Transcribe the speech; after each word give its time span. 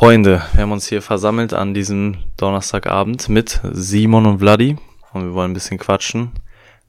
Freunde, 0.00 0.42
wir 0.54 0.62
haben 0.62 0.72
uns 0.72 0.88
hier 0.88 1.02
versammelt 1.02 1.52
an 1.52 1.74
diesem 1.74 2.16
Donnerstagabend 2.38 3.28
mit 3.28 3.60
Simon 3.70 4.24
und 4.24 4.38
Vladi 4.38 4.78
und 5.12 5.24
wir 5.24 5.34
wollen 5.34 5.50
ein 5.50 5.52
bisschen 5.52 5.76
quatschen, 5.76 6.32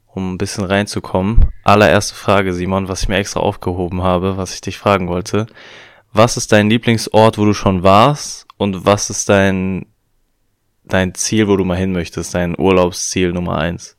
um 0.06 0.32
ein 0.32 0.38
bisschen 0.38 0.64
reinzukommen. 0.64 1.52
Allererste 1.62 2.14
Frage, 2.14 2.54
Simon, 2.54 2.88
was 2.88 3.02
ich 3.02 3.08
mir 3.10 3.18
extra 3.18 3.40
aufgehoben 3.40 4.00
habe, 4.00 4.38
was 4.38 4.54
ich 4.54 4.62
dich 4.62 4.78
fragen 4.78 5.08
wollte. 5.08 5.46
Was 6.14 6.38
ist 6.38 6.52
dein 6.52 6.70
Lieblingsort, 6.70 7.36
wo 7.36 7.44
du 7.44 7.52
schon 7.52 7.82
warst 7.82 8.46
und 8.56 8.86
was 8.86 9.10
ist 9.10 9.28
dein, 9.28 9.84
dein 10.84 11.14
Ziel, 11.14 11.48
wo 11.48 11.58
du 11.58 11.66
mal 11.66 11.76
hin 11.76 11.92
möchtest, 11.92 12.32
dein 12.32 12.58
Urlaubsziel 12.58 13.34
Nummer 13.34 13.58
eins? 13.58 13.98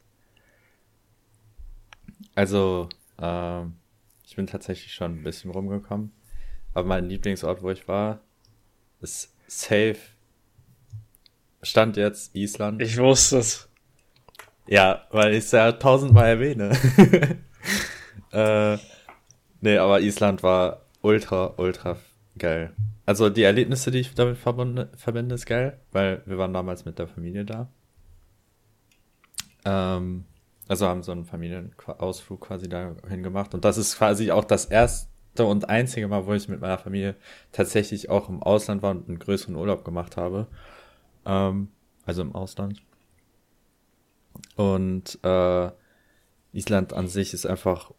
Also, 2.34 2.90
äh, 3.22 3.62
ich 4.26 4.36
bin 4.36 4.48
tatsächlich 4.48 4.92
schon 4.92 5.20
ein 5.20 5.24
bisschen 5.24 5.52
rumgekommen, 5.52 6.14
aber 6.74 6.88
mein 6.88 7.08
Lieblingsort, 7.08 7.62
wo 7.62 7.70
ich 7.70 7.88
war, 7.88 8.20
ist 9.04 9.34
safe. 9.48 9.98
Stand 11.62 11.98
jetzt 11.98 12.36
Island. 12.36 12.82
Ich 12.82 12.98
wusste 12.98 13.38
es. 13.38 13.70
Ja, 14.68 15.04
weil 15.12 15.34
ich 15.34 15.46
es 15.46 15.52
ja 15.52 15.72
tausendmal 15.74 16.28
erwähne. 16.28 16.72
äh, 18.32 18.78
nee, 19.62 19.78
aber 19.78 20.02
Island 20.02 20.44
war 20.44 20.86
ultra, 21.02 21.54
ultra 21.58 21.98
geil. 22.38 22.74
Also 23.06 23.30
die 23.30 23.44
Erlebnisse, 23.44 23.92
die 23.92 24.00
ich 24.00 24.14
damit 24.14 24.38
verbinde, 24.38 24.90
verbinde 24.96 25.36
ist 25.36 25.46
geil, 25.46 25.80
weil 25.92 26.24
wir 26.26 26.38
waren 26.38 26.54
damals 26.54 26.86
mit 26.86 27.00
der 27.00 27.08
Familie 27.08 27.46
da. 27.46 27.70
Ähm, 29.66 30.26
also 30.68 30.88
haben 30.88 31.04
so 31.04 31.12
einen 31.12 31.26
Familienausflug 31.26 32.42
quasi 32.42 32.70
dahin 32.70 33.24
gemacht. 33.24 33.54
Und 33.54 33.66
das 33.66 33.78
ist 33.78 33.98
quasi 33.98 34.32
auch 34.32 34.46
das 34.46 34.66
erste 34.66 35.13
und 35.40 35.70
einzige 35.70 36.08
Mal, 36.08 36.26
wo 36.26 36.34
ich 36.34 36.48
mit 36.48 36.62
meiner 36.62 36.78
Familie 36.78 37.16
tatsächlich 37.52 38.10
auch 38.10 38.30
im 38.30 38.44
Ausland 38.44 38.82
war 38.82 38.92
und 38.92 39.08
einen 39.08 39.20
größeren 39.20 39.56
Urlaub 39.56 39.84
gemacht 39.84 40.18
habe. 40.18 40.48
Ähm, 41.26 41.70
also 42.06 42.22
im 42.22 42.36
Ausland. 42.36 42.82
Und 44.56 45.20
äh, 45.24 45.72
Island 46.52 46.94
an 46.94 47.08
sich 47.08 47.34
ist 47.34 47.46
einfach 47.46 47.92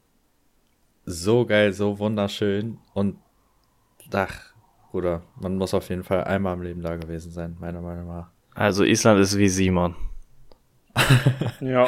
so 1.04 1.44
geil, 1.46 1.72
so 1.72 1.98
wunderschön. 1.98 2.78
Und 2.92 3.18
ach, 4.12 4.54
Bruder, 4.90 5.22
man 5.40 5.56
muss 5.56 5.74
auf 5.74 5.88
jeden 5.88 6.04
Fall 6.04 6.24
einmal 6.24 6.54
im 6.54 6.62
Leben 6.62 6.82
da 6.82 6.96
gewesen 6.96 7.32
sein, 7.32 7.56
meiner 7.58 7.80
Meinung 7.80 8.06
nach. 8.06 8.30
Also 8.54 8.84
Island 8.84 9.20
ist 9.20 9.36
wie 9.36 9.48
Simon. 9.48 9.96
ja. 11.60 11.86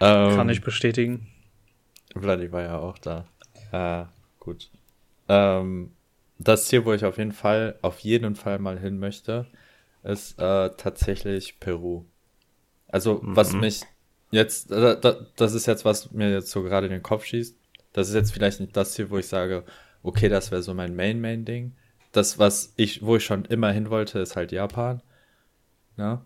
Ähm, 0.00 0.36
Kann 0.36 0.50
ich 0.50 0.60
bestätigen. 0.60 1.28
Vladi 2.14 2.52
war 2.52 2.62
ja 2.62 2.78
auch 2.78 2.98
da. 2.98 3.24
Äh, 3.72 4.04
gut. 4.38 4.70
Ähm, 5.28 5.92
das 6.38 6.66
Ziel, 6.66 6.84
wo 6.84 6.92
ich 6.92 7.04
auf 7.04 7.18
jeden 7.18 7.32
Fall, 7.32 7.78
auf 7.82 8.00
jeden 8.00 8.36
Fall 8.36 8.58
mal 8.58 8.78
hin 8.78 8.98
möchte, 8.98 9.46
ist 10.02 10.38
äh, 10.38 10.70
tatsächlich 10.76 11.58
Peru. 11.58 12.04
Also, 12.88 13.20
mhm. 13.22 13.36
was 13.36 13.52
mich 13.52 13.82
jetzt, 14.30 14.70
äh, 14.70 14.96
das 15.36 15.54
ist 15.54 15.66
jetzt, 15.66 15.84
was 15.84 16.12
mir 16.12 16.30
jetzt 16.30 16.50
so 16.50 16.62
gerade 16.62 16.86
in 16.86 16.92
den 16.92 17.02
Kopf 17.02 17.24
schießt. 17.24 17.56
Das 17.92 18.08
ist 18.08 18.14
jetzt 18.14 18.32
vielleicht 18.32 18.60
nicht 18.60 18.76
das 18.76 18.92
Ziel, 18.92 19.10
wo 19.10 19.18
ich 19.18 19.26
sage, 19.26 19.64
okay, 20.02 20.28
das 20.28 20.50
wäre 20.50 20.62
so 20.62 20.74
mein 20.74 20.96
Main-Main-Ding. 20.96 21.76
Das, 22.12 22.38
was 22.38 22.72
ich, 22.76 23.02
wo 23.02 23.16
ich 23.16 23.24
schon 23.24 23.44
immer 23.46 23.70
hin 23.70 23.90
wollte, 23.90 24.18
ist 24.18 24.36
halt 24.36 24.52
Japan. 24.52 25.02
Ja. 25.96 26.14
Ne? 26.14 26.22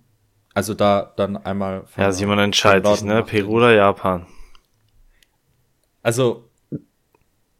Also 0.55 0.73
da 0.73 1.13
dann 1.17 1.37
einmal. 1.37 1.85
ja, 1.99 2.11
Simon 2.13 2.39
entscheidet 2.39 2.87
sich, 2.87 3.05
ne? 3.05 3.23
Peru 3.23 3.59
oder 3.59 3.75
Japan? 3.75 4.27
Also, 6.03 6.49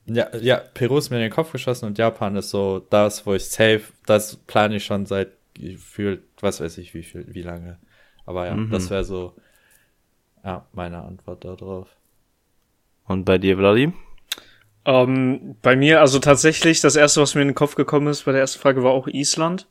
ja, 0.07 0.35
ja, 0.37 0.57
Peru 0.75 0.99
ist 0.99 1.11
mir 1.11 1.17
in 1.17 1.23
den 1.23 1.33
Kopf 1.33 1.53
geschossen 1.53 1.87
und 1.87 1.99
Japan 1.99 2.37
ist 2.37 2.51
so 2.51 2.85
das, 2.91 3.27
wo 3.27 3.35
ich 3.35 3.45
safe, 3.45 3.83
das 4.07 4.37
plane 4.37 4.77
ich 4.77 4.85
schon 4.85 5.07
seit 5.07 5.33
gefühlt, 5.55 6.23
was 6.41 6.61
weiß 6.61 6.79
ich, 6.79 6.95
wie 6.95 7.03
viel, 7.03 7.27
wie 7.29 7.43
lange. 7.43 7.79
Aber 8.25 8.47
ja, 8.47 8.55
mhm. 8.55 8.71
das 8.71 8.91
wäre 8.91 9.05
so, 9.05 9.35
ja, 10.45 10.67
meine 10.73 11.03
Antwort 11.03 11.45
darauf. 11.45 11.89
Und 13.05 13.25
bei 13.25 13.39
dir, 13.39 13.57
Vladi? 13.57 13.93
Ähm, 14.85 15.57
bei 15.63 15.75
mir, 15.75 16.01
also 16.01 16.19
tatsächlich, 16.19 16.81
das 16.81 16.97
erste, 16.97 17.21
was 17.21 17.35
mir 17.35 17.43
in 17.43 17.49
den 17.49 17.55
Kopf 17.55 17.75
gekommen 17.75 18.07
ist 18.07 18.25
bei 18.25 18.33
der 18.33 18.41
ersten 18.41 18.61
Frage, 18.61 18.85
war 18.85 18.93
auch 18.93 19.09
Island. 19.09 19.67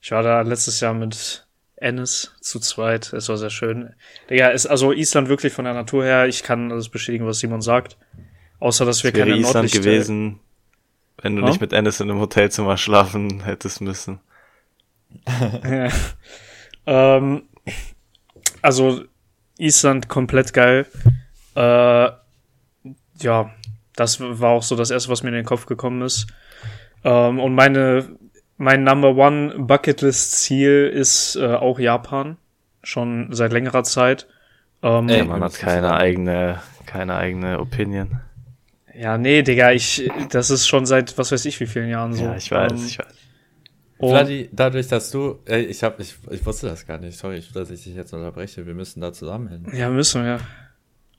Ich 0.00 0.10
war 0.10 0.22
da 0.22 0.40
letztes 0.40 0.80
Jahr 0.80 0.94
mit 0.94 1.46
Ennis 1.76 2.34
zu 2.40 2.58
zweit. 2.58 3.12
Es 3.12 3.28
war 3.28 3.36
sehr 3.36 3.50
schön. 3.50 3.94
Ja, 4.28 4.48
ist 4.48 4.66
also 4.66 4.92
Island 4.92 5.28
wirklich 5.28 5.52
von 5.52 5.64
der 5.64 5.74
Natur 5.74 6.04
her. 6.04 6.26
Ich 6.26 6.42
kann 6.42 6.72
alles 6.72 6.88
bestätigen, 6.88 7.26
was 7.26 7.38
Simon 7.38 7.60
sagt. 7.60 7.96
Außer, 8.60 8.84
dass 8.84 9.04
wir 9.04 9.12
das 9.12 9.18
keine 9.18 9.36
Island 9.36 9.54
Nordlichter 9.54 9.80
gewesen, 9.80 10.40
wenn 11.20 11.36
du 11.36 11.42
ja? 11.42 11.48
nicht 11.48 11.60
mit 11.60 11.72
Ennis 11.72 12.00
in 12.00 12.10
einem 12.10 12.20
Hotelzimmer 12.20 12.76
schlafen 12.76 13.42
hättest 13.44 13.80
müssen. 13.80 14.20
ja. 15.26 15.88
ähm, 16.86 17.42
also 18.62 19.02
Island 19.58 20.08
komplett 20.08 20.52
geil. 20.52 20.86
Äh, 21.54 22.10
ja, 23.20 23.50
das 23.96 24.20
war 24.20 24.50
auch 24.50 24.62
so 24.62 24.76
das 24.76 24.90
erste, 24.90 25.10
was 25.10 25.22
mir 25.22 25.30
in 25.30 25.34
den 25.34 25.44
Kopf 25.44 25.66
gekommen 25.66 26.02
ist. 26.02 26.26
Ähm, 27.02 27.40
und 27.40 27.54
meine 27.54 28.08
mein 28.60 28.84
Number 28.84 29.16
One 29.16 29.54
Bucketlist 29.56 30.32
Ziel 30.32 30.86
ist 30.92 31.34
äh, 31.36 31.54
auch 31.54 31.78
Japan. 31.78 32.36
Schon 32.82 33.28
seit 33.30 33.52
längerer 33.52 33.84
Zeit. 33.84 34.26
Ähm, 34.82 35.08
Ey, 35.08 35.24
man 35.24 35.42
hat 35.42 35.54
keine 35.54 35.94
eigene, 35.94 36.60
keine 36.84 37.16
eigene 37.16 37.58
Opinion. 37.58 38.20
Ja, 38.94 39.18
nee, 39.18 39.42
Digga, 39.42 39.72
ich, 39.72 40.10
das 40.30 40.50
ist 40.50 40.66
schon 40.66 40.86
seit 40.86 41.16
was 41.16 41.32
weiß 41.32 41.44
ich 41.44 41.58
wie 41.60 41.66
vielen 41.66 41.88
Jahren 41.88 42.12
so. 42.12 42.24
Ja, 42.24 42.36
ich 42.36 42.50
weiß, 42.50 42.72
ähm, 42.72 42.86
ich 42.86 42.98
weiß. 42.98 43.06
Vladi, 43.98 44.48
dadurch, 44.52 44.88
dass 44.88 45.10
du, 45.10 45.40
ey, 45.44 45.64
ich 45.64 45.82
hab, 45.82 46.00
ich, 46.00 46.14
ich 46.30 46.44
wusste 46.44 46.68
das 46.68 46.86
gar 46.86 46.98
nicht, 46.98 47.18
sorry, 47.18 47.42
dass 47.52 47.70
ich 47.70 47.84
dich 47.84 47.94
jetzt 47.94 48.14
unterbreche, 48.14 48.66
wir 48.66 48.74
müssen 48.74 49.00
da 49.00 49.12
zusammen 49.12 49.48
hin. 49.48 49.66
Ja, 49.74 49.90
müssen 49.90 50.24
wir. 50.24 50.40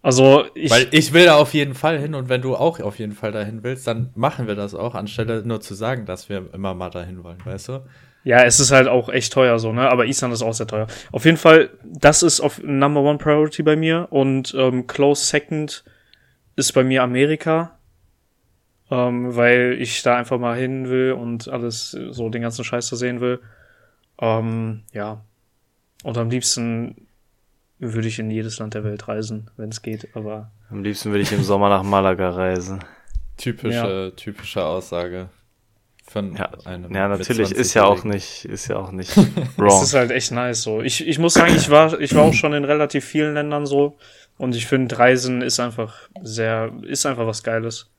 Also 0.01 0.45
ich. 0.55 0.71
Weil 0.71 0.87
ich 0.91 1.13
will 1.13 1.25
da 1.25 1.35
auf 1.35 1.53
jeden 1.53 1.75
Fall 1.75 1.99
hin 1.99 2.15
und 2.15 2.27
wenn 2.27 2.41
du 2.41 2.55
auch 2.55 2.79
auf 2.79 2.97
jeden 2.97 3.13
Fall 3.13 3.31
dahin 3.31 3.63
willst, 3.63 3.85
dann 3.85 4.09
machen 4.15 4.47
wir 4.47 4.55
das 4.55 4.73
auch, 4.73 4.95
anstelle 4.95 5.43
nur 5.45 5.61
zu 5.61 5.75
sagen, 5.75 6.05
dass 6.05 6.27
wir 6.27 6.49
immer 6.53 6.73
mal 6.73 6.89
dahin 6.89 7.23
wollen, 7.23 7.37
weißt 7.45 7.69
du? 7.69 7.85
Ja, 8.23 8.43
es 8.43 8.59
ist 8.59 8.71
halt 8.71 8.87
auch 8.87 9.09
echt 9.09 9.33
teuer 9.33 9.57
so, 9.59 9.73
ne? 9.73 9.89
Aber 9.89 10.05
Island 10.05 10.33
ist 10.33 10.41
auch 10.41 10.53
sehr 10.53 10.67
teuer. 10.67 10.87
Auf 11.11 11.25
jeden 11.25 11.37
Fall, 11.37 11.69
das 11.83 12.23
ist 12.23 12.39
auf 12.39 12.61
Number 12.63 13.01
One 13.01 13.17
Priority 13.17 13.63
bei 13.63 13.75
mir 13.75 14.07
und 14.11 14.55
ähm, 14.57 14.87
Close 14.87 15.23
Second 15.25 15.83
ist 16.55 16.73
bei 16.73 16.83
mir 16.83 17.03
Amerika, 17.03 17.77
ähm, 18.89 19.35
weil 19.35 19.77
ich 19.79 20.03
da 20.03 20.17
einfach 20.17 20.39
mal 20.39 20.57
hin 20.57 20.89
will 20.89 21.13
und 21.13 21.47
alles 21.47 21.91
so 21.91 22.29
den 22.29 22.41
ganzen 22.41 22.63
Scheiß 22.63 22.89
da 22.89 22.95
sehen 22.95 23.21
will. 23.21 23.39
Ähm, 24.19 24.83
ja. 24.93 25.23
Und 26.03 26.17
am 26.17 26.29
liebsten 26.29 27.07
würde 27.79 28.07
ich 28.07 28.19
in 28.19 28.29
jedes 28.29 28.59
Land 28.59 28.73
der 28.73 28.83
Welt 28.83 29.07
reisen, 29.07 29.49
wenn 29.57 29.69
es 29.69 29.81
geht, 29.81 30.15
aber. 30.15 30.51
Am 30.69 30.83
liebsten 30.83 31.09
würde 31.09 31.21
ich 31.21 31.31
im 31.31 31.43
Sommer 31.43 31.69
nach 31.69 31.83
Malaga 31.83 32.29
reisen. 32.29 32.83
Typische, 33.37 34.11
ja. 34.11 34.11
typische 34.11 34.63
Aussage. 34.63 35.29
Von 36.03 36.35
ja, 36.35 36.51
einem 36.65 36.93
ja 36.93 37.07
natürlich 37.07 37.51
ist 37.51 37.73
ja 37.73 37.85
auch 37.85 38.03
nicht, 38.03 38.43
ist 38.45 38.67
ja 38.67 38.75
auch 38.75 38.91
nicht 38.91 39.15
wrong. 39.57 39.67
Es 39.69 39.83
ist 39.83 39.93
halt 39.93 40.11
echt 40.11 40.31
nice 40.31 40.61
so. 40.61 40.81
Ich, 40.81 41.07
ich 41.07 41.19
muss 41.19 41.35
sagen, 41.35 41.55
ich 41.55 41.69
war, 41.69 41.99
ich 41.99 42.13
war 42.13 42.23
auch 42.23 42.33
schon 42.33 42.53
in 42.53 42.65
relativ 42.65 43.05
vielen 43.05 43.33
Ländern 43.33 43.65
so 43.65 43.97
und 44.37 44.55
ich 44.55 44.65
finde 44.67 44.97
Reisen 44.97 45.41
ist 45.41 45.59
einfach 45.59 46.09
sehr, 46.21 46.71
ist 46.83 47.05
einfach 47.05 47.27
was 47.27 47.43
Geiles. 47.43 47.89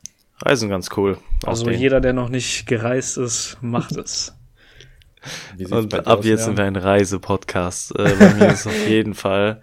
Reisen 0.40 0.68
ganz 0.68 0.88
cool. 0.96 1.18
Also 1.44 1.70
jeder, 1.70 2.00
der 2.00 2.12
noch 2.12 2.28
nicht 2.28 2.66
gereist 2.66 3.16
ist, 3.16 3.58
macht 3.60 3.96
es. 3.96 4.34
Und 5.70 5.94
ab 5.94 6.18
aus, 6.18 6.24
jetzt 6.24 6.40
ja? 6.40 6.46
sind 6.46 6.56
wir 6.56 6.64
ein 6.64 6.74
Reisepodcast. 6.74 7.96
Äh, 7.96 8.14
bei 8.18 8.34
mir 8.34 8.48
ist 8.52 8.66
auf 8.66 8.88
jeden 8.88 9.14
Fall 9.14 9.62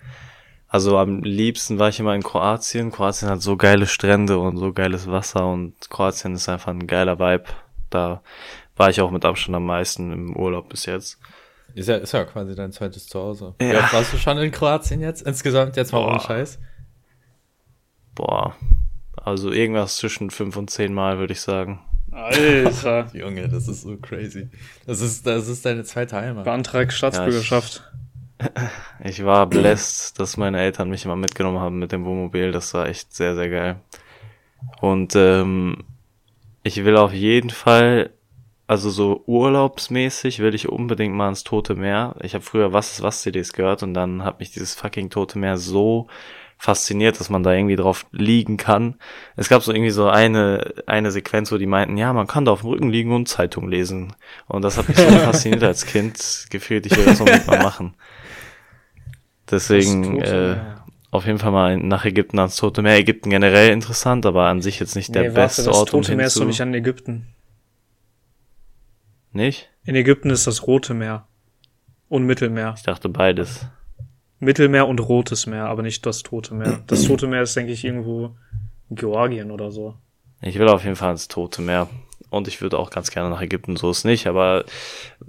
also 0.72 1.00
am 1.00 1.24
liebsten 1.24 1.80
war 1.80 1.90
ich 1.90 2.00
immer 2.00 2.14
in 2.14 2.22
Kroatien. 2.22 2.92
Kroatien 2.92 3.28
hat 3.30 3.42
so 3.42 3.58
geile 3.58 3.88
Strände 3.88 4.38
und 4.38 4.58
so 4.58 4.72
geiles 4.72 5.08
Wasser 5.08 5.48
und 5.48 5.74
Kroatien 5.90 6.36
ist 6.36 6.48
einfach 6.48 6.68
ein 6.68 6.86
geiler 6.86 7.18
Vibe. 7.18 7.46
Da 7.90 8.22
war 8.76 8.92
ich 8.92 9.02
auch 9.02 9.10
mit 9.10 9.26
Abstand 9.26 9.56
am 9.56 9.66
meisten 9.66 10.14
im 10.14 10.36
Urlaub 10.36 10.70
bis 10.70 10.86
jetzt. 10.86 11.20
Ist 11.76 11.88
ja, 11.88 11.96
ist 11.98 12.12
ja 12.12 12.24
quasi 12.26 12.56
dein 12.56 12.72
zweites 12.72 13.08
Zuhause. 13.08 13.56
Ja. 13.62 13.72
Wie 13.72 13.78
oft 13.78 13.94
warst 13.94 14.14
du 14.14 14.18
schon 14.18 14.38
in 14.38 14.52
Kroatien 14.52 15.02
jetzt? 15.02 15.22
Insgesamt 15.22 15.76
jetzt 15.76 15.92
mal 15.92 16.00
Boah. 16.00 16.12
ohne 16.12 16.20
Scheiß? 16.20 16.60
Boah. 18.16 18.56
Also 19.16 19.52
irgendwas 19.52 19.98
zwischen 19.98 20.30
fünf 20.30 20.56
und 20.58 20.70
zehn 20.70 20.94
Mal, 20.94 21.20
würde 21.20 21.34
ich 21.34 21.42
sagen. 21.42 21.82
Alter. 22.12 23.08
Junge, 23.14 23.48
das 23.48 23.68
ist 23.68 23.82
so 23.82 23.98
crazy. 23.98 24.50
Das 24.86 25.02
ist, 25.02 25.26
das 25.28 25.48
ist 25.48 25.66
deine 25.66 25.84
zweite 25.84 26.16
Heimat. 26.16 26.46
Beantrag 26.46 26.92
Staatsbürgerschaft. 26.92 27.84
Ja, 28.42 28.70
ich 29.04 29.24
war 29.26 29.48
blessed, 29.48 30.18
dass 30.20 30.38
meine 30.38 30.60
Eltern 30.60 30.90
mich 30.90 31.04
immer 31.04 31.18
mitgenommen 31.18 31.60
haben 31.60 31.80
mit 31.80 31.92
dem 31.92 32.06
Wohnmobil. 32.06 32.52
Das 32.52 32.74
war 32.74 32.88
echt 32.88 33.14
sehr, 33.14 33.36
sehr 33.36 33.50
geil. 33.50 33.76
Und 34.82 35.14
ähm, 35.16 35.84
ich 36.64 36.84
will 36.84 36.98
auf 36.98 37.14
jeden 37.14 37.50
Fall, 37.50 38.12
also 38.70 38.92
so 38.92 39.24
urlaubsmäßig, 39.26 40.38
will 40.38 40.54
ich 40.54 40.70
unbedingt 40.70 41.16
mal 41.16 41.30
ins 41.30 41.44
Tote 41.44 41.74
Meer. 41.74 42.16
Ich 42.22 42.36
habe 42.36 42.46
früher 42.46 42.72
Was 42.72 42.92
ist 42.92 43.02
was 43.02 43.24
CDs 43.24 43.54
gehört 43.54 43.82
und 43.82 43.96
dann 43.96 44.24
hat 44.24 44.40
mich 44.40 44.52
dieses 44.52 44.76
fucking 44.76 45.10
Tote 45.10 45.40
Meer 45.40 45.58
so 45.58 46.06
fasziniert, 46.56 47.20
dass 47.20 47.32
man 47.32 47.42
da 47.42 47.52
irgendwie 47.52 47.78
drauf 47.78 48.06
liegen 48.12 48.58
kann. 48.58 48.94
Es 49.36 49.50
gab 49.50 49.64
so 49.64 49.74
irgendwie 49.74 49.90
so 49.90 50.08
eine, 50.08 50.72
eine 50.86 51.10
Sequenz, 51.10 51.52
wo 51.52 51.58
die 51.58 51.66
meinten, 51.66 51.98
ja, 51.98 52.14
man 52.14 52.28
kann 52.28 52.46
da 52.46 52.52
auf 52.52 52.62
dem 52.62 52.70
Rücken 52.70 52.90
liegen 52.92 53.12
und 53.12 53.28
Zeitung 53.28 53.70
lesen. 53.70 54.14
Und 54.48 54.62
das 54.62 54.78
hat 54.78 54.88
mich 54.88 54.98
so 54.98 55.08
fasziniert 55.18 55.64
als 55.64 55.88
Kind, 55.88 56.46
gefühlt, 56.52 56.86
ich 56.86 56.96
will 56.96 57.06
das 57.06 57.20
unbedingt 57.20 57.48
mal 57.48 57.64
machen. 57.64 57.96
Deswegen, 59.50 60.22
äh, 60.22 60.58
auf 61.10 61.26
jeden 61.26 61.40
Fall 61.40 61.52
mal 61.52 61.76
nach 61.78 62.06
Ägypten 62.06 62.38
ans 62.38 62.58
Tote 62.58 62.84
Meer. 62.84 62.98
Ägypten 62.98 63.32
generell 63.32 63.72
interessant, 63.72 64.28
aber 64.28 64.46
an 64.46 64.62
sich 64.62 64.80
jetzt 64.80 64.96
nicht 64.96 65.16
der 65.16 65.24
nee, 65.24 65.30
beste 65.30 65.66
warte, 65.66 65.76
Ort, 65.80 65.94
um 65.96 66.02
Das 66.02 66.08
Tote 66.10 66.18
Meer 66.18 66.28
ist 66.28 66.40
doch 66.40 66.46
nicht 66.46 66.62
an 66.62 66.72
Ägypten. 66.76 67.34
Nicht? 69.32 69.70
In 69.84 69.96
Ägypten 69.96 70.30
ist 70.30 70.48
das 70.48 70.68
Rote 70.68 70.94
Meer. 70.94 71.26
Und 72.08 72.26
Mittelmeer. 72.26 72.74
Ich 72.76 72.84
dachte 72.84 73.08
beides. 73.08 73.68
Mittelmeer 74.40 74.88
und 74.88 75.00
Rotes 75.00 75.46
Meer, 75.46 75.66
aber 75.66 75.84
nicht 75.84 76.06
das 76.06 76.24
Tote 76.24 76.56
Meer. 76.56 76.82
Das 76.88 77.04
Tote 77.04 77.28
Meer 77.28 77.44
ist, 77.44 77.56
denke 77.56 77.72
ich, 77.72 77.84
irgendwo 77.84 78.36
Georgien 78.90 79.52
oder 79.52 79.72
so. 79.72 79.96
Ich 80.42 80.58
will 80.58 80.68
auf 80.70 80.84
jeden 80.84 80.96
Fall 80.96 81.12
ins 81.12 81.28
Tote 81.28 81.62
Meer. 81.62 81.90
Und 82.30 82.48
ich 82.48 82.62
würde 82.62 82.80
auch 82.80 82.90
ganz 82.90 83.12
gerne 83.12 83.30
nach 83.30 83.42
Ägypten, 83.42 83.76
so 83.76 83.90
ist 83.90 84.06
nicht, 84.06 84.28
aber 84.28 84.64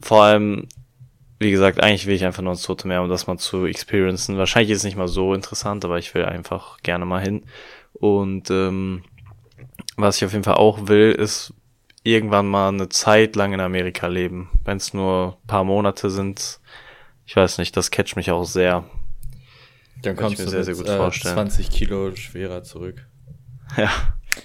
vor 0.01 0.23
allem, 0.23 0.69
wie 1.39 1.51
gesagt, 1.51 1.83
eigentlich 1.83 2.07
will 2.07 2.15
ich 2.15 2.25
einfach 2.25 2.43
nur 2.43 2.53
ins 2.53 2.63
Tote 2.63 2.87
Meer, 2.87 3.03
um 3.03 3.09
das 3.09 3.27
mal 3.27 3.39
zu 3.39 3.65
experiencen. 3.65 4.37
Wahrscheinlich 4.37 4.71
ist 4.71 4.79
es 4.79 4.85
nicht 4.85 4.99
mal 4.99 5.09
so 5.09 5.35
interessant, 5.35 5.85
aber 5.85 5.99
ich 5.99 6.15
will 6.15 6.25
einfach 6.25 6.79
gerne 6.83 7.07
mal 7.07 7.23
hin. 7.23 7.45
Und 7.95 8.51
ähm, 8.51 9.03
was 9.97 10.17
ich 10.19 10.25
auf 10.25 10.33
jeden 10.33 10.45
Fall 10.45 10.55
auch 10.55 10.89
will, 10.89 11.13
ist 11.13 11.55
irgendwann 12.03 12.49
mal 12.49 12.69
eine 12.69 12.89
Zeit 12.89 13.37
lang 13.37 13.53
in 13.53 13.61
Amerika 13.61 14.07
leben. 14.07 14.51
Wenn 14.65 14.79
es 14.79 14.95
nur 14.95 15.39
paar 15.47 15.65
Monate 15.65 16.11
sind, 16.11 16.61
ich 17.27 17.37
weiß 17.37 17.59
nicht, 17.59 17.77
das 17.77 17.91
catcht 17.91 18.17
mich 18.17 18.31
auch 18.31 18.45
sehr. 18.45 18.85
Dann 20.03 20.17
kommst 20.17 20.41
du 20.41 20.49
sehr, 20.49 20.65
sehr 20.65 20.75
gut 20.75 20.89
äh, 20.89 20.97
vorstellen. 20.97 21.35
20 21.35 21.71
Kilo 21.71 22.15
schwerer 22.17 22.63
zurück. 22.63 23.07
Ja. 23.77 23.91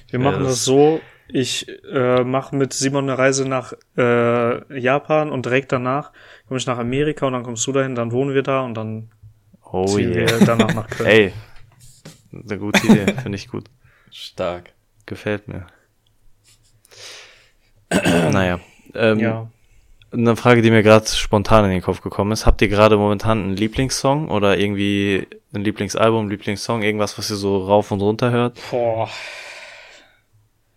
Wir 0.10 0.20
machen 0.20 0.42
ja, 0.42 0.44
das, 0.44 0.50
das 0.50 0.66
so, 0.66 1.00
ich 1.28 1.68
äh, 1.92 2.24
mache 2.24 2.56
mit 2.56 2.74
Simon 2.74 3.10
eine 3.10 3.18
Reise 3.18 3.48
nach 3.48 3.74
äh, 3.98 4.80
Japan 4.80 5.32
und 5.32 5.46
direkt 5.46 5.72
danach 5.72 6.12
komme 6.48 6.60
ich 6.60 6.68
nach 6.68 6.78
Amerika 6.78 7.26
und 7.26 7.34
dann 7.34 7.44
kommst 7.44 7.66
du 7.66 7.72
dahin, 7.72 7.96
dann 7.96 8.12
wohnen 8.12 8.36
wir 8.36 8.44
da 8.44 8.62
und 8.62 8.76
dann 8.76 9.12
oh 9.64 9.86
ziehen 9.86 10.14
yeah. 10.14 10.30
wir 10.30 10.46
danach 10.46 10.74
nach 10.74 10.88
Köln. 10.90 11.10
Ey, 11.10 11.34
eine 12.32 12.60
gute 12.60 12.86
Idee, 12.86 13.14
finde 13.22 13.38
ich 13.38 13.48
gut. 13.48 13.66
Stark. 14.12 14.74
Gefällt 15.06 15.48
mir. 15.48 15.68
naja. 18.32 18.60
Ähm, 18.94 19.20
ja. 19.20 19.50
Eine 20.12 20.36
Frage, 20.36 20.62
die 20.62 20.72
mir 20.72 20.84
gerade 20.84 21.08
spontan 21.08 21.66
in 21.66 21.72
den 21.72 21.82
Kopf 21.82 22.02
gekommen 22.02 22.32
ist. 22.32 22.46
Habt 22.46 22.62
ihr 22.62 22.70
gerade 22.70 22.96
momentan 22.96 23.44
einen 23.44 23.58
Lieblingssong 23.58 24.30
oder 24.30 24.58
irgendwie 24.58 25.28
ein 25.54 25.62
Lieblingsalbum, 25.62 26.30
Lieblingssong, 26.30 26.84
irgendwas, 26.84 27.18
was 27.18 27.30
ihr 27.30 27.36
so 27.36 27.58
rauf 27.58 27.92
und 27.92 28.02
runter 28.02 28.32
hört? 28.32 28.58
Boah. 28.72 29.10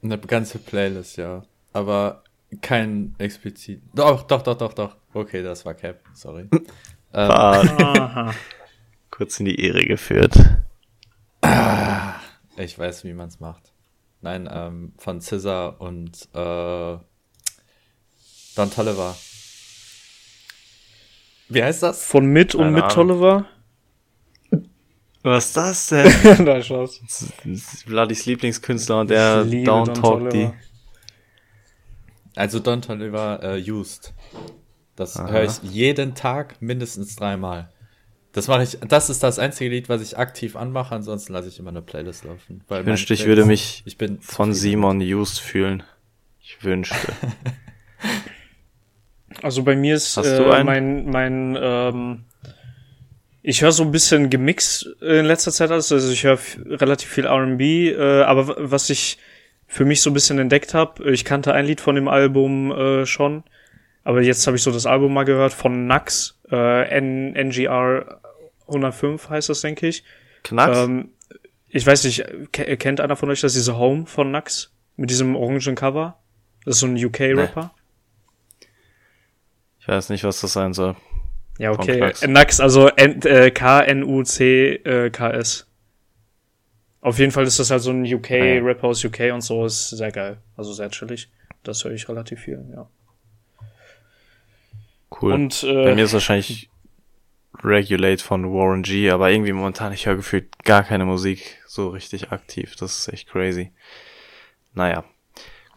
Eine 0.03 0.19
ganze 0.19 0.59
Playlist, 0.59 1.19
ja. 1.19 1.43
Aber 1.73 2.23
kein 2.61 3.15
explizit. 3.19 3.83
Doch, 3.95 4.23
doch, 4.23 4.43
doch, 4.43 4.57
doch, 4.57 4.73
doch. 4.73 4.97
Okay, 5.15 5.43
das 5.43 5.65
war 5.65 5.75
Cap, 5.75 6.01
sorry. 6.15 6.49
ähm. 7.15 8.33
Kurz 9.11 9.41
in 9.41 9.47
die 9.47 9.61
Ehre 9.61 9.85
geführt. 9.85 10.35
Ah, 11.43 12.15
ich 12.57 12.79
weiß, 12.79 13.05
wie 13.05 13.13
man 13.13 13.29
es 13.29 13.41
macht. 13.41 13.73
Nein, 14.21 14.49
ähm, 14.53 14.93
von 14.99 15.21
Scissor 15.21 15.81
und 15.81 16.29
äh, 16.35 16.99
Don 18.57 18.71
Tolliver. 18.71 19.17
Wie 21.49 21.63
heißt 21.63 21.83
das? 21.83 22.05
Von 22.05 22.27
mit 22.27 22.55
und 22.55 22.73
mit 22.73 22.89
Tolliver? 22.91 23.47
Was 25.23 25.47
ist 25.47 25.57
das 25.57 25.87
denn? 25.89 26.45
Nein, 26.45 26.63
Spaß. 26.63 27.01
Vladis 27.87 28.27
Lieblingskünstler 28.27 29.01
und 29.01 29.11
der 29.11 29.45
Down 29.45 29.95
Talk 29.95 30.31
die. 30.31 30.51
Also 32.35 32.61
Don 32.61 32.83
Toliver 32.83 33.43
äh, 33.43 33.71
Used. 33.71 34.15
Das 34.97 35.17
höre 35.17 35.45
ich 35.45 35.63
jeden 35.63 36.15
Tag 36.15 36.61
mindestens 36.61 37.15
dreimal. 37.17 37.71
Das 38.33 38.47
mache 38.47 38.63
ich, 38.63 38.79
das 38.87 39.11
ist 39.11 39.23
das 39.23 39.39
einzige 39.39 39.71
Lied, 39.71 39.89
was 39.89 40.03
ich 40.03 40.19
aktiv 40.19 40.55
anmache, 40.55 40.95
ansonsten 40.95 41.33
lasse 41.33 41.49
ich 41.49 41.59
immer 41.59 41.71
eine 41.71 41.83
Playlist 41.83 42.25
laufen. 42.25 42.63
ich 42.69 42.87
wünschte, 42.87 43.15
ich 43.15 43.27
würde 43.27 43.45
mich 43.45 43.83
ich 43.87 43.97
bin 43.97 44.21
von 44.21 44.53
Simon 44.53 45.01
Used 45.01 45.41
fühlen. 45.41 45.83
Ich 46.41 46.63
wünschte. 46.63 46.97
Also 49.43 49.63
bei 49.63 49.77
mir 49.77 49.95
ist 49.95 50.17
äh, 50.17 50.65
mein, 50.65 51.09
mein 51.11 51.57
ähm, 51.61 52.25
ich 53.43 53.63
höre 53.63 53.73
so 53.73 53.83
ein 53.83 53.93
bisschen 53.93 54.31
gemixt 54.31 54.87
in 55.01 55.25
letzter 55.25 55.53
Zeit 55.53 55.71
alles. 55.71 55.93
Also 55.93 56.11
ich 56.13 56.25
höre 56.25 56.39
relativ 56.67 57.09
viel 57.09 57.27
RB, 57.27 57.61
äh, 57.61 58.23
aber 58.23 58.57
was 58.59 58.91
ich 58.91 59.19
für 59.67 59.85
mich 59.85 60.01
so 60.01 60.11
ein 60.11 60.15
bisschen 60.15 60.39
entdeckt 60.39 60.75
habe, 60.75 61.11
ich 61.11 61.25
kannte 61.25 61.53
ein 61.53 61.67
Lied 61.67 61.81
von 61.81 61.95
dem 61.95 62.09
Album 62.09 62.73
äh, 62.73 63.07
schon, 63.07 63.45
aber 64.03 64.23
jetzt 64.23 64.47
habe 64.47 64.57
ich 64.57 64.63
so 64.63 64.73
das 64.73 64.87
Album 64.87 65.13
mal 65.13 65.25
gehört 65.25 65.53
von 65.53 65.87
Nax, 65.87 66.38
äh, 66.51 66.89
N 66.89 67.35
NGR 67.35 68.21
105 68.67 69.31
heißt 69.31 69.49
das, 69.49 69.61
denke 69.61 69.89
ich. 69.89 70.05
Knacks? 70.45 70.79
Ähm, 70.79 71.11
ich 71.69 71.87
weiß 71.87 72.05
nicht, 72.05 72.25
kennt 72.53 73.01
einer 73.01 73.17
von 73.17 73.31
euch 73.31 73.41
das, 73.41 73.53
diese 73.55 73.77
Home 73.79 74.07
von 74.07 74.31
Nax? 74.31 74.73
Mit 74.97 75.11
diesem 75.11 75.37
orangen 75.37 75.75
Cover? 75.75 76.19
Das 76.65 76.77
ist 76.77 76.81
so 76.81 76.87
ein 76.87 76.97
UK-Rapper. 76.97 77.73
Ich 79.81 79.89
weiß 79.89 80.09
nicht, 80.11 80.25
was 80.25 80.41
das 80.41 80.53
sein 80.53 80.73
soll. 80.73 80.97
Ja, 81.59 81.71
okay. 81.73 82.13
Nax, 82.27 82.61
also 82.61 82.89
äh, 82.89 83.51
K-N-U-C-K-S. 83.51 84.07
Auf 87.01 87.19
jeden 87.19 87.33
Fall 87.33 87.45
ist 87.45 87.59
das 87.59 87.71
halt 87.71 87.83
so 87.83 87.91
ein 87.91 88.05
UK-Rapper 88.05 88.89
aus 88.89 89.05
UK 89.05 89.33
und 89.33 89.41
so, 89.43 89.65
ist 89.65 89.91
sehr 89.91 90.13
geil. 90.13 90.39
Also 90.57 90.73
sehr 90.73 90.91
chillig. 90.91 91.31
Das 91.63 91.85
höre 91.85 91.93
ich 91.93 92.09
relativ 92.09 92.41
viel, 92.41 92.65
ja. 92.75 92.89
Cool. 95.11 95.33
Und, 95.33 95.63
äh, 95.65 95.85
Bei 95.85 95.95
mir 95.95 96.05
ist 96.05 96.13
wahrscheinlich 96.13 96.69
Regulate 97.63 98.23
von 98.23 98.53
Warren 98.53 98.83
G, 98.83 99.11
aber 99.11 99.31
irgendwie 99.31 99.53
momentan, 99.53 99.93
ich 99.93 100.07
höre 100.07 100.17
gefühlt 100.17 100.65
gar 100.65 100.85
keine 100.85 101.05
Musik 101.05 101.61
so 101.67 101.89
richtig 101.89 102.31
aktiv. 102.31 102.77
Das 102.77 102.99
ist 102.99 103.09
echt 103.09 103.29
crazy. 103.29 103.73
Naja, 104.75 105.05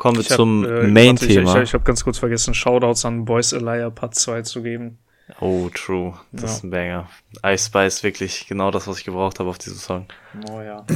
Kommen 0.01 0.17
wir 0.17 0.23
zum 0.23 0.65
äh, 0.65 0.87
Main-Thema. 0.87 1.51
Ich, 1.51 1.57
ich, 1.57 1.63
ich 1.69 1.73
habe 1.75 1.83
ganz 1.83 2.03
kurz 2.03 2.17
vergessen, 2.17 2.55
Shoutouts 2.55 3.05
an 3.05 3.23
Boys 3.23 3.51
Elia 3.51 3.91
Part 3.91 4.15
2 4.15 4.41
zu 4.41 4.63
geben. 4.63 4.97
Oh, 5.39 5.69
true. 5.71 6.15
Das 6.31 6.41
ja. 6.41 6.47
ist 6.47 6.63
ein 6.63 6.71
Banger. 6.71 7.07
Ice 7.45 7.67
Spice 7.67 8.01
wirklich 8.01 8.47
genau 8.47 8.71
das, 8.71 8.87
was 8.87 8.97
ich 8.97 9.05
gebraucht 9.05 9.39
habe 9.39 9.51
auf 9.51 9.59
diesem 9.59 9.77
Song. 9.77 10.07
Oh 10.49 10.59
ja. 10.59 10.87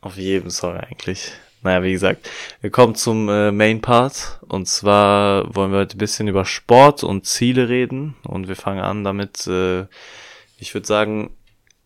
auf 0.00 0.16
jedem 0.16 0.50
Song 0.50 0.76
eigentlich. 0.76 1.32
Naja, 1.62 1.82
wie 1.82 1.92
gesagt, 1.92 2.28
wir 2.60 2.70
kommen 2.70 2.94
zum 2.94 3.28
äh, 3.28 3.50
Main 3.50 3.80
Part. 3.80 4.40
Und 4.48 4.68
zwar 4.68 5.54
wollen 5.54 5.72
wir 5.72 5.80
heute 5.80 5.96
ein 5.96 5.98
bisschen 5.98 6.28
über 6.28 6.44
Sport 6.44 7.02
und 7.02 7.26
Ziele 7.26 7.68
reden. 7.68 8.14
Und 8.24 8.48
wir 8.48 8.56
fangen 8.56 8.80
an 8.80 9.04
damit, 9.04 9.46
äh, 9.46 9.86
ich 10.58 10.74
würde 10.74 10.86
sagen, 10.86 11.30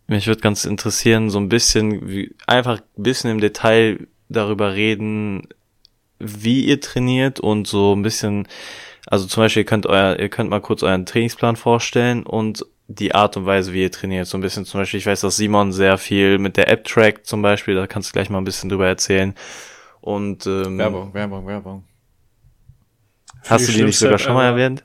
mich 0.06 0.26
würde 0.26 0.40
ganz 0.40 0.64
interessieren, 0.64 1.30
so 1.30 1.38
ein 1.38 1.48
bisschen, 1.48 2.08
wie, 2.08 2.34
einfach 2.46 2.80
ein 2.80 3.02
bisschen 3.02 3.30
im 3.30 3.40
Detail 3.40 4.06
darüber 4.28 4.74
reden, 4.74 5.48
wie 6.18 6.66
ihr 6.66 6.80
trainiert 6.80 7.40
und 7.40 7.66
so 7.66 7.94
ein 7.94 8.02
bisschen, 8.02 8.46
also 9.06 9.26
zum 9.26 9.42
Beispiel 9.42 9.62
ihr 9.62 9.66
könnt 9.66 9.86
euer, 9.86 10.18
ihr 10.18 10.28
könnt 10.28 10.50
mal 10.50 10.60
kurz 10.60 10.82
euren 10.82 11.06
Trainingsplan 11.06 11.56
vorstellen 11.56 12.24
und 12.24 12.64
die 12.88 13.14
Art 13.14 13.36
und 13.36 13.46
Weise, 13.46 13.72
wie 13.72 13.82
ihr 13.82 13.90
trainiert. 13.90 14.26
So 14.26 14.36
ein 14.36 14.40
bisschen 14.40 14.64
zum 14.64 14.80
Beispiel, 14.80 14.98
ich 14.98 15.06
weiß, 15.06 15.20
dass 15.20 15.36
Simon 15.36 15.72
sehr 15.72 15.98
viel 15.98 16.38
mit 16.38 16.56
der 16.56 16.68
App 16.68 16.84
trackt 16.84 17.26
zum 17.26 17.42
Beispiel, 17.42 17.74
da 17.74 17.86
kannst 17.86 18.10
du 18.10 18.12
gleich 18.12 18.30
mal 18.30 18.38
ein 18.38 18.44
bisschen 18.44 18.68
drüber 18.68 18.86
erzählen. 18.86 19.34
Und 20.00 20.46
ähm, 20.46 20.78
Werbung, 20.78 21.14
Werbung, 21.14 21.46
Werbung. 21.46 21.84
Hast 23.46 23.68
du 23.68 23.72
die 23.72 23.84
nicht 23.84 23.98
sogar 23.98 24.18
schon 24.18 24.34
mal 24.34 24.44
erwähnt? 24.44 24.84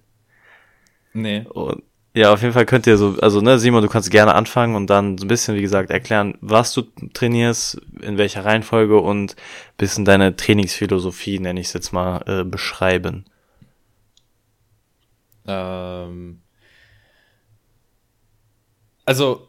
Nee. 1.13 1.45
Und 1.49 1.83
ja, 2.13 2.33
auf 2.33 2.41
jeden 2.41 2.53
Fall 2.53 2.65
könnt 2.65 2.87
ihr 2.87 2.97
so, 2.97 3.15
also 3.21 3.41
ne, 3.41 3.59
Simon, 3.59 3.83
du 3.83 3.89
kannst 3.89 4.09
gerne 4.09 4.33
anfangen 4.33 4.75
und 4.75 4.89
dann 4.89 5.19
so 5.19 5.25
ein 5.25 5.27
bisschen, 5.27 5.55
wie 5.55 5.61
gesagt, 5.61 5.91
erklären, 5.91 6.35
was 6.41 6.73
du 6.73 6.81
trainierst, 7.13 7.79
in 8.01 8.17
welcher 8.17 8.43
Reihenfolge 8.43 8.99
und 8.99 9.35
bisschen 9.77 10.03
deine 10.03 10.35
Trainingsphilosophie, 10.35 11.37
nenne 11.37 11.59
ich 11.59 11.67
es 11.67 11.73
jetzt 11.73 11.93
mal, 11.93 12.23
äh, 12.25 12.43
beschreiben. 12.43 13.25
Ähm, 15.45 16.41
also, 19.07 19.47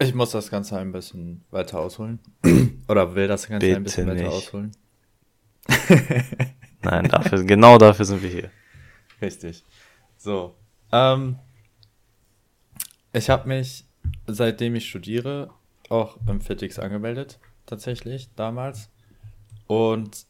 ich 0.00 0.12
muss 0.12 0.32
das 0.32 0.50
Ganze 0.50 0.76
ein 0.76 0.90
bisschen 0.90 1.44
weiter 1.52 1.78
ausholen. 1.78 2.18
Oder 2.88 3.14
will 3.14 3.28
das 3.28 3.46
Ganze 3.46 3.64
Bitte 3.64 3.76
ein 3.76 3.84
bisschen 3.84 4.08
nicht. 4.08 4.24
weiter 4.24 4.32
ausholen? 4.32 4.72
Nein, 6.82 7.04
dafür, 7.08 7.44
genau 7.44 7.78
dafür 7.78 8.04
sind 8.04 8.22
wir 8.22 8.28
hier. 8.28 8.50
Richtig. 9.22 9.64
So, 10.16 10.56
ähm, 10.90 11.38
ich 13.12 13.30
habe 13.30 13.46
mich, 13.46 13.84
seitdem 14.26 14.74
ich 14.74 14.88
studiere, 14.88 15.50
auch 15.88 16.18
beim 16.18 16.40
Fitix 16.40 16.80
angemeldet, 16.80 17.38
tatsächlich, 17.66 18.34
damals. 18.34 18.90
Und 19.68 20.26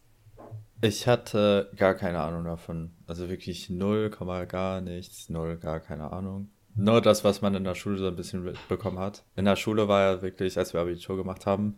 ich 0.83 1.07
hatte 1.07 1.71
gar 1.77 1.95
keine 1.95 2.21
Ahnung 2.21 2.45
davon. 2.45 2.91
Also 3.07 3.31
wirklich 3.31 3.71
null, 3.71 4.11
gar 4.11 4.83
nichts, 4.83 5.31
null, 5.31 5.57
gar 5.57 5.81
keine 5.81 6.13
Ahnung. 6.13 6.51
Nur 6.81 7.01
das, 7.01 7.25
was 7.25 7.43
man 7.43 7.55
in 7.55 7.65
der 7.65 7.75
Schule 7.75 7.99
so 7.99 8.09
ein 8.09 8.17
bisschen 8.17 8.45
mitbekommen 8.45 8.99
hat. 8.99 9.25
In 9.37 9.45
der 9.45 9.57
Schule 9.57 9.89
war 9.89 10.03
ja 10.03 10.23
wirklich, 10.23 10.57
als 10.57 10.73
wir 10.73 10.81
Abitur 10.81 11.17
gemacht 11.17 11.47
haben, 11.47 11.77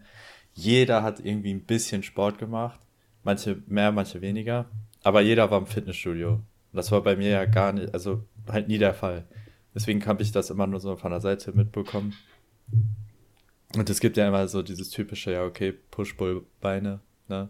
jeder 0.55 1.03
hat 1.03 1.21
irgendwie 1.21 1.53
ein 1.53 1.65
bisschen 1.65 2.03
Sport 2.03 2.39
gemacht. 2.39 2.79
Manche 3.25 3.63
mehr, 3.67 3.93
manche 3.93 4.21
weniger. 4.21 4.67
Aber 5.03 5.21
jeder 5.21 5.51
war 5.51 5.59
im 5.59 5.67
Fitnessstudio. 5.67 6.41
Das 6.73 6.91
war 6.93 7.03
bei 7.03 7.17
mir 7.17 7.31
ja 7.31 7.45
gar 7.45 7.73
nicht, 7.73 7.93
also 7.93 8.25
halt 8.49 8.69
nie 8.69 8.79
der 8.79 8.95
Fall. 8.95 9.27
Deswegen 9.75 10.05
habe 10.07 10.23
ich 10.23 10.33
das 10.33 10.51
immer 10.51 10.67
nur 10.67 10.81
so 10.81 10.97
von 10.97 11.11
der 11.11 11.21
Seite 11.21 11.53
mitbekommen. 11.53 12.15
Und 13.75 13.89
es 13.89 14.01
gibt 14.01 14.17
ja 14.17 14.29
immer 14.29 14.47
so 14.49 14.63
dieses 14.63 14.91
typische, 14.91 15.33
ja, 15.33 15.45
okay, 15.45 15.73
Push-Pull-Beine, 15.73 17.01
ne? 17.29 17.49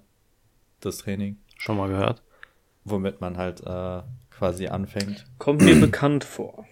Das 0.80 0.98
Training. 0.98 1.38
Schon 1.58 1.76
mal 1.76 1.88
gehört. 1.88 2.22
Womit 2.84 3.20
man 3.20 3.36
halt 3.36 3.60
äh, 3.64 4.02
quasi 4.30 4.68
anfängt. 4.68 5.24
Kommt 5.38 5.62
mir 5.62 5.74
bekannt 5.80 6.24
vor. 6.24 6.66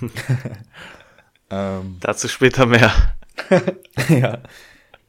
ähm, 1.50 1.96
Dazu 2.00 2.28
später 2.28 2.66
mehr. 2.66 2.92
ja. 4.08 4.38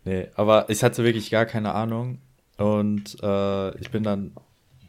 Nee, 0.06 0.28
aber 0.36 0.70
ich 0.70 0.84
hatte 0.84 1.04
wirklich 1.04 1.30
gar 1.30 1.46
keine 1.46 1.74
Ahnung. 1.74 2.20
Und 2.58 3.18
äh, 3.22 3.78
ich 3.78 3.90
bin 3.92 4.04
dann 4.04 4.34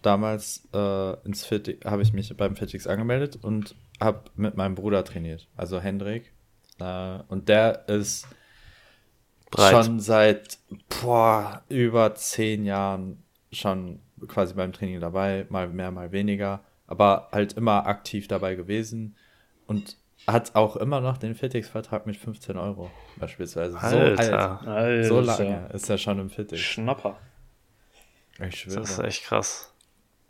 damals 0.02 0.68
äh, 0.72 1.12
ins 1.24 1.44
Fit, 1.44 1.84
habe 1.84 2.02
ich 2.02 2.12
mich 2.12 2.34
beim 2.36 2.56
Fitix 2.56 2.86
angemeldet 2.86 3.38
und 3.40 3.74
habe 4.00 4.22
mit 4.34 4.56
meinem 4.56 4.74
Bruder 4.74 5.04
trainiert, 5.04 5.46
also 5.56 5.80
Hendrik. 5.80 6.32
Äh, 6.78 7.18
und 7.28 7.48
der 7.48 7.88
ist 7.88 8.26
Breit. 9.50 9.84
schon 9.84 10.00
seit 10.00 10.58
boah, 11.00 11.62
über 11.68 12.14
zehn 12.14 12.64
Jahren 12.64 13.22
schon 13.52 14.00
quasi 14.26 14.54
beim 14.54 14.72
Training 14.72 15.00
dabei, 15.00 15.46
mal 15.48 15.68
mehr, 15.68 15.90
mal 15.90 16.12
weniger, 16.12 16.64
aber 16.86 17.28
halt 17.32 17.52
immer 17.54 17.86
aktiv 17.86 18.26
dabei 18.26 18.54
gewesen 18.54 19.16
und 19.70 19.96
hat 20.26 20.56
auch 20.56 20.74
immer 20.76 21.00
noch 21.00 21.16
den 21.16 21.36
Fitix-Vertrag 21.36 22.04
mit 22.04 22.16
15 22.16 22.56
Euro 22.56 22.90
beispielsweise. 23.16 23.78
Alter. 23.78 23.90
So 23.90 23.98
alt, 23.98 24.66
Alter. 24.66 25.04
so 25.04 25.20
lange 25.20 25.70
ist 25.72 25.88
er 25.88 25.96
schon 25.96 26.18
im 26.18 26.28
Fitix. 26.28 26.60
Schnapper. 26.60 27.16
Ich 28.44 28.56
schwöre. 28.56 28.80
Das 28.80 28.90
ist 28.90 28.98
echt 28.98 29.24
krass. 29.24 29.72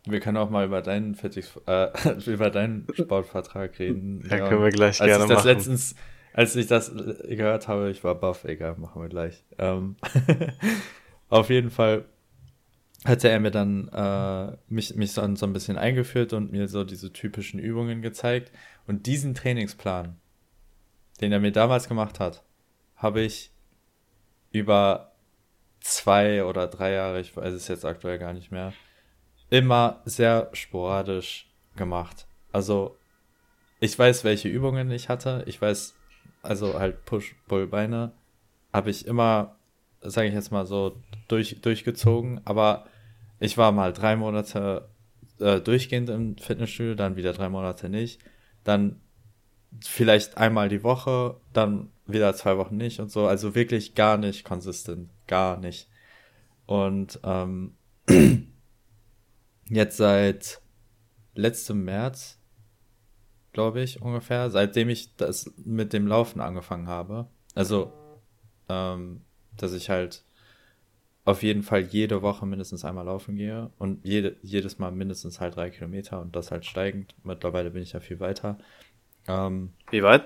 Wir 0.04 0.20
können 0.20 0.36
auch 0.36 0.50
mal 0.50 0.66
über 0.66 0.82
deinen 0.82 1.14
Fitix, 1.14 1.58
äh, 1.66 1.88
über 2.26 2.50
deinen 2.50 2.86
Sportvertrag 2.92 3.78
reden. 3.78 4.22
Ja, 4.28 4.36
ja, 4.36 4.48
können 4.48 4.62
wir 4.62 4.70
gleich 4.70 5.00
als 5.00 5.08
gerne 5.08 5.24
ich 5.24 5.30
das 5.30 5.38
machen. 5.38 5.48
Letztens, 5.48 5.94
als 6.34 6.54
ich 6.54 6.66
das 6.66 6.92
gehört 6.94 7.66
habe, 7.66 7.90
ich 7.90 8.04
war 8.04 8.14
baff, 8.14 8.44
egal, 8.44 8.76
machen 8.76 9.00
wir 9.00 9.08
gleich. 9.08 9.42
Ähm, 9.58 9.96
auf 11.30 11.48
jeden 11.48 11.70
Fall 11.70 12.04
hatte 13.04 13.28
er 13.28 13.40
mir 13.40 13.50
dann 13.50 13.88
äh, 13.88 14.56
mich, 14.68 14.94
mich 14.94 15.12
so, 15.12 15.34
so 15.34 15.46
ein 15.46 15.52
bisschen 15.52 15.78
eingeführt 15.78 16.32
und 16.32 16.52
mir 16.52 16.68
so 16.68 16.84
diese 16.84 17.12
typischen 17.12 17.58
Übungen 17.58 18.02
gezeigt. 18.02 18.52
Und 18.86 19.06
diesen 19.06 19.34
Trainingsplan, 19.34 20.16
den 21.20 21.32
er 21.32 21.40
mir 21.40 21.52
damals 21.52 21.88
gemacht 21.88 22.20
hat, 22.20 22.44
habe 22.96 23.22
ich 23.22 23.50
über 24.52 25.12
zwei 25.80 26.44
oder 26.44 26.66
drei 26.66 26.92
Jahre, 26.92 27.20
ich 27.20 27.34
weiß 27.36 27.54
es 27.54 27.68
jetzt 27.68 27.84
aktuell 27.84 28.18
gar 28.18 28.34
nicht 28.34 28.52
mehr, 28.52 28.72
immer 29.48 30.02
sehr 30.04 30.50
sporadisch 30.52 31.50
gemacht. 31.76 32.26
Also 32.52 32.98
ich 33.80 33.98
weiß, 33.98 34.24
welche 34.24 34.48
Übungen 34.48 34.90
ich 34.90 35.08
hatte. 35.08 35.42
Ich 35.46 35.60
weiß, 35.60 35.94
also 36.42 36.78
halt 36.78 37.04
Push-Pull-Beine 37.06 38.12
habe 38.72 38.90
ich 38.90 39.06
immer, 39.06 39.56
sage 40.00 40.28
ich 40.28 40.34
jetzt 40.34 40.52
mal 40.52 40.66
so, 40.66 40.96
durch, 41.28 41.60
durchgezogen. 41.62 42.40
Aber 42.44 42.86
ich 43.40 43.56
war 43.58 43.72
mal 43.72 43.92
drei 43.92 44.16
Monate 44.16 44.88
äh, 45.40 45.60
durchgehend 45.60 46.10
im 46.10 46.36
Fitnessstudio, 46.36 46.94
dann 46.94 47.16
wieder 47.16 47.32
drei 47.32 47.48
Monate 47.48 47.88
nicht. 47.88 48.20
Dann 48.62 49.00
vielleicht 49.80 50.36
einmal 50.36 50.68
die 50.68 50.82
Woche, 50.82 51.40
dann 51.52 51.90
wieder 52.06 52.34
zwei 52.34 52.58
Wochen 52.58 52.76
nicht 52.76 53.00
und 53.00 53.10
so. 53.10 53.26
Also 53.26 53.54
wirklich 53.54 53.94
gar 53.94 54.18
nicht 54.18 54.44
konsistent. 54.44 55.10
Gar 55.26 55.56
nicht. 55.56 55.88
Und 56.66 57.18
ähm, 57.24 57.76
jetzt 59.68 59.96
seit 59.96 60.60
letztem 61.34 61.84
März, 61.84 62.38
glaube 63.52 63.80
ich, 63.80 64.02
ungefähr, 64.02 64.50
seitdem 64.50 64.90
ich 64.90 65.16
das 65.16 65.50
mit 65.56 65.92
dem 65.92 66.06
Laufen 66.06 66.40
angefangen 66.40 66.88
habe. 66.88 67.28
Also, 67.54 67.92
ähm, 68.68 69.22
dass 69.56 69.72
ich 69.72 69.88
halt 69.88 70.24
auf 71.24 71.42
jeden 71.42 71.62
Fall 71.62 71.80
jede 71.80 72.22
Woche 72.22 72.46
mindestens 72.46 72.84
einmal 72.84 73.04
laufen 73.04 73.36
gehe 73.36 73.70
und 73.78 74.04
jede, 74.04 74.36
jedes 74.42 74.78
Mal 74.78 74.90
mindestens 74.90 75.40
halt 75.40 75.56
drei 75.56 75.70
Kilometer 75.70 76.20
und 76.20 76.34
das 76.34 76.50
halt 76.50 76.64
steigend. 76.64 77.14
Mittlerweile 77.24 77.70
bin 77.70 77.82
ich 77.82 77.92
ja 77.92 78.00
viel 78.00 78.20
weiter. 78.20 78.58
Ähm, 79.28 79.72
Wie 79.90 80.02
weit? 80.02 80.24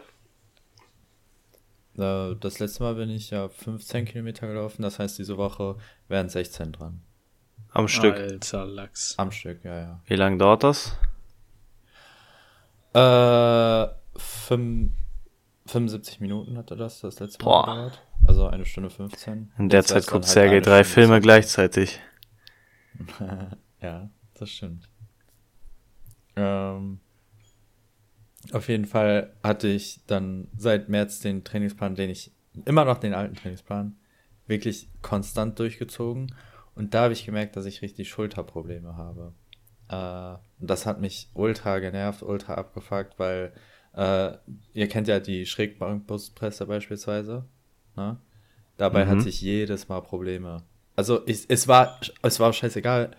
Äh, 1.96 2.36
das 2.40 2.58
letzte 2.58 2.84
Mal 2.84 2.94
bin 2.94 3.10
ich 3.10 3.30
ja 3.30 3.48
15 3.48 4.04
Kilometer 4.04 4.46
gelaufen, 4.46 4.82
das 4.82 4.98
heißt, 4.98 5.18
diese 5.18 5.36
Woche 5.36 5.76
wären 6.08 6.28
16 6.28 6.72
dran. 6.72 7.02
Am 7.70 7.88
Stück. 7.88 8.14
Alter 8.14 8.66
Lachs. 8.66 9.18
Am 9.18 9.32
Stück, 9.32 9.64
ja, 9.64 9.78
ja. 9.78 10.00
Wie 10.06 10.14
lange 10.14 10.38
dauert 10.38 10.62
das? 10.62 10.96
Äh, 12.94 13.88
75 14.16 16.20
Minuten 16.20 16.56
hatte 16.56 16.76
das 16.76 17.00
das 17.00 17.18
letzte 17.18 17.44
Mal 17.44 17.50
Boah. 17.50 17.66
gedauert. 17.66 18.02
Also 18.26 18.47
eine 18.47 18.64
Stunde 18.64 18.90
15. 18.90 19.52
In 19.59 19.69
der 19.69 19.85
Zeit 19.85 20.07
guckt 20.07 20.25
halt 20.25 20.33
Sergei 20.33 20.61
drei 20.61 20.85
Stunde 20.85 21.09
Filme 21.09 21.21
gleichzeitig. 21.21 22.00
ja, 23.81 24.11
das 24.35 24.50
stimmt. 24.50 24.88
Ähm, 26.37 27.00
auf 28.52 28.69
jeden 28.69 28.87
Fall 28.87 29.35
hatte 29.43 29.69
ich 29.69 30.00
dann 30.07 30.49
seit 30.57 30.88
März 30.88 31.21
den 31.21 31.45
Trainingsplan, 31.45 31.95
den 31.95 32.11
ich 32.11 32.33
immer 32.64 32.85
noch 32.85 32.99
den 32.99 33.14
alten 33.14 33.35
Trainingsplan, 33.35 33.97
wirklich 34.47 34.88
konstant 35.02 35.59
durchgezogen. 35.59 36.35
Und 36.75 36.95
da 36.95 37.04
habe 37.04 37.12
ich 37.12 37.25
gemerkt, 37.25 37.57
dass 37.57 37.66
ich 37.66 37.83
richtig 37.83 38.09
Schulterprobleme 38.09 38.97
habe. 38.97 39.33
Äh, 39.88 40.38
das 40.59 40.87
hat 40.87 41.00
mich 41.00 41.31
ultra 41.35 41.78
genervt, 41.78 42.23
ultra 42.23 42.54
abgefuckt, 42.54 43.19
weil 43.19 43.52
äh, 43.95 44.33
ihr 44.73 44.88
kennt 44.88 45.09
ja 45.09 45.21
die 45.21 45.47
Schrägbankbrustpresse 45.47 46.66
beispielsweise. 46.66 47.45
Ne? 47.96 48.18
Dabei 48.76 49.04
mhm. 49.04 49.10
hatte 49.10 49.28
ich 49.28 49.40
jedes 49.40 49.88
Mal 49.88 50.00
Probleme. 50.00 50.62
Also 50.96 51.26
ich, 51.26 51.44
es 51.48 51.68
war 51.68 52.00
es 52.22 52.40
war 52.40 52.52
scheißegal, 52.52 53.16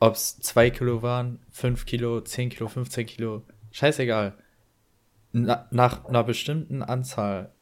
ob 0.00 0.14
es 0.14 0.38
zwei 0.40 0.70
Kilo 0.70 1.02
waren, 1.02 1.40
fünf 1.50 1.86
Kilo, 1.86 2.20
zehn 2.20 2.50
Kilo, 2.50 2.68
15 2.68 3.06
Kilo, 3.06 3.42
scheißegal. 3.70 4.36
Na, 5.32 5.66
nach 5.70 6.04
einer 6.04 6.24
bestimmten 6.24 6.82
Anzahl 6.82 7.52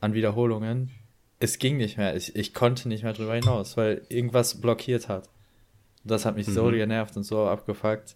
an 0.00 0.14
Wiederholungen 0.14 0.90
es 1.38 1.58
ging 1.58 1.76
nicht 1.76 1.98
mehr. 1.98 2.16
Ich, 2.16 2.34
ich 2.34 2.54
konnte 2.54 2.88
nicht 2.88 3.02
mehr 3.04 3.12
drüber 3.12 3.34
hinaus, 3.34 3.76
weil 3.76 4.02
irgendwas 4.08 4.60
blockiert 4.60 5.08
hat. 5.08 5.28
Das 6.04 6.24
hat 6.24 6.36
mich 6.36 6.46
mhm. 6.46 6.52
so 6.52 6.70
genervt 6.70 7.16
und 7.16 7.24
so 7.24 7.46
abgefuckt, 7.46 8.14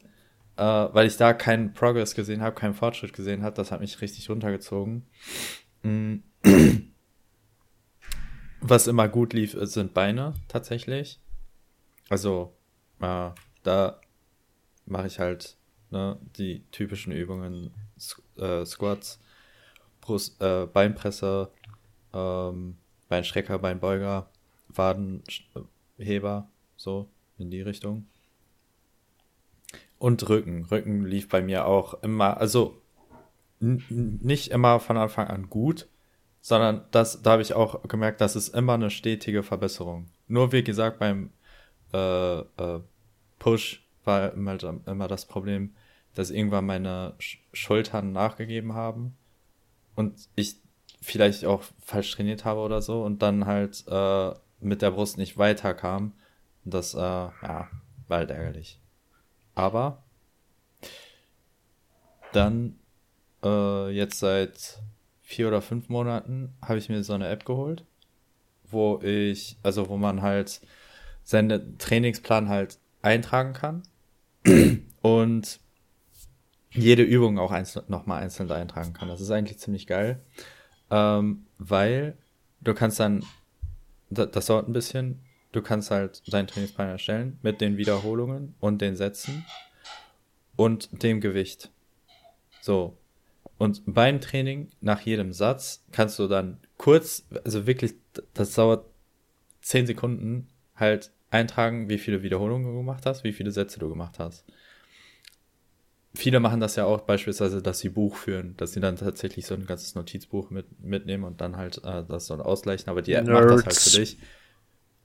äh, 0.56 0.62
weil 0.62 1.06
ich 1.06 1.16
da 1.16 1.32
keinen 1.32 1.72
Progress 1.72 2.14
gesehen 2.14 2.40
habe, 2.40 2.54
keinen 2.54 2.74
Fortschritt 2.74 3.12
gesehen 3.12 3.42
habe. 3.42 3.56
Das 3.56 3.72
hat 3.72 3.80
mich 3.80 4.00
richtig 4.00 4.30
runtergezogen. 4.30 5.06
Mhm. 5.82 6.22
Was 8.60 8.86
immer 8.86 9.08
gut 9.08 9.32
lief, 9.32 9.56
sind 9.58 9.94
Beine 9.94 10.34
tatsächlich. 10.48 11.18
Also, 12.08 12.52
äh, 13.00 13.30
da 13.62 14.00
mache 14.86 15.06
ich 15.06 15.18
halt 15.18 15.56
ne, 15.90 16.18
die 16.36 16.62
typischen 16.70 17.12
Übungen, 17.12 17.72
äh, 18.36 18.64
Squats, 18.66 19.20
Brust, 20.00 20.40
äh, 20.42 20.66
Beinpresse, 20.66 21.50
ähm, 22.12 22.76
Beinstrecker, 23.08 23.58
Beinbeuger, 23.58 24.28
Wadenheber, 24.68 26.48
so 26.76 27.08
in 27.38 27.50
die 27.50 27.62
Richtung. 27.62 28.06
Und 29.98 30.28
Rücken. 30.28 30.64
Rücken 30.64 31.04
lief 31.04 31.28
bei 31.28 31.42
mir 31.42 31.66
auch 31.66 32.02
immer, 32.02 32.38
also 32.38 32.80
nicht 33.60 34.50
immer 34.50 34.80
von 34.80 34.96
Anfang 34.96 35.28
an 35.28 35.50
gut, 35.50 35.86
sondern 36.40 36.84
das, 36.90 37.22
da 37.22 37.32
habe 37.32 37.42
ich 37.42 37.54
auch 37.54 37.82
gemerkt, 37.82 38.20
das 38.20 38.36
ist 38.36 38.54
immer 38.54 38.74
eine 38.74 38.90
stetige 38.90 39.42
Verbesserung. 39.42 40.06
Nur 40.28 40.52
wie 40.52 40.64
gesagt, 40.64 40.98
beim 40.98 41.30
äh, 41.92 42.38
äh, 42.40 42.80
Push 43.38 43.86
war 44.04 44.32
immer, 44.32 44.58
immer 44.86 45.08
das 45.08 45.26
Problem, 45.26 45.74
dass 46.14 46.30
irgendwann 46.30 46.66
meine 46.66 47.14
Schultern 47.52 48.12
nachgegeben 48.12 48.74
haben 48.74 49.16
und 49.94 50.28
ich 50.34 50.56
vielleicht 51.00 51.44
auch 51.44 51.62
falsch 51.80 52.12
trainiert 52.12 52.44
habe 52.44 52.60
oder 52.60 52.82
so 52.82 53.02
und 53.04 53.22
dann 53.22 53.46
halt 53.46 53.84
äh, 53.88 54.32
mit 54.60 54.82
der 54.82 54.90
Brust 54.90 55.18
nicht 55.18 55.38
weiterkam. 55.38 56.12
Das, 56.64 56.94
äh, 56.94 56.98
ja, 56.98 57.68
war 58.08 58.18
halt 58.18 58.30
ärgerlich. 58.30 58.80
Aber 59.54 60.02
dann 62.32 62.78
äh, 63.42 63.90
jetzt 63.90 64.18
seit 64.18 64.80
vier 65.30 65.46
oder 65.46 65.62
fünf 65.62 65.88
Monaten 65.88 66.52
habe 66.60 66.78
ich 66.78 66.88
mir 66.88 67.04
so 67.04 67.12
eine 67.12 67.28
App 67.28 67.44
geholt, 67.44 67.84
wo 68.68 69.00
ich, 69.00 69.56
also 69.62 69.88
wo 69.88 69.96
man 69.96 70.22
halt 70.22 70.60
seinen 71.22 71.78
Trainingsplan 71.78 72.48
halt 72.48 72.78
eintragen 73.00 73.52
kann 73.52 73.84
und 75.02 75.60
jede 76.72 77.04
Übung 77.04 77.38
auch 77.38 77.52
einzeln, 77.52 77.84
nochmal 77.86 78.22
einzeln 78.22 78.50
eintragen 78.50 78.92
kann. 78.92 79.06
Das 79.06 79.20
ist 79.20 79.30
eigentlich 79.30 79.60
ziemlich 79.60 79.86
geil, 79.86 80.20
ähm, 80.90 81.46
weil 81.58 82.16
du 82.60 82.74
kannst 82.74 82.98
dann, 82.98 83.24
das, 84.10 84.32
das 84.32 84.46
dauert 84.46 84.68
ein 84.68 84.72
bisschen, 84.72 85.20
du 85.52 85.62
kannst 85.62 85.92
halt 85.92 86.22
deinen 86.32 86.48
Trainingsplan 86.48 86.88
erstellen 86.88 87.38
mit 87.42 87.60
den 87.60 87.76
Wiederholungen 87.76 88.56
und 88.58 88.82
den 88.82 88.96
Sätzen 88.96 89.44
und 90.56 91.04
dem 91.04 91.20
Gewicht. 91.20 91.70
So. 92.62 92.96
Und 93.60 93.82
beim 93.84 94.22
Training, 94.22 94.70
nach 94.80 95.02
jedem 95.02 95.34
Satz, 95.34 95.84
kannst 95.92 96.18
du 96.18 96.28
dann 96.28 96.56
kurz, 96.78 97.26
also 97.44 97.66
wirklich, 97.66 97.92
das 98.32 98.54
dauert 98.54 98.86
zehn 99.60 99.86
Sekunden, 99.86 100.48
halt 100.76 101.12
eintragen, 101.30 101.90
wie 101.90 101.98
viele 101.98 102.22
Wiederholungen 102.22 102.72
du 102.72 102.78
gemacht 102.78 103.04
hast, 103.04 103.22
wie 103.22 103.34
viele 103.34 103.50
Sätze 103.50 103.78
du 103.78 103.90
gemacht 103.90 104.18
hast. 104.18 104.46
Viele 106.14 106.40
machen 106.40 106.60
das 106.60 106.76
ja 106.76 106.86
auch 106.86 107.02
beispielsweise, 107.02 107.60
dass 107.60 107.80
sie 107.80 107.90
Buch 107.90 108.16
führen, 108.16 108.56
dass 108.56 108.72
sie 108.72 108.80
dann 108.80 108.96
tatsächlich 108.96 109.44
so 109.44 109.54
ein 109.54 109.66
ganzes 109.66 109.94
Notizbuch 109.94 110.48
mit, 110.48 110.80
mitnehmen 110.82 111.24
und 111.24 111.42
dann 111.42 111.58
halt 111.58 111.84
äh, 111.84 112.02
das 112.08 112.28
so 112.28 112.36
ausgleichen, 112.36 112.88
aber 112.88 113.02
die 113.02 113.12
App 113.12 113.26
Nerds. 113.26 113.52
macht 113.52 113.66
das 113.66 113.66
halt 113.66 113.92
für 113.92 114.00
dich 114.00 114.18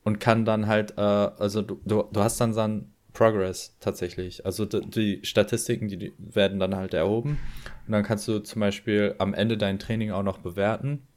und 0.05 0.21
kann 0.21 0.45
dann 0.45 0.67
halt, 0.67 0.91
äh, 0.97 1.01
also 1.01 1.61
du, 1.61 1.81
du, 1.83 2.03
du 2.03 2.21
hast 2.21 2.39
dann 2.39 2.55
dann 2.55 2.93
Progress 3.15 3.75
tatsächlich. 3.79 4.45
Also 4.45 4.65
die, 4.65 5.21
Statistiken, 5.23 5.87
die, 5.87 5.97
die 5.97 6.13
werden 6.19 6.59
dann 6.59 6.75
halt 6.75 6.93
erhoben 6.93 7.39
und 7.87 7.91
dann 7.91 8.03
kannst 8.03 8.27
du 8.27 8.39
zum 8.39 8.59
Beispiel 8.59 9.15
am 9.17 9.33
Ende 9.33 9.57
dein 9.57 9.79
Training 9.79 10.11
auch 10.11 10.21
noch 10.21 10.37
bewerten 10.37 11.07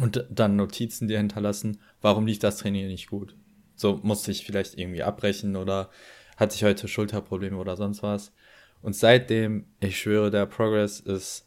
und 0.00 0.24
dann 0.30 0.56
Notizen 0.56 1.08
dir 1.08 1.18
hinterlassen, 1.18 1.78
warum 2.00 2.26
lief 2.26 2.38
das 2.38 2.56
Training 2.56 2.86
nicht 2.86 3.10
gut. 3.10 3.36
So 3.74 4.00
musste 4.02 4.30
ich 4.30 4.46
vielleicht 4.46 4.78
irgendwie 4.78 5.02
abbrechen 5.02 5.56
oder 5.56 5.90
hatte 6.36 6.54
ich 6.54 6.64
heute 6.64 6.88
Schulterprobleme 6.88 7.56
oder 7.56 7.76
sonst 7.76 8.02
was. 8.02 8.32
Und 8.80 8.96
seitdem, 8.96 9.66
ich 9.80 9.98
schwöre, 9.98 10.30
der 10.30 10.46
Progress 10.46 11.00
ist 11.00 11.46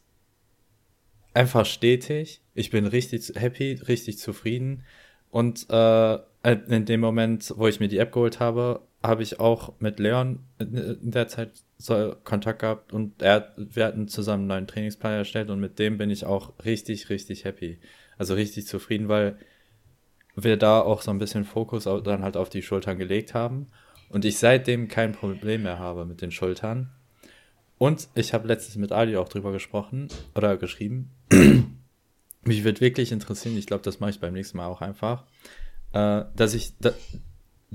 einfach 1.33 1.65
stetig. 1.65 2.41
Ich 2.53 2.69
bin 2.69 2.85
richtig 2.85 3.31
happy, 3.35 3.73
richtig 3.87 4.19
zufrieden. 4.19 4.83
Und 5.29 5.67
äh, 5.69 6.19
in 6.43 6.85
dem 6.85 7.01
Moment, 7.01 7.53
wo 7.57 7.67
ich 7.67 7.79
mir 7.79 7.87
die 7.87 7.97
App 7.97 8.13
geholt 8.13 8.39
habe, 8.39 8.87
habe 9.07 9.23
ich 9.23 9.39
auch 9.39 9.73
mit 9.79 9.99
Leon 9.99 10.39
in 10.59 11.11
der 11.11 11.27
Zeit 11.27 11.51
so 11.77 12.15
Kontakt 12.23 12.59
gehabt 12.59 12.93
und 12.93 13.21
er, 13.21 13.53
wir 13.57 13.85
hatten 13.85 14.07
zusammen 14.07 14.43
einen 14.43 14.47
neuen 14.47 14.67
Trainingsplan 14.67 15.13
erstellt 15.13 15.49
und 15.49 15.59
mit 15.59 15.79
dem 15.79 15.97
bin 15.97 16.09
ich 16.09 16.25
auch 16.25 16.53
richtig, 16.63 17.09
richtig 17.09 17.43
happy. 17.45 17.79
Also 18.17 18.33
richtig 18.33 18.67
zufrieden, 18.67 19.09
weil 19.09 19.37
wir 20.35 20.57
da 20.57 20.81
auch 20.81 21.01
so 21.01 21.11
ein 21.11 21.17
bisschen 21.17 21.45
Fokus 21.45 21.83
dann 21.83 22.23
halt 22.23 22.37
auf 22.37 22.49
die 22.49 22.61
Schultern 22.61 22.97
gelegt 22.97 23.33
haben 23.33 23.67
und 24.09 24.25
ich 24.25 24.37
seitdem 24.37 24.87
kein 24.87 25.11
Problem 25.11 25.63
mehr 25.63 25.79
habe 25.79 26.05
mit 26.05 26.21
den 26.21 26.31
Schultern. 26.31 26.91
Und 27.77 28.07
ich 28.15 28.33
habe 28.33 28.47
letztens 28.47 28.77
mit 28.77 28.91
Ali 28.91 29.17
auch 29.17 29.27
drüber 29.27 29.51
gesprochen 29.51 30.07
oder 30.33 30.55
geschrieben. 30.57 31.11
Mich 32.43 32.63
wird 32.63 32.79
wirklich 32.79 33.11
interessieren, 33.11 33.57
ich 33.57 33.65
glaube, 33.65 33.83
das 33.83 33.99
mache 33.99 34.11
ich 34.11 34.19
beim 34.19 34.33
nächsten 34.33 34.57
Mal 34.57 34.67
auch 34.67 34.81
einfach, 34.81 35.25
äh, 35.91 36.23
dass 36.35 36.53
ich 36.53 36.73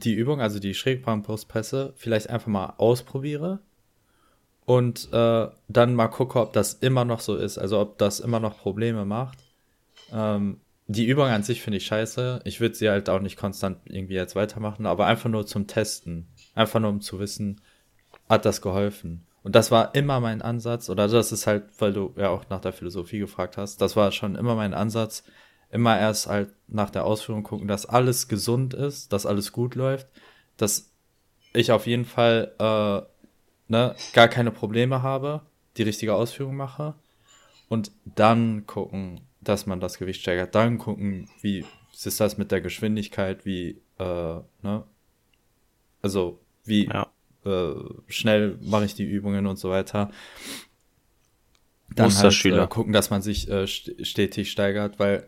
die 0.04 0.14
Übung, 0.14 0.40
also 0.40 0.58
die 0.58 0.74
Schrägbahnbrustpresse, 0.74 1.94
vielleicht 1.96 2.30
einfach 2.30 2.48
mal 2.48 2.74
ausprobiere 2.76 3.60
und 4.64 5.12
äh, 5.12 5.48
dann 5.68 5.94
mal 5.94 6.08
gucke, 6.08 6.40
ob 6.40 6.52
das 6.52 6.74
immer 6.74 7.04
noch 7.04 7.20
so 7.20 7.36
ist, 7.36 7.58
also 7.58 7.80
ob 7.80 7.98
das 7.98 8.20
immer 8.20 8.40
noch 8.40 8.58
Probleme 8.58 9.04
macht. 9.04 9.38
Ähm, 10.12 10.60
die 10.86 11.06
Übung 11.06 11.26
an 11.26 11.44
sich 11.44 11.62
finde 11.62 11.76
ich 11.76 11.86
scheiße. 11.86 12.40
Ich 12.44 12.60
würde 12.60 12.74
sie 12.74 12.90
halt 12.90 13.08
auch 13.08 13.20
nicht 13.20 13.36
konstant 13.36 13.78
irgendwie 13.84 14.14
jetzt 14.14 14.34
weitermachen, 14.34 14.86
aber 14.86 15.06
einfach 15.06 15.30
nur 15.30 15.46
zum 15.46 15.68
Testen. 15.68 16.26
Einfach 16.54 16.80
nur 16.80 16.90
um 16.90 17.00
zu 17.00 17.20
wissen, 17.20 17.60
hat 18.28 18.44
das 18.44 18.60
geholfen. 18.60 19.26
Und 19.42 19.54
das 19.54 19.70
war 19.70 19.94
immer 19.94 20.20
mein 20.20 20.42
Ansatz, 20.42 20.90
oder 20.90 21.08
das 21.08 21.32
ist 21.32 21.46
halt, 21.46 21.64
weil 21.78 21.92
du 21.92 22.12
ja 22.16 22.28
auch 22.28 22.48
nach 22.50 22.60
der 22.60 22.72
Philosophie 22.72 23.20
gefragt 23.20 23.56
hast, 23.56 23.80
das 23.80 23.96
war 23.96 24.12
schon 24.12 24.34
immer 24.34 24.54
mein 24.54 24.74
Ansatz, 24.74 25.24
immer 25.70 25.98
erst 25.98 26.26
halt 26.26 26.52
nach 26.68 26.90
der 26.90 27.04
Ausführung 27.04 27.42
gucken, 27.42 27.68
dass 27.68 27.86
alles 27.86 28.28
gesund 28.28 28.74
ist, 28.74 29.12
dass 29.12 29.26
alles 29.26 29.52
gut 29.52 29.74
läuft, 29.74 30.08
dass 30.56 30.90
ich 31.52 31.72
auf 31.72 31.86
jeden 31.86 32.04
Fall 32.04 32.52
äh, 32.58 33.72
ne, 33.72 33.94
gar 34.12 34.28
keine 34.28 34.50
Probleme 34.50 35.02
habe, 35.02 35.42
die 35.76 35.82
richtige 35.82 36.14
Ausführung 36.14 36.56
mache 36.56 36.94
und 37.68 37.92
dann 38.04 38.66
gucken, 38.66 39.20
dass 39.40 39.66
man 39.66 39.80
das 39.80 39.98
Gewicht 39.98 40.20
steigert. 40.20 40.54
Dann 40.54 40.78
gucken, 40.78 41.28
wie 41.40 41.64
ist 41.92 42.20
das 42.20 42.36
mit 42.36 42.50
der 42.50 42.60
Geschwindigkeit, 42.60 43.46
wie, 43.46 43.80
äh, 43.98 44.40
ne? 44.62 44.84
Also, 46.02 46.40
wie 46.64 46.86
ja. 46.86 47.12
äh, 47.44 47.74
schnell 48.08 48.58
mache 48.62 48.86
ich 48.86 48.94
die 48.94 49.04
Übungen 49.04 49.46
und 49.46 49.58
so 49.58 49.70
weiter. 49.70 50.10
Dann 51.94 52.14
halt, 52.14 52.44
äh, 52.44 52.66
gucken, 52.68 52.92
dass 52.92 53.10
man 53.10 53.22
sich 53.22 53.48
äh, 53.50 53.66
stetig 53.66 54.50
steigert, 54.50 54.98
weil 54.98 55.26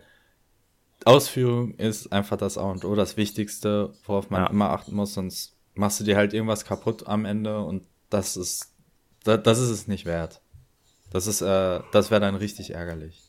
Ausführung 1.05 1.75
ist 1.75 2.13
einfach 2.13 2.37
das 2.37 2.59
A 2.59 2.71
und 2.71 2.85
O, 2.85 2.95
das 2.95 3.17
Wichtigste, 3.17 3.93
worauf 4.05 4.31
man 4.31 4.43
ja. 4.43 4.51
immer 4.51 4.71
achten 4.71 4.95
muss, 4.95 5.15
sonst 5.15 5.57
machst 5.75 6.01
du 6.01 6.05
dir 6.05 6.17
halt 6.17 6.33
irgendwas 6.33 6.65
kaputt 6.65 7.07
am 7.07 7.25
Ende 7.25 7.61
und 7.61 7.83
das 8.11 8.37
ist, 8.37 8.75
das, 9.25 9.43
das 9.43 9.59
ist 9.59 9.71
es 9.71 9.89
nicht 9.89 10.05
wert. 10.05 10.41
Das 11.11 11.27
ist, 11.27 11.41
äh, 11.43 11.81
das 11.93 12.11
wäre 12.11 12.21
dann 12.21 12.35
richtig 12.35 12.75
ärgerlich 12.75 13.23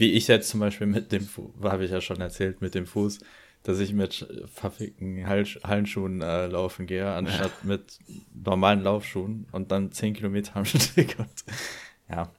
wie 0.00 0.12
ich 0.12 0.28
jetzt 0.28 0.48
zum 0.48 0.60
Beispiel 0.60 0.86
mit 0.86 1.12
dem, 1.12 1.28
habe 1.62 1.84
ich 1.84 1.90
ja 1.90 2.00
schon 2.00 2.22
erzählt, 2.22 2.62
mit 2.62 2.74
dem 2.74 2.86
Fuß, 2.86 3.18
dass 3.64 3.78
ich 3.80 3.92
mit 3.92 4.26
verfickten 4.52 5.26
Hallenschuhen 5.26 6.22
äh, 6.22 6.46
laufen 6.46 6.86
gehe, 6.86 7.12
anstatt 7.12 7.52
ja. 7.62 7.68
mit 7.68 7.98
normalen 8.32 8.82
Laufschuhen 8.82 9.46
und 9.52 9.70
dann 9.70 9.92
10 9.92 10.14
Kilometer 10.14 10.56
am 10.56 10.64
Stück. 10.64 11.18
Und, 11.18 11.44
ja. 12.08 12.32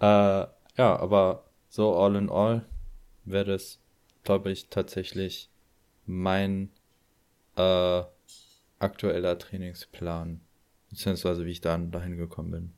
Äh, 0.00 0.46
ja, 0.78 0.96
aber 0.98 1.44
so 1.68 1.94
all 1.94 2.16
in 2.16 2.30
all 2.30 2.64
wäre 3.26 3.44
das, 3.44 3.78
glaube 4.24 4.50
ich, 4.50 4.68
tatsächlich 4.68 5.48
mein 6.06 6.70
äh, 7.56 8.02
aktueller 8.78 9.38
Trainingsplan, 9.38 10.40
beziehungsweise 10.90 11.44
wie 11.46 11.50
ich 11.50 11.60
dann 11.60 11.90
dahin 11.90 12.16
gekommen 12.16 12.50
bin. 12.50 12.72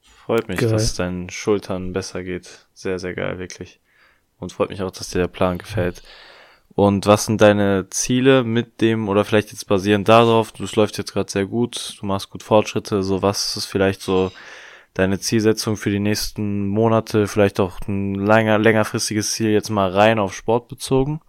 Freut 0.00 0.48
mich, 0.48 0.60
geil. 0.60 0.70
dass 0.70 0.82
es 0.82 0.94
deinen 0.94 1.30
Schultern 1.30 1.92
besser 1.92 2.22
geht. 2.22 2.66
Sehr, 2.74 2.98
sehr 2.98 3.14
geil, 3.14 3.38
wirklich. 3.38 3.80
Und 4.38 4.52
freut 4.52 4.70
mich 4.70 4.82
auch, 4.82 4.90
dass 4.90 5.10
dir 5.10 5.18
der 5.18 5.28
Plan 5.28 5.58
gefällt. 5.58 6.02
Und 6.74 7.06
was 7.06 7.24
sind 7.24 7.40
deine 7.40 7.86
Ziele 7.88 8.44
mit 8.44 8.82
dem, 8.82 9.08
oder 9.08 9.24
vielleicht 9.24 9.50
jetzt 9.50 9.66
basierend 9.66 10.08
darauf, 10.08 10.52
du 10.52 10.66
läuft 10.74 10.98
jetzt 10.98 11.12
gerade 11.12 11.30
sehr 11.30 11.46
gut, 11.46 11.96
du 11.98 12.06
machst 12.06 12.28
gut 12.28 12.42
Fortschritte, 12.42 13.02
so 13.02 13.22
was 13.22 13.56
ist 13.56 13.64
vielleicht 13.64 14.02
so 14.02 14.30
deine 14.98 15.18
Zielsetzung 15.18 15.76
für 15.76 15.90
die 15.90 16.00
nächsten 16.00 16.66
Monate, 16.66 17.26
vielleicht 17.26 17.60
auch 17.60 17.80
ein 17.86 18.14
länger, 18.14 18.58
längerfristiges 18.58 19.32
Ziel 19.32 19.50
jetzt 19.50 19.68
mal 19.68 19.90
rein 19.90 20.18
auf 20.18 20.34
Sport 20.34 20.68
bezogen? 20.68 21.20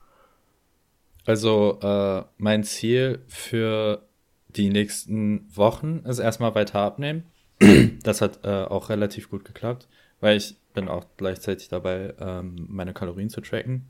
Also 1.26 1.80
äh, 1.82 2.24
mein 2.38 2.64
Ziel 2.64 3.20
für 3.28 4.08
die 4.48 4.70
nächsten 4.70 5.46
Wochen 5.54 6.00
ist 6.06 6.20
erstmal 6.20 6.56
weiter 6.56 6.80
abnehmen. 6.80 7.26
das 8.04 8.22
hat 8.22 8.46
äh, 8.46 8.64
auch 8.64 8.90
relativ 8.90 9.30
gut 9.30 9.44
geklappt, 9.44 9.90
weil 10.22 10.38
ich 10.38 10.56
bin 10.74 10.88
auch 10.88 11.06
gleichzeitig 11.18 11.68
dabei, 11.68 12.14
ähm, 12.20 12.68
meine 12.70 12.94
Kalorien 12.94 13.30
zu 13.30 13.42
tracken. 13.42 13.86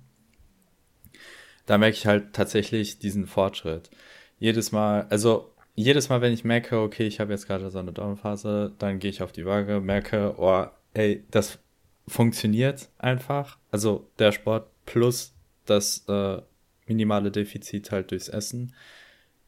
Da 1.67 1.77
merke 1.77 1.97
ich 1.97 2.07
halt 2.07 2.33
tatsächlich 2.33 2.97
diesen 2.97 3.27
Fortschritt. 3.27 3.91
Jedes 4.39 4.71
Mal, 4.71 5.05
also 5.09 5.53
jedes 5.77 6.09
Mal, 6.09 6.21
wenn 6.21 6.33
ich 6.33 6.43
merke, 6.43 6.79
okay, 6.81 7.05
ich 7.05 7.19
habe 7.19 7.31
jetzt 7.31 7.45
gerade 7.47 7.69
so 7.69 7.77
eine 7.77 7.93
Downphase, 7.93 8.73
dann 8.79 8.97
gehe 8.99 9.11
ich 9.11 9.21
auf 9.21 9.31
die 9.31 9.45
Waage, 9.45 9.79
merke, 9.79 10.33
oh, 10.37 10.65
ey, 10.93 11.23
das 11.29 11.59
funktioniert 12.07 12.89
einfach. 12.97 13.59
Also 13.71 14.09
der 14.17 14.31
Sport 14.31 14.69
plus 14.85 15.35
das 15.65 16.03
äh, 16.09 16.41
minimale 16.87 17.31
Defizit 17.31 17.91
halt 17.91 18.09
durchs 18.09 18.27
Essen 18.27 18.73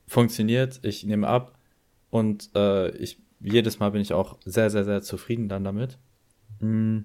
funktioniert. 0.07 0.79
Ich 0.83 1.03
nehme 1.03 1.27
ab 1.27 1.57
und 2.11 2.51
äh, 2.55 2.89
ich 2.97 3.19
jedes 3.39 3.79
Mal 3.79 3.91
bin 3.91 4.01
ich 4.01 4.13
auch 4.13 4.37
sehr, 4.45 4.69
sehr, 4.69 4.85
sehr 4.85 5.01
zufrieden 5.01 5.49
dann 5.49 5.63
damit. 5.63 5.97
Mm. 6.59 6.99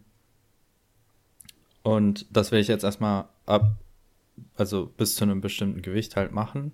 Und 1.83 2.27
das 2.31 2.51
will 2.51 2.61
ich 2.61 2.69
jetzt 2.69 2.85
erstmal 2.85 3.27
ab, 3.47 3.77
also 4.57 4.93
bis 4.97 5.15
zu 5.15 5.25
einem 5.25 5.41
bestimmten 5.41 5.81
Gewicht 5.81 6.17
halt 6.17 6.33
machen. 6.33 6.73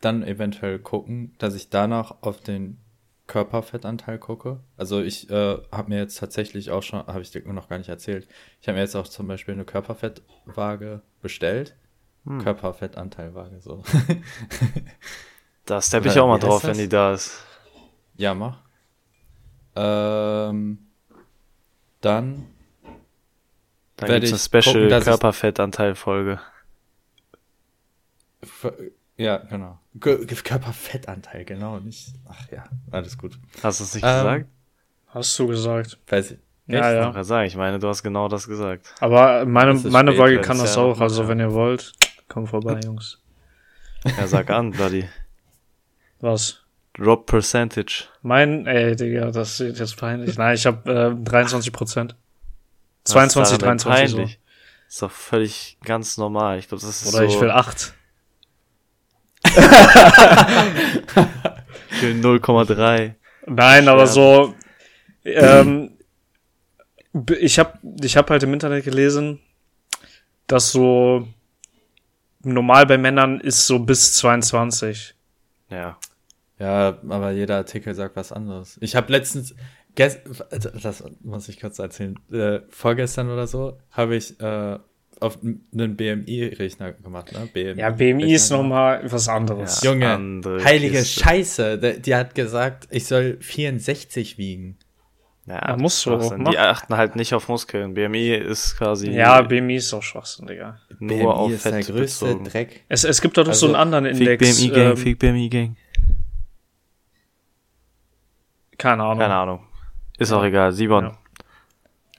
Dann 0.00 0.22
eventuell 0.22 0.78
gucken, 0.78 1.34
dass 1.38 1.54
ich 1.54 1.70
danach 1.70 2.22
auf 2.22 2.40
den 2.40 2.78
Körperfettanteil 3.26 4.18
gucke. 4.18 4.60
Also 4.76 5.00
ich 5.00 5.30
äh, 5.30 5.58
habe 5.70 5.90
mir 5.90 5.98
jetzt 5.98 6.18
tatsächlich 6.18 6.70
auch 6.70 6.82
schon, 6.82 7.06
habe 7.06 7.20
ich 7.20 7.30
dir 7.30 7.40
noch 7.52 7.68
gar 7.68 7.78
nicht 7.78 7.88
erzählt, 7.88 8.26
ich 8.60 8.66
habe 8.66 8.76
mir 8.76 8.82
jetzt 8.82 8.96
auch 8.96 9.06
zum 9.06 9.28
Beispiel 9.28 9.54
eine 9.54 9.64
Körperfettwaage 9.64 11.02
bestellt. 11.22 11.76
Hm. 12.26 12.42
Körperfettanteilwaage, 12.42 13.60
so. 13.60 13.82
da 15.64 15.80
steppe 15.80 16.08
ich 16.08 16.18
auch 16.18 16.26
mal 16.26 16.38
drauf, 16.38 16.64
wenn 16.64 16.76
die 16.76 16.88
da 16.88 17.12
ist. 17.14 17.44
Ja, 18.16 18.34
mach. 18.34 18.58
Ähm, 19.76 20.78
dann 22.00 22.46
dann 24.00 24.08
werde 24.08 24.26
ich 24.26 24.32
eine 24.32 24.38
Special 24.38 25.02
Körperfettanteil-Folge. 25.02 26.40
Ja, 29.20 29.36
genau. 29.36 29.78
Körperfettanteil, 30.00 31.44
genau. 31.44 31.78
Nicht. 31.78 32.14
Ach 32.26 32.50
ja, 32.50 32.64
alles 32.90 33.18
gut. 33.18 33.38
Hast 33.62 33.80
du 33.80 33.84
es 33.84 33.94
nicht 33.94 34.02
ähm, 34.02 34.16
gesagt? 34.16 34.46
Hast 35.08 35.38
du 35.38 35.46
gesagt. 35.46 35.98
Weiß 36.08 36.30
ich. 36.30 36.38
Ja, 36.66 36.90
Ich 36.90 36.96
ja. 36.96 37.10
gerade 37.10 37.24
sagen, 37.24 37.46
ich 37.46 37.54
meine, 37.54 37.78
du 37.78 37.86
hast 37.86 38.02
genau 38.02 38.28
das 38.28 38.48
gesagt. 38.48 38.94
Aber 39.00 39.44
meine, 39.44 39.74
meine 39.74 40.16
Waage 40.16 40.40
kann 40.40 40.56
das 40.56 40.76
ja 40.76 40.82
auch. 40.82 41.00
Also 41.02 41.20
macht, 41.20 41.32
wenn 41.32 41.40
ihr 41.40 41.52
wollt, 41.52 41.92
kommt 42.28 42.48
vorbei, 42.48 42.80
Jungs. 42.84 43.20
Ja, 44.04 44.26
sag 44.26 44.48
an, 44.48 44.70
Bloody. 44.70 45.06
Was? 46.20 46.62
Drop 46.94 47.26
Percentage. 47.26 48.04
Mein, 48.22 48.66
ey, 48.66 48.96
Digga, 48.96 49.30
das 49.32 49.60
ist 49.60 49.78
jetzt 49.78 49.98
peinlich. 49.98 50.38
Nein, 50.38 50.54
ich 50.54 50.64
habe 50.64 51.14
äh, 51.20 51.24
23 51.24 51.72
Prozent. 51.74 52.16
Was 53.04 53.12
22, 53.12 53.52
ist 53.52 53.62
daran 53.62 53.76
denn 53.76 53.84
23 53.84 54.10
so. 54.10 54.16
peinlich? 54.16 54.40
Ist 54.88 55.02
doch 55.02 55.10
völlig 55.10 55.76
ganz 55.84 56.16
normal. 56.16 56.58
Ich 56.58 56.68
glaube, 56.68 56.80
das 56.80 57.02
ist 57.02 57.14
Oder 57.14 57.28
so 57.28 57.34
ich 57.34 57.38
will 57.38 57.50
8. 57.50 57.92
ich 61.90 62.02
will 62.02 62.20
0,3. 62.20 63.14
Nein, 63.46 63.88
aber 63.88 64.06
so, 64.06 64.54
ähm, 65.24 65.92
ich 67.38 67.58
habe 67.58 67.78
ich 68.02 68.16
hab 68.16 68.30
halt 68.30 68.42
im 68.42 68.52
Internet 68.52 68.84
gelesen, 68.84 69.40
dass 70.46 70.72
so 70.72 71.26
normal 72.42 72.86
bei 72.86 72.98
Männern 72.98 73.40
ist 73.40 73.66
so 73.66 73.78
bis 73.78 74.14
22. 74.14 75.14
Ja. 75.70 75.98
Ja, 76.58 76.98
aber 77.08 77.30
jeder 77.30 77.56
Artikel 77.56 77.94
sagt 77.94 78.16
was 78.16 78.32
anderes. 78.32 78.76
Ich 78.80 78.94
habe 78.94 79.10
letztens, 79.10 79.54
das 79.94 81.04
muss 81.22 81.48
ich 81.48 81.58
kurz 81.58 81.78
erzählen, 81.78 82.18
äh, 82.30 82.60
vorgestern 82.68 83.30
oder 83.30 83.46
so, 83.46 83.78
habe 83.90 84.16
ich 84.16 84.38
äh, 84.40 84.78
auf 85.20 85.38
einen 85.42 85.96
BMI-Rechner 85.96 86.92
gemacht. 86.94 87.32
Ne? 87.32 87.48
BMI 87.52 87.80
Ja, 87.80 87.90
BMI 87.90 88.32
ist 88.34 88.50
Rechner 88.50 88.56
nochmal 88.62 89.02
was 89.12 89.28
anderes. 89.28 89.82
Ja. 89.82 89.92
Junge, 89.92 90.08
Andere 90.08 90.64
heilige 90.64 90.98
Kiste. 90.98 91.20
Scheiße. 91.20 91.78
Die, 91.78 92.00
die 92.02 92.14
hat 92.14 92.34
gesagt, 92.34 92.88
ich 92.90 93.06
soll 93.06 93.36
64 93.40 94.38
wiegen. 94.38 94.78
Ja, 95.46 95.54
Ja, 95.76 95.88
Schwachsinn. 95.88 96.46
auch 96.46 96.50
Die 96.50 96.58
achten 96.58 96.96
halt 96.96 97.16
nicht 97.16 97.34
auf 97.34 97.48
Muskeln. 97.48 97.94
BMI 97.94 98.34
ist 98.36 98.76
quasi 98.76 99.10
Ja, 99.10 99.42
BMI 99.42 99.76
ist 99.76 99.92
auch 99.92 100.02
Schwachsinn, 100.02 100.46
Digga. 100.46 100.78
nur 100.98 101.08
BMI 101.08 101.24
auf 101.26 101.50
ist 101.52 101.64
der 101.64 101.72
Fett 101.74 101.86
größte 101.86 102.24
bezogen. 102.26 102.44
Dreck. 102.44 102.84
Es, 102.88 103.04
es 103.04 103.20
gibt 103.20 103.36
doch 103.36 103.46
noch 103.46 103.54
so 103.54 103.66
Also, 103.66 103.74
einen 103.76 103.94
anderen 103.94 104.14
Fick 104.16 104.28
Index. 104.28 104.58
BMI 104.60 104.68
Gang, 104.70 104.90
ähm, 104.90 104.96
Fick 104.96 105.18
BMI 105.18 105.48
Gang. 105.48 105.76
keine 108.78 109.02
Ahnung. 109.02 109.18
Keine 109.18 109.34
Ahnung. 109.34 109.60
Ist 110.18 110.32
auch 110.32 110.44
egal. 110.44 110.72
Simon. 110.72 111.04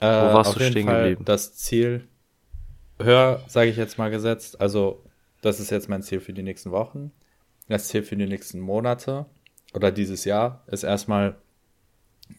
Ja. 0.02 0.26
Äh, 0.26 0.30
Wo 0.30 0.34
warst 0.36 0.50
auf 0.52 0.56
du 0.58 0.62
jeden 0.64 0.72
stehen 0.74 0.86
Fall 0.88 1.02
geblieben? 1.04 1.26
Das 1.26 1.56
Ziel, 1.56 2.08
höher, 3.04 3.44
sage 3.48 3.70
ich 3.70 3.78
jetzt 3.78 3.98
mal 3.98 4.10
gesetzt. 4.10 4.60
Also, 4.62 5.04
das 5.42 5.60
ist 5.60 5.70
jetzt 5.72 5.90
mein 5.90 6.04
Ziel 6.04 6.20
für 6.20 6.34
die 6.34 6.44
nächsten 6.44 6.72
Wochen. 6.72 7.12
Das 7.68 7.88
Ziel 7.88 8.04
für 8.04 8.16
die 8.16 8.28
nächsten 8.28 8.60
Monate 8.60 9.26
oder 9.74 9.92
dieses 9.92 10.26
Jahr 10.26 10.64
ist 10.68 10.84
erstmal, 10.84 11.38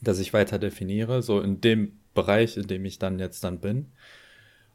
dass 0.00 0.18
ich 0.18 0.32
weiter 0.32 0.58
definiere, 0.58 1.22
so 1.22 1.40
in 1.40 1.60
dem 1.60 1.98
Bereich, 2.14 2.56
in 2.56 2.66
dem 2.66 2.84
ich 2.84 2.98
dann 2.98 3.18
jetzt 3.18 3.42
dann 3.44 3.58
bin. 3.60 3.92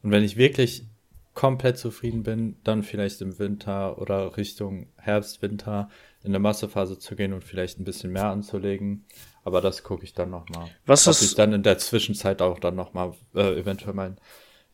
Und 0.01 0.11
wenn 0.11 0.23
ich 0.23 0.37
wirklich 0.37 0.85
komplett 1.33 1.77
zufrieden 1.77 2.23
bin, 2.23 2.55
dann 2.63 2.81
vielleicht 2.81 3.21
im 3.21 3.37
Winter 3.37 3.99
oder 4.01 4.37
Richtung 4.37 4.87
Herbst, 4.97 5.43
Winter 5.43 5.89
in 6.23 6.31
eine 6.31 6.39
Massephase 6.39 6.97
zu 6.97 7.15
gehen 7.15 7.33
und 7.33 7.43
vielleicht 7.43 7.79
ein 7.79 7.83
bisschen 7.83 8.11
mehr 8.11 8.25
anzulegen. 8.25 9.05
Aber 9.43 9.61
das 9.61 9.83
gucke 9.83 10.03
ich 10.03 10.13
dann 10.13 10.31
nochmal. 10.31 10.67
Was 10.87 11.07
Ob 11.07 11.11
ist- 11.11 11.21
ich 11.21 11.35
dann 11.35 11.53
in 11.53 11.61
der 11.61 11.77
Zwischenzeit 11.77 12.41
auch 12.41 12.57
dann 12.59 12.75
nochmal 12.75 13.13
äh, 13.35 13.59
eventuell 13.59 13.93
meinen 13.93 14.17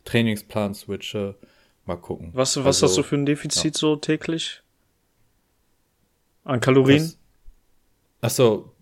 Trainingsplan 0.06 0.74
switche. 0.74 1.36
Mal 1.86 1.98
gucken. 1.98 2.30
Was, 2.34 2.56
was 2.58 2.66
Also, 2.66 2.88
hast 2.88 2.98
du 2.98 3.04
für 3.04 3.16
ein 3.16 3.26
Defizit 3.26 3.76
so 3.78 3.96
täglich? 3.98 4.62
An 6.46 6.60
Kalorien? 6.60 7.14
das- 8.22 8.24
Ach 8.24 8.30
so. 8.30 8.74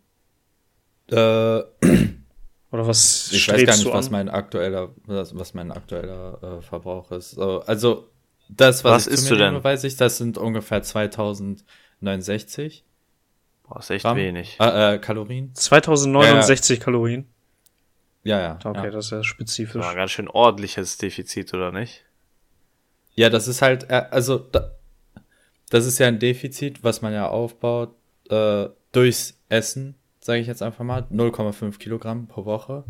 Äh, 1.09 1.15
Oder 2.71 2.87
was 2.87 3.31
ich 3.33 3.47
weiß 3.49 3.65
gar 3.65 3.75
nicht, 3.75 3.85
was 3.91 4.09
mein 4.11 4.29
aktueller, 4.29 4.93
was, 5.05 5.37
was 5.37 5.53
mein 5.53 5.71
aktueller 5.71 6.59
äh, 6.59 6.61
Verbrauch 6.61 7.11
ist. 7.11 7.31
So, 7.31 7.59
also 7.61 8.07
das, 8.49 8.83
was, 8.85 8.91
Was 8.93 9.07
ich 9.07 9.13
isst 9.13 9.25
zu 9.27 9.33
mir 9.33 9.39
du 9.39 9.43
denn? 9.45 9.53
nehme, 9.55 9.63
weiß 9.63 9.83
ich, 9.83 9.97
das 9.97 10.17
sind 10.17 10.37
ungefähr 10.37 10.81
2069 10.81 12.85
Boah, 13.63 13.79
ist 13.79 13.89
echt 13.89 14.03
Gramm. 14.05 14.15
wenig. 14.17 14.57
Äh, 14.59 14.95
äh, 14.95 14.99
Kalorien. 14.99 15.53
2069 15.55 16.79
Kalorien. 16.79 17.27
Ja, 18.23 18.39
ja. 18.39 18.59
Okay, 18.63 18.85
ja. 18.85 18.91
das 18.91 19.05
ist 19.05 19.11
ja 19.11 19.17
Das 19.17 19.25
spezifisch. 19.27 19.81
war 19.81 19.89
ein 19.91 19.95
ganz 19.95 20.11
schön 20.11 20.27
ordentliches 20.27 20.97
Defizit, 20.97 21.53
oder 21.53 21.71
nicht? 21.71 22.05
Ja, 23.15 23.29
das 23.29 23.47
ist 23.47 23.61
halt, 23.61 23.89
äh, 23.89 24.05
also 24.11 24.37
da, 24.37 24.71
das 25.69 25.85
ist 25.85 25.99
ja 25.99 26.07
ein 26.07 26.19
Defizit, 26.19 26.83
was 26.83 27.01
man 27.01 27.13
ja 27.13 27.27
aufbaut 27.29 27.95
äh, 28.29 28.67
durchs 28.91 29.39
Essen, 29.49 29.95
sage 30.19 30.39
ich 30.39 30.47
jetzt 30.47 30.61
einfach 30.61 30.83
mal, 30.85 31.01
0,5 31.11 31.77
Kilogramm 31.79 32.27
pro 32.27 32.45
Woche. 32.45 32.83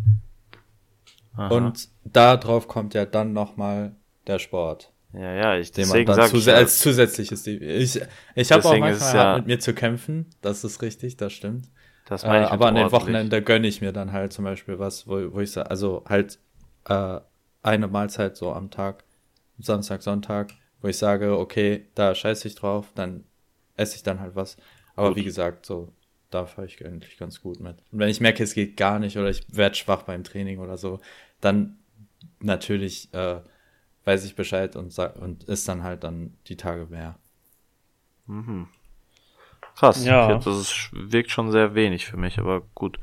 Aha. 1.36 1.48
Und 1.48 1.88
da 2.04 2.36
drauf 2.38 2.67
kommt 2.67 2.94
ja 2.94 3.06
dann 3.06 3.32
nochmal 3.34 3.96
der 4.28 4.38
Sport, 4.39 4.91
ja, 5.13 5.34
ja, 5.34 5.58
ich 5.58 5.72
den 5.72 5.88
man 5.88 5.94
deswegen 6.06 6.13
sag 6.13 6.30
zus 6.30 6.48
ich 6.48 6.54
als 6.54 6.80
zusätzliches 6.80 7.44
Defizit. 7.44 7.70
Ich, 7.96 8.02
ich 8.36 8.52
habe 8.52 8.63
auch 8.65 8.72
Deswegen 8.72 8.88
ist 8.88 9.00
manchmal 9.02 9.15
ja- 9.15 9.24
hart 9.30 9.38
mit 9.39 9.48
mir 9.48 9.60
zu 9.60 9.74
kämpfen, 9.74 10.26
das 10.41 10.63
ist 10.63 10.82
richtig, 10.82 11.17
das 11.17 11.34
stimmt. 11.34 11.67
Das 12.05 12.23
Äh, 12.23 12.27
meine 12.27 12.45
ich 12.45 12.51
aber 12.51 12.67
an 12.67 12.75
den. 12.75 12.91
Wochenenden 12.91 13.45
gönne 13.45 13.67
ich 13.67 13.81
mir 13.81 13.91
dann 13.91 14.11
halt 14.11 14.33
zum 14.33 14.45
Beispiel 14.45 14.79
was, 14.79 15.07
wo, 15.07 15.33
wo 15.33 15.39
ich 15.39 15.51
sage, 15.51 15.69
also 15.69 16.03
halt 16.07 16.39
äh, 16.85 17.19
eine 17.63 17.87
Mahlzeit 17.87 18.37
so 18.37 18.51
am 18.53 18.71
Tag, 18.71 19.03
Samstag, 19.59 20.01
Sonntag, 20.01 20.51
wo 20.81 20.87
ich 20.87 20.97
sage, 20.97 21.37
okay, 21.37 21.85
da 21.95 22.15
scheiße 22.15 22.47
ich 22.47 22.55
drauf, 22.55 22.91
dann 22.95 23.23
esse 23.77 23.95
ich 23.95 24.03
dann 24.03 24.19
halt 24.19 24.35
was. 24.35 24.57
Aber 24.95 25.09
Gut. 25.09 25.17
wie 25.17 25.23
gesagt, 25.23 25.65
so, 25.65 25.93
da 26.29 26.45
fahre 26.45 26.67
ich 26.67 26.83
eigentlich 26.85 27.17
ganz 27.17 27.41
gut 27.41 27.59
mit. 27.59 27.77
Und 27.91 27.99
wenn 27.99 28.09
ich 28.09 28.21
merke, 28.21 28.43
es 28.43 28.53
geht 28.53 28.77
gar 28.77 28.99
nicht 28.99 29.17
oder 29.17 29.29
ich 29.29 29.45
werde 29.55 29.75
schwach 29.75 30.03
beim 30.03 30.23
Training 30.23 30.59
oder 30.59 30.77
so, 30.77 30.99
dann 31.39 31.77
natürlich 32.39 33.13
äh, 33.13 33.41
weiß 34.05 34.25
ich 34.25 34.35
Bescheid 34.35 34.75
und, 34.75 34.97
und 34.97 35.43
ist 35.43 35.67
dann 35.67 35.83
halt 35.83 36.03
dann 36.03 36.33
die 36.47 36.57
Tage 36.57 36.87
mehr. 36.87 37.17
Krass. 39.82 40.06
Ja. 40.06 40.36
Das 40.36 40.46
ist, 40.46 40.89
wirkt 40.91 41.32
schon 41.32 41.52
sehr 41.52 41.74
wenig 41.74 42.06
für 42.06 42.15
mich, 42.15 42.38
aber 42.38 42.62
gut. 42.76 43.00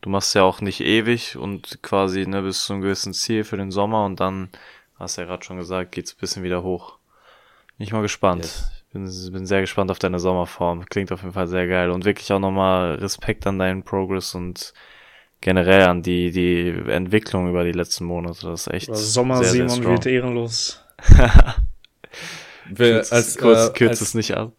Du 0.00 0.10
machst 0.10 0.32
ja 0.36 0.44
auch 0.44 0.60
nicht 0.60 0.80
ewig 0.80 1.36
und 1.36 1.82
quasi 1.82 2.24
ne, 2.24 2.40
bis 2.42 2.64
zu 2.64 2.72
einem 2.72 2.82
gewissen 2.82 3.12
Ziel 3.12 3.42
für 3.42 3.56
den 3.56 3.72
Sommer 3.72 4.04
und 4.04 4.20
dann, 4.20 4.50
hast 4.96 5.16
du 5.16 5.22
ja 5.22 5.26
gerade 5.26 5.42
schon 5.42 5.56
gesagt, 5.56 5.90
geht's 5.90 6.12
ein 6.12 6.20
bisschen 6.20 6.44
wieder 6.44 6.62
hoch. 6.62 6.98
Bin 7.78 7.86
ich 7.86 7.92
mal 7.92 8.02
gespannt. 8.02 8.44
Yes. 8.44 8.70
Ich 8.76 8.92
bin, 8.92 9.32
bin 9.32 9.46
sehr 9.46 9.60
gespannt 9.62 9.90
auf 9.90 9.98
deine 9.98 10.20
Sommerform. 10.20 10.84
Klingt 10.86 11.10
auf 11.10 11.22
jeden 11.22 11.32
Fall 11.32 11.48
sehr 11.48 11.66
geil 11.66 11.90
und 11.90 12.04
wirklich 12.04 12.32
auch 12.32 12.38
nochmal 12.38 12.94
Respekt 12.94 13.44
an 13.48 13.58
deinen 13.58 13.82
Progress 13.82 14.36
und 14.36 14.72
generell 15.40 15.82
an 15.82 16.02
die, 16.02 16.30
die 16.30 16.68
Entwicklung 16.92 17.48
über 17.48 17.64
die 17.64 17.72
letzten 17.72 18.04
Monate. 18.04 18.46
Das 18.46 18.68
ist 18.68 18.72
echt 18.72 18.88
Oder 18.88 18.98
Sommer 18.98 19.38
sehr, 19.38 19.46
sehr 19.46 19.68
Simon 19.68 19.82
strong. 19.82 19.92
wird 19.94 20.06
ehrenlos. 20.06 20.84
Wir, 22.66 22.92
Kürzt, 22.92 23.12
als, 23.12 23.36
kurz, 23.36 23.68
äh, 23.68 23.72
kürzt 23.72 24.00
als, 24.00 24.00
es 24.02 24.14
nicht 24.14 24.36
ab. 24.36 24.52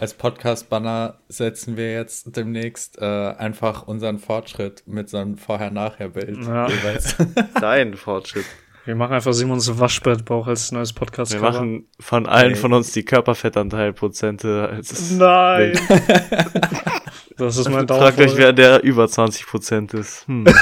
Als 0.00 0.14
Podcast-Banner 0.14 1.18
setzen 1.28 1.76
wir 1.76 1.92
jetzt 1.92 2.36
demnächst 2.36 2.98
äh, 3.00 3.04
einfach 3.04 3.86
unseren 3.86 4.18
Fortschritt 4.18 4.82
mit 4.86 5.08
so 5.08 5.16
einem 5.18 5.36
Vorher-Nachher-Bild. 5.38 6.38
Ja. 6.46 6.68
Dein 7.60 7.94
Fortschritt. 7.94 8.44
Wir 8.84 8.96
machen 8.96 9.14
einfach 9.14 9.32
Simons 9.32 9.78
Waschbettbauch 9.78 10.46
als 10.46 10.70
neues 10.72 10.92
podcast 10.92 11.32
Wir 11.32 11.40
machen 11.40 11.86
von 12.00 12.26
allen 12.26 12.52
Nee. 12.52 12.58
von 12.58 12.74
uns 12.74 12.92
die 12.92 13.02
Körperfettanteilprozente 13.04 14.68
als 14.70 15.10
Nein! 15.12 15.78
das 17.38 17.56
ist 17.56 17.70
mein 17.70 17.88
Fragt 17.88 18.20
euch, 18.20 18.36
wer 18.36 18.52
der 18.52 18.82
über 18.82 19.06
20% 19.06 19.98
ist. 19.98 20.26
Hm. 20.28 20.44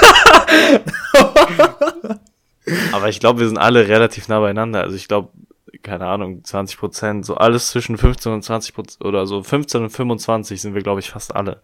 Aber 2.93 3.09
ich 3.09 3.19
glaube, 3.19 3.41
wir 3.41 3.47
sind 3.47 3.57
alle 3.57 3.89
relativ 3.89 4.29
nah 4.29 4.39
beieinander. 4.39 4.81
Also 4.83 4.95
ich 4.95 5.09
glaube, 5.09 5.33
keine 5.83 6.07
Ahnung, 6.07 6.41
20%, 6.43 7.23
so 7.23 7.35
alles 7.35 7.69
zwischen 7.69 7.97
15 7.97 8.31
und 8.31 8.43
20% 8.43 9.03
oder 9.03 9.27
so 9.27 9.43
15 9.43 9.83
und 9.83 9.89
25 9.89 10.61
sind 10.61 10.73
wir, 10.73 10.81
glaube 10.81 11.01
ich, 11.01 11.09
fast 11.11 11.35
alle. 11.35 11.61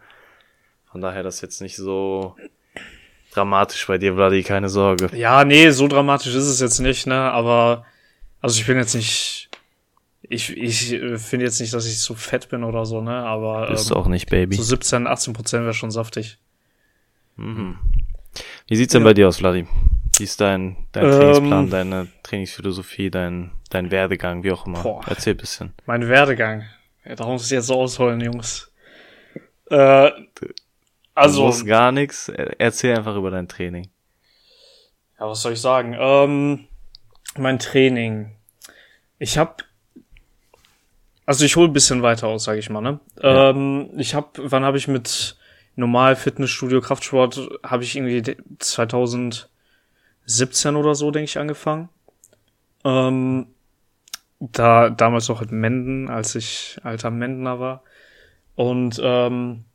Von 0.91 1.01
daher 1.01 1.23
das 1.23 1.41
jetzt 1.41 1.62
nicht 1.62 1.75
so 1.77 2.36
dramatisch 3.34 3.88
bei 3.88 3.97
dir, 3.97 4.13
Vladi, 4.15 4.43
keine 4.43 4.69
Sorge. 4.69 5.10
Ja, 5.15 5.45
nee, 5.45 5.69
so 5.71 5.88
dramatisch 5.88 6.34
ist 6.36 6.45
es 6.47 6.60
jetzt 6.60 6.79
nicht, 6.79 7.08
ne? 7.08 7.15
Aber, 7.32 7.86
also 8.41 8.60
ich 8.60 8.65
bin 8.67 8.77
jetzt 8.77 8.95
nicht, 8.95 9.49
ich, 10.23 10.55
ich 10.58 10.93
äh, 10.93 11.17
finde 11.17 11.45
jetzt 11.45 11.60
nicht, 11.62 11.73
dass 11.73 11.86
ich 11.86 11.99
so 11.99 12.15
fett 12.15 12.49
bin 12.49 12.63
oder 12.63 12.86
so, 12.86 13.01
ne? 13.01 13.23
Aber 13.23 13.69
Ist 13.69 13.91
ähm, 13.91 13.97
auch 13.97 14.08
nicht, 14.08 14.29
Baby. 14.29 14.55
so 14.55 14.63
17, 14.63 15.08
18 15.08 15.34
Prozent 15.34 15.63
wäre 15.63 15.73
schon 15.73 15.91
saftig. 15.91 16.38
Mhm. 17.38 17.77
Wie 18.67 18.75
sieht's 18.75 18.93
denn 18.93 19.01
Ja. 19.03 19.08
bei 19.10 19.13
dir 19.13 19.27
aus, 19.27 19.38
Vladi? 19.38 19.67
Wie 20.19 20.23
ist 20.25 20.39
dein, 20.41 20.75
dein 20.91 21.05
Ähm, 21.05 21.12
Trainingsplan, 21.12 21.69
deine 21.69 22.08
Trainingsphilosophie, 22.23 23.10
dein, 23.10 23.51
dein 23.69 23.89
Werdegang, 23.91 24.43
wie 24.43 24.51
auch 24.51 24.65
immer? 24.65 24.82
Boah. 24.84 25.01
Erzähl 25.08 25.34
ein 25.34 25.38
bisschen. 25.38 25.73
Mein 25.86 26.08
Werdegang. 26.08 26.65
Ja, 27.05 27.15
da 27.15 27.25
muss 27.25 27.45
ich 27.45 27.51
jetzt 27.51 27.67
so 27.67 27.75
ausholen, 27.75 28.19
Jungs. 28.21 28.71
Äh, 29.69 30.12
Also, 31.15 31.41
du 31.41 31.45
musst 31.47 31.65
gar 31.65 31.91
nichts. 31.91 32.29
Erzähl 32.29 32.95
einfach 32.97 33.15
über 33.15 33.32
dein 33.32 33.47
Training. 33.47 33.89
ja, 35.19 35.27
was 35.27 35.41
soll 35.41 35.53
ich 35.53 35.62
sagen? 35.62 35.95
Ähm, 35.99 36.67
mein 37.38 37.60
Training. 37.60 38.36
Ich 39.19 39.38
hab, 39.38 39.63
also 41.25 41.43
ich 41.45 41.55
hole 41.55 41.67
ein 41.67 41.73
bisschen 41.73 42.01
weiter 42.01 42.27
aus, 42.27 42.43
sage 42.45 42.60
ich 42.60 42.69
mal, 42.69 42.82
ne? 42.82 42.99
Ja. 43.21 43.49
Ähm, 43.51 43.89
ich 43.97 44.15
hab, 44.15 44.38
wann 44.38 44.63
habe 44.63 44.77
ich 44.77 44.88
mit 44.88 45.38
normal 45.75 46.15
Fitnessstudio, 46.15 46.82
Kraftsport 46.82 47.39
habe 47.63 47.84
ich 47.84 47.95
irgendwie 47.95 48.36
2017 50.30 50.76
oder 50.76 50.96
so, 50.96 51.12
denke 51.12 51.26
ich, 51.26 51.39
angefangen. 51.39 51.89
Ähm, 52.86 53.48
da 54.39 54.89
damals 54.89 55.28
noch 55.28 55.42
in 55.42 55.60
Menden, 55.60 56.10
als 56.10 56.36
ich 56.36 56.80
alter 56.84 57.10
Mendener 57.10 57.60
war. 57.60 57.84
Und 58.56 59.02
ähm, 59.04 59.65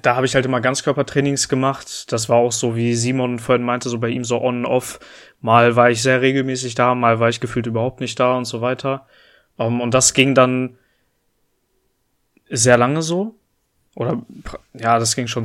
da 0.00 0.16
habe 0.16 0.26
ich 0.26 0.34
halt 0.34 0.46
immer 0.46 0.60
Ganzkörpertrainings 0.60 1.48
gemacht. 1.48 2.10
Das 2.10 2.28
war 2.28 2.38
auch 2.38 2.52
so, 2.52 2.74
wie 2.74 2.94
Simon 2.94 3.38
vorhin 3.38 3.64
meinte, 3.64 3.90
so 3.90 3.98
bei 3.98 4.08
ihm 4.08 4.24
so 4.24 4.40
on 4.40 4.64
off. 4.64 4.98
Mal 5.40 5.76
war 5.76 5.90
ich 5.90 6.02
sehr 6.02 6.22
regelmäßig 6.22 6.74
da, 6.74 6.94
mal 6.94 7.20
war 7.20 7.28
ich 7.28 7.40
gefühlt 7.40 7.66
überhaupt 7.66 8.00
nicht 8.00 8.18
da 8.18 8.36
und 8.36 8.46
so 8.46 8.60
weiter. 8.60 9.06
Um, 9.56 9.74
ähm, 9.74 9.80
und 9.82 9.92
das 9.94 10.14
ging 10.14 10.34
dann 10.34 10.78
sehr 12.48 12.78
lange 12.78 13.02
so. 13.02 13.34
Oder 13.94 14.22
ja, 14.72 14.98
das 14.98 15.14
ging 15.14 15.26
schon 15.26 15.44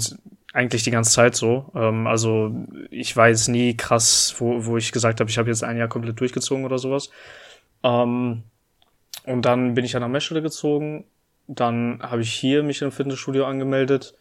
eigentlich 0.58 0.84
die 0.84 0.92
ganze 0.92 1.12
Zeit 1.12 1.36
so. 1.36 1.72
Ähm, 1.76 2.08
also 2.08 2.52
ich 2.90 3.16
war 3.16 3.30
jetzt 3.30 3.48
nie 3.48 3.78
krass, 3.78 4.36
wo, 4.40 4.66
wo 4.66 4.78
ich 4.78 4.92
gesagt 4.92 5.20
habe, 5.20 5.30
ich 5.30 5.38
habe 5.38 5.50
jetzt 5.50 5.64
ein 5.64 5.78
Jahr 5.78 5.88
komplett 5.88 6.20
durchgezogen 6.20 6.66
oder 6.66 6.80
sowas. 6.80 7.10
Ähm, 7.84 8.44
und 9.26 9.46
dann 9.46 9.76
bin 9.76 9.86
ich 9.86 9.96
an 9.96 10.02
der 10.02 10.10
Messschule 10.10 10.42
gezogen. 10.42 11.06
Dann 11.48 12.00
habe 12.02 12.22
ich 12.22 12.34
hier 12.34 12.64
mich 12.64 12.82
im 12.82 12.92
Fitnessstudio 12.92 13.46
angemeldet 13.46 14.16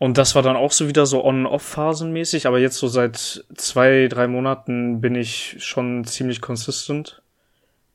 und 0.00 0.16
das 0.16 0.34
war 0.34 0.40
dann 0.40 0.56
auch 0.56 0.72
so 0.72 0.88
wieder 0.88 1.04
so 1.04 1.22
on-off-phasenmäßig, 1.22 2.46
aber 2.46 2.58
jetzt 2.58 2.78
so 2.78 2.88
seit 2.88 3.44
zwei, 3.54 4.08
drei 4.08 4.28
Monaten 4.28 5.02
bin 5.02 5.14
ich 5.14 5.56
schon 5.58 6.04
ziemlich 6.04 6.40
consistent. 6.40 7.20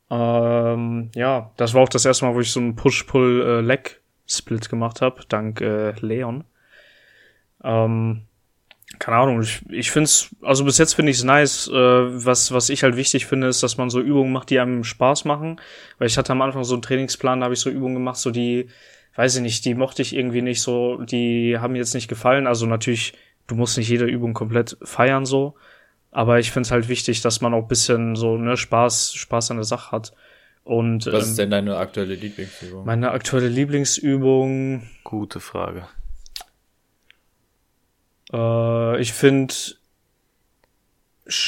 Ähm, 0.08 1.10
ja, 1.16 1.50
das 1.56 1.74
war 1.74 1.82
auch 1.82 1.88
das 1.88 2.04
erste 2.04 2.24
Mal, 2.24 2.36
wo 2.36 2.40
ich 2.40 2.52
so 2.52 2.60
einen 2.60 2.76
Push-Pull-Leg-Split 2.76 4.68
gemacht 4.68 5.00
habe, 5.00 5.22
dank 5.28 5.60
äh, 5.60 5.94
Leon. 5.98 6.44
Ähm, 7.66 8.22
keine 8.98 9.16
Ahnung, 9.18 9.42
ich, 9.42 9.62
ich 9.68 9.90
finde 9.90 10.04
es, 10.04 10.34
also 10.40 10.64
bis 10.64 10.78
jetzt 10.78 10.94
finde 10.94 11.10
ich 11.10 11.18
es 11.18 11.24
nice. 11.24 11.68
Äh, 11.68 11.74
was, 11.74 12.52
was 12.52 12.70
ich 12.70 12.82
halt 12.82 12.96
wichtig 12.96 13.26
finde, 13.26 13.48
ist, 13.48 13.62
dass 13.62 13.76
man 13.76 13.90
so 13.90 14.00
Übungen 14.00 14.32
macht, 14.32 14.50
die 14.50 14.60
einem 14.60 14.84
Spaß 14.84 15.24
machen. 15.24 15.60
Weil 15.98 16.06
ich 16.06 16.16
hatte 16.16 16.32
am 16.32 16.42
Anfang 16.42 16.64
so 16.64 16.74
einen 16.74 16.82
Trainingsplan, 16.82 17.40
da 17.40 17.44
habe 17.44 17.54
ich 17.54 17.60
so 17.60 17.68
Übungen 17.68 17.94
gemacht, 17.94 18.16
so 18.16 18.30
die 18.30 18.68
weiß 19.16 19.36
ich 19.36 19.42
nicht, 19.42 19.64
die 19.64 19.74
mochte 19.74 20.02
ich 20.02 20.14
irgendwie 20.14 20.42
nicht 20.42 20.62
so, 20.62 20.98
die 20.98 21.58
haben 21.58 21.72
mir 21.72 21.78
jetzt 21.78 21.94
nicht 21.94 22.08
gefallen. 22.08 22.46
Also 22.46 22.66
natürlich, 22.66 23.14
du 23.46 23.54
musst 23.54 23.76
nicht 23.78 23.88
jede 23.88 24.04
Übung 24.04 24.34
komplett 24.34 24.76
feiern 24.82 25.26
so, 25.26 25.56
aber 26.12 26.38
ich 26.38 26.52
finde 26.52 26.66
es 26.66 26.70
halt 26.70 26.88
wichtig, 26.88 27.22
dass 27.22 27.40
man 27.40 27.54
auch 27.54 27.66
bisschen 27.66 28.14
so 28.14 28.36
ne 28.36 28.56
Spaß, 28.56 29.14
Spaß 29.14 29.50
an 29.50 29.56
der 29.56 29.64
Sache 29.64 29.90
hat. 29.92 30.12
Und 30.64 31.06
was 31.06 31.24
ähm, 31.24 31.30
ist 31.30 31.38
denn 31.38 31.50
deine 31.50 31.76
aktuelle 31.76 32.14
Lieblingsübung? 32.14 32.84
Meine 32.84 33.10
aktuelle 33.10 33.48
Lieblingsübung. 33.48 34.82
Gute 35.04 35.40
Frage. 35.40 35.86
Äh, 38.32 39.00
ich 39.00 39.12
finde 39.12 39.54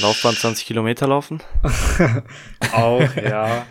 Laufbahn 0.00 0.34
20 0.34 0.66
Kilometer 0.66 1.06
laufen? 1.06 1.40
auch, 2.72 3.14
ja. 3.14 3.66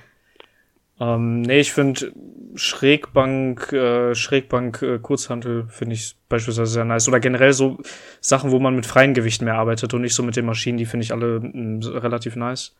ähm, 0.99 1.41
nee, 1.41 1.59
ich 1.59 1.73
finde 1.73 2.13
Schrägbank, 2.55 3.71
äh, 3.73 4.15
Schrägbank, 4.15 4.81
äh, 4.81 4.99
Kurzhantel 4.99 5.67
finde 5.67 5.95
ich 5.95 6.15
beispielsweise 6.29 6.71
sehr 6.71 6.85
nice. 6.85 7.07
Oder 7.07 7.19
generell 7.19 7.53
so 7.53 7.77
Sachen, 8.21 8.51
wo 8.51 8.59
man 8.59 8.75
mit 8.75 8.85
freien 8.85 9.13
Gewichten 9.13 9.45
mehr 9.45 9.55
arbeitet 9.55 9.93
und 9.93 10.01
nicht 10.01 10.15
so 10.15 10.23
mit 10.23 10.35
den 10.35 10.45
Maschinen, 10.45 10.77
die 10.77 10.85
finde 10.85 11.03
ich 11.03 11.11
alle 11.11 11.39
mm, 11.39 11.81
relativ 11.83 12.35
nice. 12.35 12.75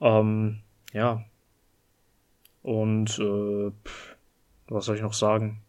Ähm, 0.00 0.60
ja. 0.92 1.24
Und 2.62 3.18
äh, 3.18 3.70
was 4.68 4.84
soll 4.84 4.96
ich 4.96 5.02
noch 5.02 5.14
sagen? 5.14 5.62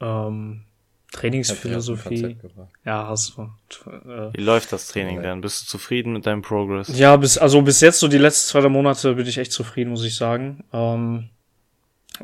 Ähm, 0.00 0.65
Trainingsphilosophie. 1.16 2.36
Ja, 2.84 3.08
hast 3.08 3.36
du. 3.36 3.42
Äh, 3.90 4.36
Wie 4.36 4.42
läuft 4.42 4.72
das 4.72 4.88
Training 4.88 5.22
dann? 5.22 5.40
Bist 5.40 5.62
du 5.62 5.66
zufrieden 5.66 6.12
mit 6.12 6.26
deinem 6.26 6.42
Progress? 6.42 6.96
Ja, 6.96 7.16
bis, 7.16 7.38
also 7.38 7.62
bis 7.62 7.80
jetzt, 7.80 8.00
so 8.00 8.08
die 8.08 8.18
letzten 8.18 8.50
zwei 8.50 8.68
Monate, 8.68 9.14
bin 9.14 9.26
ich 9.26 9.38
echt 9.38 9.52
zufrieden, 9.52 9.90
muss 9.90 10.04
ich 10.04 10.16
sagen. 10.16 10.64
Ähm, 10.72 11.30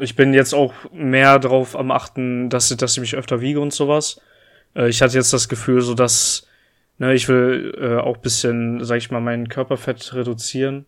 ich 0.01 0.17
bin 0.17 0.35
jetzt 0.35 0.55
auch 0.55 0.73
mehr 0.93 1.39
drauf 1.39 1.77
am 1.77 1.91
achten, 1.91 2.51
dass, 2.51 2.69
dass 2.69 2.93
ich 2.93 3.01
mich 3.01 3.17
öfter 3.17 3.41
wiege 3.41 3.61
und 3.61 3.73
sowas. 3.73 4.21
Äh, 4.75 4.89
ich 4.89 5.01
hatte 5.03 5.17
jetzt 5.17 5.33
das 5.33 5.49
Gefühl, 5.49 5.81
so 5.81 5.95
dass, 5.95 6.47
ne, 6.99 7.15
ich 7.15 7.29
will 7.29 7.75
äh, 7.81 7.97
auch 7.97 8.19
bisschen, 8.19 8.85
sag 8.85 8.99
ich 8.99 9.11
mal, 9.11 9.21
mein 9.21 9.49
Körperfett 9.49 10.15
reduzieren. 10.15 10.87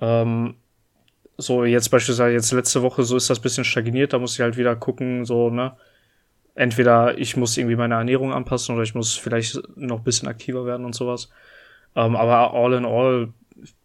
Ähm, 0.00 0.56
so 1.36 1.64
jetzt 1.64 1.88
beispielsweise 1.90 2.34
jetzt 2.34 2.52
letzte 2.52 2.82
Woche, 2.82 3.02
so 3.02 3.16
ist 3.16 3.30
das 3.30 3.40
bisschen 3.40 3.64
stagniert, 3.64 4.12
da 4.12 4.18
muss 4.18 4.34
ich 4.34 4.40
halt 4.40 4.56
wieder 4.56 4.76
gucken, 4.76 5.24
so, 5.24 5.50
ne, 5.50 5.72
entweder 6.54 7.18
ich 7.18 7.36
muss 7.36 7.56
irgendwie 7.56 7.76
meine 7.76 7.94
Ernährung 7.94 8.32
anpassen 8.32 8.74
oder 8.74 8.84
ich 8.84 8.94
muss 8.94 9.14
vielleicht 9.14 9.60
noch 9.76 9.98
ein 9.98 10.04
bisschen 10.04 10.28
aktiver 10.28 10.66
werden 10.66 10.86
und 10.86 10.94
sowas. 10.94 11.30
Ähm, 11.96 12.16
aber 12.16 12.54
all 12.54 12.72
in 12.74 12.84
all 12.84 13.32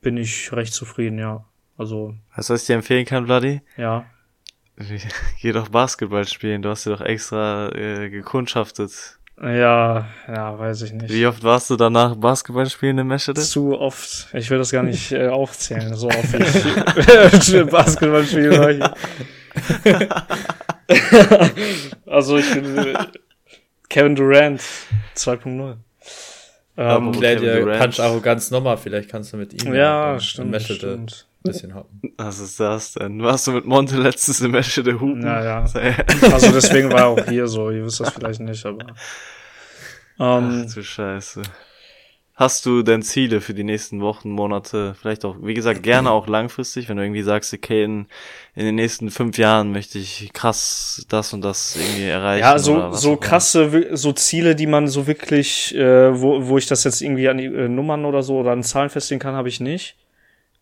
bin 0.01 0.17
ich 0.17 0.51
recht 0.53 0.73
zufrieden, 0.73 1.19
ja. 1.19 1.45
Also. 1.77 2.15
Weißt 2.35 2.49
du, 2.49 2.53
was 2.53 2.61
ich 2.61 2.67
dir 2.67 2.75
empfehlen 2.75 3.05
kann, 3.05 3.25
Vladi? 3.25 3.61
Ja. 3.77 4.05
Geh 5.41 5.51
doch 5.51 5.69
Basketball 5.69 6.27
spielen, 6.27 6.61
du 6.61 6.69
hast 6.69 6.85
dir 6.85 6.91
doch 6.91 7.01
extra 7.01 7.69
äh, 7.69 8.09
gekundschaftet. 8.09 9.19
Ja, 9.41 10.07
ja, 10.27 10.59
weiß 10.59 10.81
ich 10.81 10.91
nicht. 10.91 11.13
Wie 11.13 11.25
oft 11.25 11.43
warst 11.43 11.69
du 11.69 11.77
danach 11.77 12.15
Basketball 12.15 12.69
spielen 12.69 12.97
in 12.97 13.07
Meschede? 13.07 13.39
Zu 13.41 13.79
oft. 13.79 14.27
Ich 14.33 14.49
will 14.49 14.57
das 14.57 14.71
gar 14.71 14.83
nicht 14.83 15.11
äh, 15.13 15.29
aufzählen, 15.29 15.95
so 15.95 16.07
oft 16.07 16.33
ich 16.33 17.65
Basketball 17.71 18.25
spielen 18.25 18.83
also 22.05 22.37
ich 22.37 22.53
bin 22.53 22.97
Kevin 23.89 24.15
Durant 24.15 24.61
2.0 25.15 25.77
ähm, 26.77 27.11
dir 27.11 27.77
Punch 27.77 27.99
Arroganz 27.99 28.51
nochmal, 28.51 28.77
vielleicht 28.77 29.09
kannst 29.09 29.33
du 29.33 29.37
mit 29.37 29.61
ihm 29.61 29.73
ja, 29.73 30.17
stimmt, 30.19 30.61
stimmt. 30.61 31.27
bisschen 31.43 31.75
hoppen. 31.75 32.13
Was 32.17 32.39
ist 32.39 32.59
das 32.59 32.93
denn? 32.93 33.21
Warst 33.21 33.47
du 33.47 33.51
mit 33.51 33.65
Monte 33.65 33.97
letztes 33.97 34.37
Semester 34.37 34.83
der 34.83 34.99
Hupen? 34.99 35.23
Ja, 35.23 35.43
ja. 35.43 35.59
also 36.31 36.51
deswegen 36.51 36.91
war 36.91 36.99
er 36.99 37.07
auch 37.07 37.25
hier 37.25 37.47
so, 37.47 37.69
ihr 37.69 37.83
wisst 37.83 37.99
das 37.99 38.11
vielleicht 38.11 38.39
nicht, 38.39 38.65
aber. 38.65 38.85
Ähm, 40.19 40.65
Ach 40.67 40.73
du 40.73 40.83
Scheiße. 40.83 41.41
Hast 42.39 42.65
du 42.65 42.83
denn 42.83 43.01
Ziele 43.01 43.41
für 43.41 43.53
die 43.53 43.65
nächsten 43.65 43.99
Wochen, 43.99 44.29
Monate, 44.29 44.95
vielleicht 44.97 45.25
auch, 45.25 45.35
wie 45.41 45.53
gesagt, 45.53 45.83
gerne 45.83 46.09
auch 46.09 46.25
langfristig, 46.25 46.87
wenn 46.87 46.95
du 46.95 47.03
irgendwie 47.03 47.21
sagst, 47.21 47.53
okay, 47.53 47.83
in, 47.83 48.07
in 48.55 48.63
den 48.63 48.75
nächsten 48.75 49.11
fünf 49.11 49.37
Jahren 49.37 49.73
möchte 49.73 49.99
ich 49.99 50.31
krass 50.31 51.05
das 51.09 51.33
und 51.33 51.41
das 51.41 51.75
irgendwie 51.75 52.05
erreichen? 52.05 52.45
Ja, 52.45 52.57
so, 52.57 52.93
so 52.93 53.17
krasse, 53.17 53.89
so 53.91 54.13
Ziele, 54.13 54.55
die 54.55 54.67
man 54.67 54.87
so 54.87 55.05
wirklich, 55.05 55.75
äh, 55.75 56.17
wo, 56.17 56.47
wo 56.47 56.57
ich 56.57 56.65
das 56.65 56.85
jetzt 56.85 57.01
irgendwie 57.01 57.27
an 57.27 57.39
die 57.39 57.47
äh, 57.47 57.67
Nummern 57.67 58.05
oder 58.05 58.23
so 58.23 58.37
oder 58.37 58.51
an 58.51 58.63
Zahlen 58.63 58.89
festlegen 58.89 59.19
kann, 59.19 59.35
habe 59.35 59.49
ich 59.49 59.59
nicht. 59.59 59.97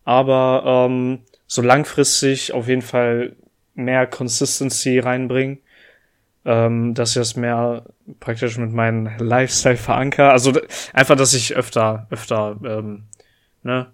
Aber 0.04 0.88
ähm, 0.90 1.20
so 1.46 1.62
langfristig 1.62 2.54
auf 2.54 2.66
jeden 2.66 2.82
Fall 2.82 3.36
mehr 3.76 4.08
Consistency 4.08 4.98
reinbringen 4.98 5.60
ähm, 6.48 6.94
dass 6.94 7.10
ich 7.10 7.16
das 7.16 7.36
mehr 7.36 7.84
praktisch 8.20 8.56
mit 8.56 8.72
meinem 8.72 9.10
Lifestyle 9.18 9.76
veranker. 9.76 10.32
Also 10.32 10.58
einfach, 10.94 11.14
dass 11.14 11.34
ich 11.34 11.54
öfter, 11.54 12.06
öfter, 12.08 12.56
ähm, 12.64 13.04
ne, 13.62 13.88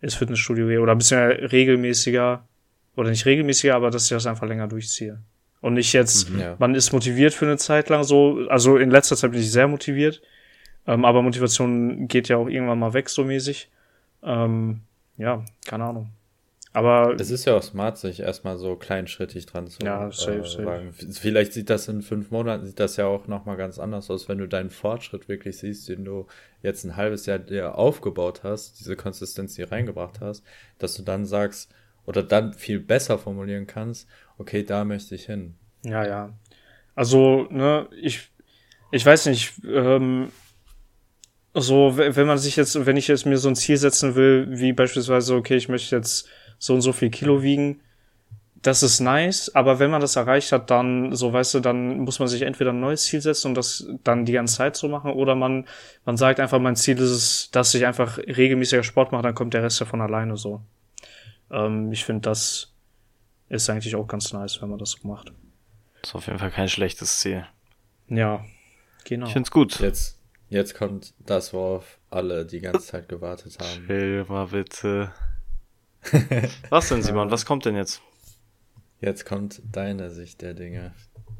ins 0.00 0.16
Fitnessstudio 0.16 0.66
gehe 0.66 0.80
oder 0.80 0.90
ein 0.90 0.98
bisschen 0.98 1.18
regelmäßiger 1.20 2.44
oder 2.96 3.10
nicht 3.10 3.26
regelmäßiger, 3.26 3.76
aber 3.76 3.90
dass 3.90 4.04
ich 4.04 4.08
das 4.08 4.26
einfach 4.26 4.48
länger 4.48 4.66
durchziehe. 4.66 5.20
Und 5.60 5.74
nicht 5.74 5.92
jetzt, 5.92 6.30
mhm, 6.30 6.40
ja. 6.40 6.56
man 6.58 6.74
ist 6.74 6.92
motiviert 6.92 7.32
für 7.32 7.46
eine 7.46 7.58
Zeit 7.58 7.90
lang 7.90 8.02
so, 8.02 8.48
also 8.48 8.76
in 8.76 8.90
letzter 8.90 9.14
Zeit 9.14 9.30
bin 9.30 9.40
ich 9.40 9.52
sehr 9.52 9.68
motiviert, 9.68 10.20
ähm, 10.84 11.04
aber 11.04 11.22
Motivation 11.22 12.08
geht 12.08 12.28
ja 12.28 12.38
auch 12.38 12.48
irgendwann 12.48 12.80
mal 12.80 12.92
weg 12.92 13.08
so 13.08 13.22
mäßig. 13.22 13.70
Ähm, 14.24 14.80
ja, 15.16 15.44
keine 15.64 15.84
Ahnung. 15.84 16.10
Aber 16.78 17.16
es 17.18 17.32
ist 17.32 17.44
ja 17.44 17.56
auch 17.56 17.62
smart, 17.62 17.98
sich 17.98 18.20
erstmal 18.20 18.56
so 18.56 18.76
kleinschrittig 18.76 19.46
dran 19.46 19.66
zu 19.66 19.84
ja, 19.84 20.12
safe, 20.12 20.38
äh, 20.38 20.44
safe. 20.44 20.92
Vielleicht 21.10 21.52
sieht 21.52 21.70
das 21.70 21.88
in 21.88 22.02
fünf 22.02 22.30
Monaten, 22.30 22.66
sieht 22.66 22.78
das 22.78 22.96
ja 22.96 23.06
auch 23.06 23.26
nochmal 23.26 23.56
ganz 23.56 23.80
anders 23.80 24.08
aus, 24.12 24.28
wenn 24.28 24.38
du 24.38 24.46
deinen 24.46 24.70
Fortschritt 24.70 25.28
wirklich 25.28 25.58
siehst, 25.58 25.88
den 25.88 26.04
du 26.04 26.28
jetzt 26.62 26.84
ein 26.84 26.94
halbes 26.94 27.26
Jahr 27.26 27.40
dir 27.40 27.74
aufgebaut 27.74 28.44
hast, 28.44 28.78
diese 28.78 28.94
Konsistenz 28.94 29.56
hier 29.56 29.72
reingebracht 29.72 30.20
hast, 30.20 30.44
dass 30.78 30.94
du 30.94 31.02
dann 31.02 31.26
sagst, 31.26 31.68
oder 32.06 32.22
dann 32.22 32.52
viel 32.54 32.78
besser 32.78 33.18
formulieren 33.18 33.66
kannst, 33.66 34.08
okay, 34.38 34.62
da 34.62 34.84
möchte 34.84 35.16
ich 35.16 35.26
hin. 35.26 35.56
Ja, 35.82 36.06
ja. 36.06 36.32
Also, 36.94 37.48
ne, 37.50 37.88
ich, 38.00 38.30
ich 38.92 39.04
weiß 39.04 39.26
nicht, 39.26 39.54
ähm, 39.66 40.30
so, 41.54 41.96
wenn 41.96 42.26
man 42.28 42.38
sich 42.38 42.54
jetzt, 42.54 42.86
wenn 42.86 42.96
ich 42.96 43.08
jetzt 43.08 43.26
mir 43.26 43.38
so 43.38 43.48
ein 43.48 43.56
Ziel 43.56 43.78
setzen 43.78 44.14
will, 44.14 44.46
wie 44.50 44.72
beispielsweise, 44.72 45.34
okay, 45.34 45.56
ich 45.56 45.68
möchte 45.68 45.96
jetzt 45.96 46.28
so 46.58 46.74
und 46.74 46.80
so 46.80 46.92
viel 46.92 47.10
Kilo 47.10 47.42
wiegen. 47.42 47.80
Das 48.60 48.82
ist 48.82 48.98
nice, 48.98 49.54
aber 49.54 49.78
wenn 49.78 49.90
man 49.90 50.00
das 50.00 50.16
erreicht 50.16 50.50
hat, 50.50 50.68
dann, 50.70 51.14
so 51.14 51.32
weißt 51.32 51.54
du, 51.54 51.60
dann 51.60 51.98
muss 52.00 52.18
man 52.18 52.26
sich 52.26 52.42
entweder 52.42 52.72
ein 52.72 52.80
neues 52.80 53.04
Ziel 53.04 53.20
setzen 53.20 53.48
und 53.48 53.54
das 53.54 53.86
dann 54.02 54.24
die 54.24 54.32
ganze 54.32 54.56
Zeit 54.56 54.76
so 54.76 54.88
machen, 54.88 55.12
oder 55.12 55.36
man, 55.36 55.66
man 56.04 56.16
sagt 56.16 56.40
einfach, 56.40 56.58
mein 56.58 56.74
Ziel 56.74 56.98
ist 56.98 57.10
es, 57.10 57.50
dass 57.52 57.72
ich 57.74 57.86
einfach 57.86 58.18
regelmäßiger 58.18 58.82
Sport 58.82 59.12
mache, 59.12 59.22
dann 59.22 59.34
kommt 59.36 59.54
der 59.54 59.62
Rest 59.62 59.78
ja 59.78 59.86
von 59.86 60.00
alleine 60.00 60.36
so. 60.36 60.60
Ähm, 61.52 61.92
ich 61.92 62.04
finde, 62.04 62.22
das 62.22 62.72
ist 63.48 63.70
eigentlich 63.70 63.94
auch 63.94 64.08
ganz 64.08 64.32
nice, 64.32 64.60
wenn 64.60 64.70
man 64.70 64.78
das 64.78 64.90
so 64.90 65.06
macht. 65.06 65.32
ist 66.02 66.16
auf 66.16 66.26
jeden 66.26 66.40
Fall 66.40 66.50
kein 66.50 66.68
schlechtes 66.68 67.20
Ziel. 67.20 67.46
Ja, 68.08 68.44
genau. 69.04 69.26
Ich 69.26 69.32
find's 69.32 69.52
gut. 69.52 69.78
Jetzt, 69.78 70.18
jetzt 70.48 70.74
kommt 70.74 71.14
das, 71.20 71.52
worauf 71.52 71.98
alle 72.10 72.44
die 72.44 72.60
ganze 72.60 72.86
Zeit 72.86 73.08
gewartet 73.08 73.56
haben. 73.60 73.86
Chill 73.86 74.24
mal 74.28 74.46
bitte. 74.46 75.12
Was 76.70 76.88
denn, 76.88 77.02
Simon? 77.02 77.30
Was 77.30 77.46
kommt 77.46 77.64
denn 77.64 77.76
jetzt? 77.76 78.02
Jetzt 79.00 79.24
kommt 79.24 79.62
deine 79.70 80.10
Sicht 80.10 80.42
der 80.42 80.54
Dinge. 80.54 80.92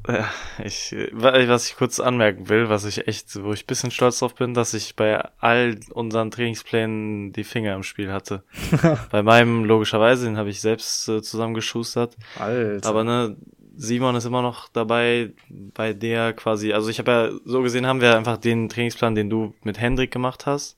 Ja, 0.07 0.29
ich, 0.63 0.95
was 1.11 1.67
ich 1.67 1.75
kurz 1.75 1.99
anmerken 1.99 2.47
will, 2.47 2.69
was 2.69 2.85
ich 2.85 3.07
echt, 3.07 3.43
wo 3.43 3.51
ich 3.51 3.67
bisschen 3.67 3.91
stolz 3.91 4.19
drauf 4.19 4.33
bin, 4.33 4.53
dass 4.53 4.73
ich 4.73 4.95
bei 4.95 5.21
all 5.39 5.77
unseren 5.91 6.31
Trainingsplänen 6.31 7.33
die 7.33 7.43
Finger 7.43 7.75
im 7.75 7.83
Spiel 7.83 8.11
hatte. 8.11 8.43
bei 9.11 9.21
meinem, 9.23 9.65
logischerweise, 9.65 10.25
den 10.25 10.37
habe 10.37 10.49
ich 10.49 10.61
selbst 10.61 11.09
äh, 11.09 11.21
zusammengeschustert. 11.21 12.15
Alter. 12.39 12.87
Aber 12.87 13.03
ne, 13.03 13.35
Simon 13.75 14.15
ist 14.15 14.25
immer 14.25 14.41
noch 14.41 14.69
dabei, 14.69 15.33
bei 15.49 15.93
der 15.93 16.31
quasi, 16.33 16.71
also 16.71 16.89
ich 16.89 16.99
habe 16.99 17.11
ja, 17.11 17.29
so 17.43 17.61
gesehen 17.61 17.85
haben 17.85 18.01
wir 18.01 18.15
einfach 18.15 18.37
den 18.37 18.69
Trainingsplan, 18.69 19.15
den 19.15 19.29
du 19.29 19.53
mit 19.63 19.79
Hendrik 19.79 20.11
gemacht 20.11 20.45
hast, 20.45 20.77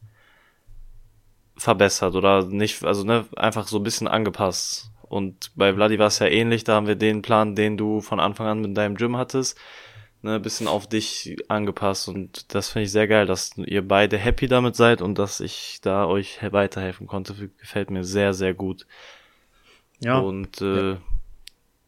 verbessert 1.61 2.15
oder 2.15 2.45
nicht, 2.45 2.83
also 2.83 3.03
ne, 3.03 3.25
einfach 3.35 3.67
so 3.67 3.77
ein 3.77 3.83
bisschen 3.83 4.07
angepasst. 4.07 4.89
Und 5.03 5.51
bei 5.55 5.73
Vladi 5.73 5.99
war 5.99 6.07
es 6.07 6.19
ja 6.19 6.27
ähnlich, 6.27 6.63
da 6.63 6.75
haben 6.75 6.87
wir 6.87 6.95
den 6.95 7.21
Plan, 7.21 7.55
den 7.55 7.77
du 7.77 8.01
von 8.01 8.19
Anfang 8.19 8.47
an 8.47 8.61
mit 8.61 8.75
deinem 8.77 8.95
Gym 8.95 9.17
hattest, 9.17 9.57
ne, 10.21 10.39
bisschen 10.39 10.67
auf 10.67 10.87
dich 10.87 11.35
angepasst. 11.49 12.07
Und 12.07 12.53
das 12.55 12.69
finde 12.69 12.85
ich 12.85 12.91
sehr 12.91 13.07
geil, 13.07 13.25
dass 13.27 13.51
ihr 13.57 13.87
beide 13.87 14.17
happy 14.17 14.47
damit 14.47 14.75
seid 14.75 15.01
und 15.01 15.19
dass 15.19 15.39
ich 15.39 15.79
da 15.81 16.05
euch 16.07 16.39
weiterhelfen 16.51 17.07
konnte. 17.07 17.33
Gefällt 17.59 17.91
mir 17.91 18.03
sehr, 18.03 18.33
sehr 18.33 18.53
gut. 18.53 18.87
ja, 19.99 20.19
Und 20.21 20.61
äh, 20.61 20.93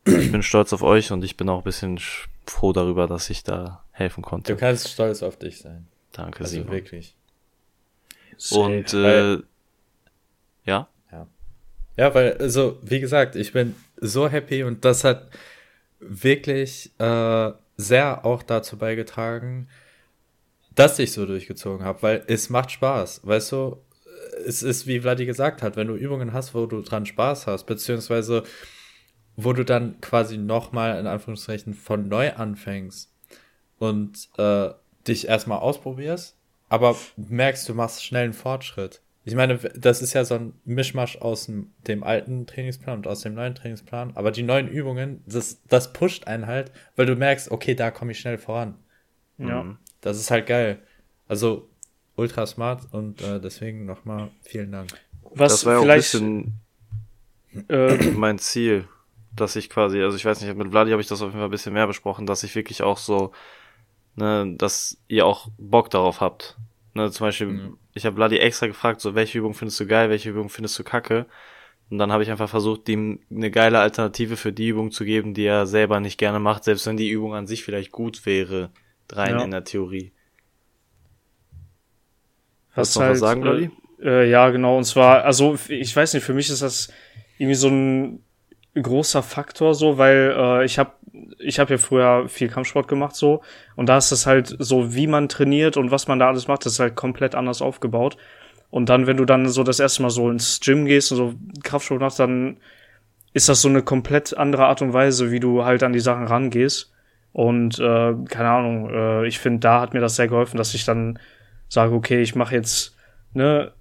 ich 0.05 0.31
bin 0.31 0.43
stolz 0.43 0.73
auf 0.73 0.83
euch 0.83 1.11
und 1.11 1.23
ich 1.23 1.37
bin 1.37 1.49
auch 1.49 1.59
ein 1.59 1.63
bisschen 1.63 1.97
sch- 1.97 2.27
froh 2.45 2.73
darüber, 2.73 3.07
dass 3.07 3.29
ich 3.29 3.43
da 3.43 3.83
helfen 3.91 4.21
Du 4.21 4.29
konnte. 4.29 4.55
kannst 4.55 4.89
stolz 4.89 5.23
auf 5.23 5.37
dich 5.39 5.59
sein. 5.59 5.87
Danke, 6.11 6.43
Also 6.43 6.57
Simon. 6.57 6.71
wirklich. 6.71 7.15
Und 8.51 8.93
äh, 8.93 9.37
ja, 10.65 10.89
Ja, 11.95 12.13
weil, 12.15 12.37
also, 12.37 12.79
wie 12.81 12.99
gesagt, 12.99 13.35
ich 13.35 13.53
bin 13.53 13.75
so 13.97 14.27
happy 14.27 14.63
und 14.63 14.83
das 14.83 15.03
hat 15.03 15.29
wirklich 15.99 16.91
äh, 16.99 17.51
sehr 17.77 18.25
auch 18.25 18.43
dazu 18.43 18.77
beigetragen, 18.77 19.67
dass 20.75 20.99
ich 20.99 21.11
so 21.11 21.25
durchgezogen 21.25 21.85
habe, 21.85 22.01
weil 22.01 22.23
es 22.27 22.49
macht 22.49 22.71
Spaß, 22.71 23.21
weißt 23.25 23.51
du? 23.51 23.77
Es 24.45 24.63
ist, 24.63 24.87
wie 24.87 25.01
Vladi 25.01 25.25
gesagt 25.25 25.61
hat, 25.61 25.75
wenn 25.75 25.87
du 25.87 25.95
Übungen 25.95 26.33
hast, 26.33 26.55
wo 26.55 26.65
du 26.65 26.81
dran 26.81 27.05
Spaß 27.05 27.45
hast, 27.47 27.65
beziehungsweise 27.65 28.43
wo 29.35 29.53
du 29.53 29.63
dann 29.63 29.99
quasi 30.01 30.37
nochmal 30.37 30.99
in 30.99 31.07
Anführungszeichen 31.07 31.73
von 31.73 32.07
neu 32.07 32.33
anfängst 32.33 33.11
und 33.79 34.29
äh, 34.37 34.69
dich 35.07 35.27
erstmal 35.27 35.59
ausprobierst, 35.59 36.35
aber 36.69 36.95
merkst, 37.17 37.67
du 37.69 37.73
machst 37.73 38.03
schnell 38.03 38.25
einen 38.25 38.33
Fortschritt. 38.33 39.01
Ich 39.25 39.35
meine, 39.35 39.57
das 39.57 40.01
ist 40.01 40.13
ja 40.13 40.25
so 40.25 40.35
ein 40.35 40.53
Mischmasch 40.65 41.17
aus 41.17 41.45
dem, 41.45 41.71
dem 41.87 42.03
alten 42.03 42.45
Trainingsplan 42.45 42.97
und 42.97 43.07
aus 43.07 43.21
dem 43.21 43.33
neuen 43.33 43.55
Trainingsplan, 43.55 44.11
aber 44.15 44.31
die 44.31 44.43
neuen 44.43 44.67
Übungen, 44.67 45.23
das, 45.25 45.61
das 45.67 45.93
pusht 45.93 46.27
einen 46.27 46.45
halt, 46.45 46.71
weil 46.95 47.05
du 47.05 47.15
merkst, 47.15 47.49
okay, 47.51 47.73
da 47.73 47.89
komme 47.91 48.11
ich 48.11 48.19
schnell 48.19 48.37
voran. 48.37 48.75
ja. 49.37 49.63
mhm. 49.63 49.77
Das 50.01 50.17
ist 50.17 50.31
halt 50.31 50.47
geil. 50.47 50.79
Also 51.29 51.69
ultra 52.15 52.45
smart 52.45 52.87
und 52.91 53.21
äh, 53.21 53.39
deswegen 53.39 53.85
nochmal 53.85 54.31
vielen 54.41 54.71
Dank. 54.71 54.89
Was 55.21 55.53
das 55.53 55.65
war 55.65 55.73
ja 55.73 55.79
auch 55.79 55.83
ein 55.83 55.87
vielleicht, 55.87 56.11
bisschen 56.11 56.59
äh, 57.69 58.11
mein 58.11 58.37
Ziel, 58.39 58.87
dass 59.35 59.55
ich 59.55 59.69
quasi, 59.69 60.01
also 60.01 60.17
ich 60.17 60.25
weiß 60.25 60.41
nicht, 60.41 60.55
mit 60.55 60.69
Vladi 60.69 60.91
habe 60.91 61.01
ich 61.01 61.07
das 61.07 61.21
auf 61.21 61.29
jeden 61.29 61.39
Fall 61.39 61.47
ein 61.47 61.51
bisschen 61.51 61.73
mehr 61.73 61.87
besprochen, 61.87 62.25
dass 62.25 62.43
ich 62.43 62.53
wirklich 62.55 62.83
auch 62.83 62.97
so, 62.97 63.31
ne, 64.15 64.53
dass 64.57 64.97
ihr 65.07 65.25
auch 65.25 65.47
Bock 65.57 65.89
darauf 65.89 66.21
habt. 66.21 66.57
Ne, 66.95 67.09
zum 67.11 67.25
Beispiel, 67.27 67.47
Mhm. 67.47 67.77
ich 67.93 68.05
habe 68.05 68.15
Vladi 68.15 68.37
extra 68.37 68.67
gefragt, 68.67 69.01
so 69.01 69.15
welche 69.15 69.39
Übung 69.39 69.53
findest 69.55 69.79
du 69.79 69.87
geil, 69.87 70.09
welche 70.09 70.29
Übung 70.29 70.49
findest 70.49 70.77
du 70.77 70.83
kacke. 70.83 71.25
Und 71.89 71.97
dann 71.97 72.11
habe 72.11 72.23
ich 72.23 72.31
einfach 72.31 72.49
versucht, 72.49 72.87
ihm 72.89 73.19
eine 73.31 73.51
geile 73.51 73.79
Alternative 73.79 74.37
für 74.37 74.53
die 74.53 74.67
Übung 74.69 74.91
zu 74.91 75.03
geben, 75.05 75.33
die 75.33 75.45
er 75.45 75.65
selber 75.65 75.99
nicht 75.99 76.17
gerne 76.17 76.39
macht, 76.39 76.63
selbst 76.63 76.85
wenn 76.87 76.97
die 76.97 77.09
Übung 77.09 77.33
an 77.33 77.47
sich 77.47 77.63
vielleicht 77.63 77.91
gut 77.91 78.25
wäre, 78.25 78.71
rein 79.11 79.37
Ja. 79.39 79.43
in 79.43 79.51
der 79.51 79.63
Theorie. 79.63 80.11
was 82.75 82.87
Willst 82.87 82.95
du 82.95 82.99
noch 83.01 83.09
was 83.09 83.19
sagen, 83.19 83.41
Vladi? 83.43 83.69
Äh, 84.01 84.29
ja, 84.29 84.49
genau. 84.49 84.77
Und 84.77 84.83
zwar, 84.85 85.23
also 85.23 85.57
ich 85.69 85.95
weiß 85.95 86.13
nicht, 86.15 86.23
für 86.23 86.33
mich 86.33 86.49
ist 86.49 86.61
das 86.61 86.91
irgendwie 87.37 87.55
so 87.55 87.67
ein 87.69 88.23
großer 88.75 89.23
Faktor 89.23 89.75
so, 89.75 89.97
weil 89.97 90.33
äh, 90.37 90.65
ich 90.65 90.79
habe 90.79 90.91
ich 91.37 91.59
habe 91.59 91.73
ja 91.73 91.77
früher 91.77 92.27
viel 92.27 92.49
Kampfsport 92.49 92.87
gemacht 92.87 93.15
so 93.15 93.41
und 93.75 93.87
da 93.87 93.97
ist 93.97 94.11
das 94.11 94.25
halt 94.25 94.55
so, 94.59 94.95
wie 94.95 95.07
man 95.07 95.29
trainiert 95.29 95.77
und 95.77 95.91
was 95.91 96.07
man 96.07 96.19
da 96.19 96.27
alles 96.27 96.47
macht, 96.47 96.65
das 96.65 96.73
ist 96.73 96.79
halt 96.79 96.95
komplett 96.95 97.35
anders 97.35 97.61
aufgebaut. 97.61 98.17
Und 98.71 98.89
dann, 98.89 99.05
wenn 99.05 99.17
du 99.17 99.25
dann 99.25 99.47
so 99.49 99.61
das 99.61 99.79
erste 99.79 100.01
Mal 100.01 100.09
so 100.09 100.31
ins 100.31 100.59
Gym 100.59 100.85
gehst 100.85 101.11
und 101.11 101.17
so 101.17 101.33
Kraftsport 101.63 102.01
machst, 102.01 102.19
dann 102.19 102.57
ist 103.31 103.47
das 103.47 103.61
so 103.61 103.69
eine 103.69 103.83
komplett 103.83 104.35
andere 104.35 104.65
Art 104.65 104.81
und 104.81 104.93
Weise, 104.93 105.31
wie 105.31 105.39
du 105.39 105.63
halt 105.63 105.83
an 105.83 105.93
die 105.93 105.99
Sachen 105.99 106.25
rangehst. 106.25 106.91
Und 107.33 107.77
äh, 107.79 108.13
keine 108.29 108.49
Ahnung, 108.49 108.89
äh, 108.89 109.27
ich 109.27 109.37
finde, 109.37 109.59
da 109.59 109.81
hat 109.81 109.93
mir 109.93 109.99
das 109.99 110.15
sehr 110.15 110.27
geholfen, 110.27 110.57
dass 110.57 110.73
ich 110.73 110.85
dann 110.85 111.19
sage, 111.69 111.93
okay, 111.93 112.21
ich 112.21 112.33
mache 112.33 112.55
jetzt 112.55 112.95
ne 113.33 113.71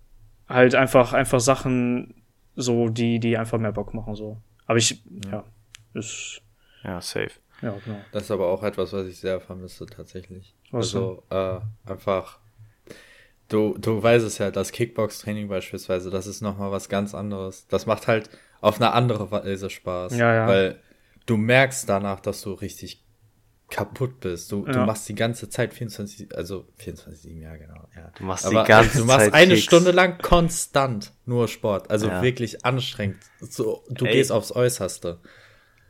halt 0.46 0.74
einfach 0.74 1.14
einfach 1.14 1.40
Sachen 1.40 2.14
so, 2.54 2.90
die 2.90 3.18
die 3.18 3.38
einfach 3.38 3.58
mehr 3.58 3.72
Bock 3.72 3.94
machen 3.94 4.14
so. 4.14 4.38
Aber 4.72 4.78
ich 4.78 5.02
ja, 5.30 5.44
ist 5.92 6.40
Ja, 6.82 6.98
safe. 7.02 7.32
ja 7.60 7.76
genau. 7.84 8.02
Das 8.10 8.22
ist 8.22 8.30
aber 8.30 8.46
auch 8.46 8.62
etwas, 8.62 8.94
was 8.94 9.06
ich 9.06 9.18
sehr 9.18 9.38
vermisse 9.38 9.84
tatsächlich. 9.84 10.54
Was 10.70 10.94
also 10.94 11.22
äh, 11.28 11.60
einfach, 11.84 12.38
du, 13.50 13.76
du 13.76 14.02
weißt 14.02 14.24
es 14.24 14.38
ja, 14.38 14.50
das 14.50 14.72
Kickbox-Training 14.72 15.48
beispielsweise, 15.48 16.08
das 16.08 16.26
ist 16.26 16.40
nochmal 16.40 16.70
was 16.70 16.88
ganz 16.88 17.14
anderes. 17.14 17.66
Das 17.66 17.84
macht 17.84 18.08
halt 18.08 18.30
auf 18.62 18.76
eine 18.80 18.92
andere 18.94 19.30
Weise 19.30 19.68
Spaß. 19.68 20.16
Ja, 20.16 20.32
ja. 20.34 20.46
Weil 20.48 20.80
du 21.26 21.36
merkst 21.36 21.86
danach, 21.86 22.20
dass 22.20 22.40
du 22.40 22.54
richtig 22.54 23.02
kaputt 23.72 24.20
bist. 24.20 24.52
Du, 24.52 24.64
du 24.66 24.72
Ja. 24.72 24.86
machst 24.86 25.08
die 25.08 25.14
ganze 25.14 25.48
Zeit 25.48 25.72
24, 25.74 26.36
also 26.36 26.66
24, 26.76 27.32
ja 27.38 27.56
genau, 27.56 27.88
ja. 27.96 28.12
Du 28.18 28.24
machst 28.24 28.44
Aber 28.46 28.62
die 28.62 28.68
ganze 28.68 28.98
du 28.98 29.04
machst 29.06 29.20
Zeit 29.26 29.34
eine 29.34 29.54
Kicks. 29.54 29.64
Stunde 29.64 29.90
lang 29.90 30.18
konstant 30.18 31.12
nur 31.26 31.48
Sport. 31.48 31.90
Also 31.90 32.08
Ja. 32.08 32.22
wirklich 32.22 32.64
anstrengend. 32.64 33.18
So, 33.40 33.82
du 33.88 34.04
Ey. 34.04 34.12
gehst 34.12 34.30
aufs 34.30 34.52
Äußerste. 34.52 35.18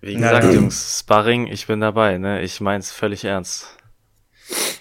Wie 0.01 0.13
Ja, 0.13 0.19
gesagt, 0.19 0.45
ja. 0.45 0.51
Jungs, 0.53 0.99
Sparring, 1.01 1.47
ich 1.49 1.67
bin 1.67 1.81
dabei, 1.81 2.19
ne? 2.19 2.43
Ich 2.43 2.61
mein's 2.61 2.91
völlig 2.93 3.25
ernst. 3.25 3.77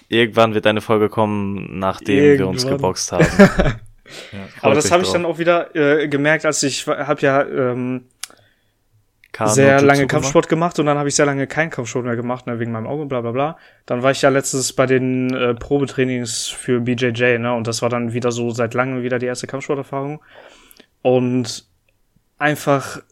Irgendwann 0.08 0.54
wird 0.54 0.66
eine 0.66 0.80
Folge 0.80 1.08
kommen, 1.08 1.78
nachdem 1.78 2.38
wir 2.38 2.46
uns 2.46 2.64
Irgendwann. 2.64 2.78
geboxt 2.78 3.12
haben. 3.12 3.26
Ja. 3.38 4.48
Aber 4.62 4.74
das 4.74 4.90
habe 4.90 5.02
ich 5.02 5.10
dann 5.10 5.24
auch 5.24 5.38
wieder 5.38 5.74
äh, 5.74 6.06
gemerkt, 6.08 6.44
als 6.44 6.62
ich 6.62 6.86
habe 6.86 7.20
ja 7.22 7.42
ähm, 7.46 8.06
Kano 9.32 9.50
sehr 9.50 9.80
lange 9.80 10.00
gemacht. 10.00 10.10
Kampfsport 10.10 10.48
gemacht 10.48 10.78
und 10.78 10.86
dann 10.86 10.98
habe 10.98 11.08
ich 11.08 11.14
sehr 11.14 11.24
lange 11.24 11.46
keinen 11.46 11.70
Kampfsport 11.70 12.04
mehr 12.04 12.16
gemacht, 12.16 12.46
ne, 12.46 12.58
wegen 12.58 12.70
meinem 12.70 12.86
Auge, 12.86 13.06
bla 13.06 13.22
bla 13.22 13.32
bla. 13.32 13.56
Dann 13.86 14.02
war 14.02 14.10
ich 14.10 14.20
ja 14.20 14.28
letztes 14.28 14.74
bei 14.74 14.84
den 14.84 15.32
äh, 15.34 15.54
Probetrainings 15.54 16.48
für 16.48 16.80
BJJ, 16.80 17.38
ne? 17.38 17.54
Und 17.54 17.66
das 17.66 17.80
war 17.80 17.88
dann 17.88 18.12
wieder 18.12 18.30
so 18.30 18.50
seit 18.50 18.74
langem 18.74 19.02
wieder 19.02 19.18
die 19.18 19.26
erste 19.26 19.46
Kampfsporterfahrung. 19.46 20.22
Und 21.00 21.66
einfach, 22.38 23.02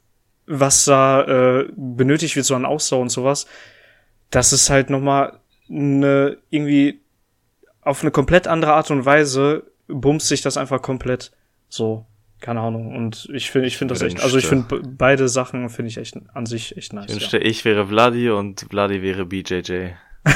was 0.47 0.85
da 0.85 1.23
äh, 1.61 1.69
benötigt 1.75 2.37
wird, 2.37 2.45
so 2.45 2.55
an 2.55 2.67
Ausdauer 2.67 3.01
und 3.01 3.09
sowas, 3.09 3.47
das 4.31 4.53
ist 4.53 4.69
halt 4.69 4.91
nochmal 4.91 5.39
eine 5.71 6.37
irgendwie 6.51 7.01
auf 7.81 8.03
eine 8.03 8.11
komplett 8.11 8.47
andere 8.47 8.75
Art 8.75 8.91
und 8.91 9.07
Weise 9.07 9.65
bumst 9.89 10.29
sich 10.29 10.43
das 10.43 10.57
einfach 10.59 10.83
komplett 10.83 11.33
so. 11.69 12.05
Keine 12.41 12.61
Ahnung. 12.61 12.97
Und 12.97 13.29
ich 13.33 13.51
finde, 13.51 13.69
ich 13.69 13.77
finde 13.77 13.95
das 13.95 14.03
echt, 14.03 14.21
also 14.23 14.39
ich 14.39 14.47
finde 14.47 14.67
be- 14.67 14.83
beide 14.89 15.29
Sachen 15.29 15.69
finde 15.69 15.91
ich 15.91 15.99
echt 15.99 16.17
an 16.35 16.47
sich 16.47 16.77
echt 16.77 16.93
nice. 16.95 17.07
Ich 17.11 17.15
wünschte, 17.17 17.39
ich 17.39 17.65
wäre 17.65 17.87
Vladi 17.87 18.31
und 18.31 18.67
Vladi 18.71 19.03
wäre 19.03 19.27
BJJ. 19.27 19.91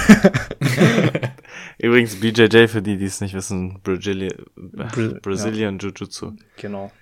Übrigens, 1.79 2.17
BJJ, 2.21 2.67
für 2.69 2.83
die, 2.83 2.97
die 2.97 3.05
es 3.05 3.21
nicht 3.21 3.35
wissen, 3.35 3.81
Brazili 3.83 4.35
Bra- 4.57 4.91
Brazilian 5.23 5.79
Jiu-Jitsu. 5.79 6.27
ja. 6.27 6.33
Genau. 6.57 6.93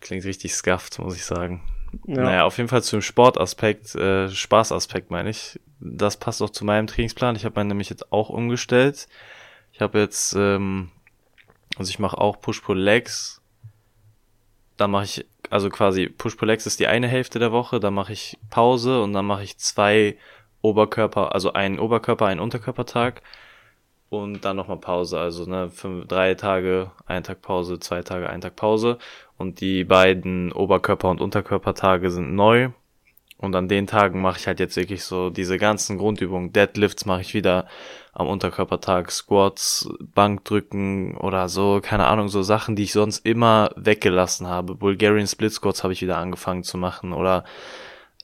Klingt 0.00 0.24
richtig 0.24 0.54
scuffed, 0.54 0.98
muss 0.98 1.14
ich 1.16 1.24
sagen. 1.24 1.62
Ja. 2.06 2.22
Naja, 2.22 2.44
auf 2.44 2.56
jeden 2.56 2.68
Fall 2.68 2.82
zum 2.82 3.02
Sportaspekt, 3.02 3.94
äh, 3.94 4.28
Spaßaspekt 4.30 5.10
meine 5.10 5.30
ich. 5.30 5.60
Das 5.78 6.16
passt 6.16 6.40
auch 6.42 6.50
zu 6.50 6.64
meinem 6.64 6.86
Trainingsplan. 6.86 7.36
Ich 7.36 7.44
habe 7.44 7.54
meinen 7.56 7.68
nämlich 7.68 7.90
jetzt 7.90 8.12
auch 8.12 8.28
umgestellt. 8.30 9.08
Ich 9.72 9.80
habe 9.80 9.98
jetzt, 10.00 10.34
ähm, 10.36 10.90
also 11.76 11.90
ich 11.90 11.98
mache 11.98 12.18
auch 12.18 12.40
Push-Pull-Legs. 12.40 13.41
Dann 14.76 14.90
mache 14.90 15.04
ich, 15.04 15.26
also 15.50 15.68
quasi 15.70 16.08
Push-Pull-Legs 16.08 16.66
ist 16.66 16.80
die 16.80 16.86
eine 16.86 17.08
Hälfte 17.08 17.38
der 17.38 17.52
Woche. 17.52 17.80
Dann 17.80 17.94
mache 17.94 18.12
ich 18.12 18.38
Pause 18.50 19.02
und 19.02 19.12
dann 19.12 19.26
mache 19.26 19.42
ich 19.44 19.58
zwei 19.58 20.16
Oberkörper, 20.62 21.34
also 21.34 21.52
einen 21.52 21.78
Oberkörper, 21.78 22.26
einen 22.26 22.40
Unterkörpertag. 22.40 23.22
Und 24.08 24.44
dann 24.44 24.56
nochmal 24.56 24.78
Pause, 24.78 25.18
also 25.18 25.46
ne, 25.46 25.70
fünf, 25.70 26.06
drei 26.06 26.34
Tage, 26.34 26.90
ein 27.06 27.22
Tag 27.24 27.40
Pause, 27.40 27.78
zwei 27.80 28.02
Tage, 28.02 28.28
ein 28.28 28.42
Tag 28.42 28.56
Pause. 28.56 28.98
Und 29.38 29.60
die 29.60 29.84
beiden 29.84 30.52
Oberkörper- 30.52 31.10
und 31.10 31.20
Unterkörpertage 31.22 32.10
sind 32.10 32.34
neu. 32.34 32.70
Und 33.42 33.56
an 33.56 33.68
den 33.68 33.88
Tagen 33.88 34.22
mache 34.22 34.38
ich 34.38 34.46
halt 34.46 34.60
jetzt 34.60 34.76
wirklich 34.76 35.02
so 35.04 35.28
diese 35.28 35.58
ganzen 35.58 35.98
Grundübungen. 35.98 36.52
Deadlifts 36.52 37.06
mache 37.06 37.22
ich 37.22 37.34
wieder 37.34 37.66
am 38.12 38.28
Unterkörpertag, 38.28 39.10
Squats, 39.10 39.88
Bankdrücken 40.00 41.16
oder 41.16 41.48
so, 41.48 41.80
keine 41.82 42.06
Ahnung, 42.06 42.28
so 42.28 42.42
Sachen, 42.42 42.76
die 42.76 42.84
ich 42.84 42.92
sonst 42.92 43.26
immer 43.26 43.70
weggelassen 43.74 44.46
habe. 44.46 44.76
Bulgarian 44.76 45.26
Split 45.26 45.52
Squats 45.52 45.82
habe 45.82 45.92
ich 45.92 46.02
wieder 46.02 46.18
angefangen 46.18 46.62
zu 46.62 46.78
machen 46.78 47.12
oder 47.12 47.44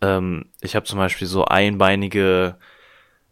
ähm, 0.01 0.47
ich 0.61 0.77
habe 0.77 0.87
zum 0.87 0.99
Beispiel 0.99 1.27
so 1.27 1.45
einbeinige 1.45 2.57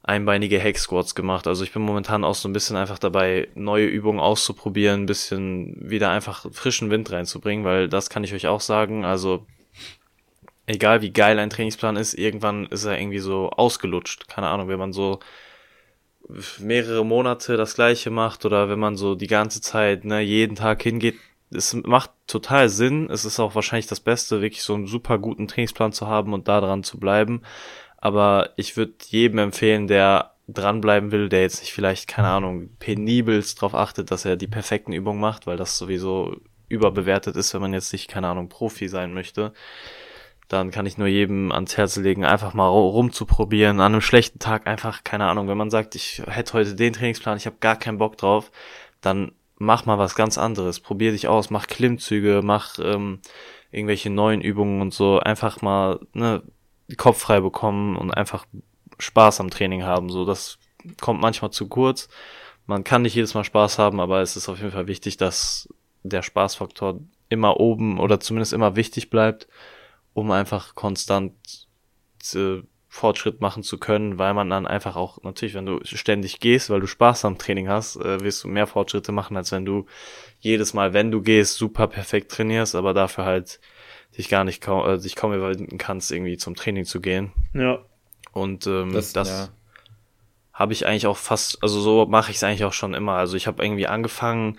einbeinige 0.03 0.61
Hack 0.63 0.79
Squats 0.79 1.15
gemacht. 1.15 1.47
Also 1.47 1.65
ich 1.65 1.73
bin 1.73 1.83
momentan 1.83 2.25
auch 2.25 2.35
so 2.35 2.49
ein 2.49 2.53
bisschen 2.53 2.77
einfach 2.77 2.99
dabei, 2.99 3.49
neue 3.55 3.87
Übungen 3.87 4.21
auszuprobieren, 4.21 5.03
ein 5.03 5.07
bisschen 5.07 5.77
wieder 5.91 6.11
einfach 6.11 6.47
frischen 6.53 6.91
Wind 6.91 7.11
reinzubringen, 7.11 7.65
weil 7.65 7.89
das 7.89 8.09
kann 8.09 8.25
ich 8.25 8.33
euch 8.33 8.47
auch 8.47 8.61
sagen. 8.61 9.05
Also 9.05 9.47
egal 10.67 11.01
wie 11.03 11.13
geil 11.13 11.39
ein 11.39 11.51
Trainingsplan 11.51 11.97
ist, 11.97 12.15
irgendwann 12.15 12.67
ist 12.67 12.85
er 12.85 12.99
irgendwie 12.99 13.21
so 13.21 13.51
ausgelutscht. 13.51 14.29
Keine 14.29 14.49
Ahnung, 14.49 14.69
wenn 14.69 14.79
man 14.79 14.93
so 14.93 15.21
mehrere 16.59 17.05
Monate 17.05 17.57
das 17.57 17.75
gleiche 17.75 18.11
macht 18.11 18.45
oder 18.45 18.69
wenn 18.69 18.81
man 18.81 18.97
so 18.97 19.15
die 19.15 19.29
ganze 19.29 19.61
Zeit, 19.61 20.05
ne, 20.05 20.21
jeden 20.21 20.57
Tag 20.57 20.83
hingeht, 20.83 21.17
es 21.51 21.75
macht 21.75 22.11
total 22.27 22.69
Sinn. 22.69 23.09
Es 23.11 23.25
ist 23.25 23.39
auch 23.39 23.55
wahrscheinlich 23.55 23.87
das 23.87 24.01
Beste, 24.01 24.43
wirklich 24.43 24.65
so 24.65 24.75
einen 24.75 24.89
super 24.89 25.19
guten 25.19 25.47
Trainingsplan 25.47 25.93
zu 25.93 26.09
haben 26.09 26.33
und 26.33 26.49
da 26.49 26.61
dran 26.61 26.83
zu 26.83 26.99
bleiben. 26.99 27.43
Aber 27.99 28.51
ich 28.57 28.77
würde 28.77 28.95
jedem 29.09 29.39
empfehlen, 29.39 29.87
der 29.87 30.33
dranbleiben 30.49 31.13
will, 31.13 31.29
der 31.29 31.43
jetzt 31.43 31.61
nicht 31.61 31.73
vielleicht, 31.73 32.09
keine 32.09 32.29
Ahnung, 32.29 32.71
penibelst 32.79 33.59
darauf 33.59 33.75
achtet, 33.75 34.11
dass 34.11 34.25
er 34.25 34.37
die 34.37 34.47
perfekten 34.49 34.93
Übungen 34.93 35.21
macht, 35.21 35.47
weil 35.47 35.57
das 35.57 35.79
sowieso 35.79 36.37
überbewertet 36.69 37.37
ist, 37.37 37.55
wenn 37.55 37.61
man 37.61 37.73
jetzt 37.73 37.93
nicht, 37.93 38.09
keine 38.09 38.29
Ahnung, 38.29 38.49
Profi 38.49 38.89
sein 38.89 39.15
möchte 39.15 39.53
dann 40.49 40.71
kann 40.71 40.87
ich 40.87 40.97
nur 40.97 41.09
jedem 41.09 41.51
ans 41.51 41.77
Herz 41.77 41.97
legen, 41.97 42.25
einfach 42.25 42.55
mal 42.55 42.69
rumzuprobieren. 42.69 43.81
An 43.81 43.95
einem 43.95 44.01
schlechten 44.01 44.39
Tag 44.39 44.67
einfach, 44.67 45.03
keine 45.03 45.27
Ahnung, 45.27 45.49
wenn 45.49 45.59
man 45.59 45.71
sagt, 45.71 45.97
ich 45.97 46.23
hätte 46.27 46.53
heute 46.53 46.75
den 46.77 46.93
Trainingsplan, 46.93 47.37
ich 47.37 47.47
habe 47.47 47.57
gar 47.61 47.77
keinen 47.77 47.99
Bock 47.99 48.17
drauf, 48.17 48.53
dann 49.01 49.33
mach 49.59 49.87
mal 49.87 49.99
was 49.99 50.15
ganz 50.15 50.39
anderes. 50.39 50.81
Probier 50.81 51.11
dich 51.11 51.27
aus, 51.27 51.51
mach 51.51 51.67
Klimmzüge, 51.67 52.43
mach 52.45 52.79
ähm, 52.79 53.21
irgendwelche 53.73 54.11
neuen 54.11 54.41
Übungen 54.41 54.81
und 54.81 54.95
so. 54.95 55.19
Einfach 55.19 55.63
mal 55.63 55.99
ne, 56.13 56.43
Kopf 56.97 57.19
frei 57.19 57.41
bekommen 57.41 57.97
und 57.97 58.13
einfach 58.13 58.47
Spaß 58.99 59.41
am 59.41 59.51
Training 59.51 59.83
haben. 59.83 60.11
So, 60.11 60.25
das 60.25 60.59
kommt 61.01 61.21
manchmal 61.21 61.51
zu 61.51 61.69
kurz. 61.69 62.09
Man 62.67 62.85
kann 62.85 63.03
nicht 63.03 63.15
jedes 63.15 63.35
Mal 63.35 63.45
Spaß 63.45 63.79
haben, 63.81 63.99
aber 63.99 64.21
es 64.21 64.37
ist 64.37 64.49
auf 64.49 64.59
jeden 64.59 64.73
Fall 64.73 64.87
wichtig, 64.87 65.17
dass 65.17 65.69
der 66.05 66.23
Spaßfaktor 66.23 67.01
immer 67.29 67.59
oben 67.59 67.99
oder 67.99 68.21
zumindest 68.21 68.53
immer 68.53 68.77
wichtig 68.77 69.11
bleibt 69.11 69.49
um 70.17 70.31
einfach 70.31 70.75
konstant 70.75 71.35
äh, 72.35 72.63
Fortschritt 72.89 73.43
machen 73.43 73.63
zu 73.63 73.77
können, 73.77 74.19
weil 74.19 74.33
man 74.33 74.49
dann 74.49 74.67
einfach 74.67 74.97
auch, 74.97 75.23
natürlich, 75.23 75.55
wenn 75.55 75.67
du 75.67 75.81
ständig 75.85 76.41
gehst, 76.41 76.71
weil 76.71 76.81
du 76.81 76.87
Spaß 76.87 77.27
am 77.27 77.37
Training 77.37 77.69
hast, 77.69 77.97
äh, 77.97 78.21
wirst 78.21 78.43
du 78.43 78.49
mehr 78.49 78.67
Fortschritte 78.67 79.13
machen, 79.13 79.37
als 79.37 79.53
wenn 79.53 79.67
du 79.67 79.85
jedes 80.41 80.73
Mal, 80.73 80.95
wenn 80.95 81.11
du 81.11 81.21
gehst, 81.21 81.57
super 81.57 81.87
perfekt 81.87 82.33
trainierst, 82.33 82.75
aber 82.75 82.95
dafür 82.95 83.27
halt 83.27 83.61
dich 84.17 84.31
gar 84.31 84.45
nicht 84.45 84.63
kaum, 84.63 84.89
äh, 84.89 84.99
dich 84.99 85.17
kaum 85.17 85.35
überwinden 85.35 85.77
kannst, 85.77 86.11
irgendwie 86.11 86.39
zum 86.39 86.55
Training 86.55 86.87
zu 86.87 87.03
gehen. 87.03 87.33
Ja. 87.53 87.81
Und 88.33 88.67
ähm, 88.67 88.95
das, 88.95 89.13
das 89.13 89.29
ja. 89.29 89.49
habe 90.55 90.73
ich 90.73 90.87
eigentlich 90.87 91.07
auch 91.07 91.19
fast, 91.19 91.63
also 91.63 91.79
so 91.79 92.07
mache 92.07 92.31
ich 92.31 92.39
es 92.39 92.43
eigentlich 92.43 92.65
auch 92.65 92.73
schon 92.73 92.95
immer. 92.95 93.17
Also 93.17 93.37
ich 93.37 93.47
habe 93.47 93.63
irgendwie 93.63 93.87
angefangen, 93.87 94.57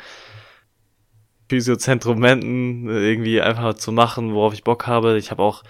Physiozentrumenten 1.49 2.89
irgendwie 2.89 3.41
einfach 3.41 3.75
zu 3.75 3.91
machen, 3.91 4.33
worauf 4.33 4.53
ich 4.53 4.63
Bock 4.63 4.87
habe. 4.87 5.17
Ich 5.17 5.31
habe 5.31 5.43
auch 5.43 5.63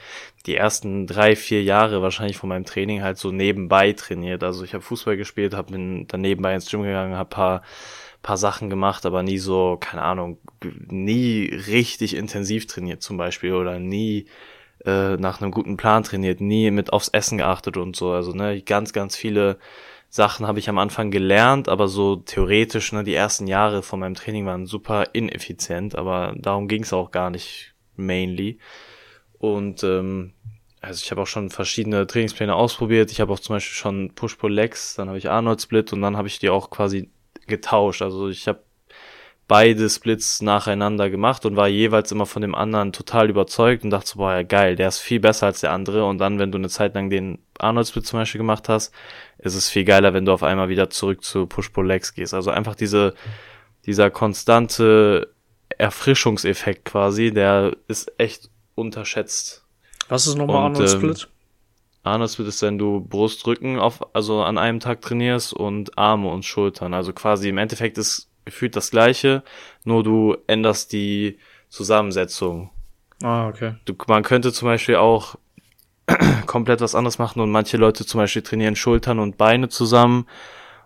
die 0.45 0.55
ersten 0.55 1.07
drei, 1.07 1.36
vier 1.36 1.63
Jahre 1.63 2.01
wahrscheinlich 2.01 2.38
von 2.38 2.49
meinem 2.49 2.65
Training 2.65 3.03
halt 3.03 3.17
so 3.17 3.32
nebenbei 3.32 3.93
trainiert. 3.93 4.43
Also 4.43 4.63
ich 4.63 4.73
habe 4.73 4.84
Fußball 4.84 5.17
gespielt, 5.17 5.53
habe 5.53 5.71
dann 5.71 6.21
nebenbei 6.21 6.55
ins 6.55 6.69
Gym 6.69 6.84
gegangen, 6.84 7.15
habe 7.15 7.30
paar 7.30 7.61
paar 8.28 8.38
Sachen 8.38 8.69
gemacht, 8.69 9.05
aber 9.05 9.23
nie 9.23 9.38
so, 9.38 9.78
keine 9.80 10.01
Ahnung, 10.01 10.38
nie 10.89 11.45
richtig 11.45 12.15
intensiv 12.15 12.67
trainiert 12.67 13.01
zum 13.01 13.15
Beispiel 13.15 13.53
oder 13.53 13.80
nie 13.80 14.25
äh, 14.86 15.15
nach 15.17 15.41
einem 15.41 15.51
guten 15.51 15.78
Plan 15.78 16.03
trainiert, 16.03 16.41
nie 16.41 16.71
mit 16.71 16.91
aufs 16.91 17.07
Essen 17.09 17.38
geachtet 17.38 17.78
und 17.78 17.95
so. 17.95 18.11
Also 18.11 18.34
ne, 18.34 18.61
ganz, 18.61 18.91
ganz 18.91 19.15
viele 19.15 19.59
Sachen 20.10 20.47
habe 20.47 20.60
ich 20.60 20.70
am 20.70 20.78
Anfang 20.78 21.12
gelernt, 21.12 21.68
aber 21.68 21.88
so 21.88 22.16
theoretisch, 22.16 22.93
ne, 22.93 23.03
die 23.03 23.14
ersten 23.14 23.47
Jahre 23.47 23.84
von 23.84 23.99
meinem 23.99 24.16
Training 24.16 24.45
waren 24.45 24.66
super 24.66 25.14
ineffizient, 25.14 25.95
aber 25.95 26.34
darum 26.38 26.68
ging 26.68 26.84
es 26.84 26.93
auch 26.93 27.12
gar 27.12 27.30
nicht 27.30 27.74
mainly. 27.95 28.60
Und 29.38 29.84
ähm, 29.84 30.34
also 30.82 31.01
ich 31.03 31.12
habe 31.12 31.22
auch 31.22 31.28
schon 31.28 31.49
verschiedene 31.49 32.08
Trainingspläne 32.08 32.55
ausprobiert. 32.55 33.12
Ich 33.12 33.20
habe 33.20 33.34
auch 33.34 33.39
zum 33.39 33.55
Beispiel 33.55 33.76
schon 33.76 34.14
Push-Pull-Legs, 34.14 34.95
dann 34.95 35.10
habe 35.10 35.18
ich 35.18 35.30
Arnold-Split 35.30 35.93
und 35.93 36.01
dann 36.01 36.16
habe 36.18 36.28
ich 36.28 36.39
die 36.39 36.49
auch 36.49 36.70
quasi 36.70 37.12
getauscht. 37.45 38.01
Also 38.01 38.30
ich 38.30 38.47
habe 38.47 38.64
beide 39.48 39.89
Splits 39.89 40.41
nacheinander 40.41 41.10
gemacht 41.10 41.45
und 41.45 41.56
war 41.56 41.68
jeweils 41.68 42.12
immer 42.12 42.26
von 42.26 42.41
dem 42.41 42.54
anderen 42.54 42.91
total 42.91 43.30
überzeugt 43.30 43.84
und 43.84 43.91
dachte 43.91 44.10
so, 44.10 44.18
boah, 44.18 44.34
ja 44.34 44.43
geil, 44.43 44.76
der 44.76 44.89
ist 44.89 45.00
viel 45.00 45.22
besser 45.22 45.45
als 45.45 45.62
der 45.62 45.72
andere. 45.72 46.06
Und 46.06 46.18
dann, 46.18 46.38
wenn 46.38 46.52
du 46.52 46.58
eine 46.58 46.70
Zeit 46.70 46.95
lang 46.95 47.10
den 47.10 47.39
Arnold-Split 47.58 48.06
zum 48.06 48.20
Beispiel 48.20 48.39
gemacht 48.39 48.68
hast, 48.68 48.93
ist 49.38 49.56
es 49.56 49.70
viel 49.70 49.86
geiler, 49.86 50.14
wenn 50.14 50.26
du 50.26 50.34
auf 50.34 50.43
einmal 50.43 50.68
wieder 50.68 50.89
zurück 50.89 51.24
zu 51.24 51.48
Push-Pull-Legs 51.48 52.14
gehst. 52.14 52.34
Also 52.34 52.52
einfach 52.52 52.76
diese, 52.76 53.14
dieser 53.86 54.12
konstante 54.12 55.34
Erfrischungseffekt 55.78 56.84
quasi, 56.84 57.32
der 57.32 57.76
ist 57.88 58.12
echt 58.18 58.50
unterschätzt. 58.76 59.64
Was 60.10 60.28
ist 60.28 60.36
nochmal 60.36 60.58
Arnold-Split? 60.58 61.24
Ähm, 61.24 61.30
Arnold-Split 62.04 62.48
ist, 62.48 62.62
wenn 62.62 62.78
du 62.78 63.00
Brust, 63.00 63.48
Rücken 63.48 63.80
auf, 63.80 64.14
also 64.14 64.41
an 64.41 64.58
einem 64.58 64.82
Tag 64.82 65.02
trainierst 65.02 65.54
und 65.54 65.98
Arme 65.98 66.30
und 66.30 66.43
Schultern. 66.43 66.93
Also 66.93 67.14
quasi 67.14 67.48
im 67.48 67.58
Endeffekt 67.58 67.98
ist 67.98 68.30
gefühlt 68.48 68.76
das 68.76 68.91
gleiche, 68.91 69.43
nur 69.84 70.04
du 70.04 70.38
änderst 70.48 70.91
die 70.93 71.38
Zusammensetzung. 71.70 72.72
Ah, 73.22 73.48
okay. 73.48 73.76
Du, 73.86 73.93
man 74.08 74.24
könnte 74.24 74.52
zum 74.54 74.68
Beispiel 74.68 74.95
auch 74.95 75.36
komplett 76.48 76.82
was 76.82 76.95
anderes 76.95 77.20
machen 77.20 77.41
und 77.41 77.52
manche 77.52 77.78
Leute 77.78 78.06
zum 78.06 78.20
Beispiel 78.20 78.41
trainieren 78.41 78.76
Schultern 78.76 79.20
und 79.20 79.38
Beine 79.38 79.70
zusammen 79.70 80.28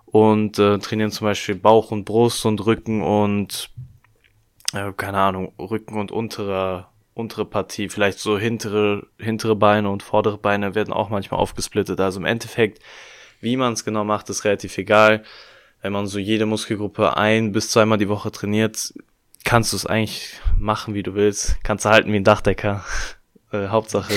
und 0.06 0.60
äh, 0.60 0.80
trainieren 0.80 1.12
zum 1.12 1.26
Beispiel 1.26 1.56
Bauch 1.56 1.92
und 1.92 2.06
Brust 2.06 2.46
und 2.46 2.66
Rücken 2.66 3.04
und 3.04 3.70
äh, 4.74 4.92
keine 4.94 5.20
Ahnung, 5.20 5.54
Rücken 5.60 6.00
und 6.00 6.12
untere, 6.12 6.88
untere 7.14 7.46
Partie, 7.46 7.90
vielleicht 7.90 8.20
so 8.20 8.40
hintere, 8.40 9.08
hintere 9.20 9.56
Beine 9.56 9.90
und 9.90 10.02
vordere 10.02 10.38
Beine 10.38 10.74
werden 10.74 10.94
auch 10.94 11.10
manchmal 11.10 11.40
aufgesplittet. 11.40 12.00
Also 12.00 12.20
im 12.20 12.26
Endeffekt, 12.26 12.82
wie 13.40 13.56
man 13.56 13.74
es 13.74 13.86
genau 13.86 14.04
macht, 14.04 14.30
ist 14.30 14.46
relativ 14.46 14.78
egal 14.78 15.24
wenn 15.82 15.94
man 15.94 16.08
so 16.08 16.20
jede 16.20 16.46
Muskelgruppe 16.46 17.18
ein 17.18 17.52
bis 17.52 17.70
zweimal 17.70 17.98
die 17.98 18.10
Woche 18.10 18.32
trainiert, 18.32 18.94
kannst 19.44 19.74
du 19.74 19.78
es 19.78 19.86
eigentlich 19.86 20.40
machen, 20.58 20.94
wie 20.94 21.04
du 21.04 21.16
willst. 21.16 21.58
Kannst 21.64 21.86
du 21.86 21.90
halten 21.90 22.12
wie 22.14 22.18
ein 22.18 22.24
Dachdecker. 22.24 22.84
Äh, 23.54 23.68
Hauptsache, 23.68 24.14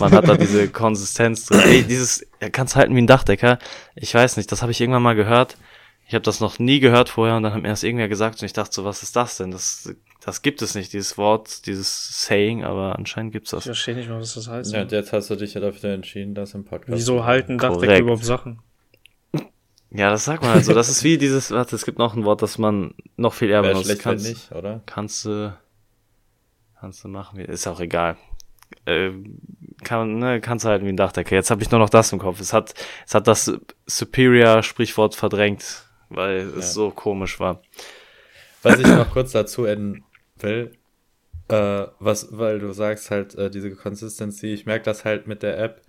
man 0.00 0.12
hat 0.12 0.26
da 0.26 0.34
diese 0.34 0.70
Konsistenz 0.70 1.44
drin. 1.44 1.60
Ey, 1.60 1.82
dieses, 1.82 2.26
kannst 2.52 2.74
halten 2.74 2.96
wie 2.96 3.02
ein 3.02 3.06
Dachdecker. 3.06 3.58
Ich 3.94 4.14
weiß 4.14 4.38
nicht, 4.38 4.50
das 4.50 4.62
habe 4.62 4.72
ich 4.72 4.80
irgendwann 4.80 5.02
mal 5.02 5.14
gehört. 5.14 5.58
Ich 6.06 6.14
habe 6.14 6.22
das 6.22 6.40
noch 6.40 6.58
nie 6.58 6.80
gehört 6.80 7.10
vorher 7.10 7.36
und 7.36 7.42
dann 7.42 7.52
hat 7.52 7.60
mir 7.60 7.68
das 7.68 7.82
irgendwer 7.82 8.08
gesagt 8.08 8.40
und 8.40 8.46
ich 8.46 8.54
dachte 8.54 8.72
so, 8.72 8.86
was 8.86 9.02
ist 9.02 9.14
das 9.14 9.36
denn? 9.36 9.50
Das, 9.50 9.94
das 10.24 10.40
gibt 10.40 10.62
es 10.62 10.74
nicht, 10.74 10.94
dieses 10.94 11.18
Wort, 11.18 11.66
dieses 11.66 12.24
Saying, 12.24 12.64
aber 12.64 12.96
anscheinend 12.96 13.32
gibt's 13.32 13.50
das. 13.50 13.60
Ich 13.60 13.66
verstehe 13.66 13.94
nicht 13.94 14.08
mal, 14.08 14.20
was 14.20 14.32
das 14.32 14.48
heißt. 14.48 14.72
Ja, 14.72 14.82
und 14.82 14.92
jetzt 14.92 15.12
hast 15.12 15.28
du 15.28 15.36
dich 15.36 15.52
ja 15.52 15.60
dafür 15.60 15.90
entschieden, 15.90 16.34
das 16.34 16.54
im 16.54 16.64
Podcast. 16.64 16.96
Wieso 16.96 17.26
halten 17.26 17.58
Dachdecker 17.58 17.98
überhaupt 17.98 18.24
Sachen? 18.24 18.60
Ja, 19.92 20.10
das 20.10 20.24
sagt 20.24 20.42
man 20.42 20.52
halt 20.52 20.64
so. 20.64 20.72
Das 20.72 20.88
ist 20.88 21.02
wie 21.02 21.18
dieses, 21.18 21.50
warte, 21.50 21.74
es 21.74 21.84
gibt 21.84 21.98
noch 21.98 22.14
ein 22.14 22.24
Wort, 22.24 22.42
das 22.42 22.58
man 22.58 22.94
noch 23.16 23.34
viel 23.34 23.50
eher 23.50 23.62
benutzt. 23.62 23.86
Schlecht, 23.86 24.02
kannst, 24.02 24.28
nicht, 24.28 24.52
oder? 24.52 24.82
Kannst 24.86 25.24
du, 25.24 25.56
kannst 26.78 27.02
du 27.02 27.08
machen, 27.08 27.40
ist 27.40 27.66
auch 27.66 27.80
egal. 27.80 28.16
Äh, 28.86 29.10
kann, 29.82 30.18
ne, 30.18 30.40
kannst 30.40 30.64
du 30.64 30.68
halt 30.68 30.84
wie 30.84 30.88
ein 30.88 30.96
Dachdecker. 30.96 31.34
Jetzt 31.34 31.50
habe 31.50 31.62
ich 31.62 31.70
nur 31.70 31.80
noch 31.80 31.90
das 31.90 32.12
im 32.12 32.20
Kopf. 32.20 32.40
Es 32.40 32.52
hat, 32.52 32.74
es 33.06 33.14
hat 33.14 33.26
das 33.26 33.52
Superior-Sprichwort 33.86 35.16
verdrängt, 35.16 35.84
weil 36.08 36.48
ja. 36.50 36.58
es 36.58 36.72
so 36.72 36.90
komisch 36.90 37.40
war. 37.40 37.60
Was 38.62 38.78
ich 38.78 38.86
noch 38.86 39.10
kurz 39.10 39.32
dazu 39.32 39.64
enden 39.64 40.04
will, 40.38 40.72
äh, 41.48 41.86
was, 41.98 42.28
weil 42.30 42.60
du 42.60 42.72
sagst 42.72 43.10
halt, 43.10 43.34
äh, 43.34 43.50
diese 43.50 43.74
Consistency, 43.74 44.52
ich 44.52 44.66
merke 44.66 44.84
das 44.84 45.04
halt 45.04 45.26
mit 45.26 45.42
der 45.42 45.58
App, 45.58 45.82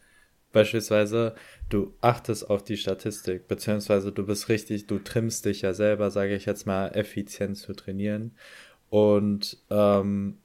Beispielsweise, 0.51 1.35
du 1.69 1.93
achtest 2.01 2.49
auf 2.49 2.63
die 2.63 2.77
Statistik, 2.77 3.47
beziehungsweise 3.47 4.11
du 4.11 4.25
bist 4.25 4.49
richtig, 4.49 4.87
du 4.87 4.99
trimmst 4.99 5.45
dich 5.45 5.61
ja 5.61 5.73
selber, 5.73 6.11
sage 6.11 6.35
ich 6.35 6.45
jetzt 6.45 6.65
mal, 6.65 6.89
effizient 6.89 7.57
zu 7.57 7.73
trainieren. 7.73 8.35
Und 8.89 9.57
ähm, 9.69 10.37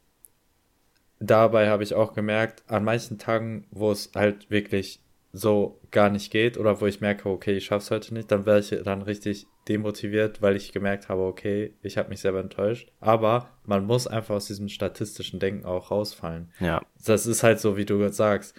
dabei 1.19 1.69
habe 1.69 1.83
ich 1.83 1.95
auch 1.95 2.15
gemerkt, 2.15 2.63
an 2.69 2.85
manchen 2.85 3.19
Tagen, 3.19 3.67
wo 3.71 3.91
es 3.91 4.11
halt 4.15 4.51
wirklich 4.51 5.01
so 5.33 5.81
gar 5.91 6.09
nicht 6.09 6.31
geht 6.31 6.57
oder 6.57 6.81
wo 6.81 6.87
ich 6.87 7.01
merke, 7.01 7.29
okay, 7.29 7.57
ich 7.57 7.67
schaff's 7.67 7.91
heute 7.91 8.15
nicht, 8.15 8.31
dann 8.31 8.47
wäre 8.47 8.61
ich 8.61 8.71
dann 8.85 9.03
richtig 9.03 9.47
demotiviert, 9.69 10.41
weil 10.41 10.57
ich 10.57 10.73
gemerkt 10.73 11.09
habe, 11.09 11.23
okay, 11.23 11.75
ich 11.83 11.99
habe 11.99 12.09
mich 12.09 12.21
selber 12.21 12.41
enttäuscht. 12.41 12.91
Aber 13.01 13.51
man 13.65 13.85
muss 13.85 14.07
einfach 14.07 14.37
aus 14.37 14.47
diesem 14.47 14.69
statistischen 14.69 15.41
Denken 15.41 15.67
auch 15.67 15.91
rausfallen. 15.91 16.53
Ja. 16.61 16.81
Das 17.05 17.27
ist 17.27 17.43
halt 17.43 17.59
so, 17.59 17.77
wie 17.77 17.85
du 17.85 18.01
jetzt 18.01 18.17
sagst 18.17 18.57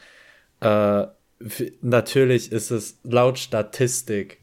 äh, 0.59 1.07
natürlich 1.81 2.51
ist 2.51 2.71
es 2.71 2.99
laut 3.03 3.37
Statistik 3.37 4.39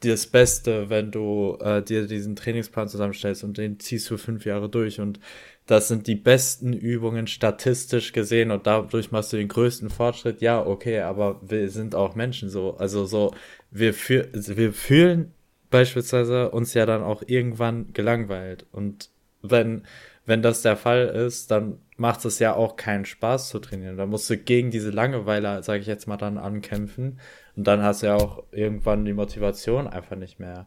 das 0.00 0.26
Beste, 0.26 0.90
wenn 0.90 1.10
du 1.10 1.58
äh, 1.60 1.82
dir 1.82 2.06
diesen 2.06 2.36
Trainingsplan 2.36 2.88
zusammenstellst 2.88 3.42
und 3.42 3.58
den 3.58 3.80
ziehst 3.80 4.08
du 4.10 4.16
fünf 4.16 4.44
Jahre 4.44 4.68
durch 4.68 5.00
und 5.00 5.18
das 5.66 5.88
sind 5.88 6.06
die 6.06 6.14
besten 6.14 6.72
Übungen 6.72 7.26
statistisch 7.26 8.12
gesehen 8.12 8.50
und 8.50 8.66
dadurch 8.66 9.10
machst 9.10 9.32
du 9.32 9.36
den 9.36 9.48
größten 9.48 9.90
Fortschritt. 9.90 10.40
Ja, 10.40 10.64
okay, 10.64 11.00
aber 11.00 11.40
wir 11.42 11.68
sind 11.68 11.94
auch 11.94 12.14
Menschen 12.14 12.48
so. 12.48 12.76
Also 12.78 13.04
so, 13.04 13.34
wir, 13.70 13.92
fühl 13.92 14.30
wir 14.32 14.72
fühlen 14.72 15.32
beispielsweise 15.70 16.50
uns 16.50 16.72
ja 16.72 16.86
dann 16.86 17.02
auch 17.02 17.22
irgendwann 17.26 17.92
gelangweilt. 17.92 18.64
Und 18.72 19.10
wenn, 19.42 19.82
wenn 20.28 20.42
das 20.42 20.60
der 20.60 20.76
Fall 20.76 21.06
ist, 21.06 21.50
dann 21.50 21.78
macht 21.96 22.24
es 22.26 22.38
ja 22.38 22.54
auch 22.54 22.76
keinen 22.76 23.06
Spaß 23.06 23.48
zu 23.48 23.58
trainieren. 23.60 23.96
Da 23.96 24.04
musst 24.04 24.28
du 24.28 24.36
gegen 24.36 24.70
diese 24.70 24.90
Langeweile, 24.90 25.62
sage 25.62 25.80
ich 25.80 25.86
jetzt 25.86 26.06
mal, 26.06 26.18
dann 26.18 26.36
ankämpfen. 26.36 27.18
Und 27.56 27.66
dann 27.66 27.82
hast 27.82 28.02
du 28.02 28.08
ja 28.08 28.14
auch 28.14 28.44
irgendwann 28.52 29.06
die 29.06 29.14
Motivation 29.14 29.86
einfach 29.86 30.16
nicht 30.16 30.38
mehr. 30.38 30.66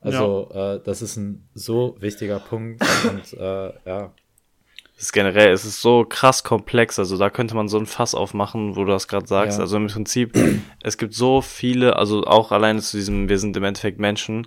Also, 0.00 0.50
ja. 0.54 0.74
äh, 0.76 0.80
das 0.82 1.02
ist 1.02 1.16
ein 1.16 1.46
so 1.52 1.96
wichtiger 2.00 2.38
Punkt. 2.38 2.82
Und 3.08 3.38
äh, 3.38 3.72
ja, 3.84 4.12
ist 4.96 5.12
generell, 5.12 5.52
es 5.52 5.64
ist 5.64 5.82
so 5.82 6.04
krass 6.08 6.44
komplex, 6.44 6.98
also 6.98 7.18
da 7.18 7.28
könnte 7.28 7.56
man 7.56 7.68
so 7.68 7.78
ein 7.78 7.86
Fass 7.86 8.14
aufmachen, 8.14 8.76
wo 8.76 8.84
du 8.84 8.92
das 8.92 9.08
gerade 9.08 9.26
sagst. 9.26 9.58
Ja. 9.58 9.64
Also 9.64 9.76
im 9.76 9.88
Prinzip, 9.88 10.38
es 10.82 10.98
gibt 10.98 11.14
so 11.14 11.40
viele, 11.40 11.96
also 11.96 12.24
auch 12.24 12.52
alleine 12.52 12.80
zu 12.80 12.96
diesem, 12.96 13.28
wir 13.28 13.38
sind 13.38 13.56
im 13.56 13.64
Endeffekt 13.64 13.98
Menschen. 13.98 14.46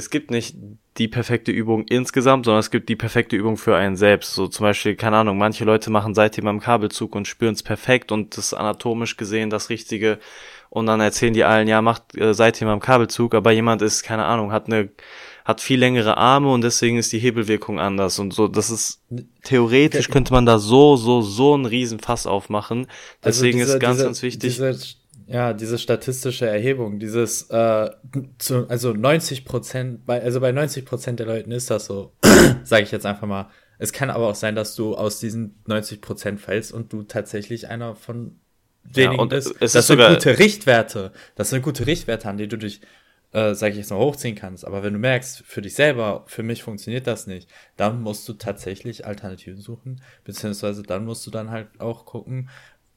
Es 0.00 0.08
gibt 0.08 0.30
nicht 0.30 0.56
die 0.96 1.08
perfekte 1.08 1.52
Übung 1.52 1.84
insgesamt, 1.86 2.46
sondern 2.46 2.60
es 2.60 2.70
gibt 2.70 2.88
die 2.88 2.96
perfekte 2.96 3.36
Übung 3.36 3.58
für 3.58 3.76
einen 3.76 3.96
selbst. 3.96 4.32
So 4.32 4.48
zum 4.48 4.64
Beispiel, 4.64 4.96
keine 4.96 5.18
Ahnung, 5.18 5.36
manche 5.36 5.64
Leute 5.66 5.90
machen 5.90 6.14
seitdem 6.14 6.46
am 6.46 6.58
Kabelzug 6.58 7.14
und 7.14 7.28
spüren 7.28 7.52
es 7.52 7.62
perfekt 7.62 8.10
und 8.10 8.38
das 8.38 8.54
anatomisch 8.54 9.18
gesehen 9.18 9.50
das 9.50 9.68
Richtige. 9.68 10.18
Und 10.70 10.86
dann 10.86 11.00
erzählen 11.00 11.34
die 11.34 11.44
allen, 11.44 11.68
ja, 11.68 11.82
macht 11.82 12.16
äh, 12.16 12.32
seitdem 12.32 12.68
am 12.68 12.80
Kabelzug, 12.80 13.34
aber 13.34 13.52
jemand 13.52 13.82
ist, 13.82 14.02
keine 14.02 14.24
Ahnung, 14.24 14.52
hat 14.52 14.66
eine 14.66 14.88
hat 15.44 15.60
viel 15.60 15.80
längere 15.80 16.16
Arme 16.16 16.52
und 16.52 16.62
deswegen 16.62 16.96
ist 16.96 17.12
die 17.12 17.18
Hebelwirkung 17.18 17.80
anders 17.80 18.18
und 18.18 18.32
so. 18.32 18.46
Das 18.46 18.70
ist 18.70 19.02
theoretisch 19.42 20.08
könnte 20.08 20.32
man 20.32 20.46
da 20.46 20.58
so 20.58 20.96
so 20.96 21.22
so 21.22 21.54
einen 21.54 21.66
riesen 21.66 21.98
Fass 21.98 22.26
aufmachen. 22.26 22.86
Also 23.20 23.42
deswegen 23.42 23.60
also 23.60 23.72
diese, 23.72 23.78
ist 23.78 23.80
ganz 23.80 23.96
diese, 23.96 24.04
ganz 24.06 24.22
wichtig. 24.22 24.96
Ja, 25.32 25.52
diese 25.52 25.78
statistische 25.78 26.48
Erhebung, 26.48 26.98
dieses 26.98 27.48
äh, 27.50 27.90
zu, 28.38 28.68
also 28.68 28.92
90 28.92 29.44
Prozent, 29.44 30.04
bei 30.04 30.20
also 30.20 30.40
bei 30.40 30.50
90 30.50 30.84
Prozent 30.84 31.20
der 31.20 31.26
Leuten 31.26 31.52
ist 31.52 31.70
das 31.70 31.86
so, 31.86 32.12
sage 32.64 32.82
ich 32.82 32.90
jetzt 32.90 33.06
einfach 33.06 33.28
mal. 33.28 33.48
Es 33.78 33.92
kann 33.92 34.10
aber 34.10 34.26
auch 34.26 34.34
sein, 34.34 34.56
dass 34.56 34.74
du 34.74 34.96
aus 34.96 35.20
diesen 35.20 35.54
90 35.66 36.00
Prozent 36.00 36.40
fällst 36.40 36.72
und 36.72 36.92
du 36.92 37.04
tatsächlich 37.04 37.68
einer 37.68 37.94
von 37.94 38.40
wenigen 38.82 39.14
ja, 39.14 39.20
und 39.20 39.28
bist. 39.28 39.54
Es 39.60 39.72
das 39.72 39.86
sind 39.86 40.00
gute 40.00 40.38
Richtwerte. 40.40 41.12
Das 41.36 41.50
sind 41.50 41.62
gute 41.62 41.86
Richtwerte, 41.86 42.28
an 42.28 42.36
die 42.36 42.48
du 42.48 42.58
dich 42.58 42.80
äh, 43.32 43.54
sage 43.54 43.72
ich 43.72 43.78
jetzt 43.78 43.90
mal, 43.90 43.98
hochziehen 43.98 44.34
kannst. 44.34 44.66
Aber 44.66 44.82
wenn 44.82 44.94
du 44.94 44.98
merkst, 44.98 45.44
für 45.46 45.62
dich 45.62 45.74
selber, 45.74 46.24
für 46.26 46.42
mich 46.42 46.64
funktioniert 46.64 47.06
das 47.06 47.28
nicht, 47.28 47.48
dann 47.76 48.00
musst 48.00 48.28
du 48.28 48.32
tatsächlich 48.32 49.06
Alternativen 49.06 49.60
suchen, 49.60 50.02
beziehungsweise 50.24 50.82
dann 50.82 51.04
musst 51.04 51.24
du 51.24 51.30
dann 51.30 51.50
halt 51.50 51.68
auch 51.78 52.04
gucken, 52.04 52.50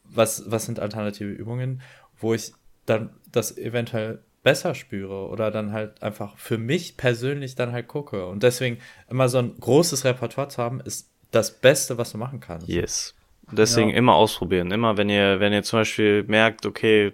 was, 0.04 0.44
was 0.48 0.66
sind 0.66 0.80
alternative 0.80 1.30
Übungen, 1.30 1.82
wo 2.24 2.34
ich 2.34 2.54
dann 2.86 3.12
das 3.32 3.58
eventuell 3.58 4.20
besser 4.44 4.76
spüre 4.76 5.28
oder 5.30 5.52
dann 5.52 5.72
halt 5.72 6.04
einfach 6.04 6.38
für 6.38 6.58
mich 6.58 6.98
persönlich 6.98 7.56
dann 7.56 7.72
halt 7.72 7.88
gucke. 7.88 8.28
Und 8.28 8.44
deswegen 8.44 8.78
immer 9.10 9.30
so 9.30 9.38
ein 9.40 9.56
großes 9.60 10.04
Repertoire 10.04 10.50
zu 10.50 10.62
haben, 10.62 10.82
ist 10.82 11.10
das 11.32 11.60
Beste, 11.60 11.98
was 11.98 12.12
du 12.12 12.18
machen 12.18 12.40
kannst. 12.40 12.68
Yes. 12.68 13.16
Deswegen 13.52 13.90
ja. 13.90 13.96
immer 13.96 14.16
ausprobieren. 14.16 14.72
Immer, 14.72 14.98
wenn 14.98 15.10
ihr, 15.10 15.40
wenn 15.40 15.54
ihr 15.54 15.64
zum 15.64 15.80
Beispiel 15.80 16.24
merkt, 16.24 16.66
okay, 16.66 17.14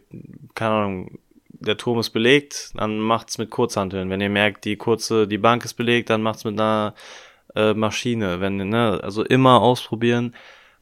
keine 0.56 0.74
Ahnung, 0.74 1.20
der 1.48 1.78
Turm 1.78 2.00
ist 2.00 2.12
belegt, 2.12 2.72
dann 2.76 3.00
macht's 3.00 3.38
mit 3.38 3.50
Kurzhanteln. 3.50 4.10
Wenn 4.10 4.22
ihr 4.22 4.30
merkt, 4.30 4.66
die 4.66 4.78
kurze, 4.78 5.28
die 5.28 5.38
Bank 5.38 5.66
ist 5.66 5.74
belegt, 5.74 6.10
dann 6.10 6.22
macht's 6.22 6.46
mit 6.46 6.60
einer 6.60 6.94
äh, 7.56 7.74
Maschine. 7.74 8.40
Wenn, 8.40 8.58
ne, 8.58 9.00
also 9.04 9.24
immer 9.24 9.62
ausprobieren. 9.62 10.36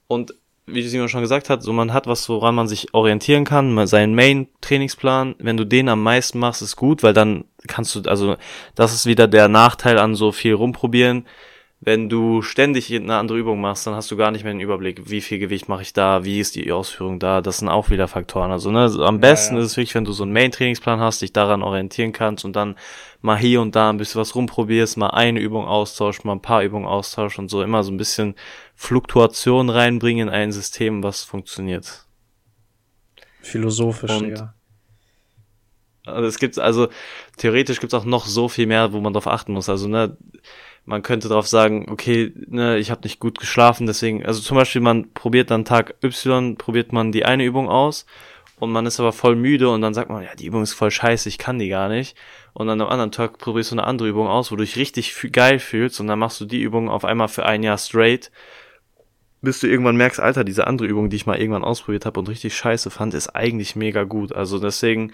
Und 0.07 0.33
wie 0.67 0.83
Simon 0.83 1.07
schon 1.07 1.21
gesagt 1.21 1.49
hat, 1.49 1.63
so 1.63 1.71
man 1.71 1.93
hat 1.93 2.07
was, 2.07 2.27
woran 2.27 2.53
man 2.53 2.67
sich 2.67 2.93
orientieren 2.93 3.45
kann, 3.45 3.87
seinen 3.87 4.13
Main-Trainingsplan. 4.15 5.35
Wenn 5.39 5.57
du 5.57 5.65
den 5.65 5.87
am 5.87 6.03
meisten 6.03 6.39
machst, 6.39 6.61
ist 6.61 6.75
gut, 6.75 7.03
weil 7.03 7.13
dann 7.13 7.45
kannst 7.67 7.95
du, 7.95 8.01
also 8.09 8.35
das 8.75 8.93
ist 8.93 9.05
wieder 9.05 9.27
der 9.27 9.47
Nachteil 9.47 9.97
an 9.97 10.13
so 10.13 10.31
viel 10.31 10.53
rumprobieren 10.53 11.25
wenn 11.79 12.09
du 12.09 12.41
ständig 12.41 12.93
eine 12.93 13.17
andere 13.17 13.37
Übung 13.37 13.61
machst, 13.61 13.85
dann 13.85 13.93
hast 13.93 14.09
du 14.09 14.17
gar 14.17 14.31
nicht 14.31 14.43
mehr 14.43 14.51
den 14.51 14.59
Überblick, 14.59 15.11
wie 15.11 15.21
viel 15.21 15.37
Gewicht 15.37 15.69
mache 15.69 15.83
ich 15.83 15.93
da, 15.93 16.23
wie 16.23 16.39
ist 16.39 16.55
die 16.55 16.71
Ausführung 16.71 17.19
da, 17.19 17.41
das 17.41 17.59
sind 17.59 17.69
auch 17.69 17.91
wieder 17.91 18.07
Faktoren. 18.07 18.51
Also 18.51 18.71
ne, 18.71 18.91
am 18.99 19.19
besten 19.19 19.55
ja, 19.55 19.59
ja. 19.59 19.65
ist 19.65 19.71
es 19.71 19.77
wirklich, 19.77 19.93
wenn 19.93 20.05
du 20.05 20.11
so 20.11 20.23
einen 20.23 20.33
Main-Trainingsplan 20.33 20.99
hast, 20.99 21.21
dich 21.21 21.33
daran 21.33 21.61
orientieren 21.61 22.13
kannst 22.13 22.45
und 22.45 22.55
dann 22.55 22.75
mal 23.21 23.37
hier 23.37 23.61
und 23.61 23.75
da 23.75 23.91
ein 23.91 23.97
bisschen 23.97 24.19
was 24.19 24.33
rumprobierst, 24.33 24.97
mal 24.97 25.11
eine 25.11 25.39
Übung 25.39 25.65
austauschst, 25.65 26.25
mal 26.25 26.33
ein 26.33 26.41
paar 26.41 26.63
Übungen 26.63 26.87
austauschst 26.87 27.37
und 27.37 27.49
so 27.49 27.61
immer 27.61 27.83
so 27.83 27.91
ein 27.91 27.97
bisschen 27.97 28.33
Fluktuation 28.73 29.69
reinbringen 29.69 30.29
in 30.29 30.33
ein 30.33 30.51
System, 30.51 31.03
was 31.03 31.23
funktioniert. 31.23 32.05
Philosophisch, 33.41 34.11
und, 34.11 34.29
ja. 34.29 34.53
Also 36.05 36.27
es 36.27 36.39
gibt 36.39 36.57
also 36.57 36.87
theoretisch 37.35 37.79
gibt 37.79 37.93
es 37.93 37.99
auch 37.99 38.05
noch 38.05 38.25
so 38.25 38.47
viel 38.47 38.65
mehr, 38.65 38.93
wo 38.93 39.01
man 39.01 39.13
drauf 39.13 39.27
achten 39.27 39.53
muss. 39.53 39.69
Also 39.69 39.87
ne, 39.87 40.17
man 40.87 41.03
könnte 41.03 41.27
darauf 41.27 41.47
sagen, 41.47 41.87
okay, 41.89 42.31
ne, 42.47 42.77
ich 42.77 42.91
habe 42.91 43.01
nicht 43.03 43.19
gut 43.19 43.39
geschlafen, 43.39 43.85
deswegen, 43.85 44.25
also 44.25 44.39
zum 44.39 44.55
Beispiel, 44.55 44.81
man 44.81 45.13
probiert 45.13 45.51
dann 45.51 45.65
Tag 45.65 45.95
Y, 46.01 46.55
probiert 46.57 46.93
man 46.93 47.11
die 47.11 47.25
eine 47.25 47.43
Übung 47.43 47.67
aus 47.67 48.05
und 48.57 48.71
man 48.71 48.85
ist 48.85 48.97
aber 49.01 49.11
voll 49.11 49.35
müde 49.35 49.69
und 49.69 49.81
dann 49.81 49.93
sagt 49.93 50.09
man, 50.09 50.23
ja, 50.23 50.33
die 50.33 50.45
Übung 50.45 50.63
ist 50.63 50.73
voll 50.73 50.89
scheiße, 50.89 51.27
ich 51.27 51.37
kann 51.37 51.59
die 51.59 51.67
gar 51.67 51.89
nicht. 51.89 52.15
Und 52.53 52.67
dann 52.67 52.79
am 52.79 52.87
anderen 52.87 53.11
Tag 53.11 53.37
probierst 53.37 53.71
du 53.71 53.75
eine 53.75 53.83
andere 53.83 54.07
Übung 54.07 54.27
aus, 54.27 54.49
wo 54.49 54.55
du 54.55 54.63
dich 54.63 54.77
richtig 54.77 55.13
geil 55.33 55.59
fühlst 55.59 55.99
und 55.99 56.07
dann 56.07 56.19
machst 56.19 56.39
du 56.39 56.45
die 56.45 56.61
Übung 56.61 56.89
auf 56.89 57.03
einmal 57.03 57.27
für 57.27 57.45
ein 57.45 57.63
Jahr 57.63 57.77
straight, 57.77 58.31
bis 59.41 59.59
du 59.59 59.67
irgendwann 59.67 59.97
merkst, 59.97 60.21
Alter, 60.21 60.45
diese 60.45 60.67
andere 60.67 60.87
Übung, 60.87 61.09
die 61.09 61.17
ich 61.17 61.25
mal 61.25 61.37
irgendwann 61.37 61.65
ausprobiert 61.65 62.05
habe 62.05 62.17
und 62.21 62.29
richtig 62.29 62.55
scheiße 62.55 62.91
fand, 62.91 63.13
ist 63.13 63.35
eigentlich 63.35 63.75
mega 63.75 64.03
gut. 64.05 64.31
Also 64.31 64.57
deswegen, 64.57 65.11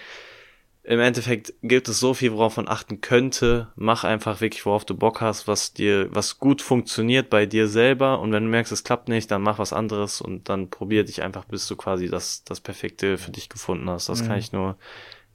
im 0.86 0.99
Endeffekt 0.99 1.53
gibt 1.61 1.88
es 1.88 2.01
so 2.01 2.13
viel, 2.13 2.34
worauf 2.34 2.57
man 2.57 2.67
achten 2.67 2.99
könnte. 2.99 3.69
Mach 3.75 4.03
einfach 4.03 4.41
wirklich, 4.41 4.65
worauf 4.65 4.84
du 4.84 4.95
Bock 4.95 5.21
hast, 5.21 5.47
was 5.47 5.73
dir, 5.73 6.13
was 6.13 6.39
gut 6.39 6.61
funktioniert 6.61 7.29
bei 7.29 7.45
dir 7.45 7.69
selber. 7.69 8.19
Und 8.19 8.34
wenn 8.34 8.43
du 8.43 8.49
merkst, 8.49 8.71
es 8.73 8.84
klappt 8.84 9.07
nicht, 9.07 9.31
dann 9.31 9.41
mach 9.41 9.59
was 9.59 9.71
anderes 9.71 10.19
und 10.19 10.49
dann 10.49 10.69
probier 10.69 11.05
dich 11.05 11.23
einfach, 11.23 11.45
bis 11.45 11.67
du 11.67 11.77
quasi 11.77 12.09
das, 12.09 12.43
das 12.43 12.59
Perfekte 12.59 13.17
für 13.17 13.31
dich 13.31 13.47
gefunden 13.47 13.89
hast. 13.89 14.09
Das 14.09 14.23
mhm. 14.23 14.27
kann 14.27 14.39
ich 14.39 14.51
nur 14.51 14.77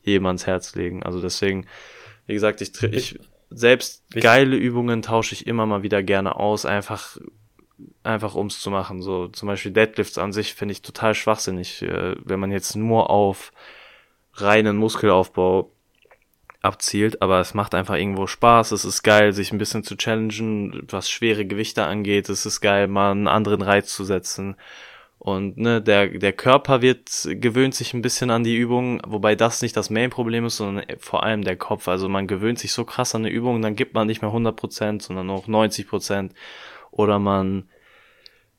jedem 0.02 0.26
ans 0.26 0.46
Herz 0.46 0.74
legen. 0.74 1.02
Also 1.02 1.22
deswegen, 1.22 1.66
wie 2.26 2.34
gesagt, 2.34 2.60
ich, 2.60 2.82
ich 2.82 3.18
selbst 3.48 4.04
geile 4.10 4.54
Übungen 4.54 5.00
tausche 5.00 5.34
ich 5.34 5.46
immer 5.46 5.64
mal 5.64 5.82
wieder 5.82 6.02
gerne 6.02 6.36
aus, 6.36 6.66
einfach, 6.66 7.16
einfach 8.02 8.34
ums 8.34 8.60
zu 8.60 8.70
machen. 8.70 9.00
So 9.00 9.28
zum 9.28 9.46
Beispiel 9.46 9.72
Deadlifts 9.72 10.18
an 10.18 10.34
sich 10.34 10.52
finde 10.52 10.72
ich 10.72 10.82
total 10.82 11.14
schwachsinnig, 11.14 11.80
äh, 11.80 12.16
wenn 12.22 12.38
man 12.38 12.52
jetzt 12.52 12.76
nur 12.76 13.08
auf 13.08 13.50
reinen 14.40 14.76
Muskelaufbau 14.76 15.70
abzielt, 16.60 17.22
aber 17.22 17.40
es 17.40 17.54
macht 17.54 17.74
einfach 17.74 17.94
irgendwo 17.94 18.26
Spaß, 18.26 18.72
es 18.72 18.84
ist 18.84 19.02
geil, 19.02 19.32
sich 19.32 19.52
ein 19.52 19.58
bisschen 19.58 19.84
zu 19.84 19.96
challengen, 19.96 20.86
was 20.88 21.08
schwere 21.08 21.46
Gewichte 21.46 21.84
angeht, 21.84 22.28
es 22.28 22.46
ist 22.46 22.60
geil, 22.60 22.88
mal 22.88 23.12
einen 23.12 23.28
anderen 23.28 23.62
Reiz 23.62 23.94
zu 23.94 24.04
setzen. 24.04 24.56
Und 25.20 25.56
ne, 25.56 25.82
der, 25.82 26.06
der 26.08 26.32
Körper 26.32 26.80
wird, 26.80 27.10
gewöhnt 27.24 27.74
sich 27.74 27.92
ein 27.92 28.02
bisschen 28.02 28.30
an 28.30 28.44
die 28.44 28.56
Übung, 28.56 29.02
wobei 29.06 29.34
das 29.34 29.62
nicht 29.62 29.76
das 29.76 29.90
Main-Problem 29.90 30.46
ist, 30.46 30.58
sondern 30.58 30.84
vor 30.98 31.24
allem 31.24 31.42
der 31.42 31.56
Kopf. 31.56 31.88
Also 31.88 32.08
man 32.08 32.28
gewöhnt 32.28 32.60
sich 32.60 32.72
so 32.72 32.84
krass 32.84 33.14
an 33.14 33.22
eine 33.22 33.34
Übung, 33.34 33.60
dann 33.60 33.74
gibt 33.74 33.94
man 33.94 34.06
nicht 34.06 34.22
mehr 34.22 34.30
100%, 34.30 35.02
sondern 35.02 35.26
noch 35.26 35.48
90%. 35.48 36.30
Oder 36.92 37.18
man 37.18 37.68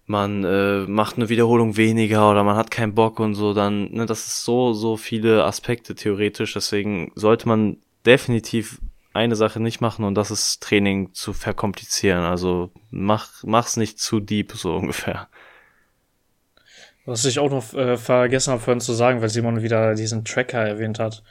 man 0.10 0.44
äh, 0.44 0.80
macht 0.88 1.18
eine 1.18 1.30
Wiederholung 1.30 1.78
weniger 1.78 2.32
oder 2.32 2.44
man 2.44 2.56
hat 2.56 2.72
keinen 2.72 2.96
Bock 2.96 3.20
und 3.20 3.36
so, 3.36 3.54
dann, 3.54 3.92
ne, 3.92 4.08
das 4.08 4.26
ist 4.26 4.44
so, 4.44 4.74
so 4.74 4.98
viele 4.98 5.44
Aspekte 5.46 5.94
theoretisch, 5.94 6.54
deswegen 6.54 7.12
sollte 7.14 7.48
man 7.48 7.78
definitiv 8.08 8.80
eine 9.14 9.36
Sache 9.36 9.60
nicht 9.60 9.82
machen 9.82 10.06
und 10.06 10.16
das 10.16 10.32
ist 10.32 10.64
Training 10.64 11.14
zu 11.14 11.32
verkomplizieren. 11.32 12.24
Also 12.24 12.72
mach, 12.90 13.44
mach's 13.44 13.78
nicht 13.78 14.00
zu 14.00 14.20
deep, 14.20 14.54
so 14.54 14.76
ungefähr. 14.76 15.28
Was 17.06 17.26
ich 17.26 17.38
auch 17.38 17.52
noch 17.52 17.74
äh, 17.76 17.96
vergessen 17.96 18.52
habe 18.52 18.62
vorhin 18.62 18.82
zu 18.82 18.94
sagen, 18.94 19.22
weil 19.22 19.30
Simon 19.30 19.62
wieder 19.62 19.94
diesen 19.94 20.26
Tracker 20.26 20.60
erwähnt 20.60 20.98
hat. 20.98 21.22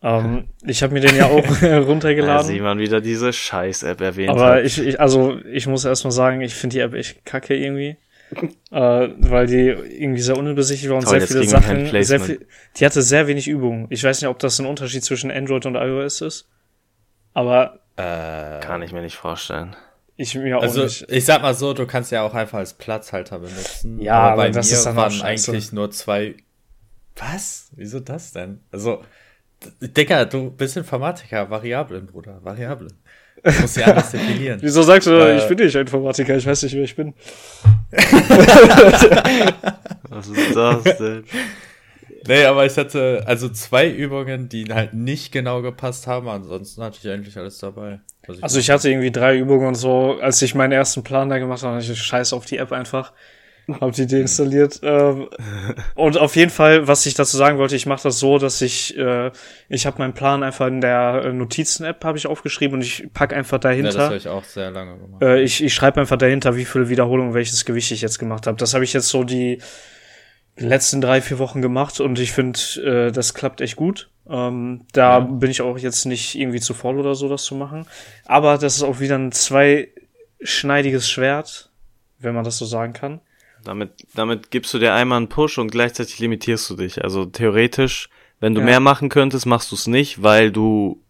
Ähm, 0.00 0.48
ich 0.64 0.84
habe 0.84 0.94
mir 0.94 1.00
den 1.00 1.16
ja 1.16 1.26
auch 1.26 1.62
runtergeladen. 1.62 2.46
Weil 2.48 2.54
Simon 2.54 2.78
wieder 2.78 3.00
diese 3.00 3.32
Scheiß-App 3.32 4.00
erwähnt 4.00 4.30
Aber 4.30 4.54
hat. 4.54 4.64
ich, 4.64 4.78
ich, 4.78 5.00
also 5.00 5.38
ich 5.52 5.66
muss 5.66 5.84
erstmal 5.84 6.12
sagen, 6.12 6.40
ich 6.40 6.54
finde 6.54 6.74
die 6.74 6.80
App 6.80 6.94
echt 6.94 7.24
kacke 7.24 7.56
irgendwie 7.56 7.96
äh, 8.70 9.08
weil 9.18 9.46
die 9.46 9.68
irgendwie 9.68 10.20
sehr 10.20 10.36
unübersichtlich 10.36 10.90
war 10.90 10.98
und 10.98 11.04
Toll, 11.04 11.20
sehr 11.20 11.28
viele 11.28 11.48
Sachen, 11.48 12.04
sehr 12.04 12.20
viel, 12.20 12.46
die 12.76 12.84
hatte 12.84 13.02
sehr 13.02 13.26
wenig 13.26 13.48
Übung. 13.48 13.86
Ich 13.90 14.04
weiß 14.04 14.20
nicht, 14.20 14.28
ob 14.28 14.38
das 14.38 14.58
ein 14.58 14.66
Unterschied 14.66 15.04
zwischen 15.04 15.30
Android 15.30 15.66
und 15.66 15.74
iOS 15.74 16.20
ist, 16.20 16.48
aber 17.34 17.80
äh, 17.96 18.60
kann 18.60 18.82
ich 18.82 18.92
mir 18.92 19.02
nicht 19.02 19.16
vorstellen. 19.16 19.76
Ich 20.20 20.34
mir 20.34 20.58
auch 20.58 20.62
also, 20.62 20.82
nicht. 20.82 21.08
Ich 21.10 21.24
sag 21.24 21.42
mal 21.42 21.54
so, 21.54 21.74
du 21.74 21.86
kannst 21.86 22.10
ja 22.10 22.22
auch 22.22 22.34
einfach 22.34 22.58
als 22.58 22.74
Platzhalter 22.74 23.38
benutzen. 23.38 24.00
Ja, 24.00 24.32
aber, 24.32 24.42
bei 24.42 24.50
das 24.50 24.68
mir 24.68 24.76
ist 24.76 24.84
dann 24.84 24.96
waren 24.96 25.22
eigentlich 25.22 25.72
nur 25.72 25.92
zwei 25.92 26.34
Was? 27.14 27.70
Wieso 27.76 28.00
das 28.00 28.32
denn? 28.32 28.60
Also, 28.72 29.04
Digga, 29.80 30.24
du 30.24 30.50
bist 30.50 30.76
Informatiker, 30.76 31.50
Variablen, 31.50 32.06
Bruder, 32.06 32.42
Variablen. 32.42 32.92
Du 33.42 33.60
musst 33.60 33.76
ja 33.76 33.86
alles 33.86 34.10
definieren. 34.10 34.58
Wieso 34.60 34.82
sagst 34.82 35.06
du, 35.06 35.12
äh, 35.12 35.38
ich 35.38 35.46
bin 35.46 35.58
nicht 35.58 35.74
Informatiker, 35.74 36.36
ich 36.36 36.46
weiß 36.46 36.62
nicht, 36.64 36.74
wer 36.74 36.84
ich 36.84 36.96
bin. 36.96 37.14
Was 40.08 40.28
ist 40.28 40.56
das 40.56 40.82
denn? 40.98 41.24
Nee, 42.26 42.44
aber 42.44 42.66
ich 42.66 42.76
hatte 42.76 43.22
also 43.26 43.48
zwei 43.48 43.88
Übungen, 43.88 44.48
die 44.48 44.66
halt 44.72 44.92
nicht 44.92 45.32
genau 45.32 45.62
gepasst 45.62 46.06
haben. 46.06 46.28
Ansonsten 46.28 46.82
hatte 46.82 46.98
ich 47.02 47.08
eigentlich 47.08 47.36
alles 47.38 47.58
dabei. 47.58 48.00
Ich 48.28 48.42
also 48.42 48.58
ich 48.58 48.68
hatte 48.68 48.90
irgendwie 48.90 49.10
drei 49.10 49.38
Übungen 49.38 49.68
und 49.68 49.76
so. 49.76 50.18
Als 50.20 50.42
ich 50.42 50.54
meinen 50.54 50.72
ersten 50.72 51.02
Plan 51.02 51.30
da 51.30 51.38
gemacht 51.38 51.62
habe, 51.62 51.76
hatte 51.76 51.90
ich 51.90 51.98
scheiß 51.98 52.34
auf 52.34 52.44
die 52.44 52.58
App 52.58 52.72
einfach. 52.72 53.12
Hab 53.80 53.92
die 53.92 54.06
deinstalliert. 54.06 54.80
ähm, 54.82 55.28
und 55.94 56.16
auf 56.16 56.36
jeden 56.36 56.50
Fall, 56.50 56.88
was 56.88 57.04
ich 57.06 57.14
dazu 57.14 57.36
sagen 57.36 57.58
wollte, 57.58 57.76
ich 57.76 57.86
mache 57.86 58.02
das 58.02 58.18
so, 58.18 58.38
dass 58.38 58.62
ich, 58.62 58.96
äh, 58.96 59.30
ich 59.68 59.86
habe 59.86 59.98
meinen 59.98 60.14
Plan 60.14 60.42
einfach 60.42 60.66
in 60.66 60.80
der 60.80 61.32
Notizen-App 61.32 62.04
habe 62.04 62.16
ich 62.16 62.26
aufgeschrieben 62.26 62.76
und 62.76 62.82
ich 62.82 63.08
pack 63.12 63.32
einfach 63.32 63.58
dahinter. 63.58 63.90
Ja, 63.90 63.96
das 63.96 64.04
habe 64.04 64.16
ich 64.16 64.28
auch 64.28 64.44
sehr 64.44 64.70
lange 64.70 64.98
gemacht. 64.98 65.22
Äh, 65.22 65.42
ich 65.42 65.62
ich 65.62 65.74
schreibe 65.74 66.00
einfach 66.00 66.16
dahinter, 66.16 66.56
wie 66.56 66.64
viele 66.64 66.88
Wiederholungen, 66.88 67.34
welches 67.34 67.64
Gewicht 67.64 67.90
ich 67.90 68.00
jetzt 68.00 68.18
gemacht 68.18 68.46
habe. 68.46 68.56
Das 68.56 68.74
habe 68.74 68.84
ich 68.84 68.92
jetzt 68.92 69.08
so 69.08 69.24
die 69.24 69.60
letzten 70.56 71.00
drei, 71.00 71.20
vier 71.20 71.38
Wochen 71.38 71.62
gemacht 71.62 72.00
und 72.00 72.18
ich 72.18 72.32
finde, 72.32 72.58
äh, 72.82 73.12
das 73.12 73.34
klappt 73.34 73.60
echt 73.60 73.76
gut. 73.76 74.10
Ähm, 74.28 74.86
da 74.92 75.18
ja. 75.18 75.20
bin 75.20 75.50
ich 75.50 75.62
auch 75.62 75.78
jetzt 75.78 76.04
nicht 76.04 76.34
irgendwie 76.34 76.60
zu 76.60 76.74
faul 76.74 76.98
oder 76.98 77.14
so, 77.14 77.28
das 77.28 77.44
zu 77.44 77.54
machen. 77.54 77.86
Aber 78.26 78.58
das 78.58 78.76
ist 78.76 78.82
auch 78.82 79.00
wieder 79.00 79.16
ein 79.16 79.32
zweischneidiges 79.32 81.08
Schwert, 81.08 81.70
wenn 82.18 82.34
man 82.34 82.44
das 82.44 82.58
so 82.58 82.64
sagen 82.64 82.92
kann. 82.92 83.20
Damit, 83.68 83.90
damit 84.14 84.50
gibst 84.50 84.72
du 84.72 84.78
dir 84.78 84.94
einmal 84.94 85.18
einen 85.18 85.28
Push 85.28 85.58
und 85.58 85.70
gleichzeitig 85.70 86.18
limitierst 86.20 86.70
du 86.70 86.76
dich. 86.76 87.04
Also 87.04 87.26
theoretisch, 87.26 88.08
wenn 88.40 88.54
du 88.54 88.60
ja. 88.60 88.64
mehr 88.64 88.80
machen 88.80 89.10
könntest, 89.10 89.44
machst 89.44 89.70
du 89.72 89.76
es 89.76 89.86
nicht, 89.86 90.22
weil 90.22 90.50
du 90.50 91.02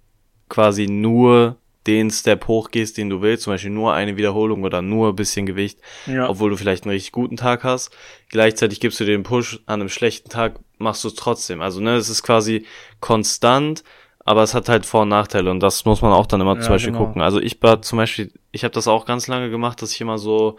quasi 0.49 0.89
nur 0.89 1.57
den 1.87 2.11
Step 2.11 2.49
hochgehst, 2.49 2.99
den 2.99 3.11
du 3.11 3.23
willst, 3.23 3.45
zum 3.45 3.53
Beispiel 3.53 3.71
nur 3.71 3.95
eine 3.95 4.17
Wiederholung 4.17 4.65
oder 4.65 4.83
nur 4.83 5.11
ein 5.11 5.15
bisschen 5.15 5.47
Gewicht, 5.47 5.79
ja. 6.07 6.29
obwohl 6.29 6.51
du 6.51 6.57
vielleicht 6.57 6.83
einen 6.83 6.91
richtig 6.91 7.13
guten 7.13 7.37
Tag 7.37 7.63
hast. 7.63 7.97
Gleichzeitig 8.29 8.81
gibst 8.81 8.99
du 8.99 9.05
den 9.05 9.23
Push 9.23 9.61
an 9.67 9.81
einem 9.81 9.89
schlechten 9.89 10.29
Tag, 10.29 10.59
machst 10.79 11.05
du 11.05 11.09
es 11.09 11.15
trotzdem. 11.15 11.61
Also 11.61 11.81
ne, 11.81 11.95
es 11.95 12.09
ist 12.09 12.25
quasi 12.25 12.67
konstant, 12.99 13.85
aber 14.25 14.43
es 14.43 14.53
hat 14.53 14.69
halt 14.69 14.85
Vor- 14.85 15.03
und 15.03 15.11
Nachteile 15.11 15.49
und 15.49 15.61
das 15.61 15.85
muss 15.85 16.03
man 16.03 16.13
auch 16.13 16.27
dann 16.27 16.41
immer 16.41 16.57
ja, 16.57 16.61
zum 16.61 16.71
Beispiel 16.71 16.93
genau. 16.93 17.07
gucken. 17.07 17.23
Also 17.23 17.41
ich 17.41 17.63
war 17.63 17.81
zum 17.83 17.99
Beispiel, 17.99 18.33
ich 18.51 18.65
habe 18.65 18.75
das 18.75 18.89
auch 18.89 19.07
ganz 19.07 19.29
lange 19.29 19.49
gemacht, 19.49 19.81
dass 19.81 19.93
ich 19.93 20.01
immer 20.01 20.19
so 20.19 20.59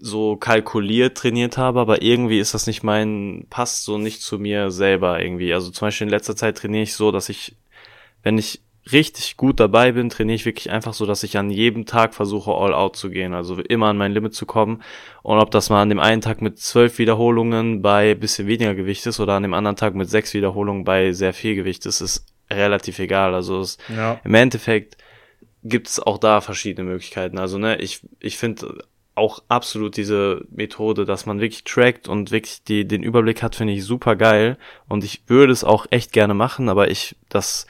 so 0.00 0.36
kalkuliert 0.36 1.16
trainiert 1.16 1.58
habe, 1.58 1.80
aber 1.80 2.02
irgendwie 2.02 2.38
ist 2.38 2.54
das 2.54 2.66
nicht 2.66 2.82
mein, 2.82 3.46
passt 3.50 3.84
so 3.84 3.98
nicht 3.98 4.22
zu 4.22 4.38
mir 4.38 4.70
selber 4.70 5.20
irgendwie. 5.20 5.52
Also 5.52 5.70
zum 5.70 5.86
Beispiel 5.86 6.06
in 6.06 6.10
letzter 6.10 6.36
Zeit 6.36 6.58
trainiere 6.58 6.82
ich 6.82 6.94
so, 6.94 7.12
dass 7.12 7.28
ich, 7.28 7.56
wenn 8.22 8.38
ich 8.38 8.62
richtig 8.92 9.36
gut 9.36 9.60
dabei 9.60 9.92
bin, 9.92 10.08
trainiere 10.08 10.36
ich 10.36 10.46
wirklich 10.46 10.70
einfach 10.70 10.94
so, 10.94 11.06
dass 11.06 11.22
ich 11.22 11.36
an 11.36 11.50
jedem 11.50 11.86
Tag 11.86 12.14
versuche, 12.14 12.52
all 12.52 12.72
out 12.72 12.96
zu 12.96 13.10
gehen, 13.10 13.34
also 13.34 13.56
immer 13.60 13.88
an 13.88 13.98
mein 13.98 14.12
Limit 14.12 14.34
zu 14.34 14.46
kommen. 14.46 14.82
Und 15.22 15.38
ob 15.38 15.50
das 15.50 15.70
mal 15.70 15.82
an 15.82 15.90
dem 15.90 16.00
einen 16.00 16.22
Tag 16.22 16.40
mit 16.40 16.58
zwölf 16.58 16.98
Wiederholungen 16.98 17.82
bei 17.82 18.14
bisschen 18.14 18.46
weniger 18.46 18.74
Gewicht 18.74 19.06
ist 19.06 19.20
oder 19.20 19.34
an 19.34 19.42
dem 19.42 19.54
anderen 19.54 19.76
Tag 19.76 19.94
mit 19.94 20.08
sechs 20.08 20.34
Wiederholungen 20.34 20.84
bei 20.84 21.12
sehr 21.12 21.34
viel 21.34 21.54
Gewicht 21.54 21.86
ist, 21.86 22.00
ist 22.00 22.26
relativ 22.50 22.98
egal. 22.98 23.34
Also 23.34 23.60
es, 23.60 23.78
ja. 23.94 24.20
im 24.24 24.34
Endeffekt 24.34 24.96
gibt 25.62 25.88
es 25.88 26.00
auch 26.00 26.18
da 26.18 26.40
verschiedene 26.40 26.88
Möglichkeiten. 26.88 27.38
Also 27.38 27.58
ne, 27.58 27.76
ich, 27.80 28.00
ich 28.18 28.38
finde 28.38 28.84
auch 29.20 29.42
absolut 29.48 29.96
diese 29.96 30.44
Methode, 30.50 31.04
dass 31.04 31.26
man 31.26 31.40
wirklich 31.40 31.64
trackt 31.64 32.08
und 32.08 32.30
wirklich 32.30 32.64
die, 32.64 32.88
den 32.88 33.02
Überblick 33.02 33.42
hat, 33.42 33.54
finde 33.54 33.74
ich 33.74 33.84
super 33.84 34.16
geil. 34.16 34.56
Und 34.88 35.04
ich 35.04 35.22
würde 35.28 35.52
es 35.52 35.62
auch 35.62 35.86
echt 35.90 36.12
gerne 36.12 36.34
machen, 36.34 36.68
aber 36.68 36.90
ich, 36.90 37.14
das, 37.28 37.66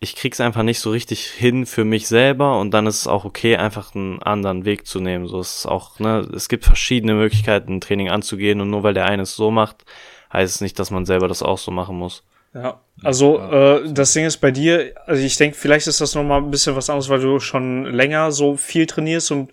ich 0.00 0.14
krieg's 0.14 0.40
einfach 0.40 0.62
nicht 0.62 0.80
so 0.80 0.90
richtig 0.90 1.26
hin 1.26 1.66
für 1.66 1.84
mich 1.84 2.06
selber 2.06 2.58
und 2.60 2.72
dann 2.72 2.86
ist 2.86 3.00
es 3.00 3.06
auch 3.06 3.24
okay, 3.24 3.56
einfach 3.56 3.94
einen 3.94 4.22
anderen 4.22 4.64
Weg 4.64 4.86
zu 4.86 5.00
nehmen. 5.00 5.26
So 5.26 5.40
ist 5.40 5.58
es 5.58 5.66
auch, 5.66 5.98
ne, 5.98 6.26
es 6.34 6.48
gibt 6.48 6.64
verschiedene 6.64 7.14
Möglichkeiten, 7.14 7.74
ein 7.74 7.80
Training 7.80 8.08
anzugehen 8.08 8.60
und 8.60 8.70
nur 8.70 8.84
weil 8.84 8.94
der 8.94 9.06
eine 9.06 9.22
es 9.22 9.34
so 9.34 9.50
macht, 9.50 9.84
heißt 10.32 10.54
es 10.54 10.60
nicht, 10.60 10.78
dass 10.78 10.90
man 10.90 11.04
selber 11.04 11.28
das 11.28 11.42
auch 11.42 11.58
so 11.58 11.70
machen 11.70 11.96
muss. 11.96 12.22
Ja, 12.54 12.80
also 13.02 13.38
äh, 13.38 13.92
das 13.92 14.12
Ding 14.14 14.24
ist 14.24 14.38
bei 14.38 14.50
dir, 14.50 14.94
also 15.06 15.22
ich 15.22 15.36
denke, 15.36 15.56
vielleicht 15.56 15.86
ist 15.86 16.00
das 16.00 16.14
nochmal 16.14 16.40
ein 16.40 16.50
bisschen 16.50 16.74
was 16.76 16.88
anderes, 16.88 17.08
weil 17.08 17.20
du 17.20 17.40
schon 17.40 17.84
länger 17.84 18.32
so 18.32 18.56
viel 18.56 18.86
trainierst 18.86 19.30
und 19.32 19.52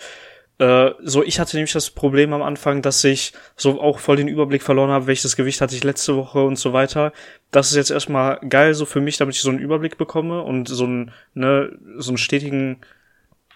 äh, 0.58 0.92
so, 1.02 1.24
ich 1.24 1.40
hatte 1.40 1.58
nämlich 1.58 1.74
das 1.74 1.90
Problem 1.90 2.32
am 2.34 2.42
Anfang, 2.42 2.82
dass 2.82 3.04
ich 3.04 3.34
so 3.56 3.82
auch 3.82 4.00
voll 4.00 4.16
den 4.16 4.28
Überblick 4.30 4.64
verloren 4.64 4.90
habe, 4.90 5.08
welches 5.08 5.36
Gewicht 5.36 5.60
hatte 5.62 5.76
ich 5.76 5.84
letzte 5.84 6.16
Woche 6.16 6.44
und 6.44 6.58
so 6.58 6.72
weiter. 6.72 7.12
Das 7.52 7.72
ist 7.72 7.76
jetzt 7.76 7.92
erstmal 7.92 8.40
geil 8.48 8.74
so 8.74 8.86
für 8.86 9.02
mich, 9.02 9.18
damit 9.18 9.36
ich 9.36 9.42
so 9.42 9.50
einen 9.50 9.60
Überblick 9.60 9.98
bekomme 9.98 10.42
und 10.42 10.68
so 10.68 10.86
einen, 10.86 11.12
ne, 11.34 11.78
so 11.98 12.12
einen 12.12 12.18
stetigen 12.18 12.82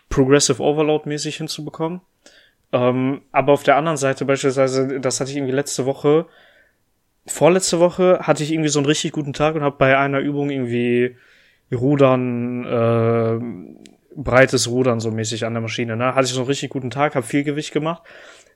Progressive 0.09 0.61
Overload 0.61 1.07
mäßig 1.07 1.37
hinzubekommen. 1.37 2.01
Ähm, 2.71 3.21
aber 3.31 3.53
auf 3.53 3.63
der 3.63 3.77
anderen 3.77 3.97
Seite 3.97 4.25
beispielsweise, 4.25 4.99
das 4.99 5.19
hatte 5.19 5.31
ich 5.31 5.37
irgendwie 5.37 5.55
letzte 5.55 5.85
Woche, 5.85 6.25
vorletzte 7.25 7.79
Woche 7.79 8.19
hatte 8.23 8.43
ich 8.43 8.51
irgendwie 8.51 8.69
so 8.69 8.79
einen 8.79 8.85
richtig 8.85 9.13
guten 9.13 9.33
Tag 9.33 9.55
und 9.55 9.61
habe 9.61 9.77
bei 9.77 9.97
einer 9.97 10.19
Übung 10.19 10.49
irgendwie 10.49 11.15
Rudern, 11.71 12.65
äh, 12.65 13.39
breites 14.15 14.67
Rudern 14.67 14.99
so 14.99 15.11
mäßig 15.11 15.45
an 15.45 15.53
der 15.53 15.61
Maschine. 15.61 15.95
Ne? 15.95 16.15
Hatte 16.15 16.25
ich 16.25 16.33
so 16.33 16.39
einen 16.39 16.47
richtig 16.47 16.69
guten 16.69 16.89
Tag, 16.89 17.15
habe 17.15 17.25
viel 17.25 17.43
Gewicht 17.43 17.71
gemacht. 17.71 18.03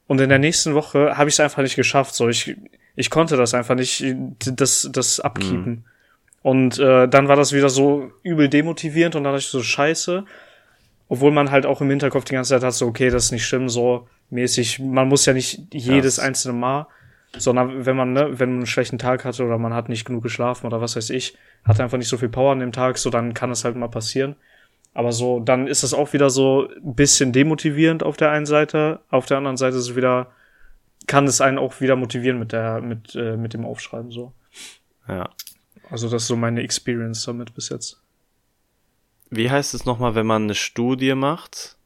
Und 0.07 0.19
in 0.19 0.29
der 0.29 0.39
nächsten 0.39 0.73
Woche 0.73 1.17
habe 1.17 1.29
ich 1.29 1.35
es 1.35 1.39
einfach 1.39 1.61
nicht 1.61 1.75
geschafft. 1.75 2.15
So, 2.15 2.27
ich, 2.27 2.55
ich 2.95 3.09
konnte 3.09 3.37
das 3.37 3.53
einfach 3.53 3.75
nicht, 3.75 4.03
das, 4.39 4.89
das 4.91 5.19
abkeepen. 5.19 5.71
Mhm. 5.71 5.83
Und 6.41 6.77
äh, 6.77 7.07
dann 7.07 7.29
war 7.29 7.37
das 7.37 7.53
wieder 7.53 7.69
so 7.69 8.11
übel 8.21 8.49
demotivierend 8.49 9.15
und 9.15 9.23
dann 9.23 9.33
dachte 9.33 9.45
ich 9.45 9.49
so, 9.49 9.63
scheiße. 9.63 10.25
Obwohl 11.07 11.31
man 11.31 11.51
halt 11.51 11.65
auch 11.65 11.79
im 11.79 11.89
Hinterkopf 11.89 12.25
die 12.25 12.33
ganze 12.33 12.49
Zeit 12.49 12.63
hat, 12.63 12.73
so, 12.73 12.87
okay, 12.87 13.09
das 13.09 13.25
ist 13.25 13.31
nicht 13.31 13.45
schlimm, 13.45 13.69
so 13.69 14.07
mäßig. 14.29 14.79
Man 14.79 15.07
muss 15.07 15.25
ja 15.25 15.33
nicht 15.33 15.73
jedes 15.73 16.15
Krass. 16.15 16.25
einzelne 16.25 16.57
Mal, 16.57 16.87
sondern 17.37 17.85
wenn 17.85 17.95
man, 17.95 18.13
ne, 18.13 18.39
wenn 18.39 18.49
man 18.49 18.57
einen 18.59 18.65
schlechten 18.65 18.97
Tag 18.97 19.23
hatte 19.23 19.45
oder 19.45 19.57
man 19.57 19.73
hat 19.73 19.89
nicht 19.89 20.05
genug 20.05 20.23
geschlafen 20.23 20.67
oder 20.67 20.81
was 20.81 20.95
weiß 20.95 21.11
ich, 21.11 21.37
hat 21.63 21.79
einfach 21.79 21.97
nicht 21.97 22.09
so 22.09 22.17
viel 22.17 22.29
Power 22.29 22.51
an 22.51 22.59
dem 22.59 22.71
Tag, 22.71 22.97
so 22.97 23.09
dann 23.09 23.33
kann 23.33 23.51
es 23.51 23.63
halt 23.63 23.75
mal 23.75 23.87
passieren. 23.87 24.35
Aber 24.93 25.11
so, 25.11 25.39
dann 25.39 25.67
ist 25.67 25.83
es 25.83 25.93
auch 25.93 26.13
wieder 26.13 26.29
so 26.29 26.69
ein 26.69 26.95
bisschen 26.95 27.31
demotivierend 27.31 28.03
auf 28.03 28.15
der 28.17 28.31
einen 28.31 28.45
Seite. 28.45 28.99
Auf 29.09 29.25
der 29.25 29.37
anderen 29.37 29.57
Seite 29.57 29.77
ist 29.77 29.89
es 29.89 29.95
wieder, 29.95 30.31
kann 31.07 31.25
es 31.25 31.41
einen 31.41 31.57
auch 31.57 31.81
wieder 31.81 31.95
motivieren 31.95 32.37
mit 32.37 32.51
der, 32.51 32.81
mit, 32.81 33.15
äh, 33.15 33.35
mit 33.35 33.53
dem 33.53 33.65
Aufschreiben, 33.65 34.11
so. 34.11 34.33
Ja. 35.07 35.29
Also 35.89 36.09
das 36.09 36.23
ist 36.23 36.27
so 36.27 36.35
meine 36.35 36.61
Experience 36.61 37.25
damit 37.25 37.53
bis 37.55 37.69
jetzt. 37.69 38.01
Wie 39.29 39.49
heißt 39.49 39.73
es 39.73 39.85
nochmal, 39.85 40.13
wenn 40.15 40.27
man 40.27 40.43
eine 40.43 40.55
Studie 40.55 41.15
macht 41.15 41.77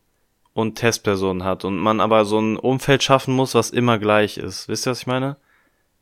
und 0.54 0.76
Testpersonen 0.76 1.46
hat 1.46 1.64
und 1.64 1.78
man 1.78 2.02
aber 2.02 2.26
so 2.26 2.40
ein 2.40 2.58
Umfeld 2.58 3.04
schaffen 3.04 3.34
muss, 3.34 3.56
was 3.56 3.70
immer 3.70 4.00
gleich 4.00 4.38
ist? 4.38 4.68
Wisst 4.68 4.86
ihr, 4.86 4.92
was 4.92 5.02
ich 5.02 5.08
meine? 5.08 5.38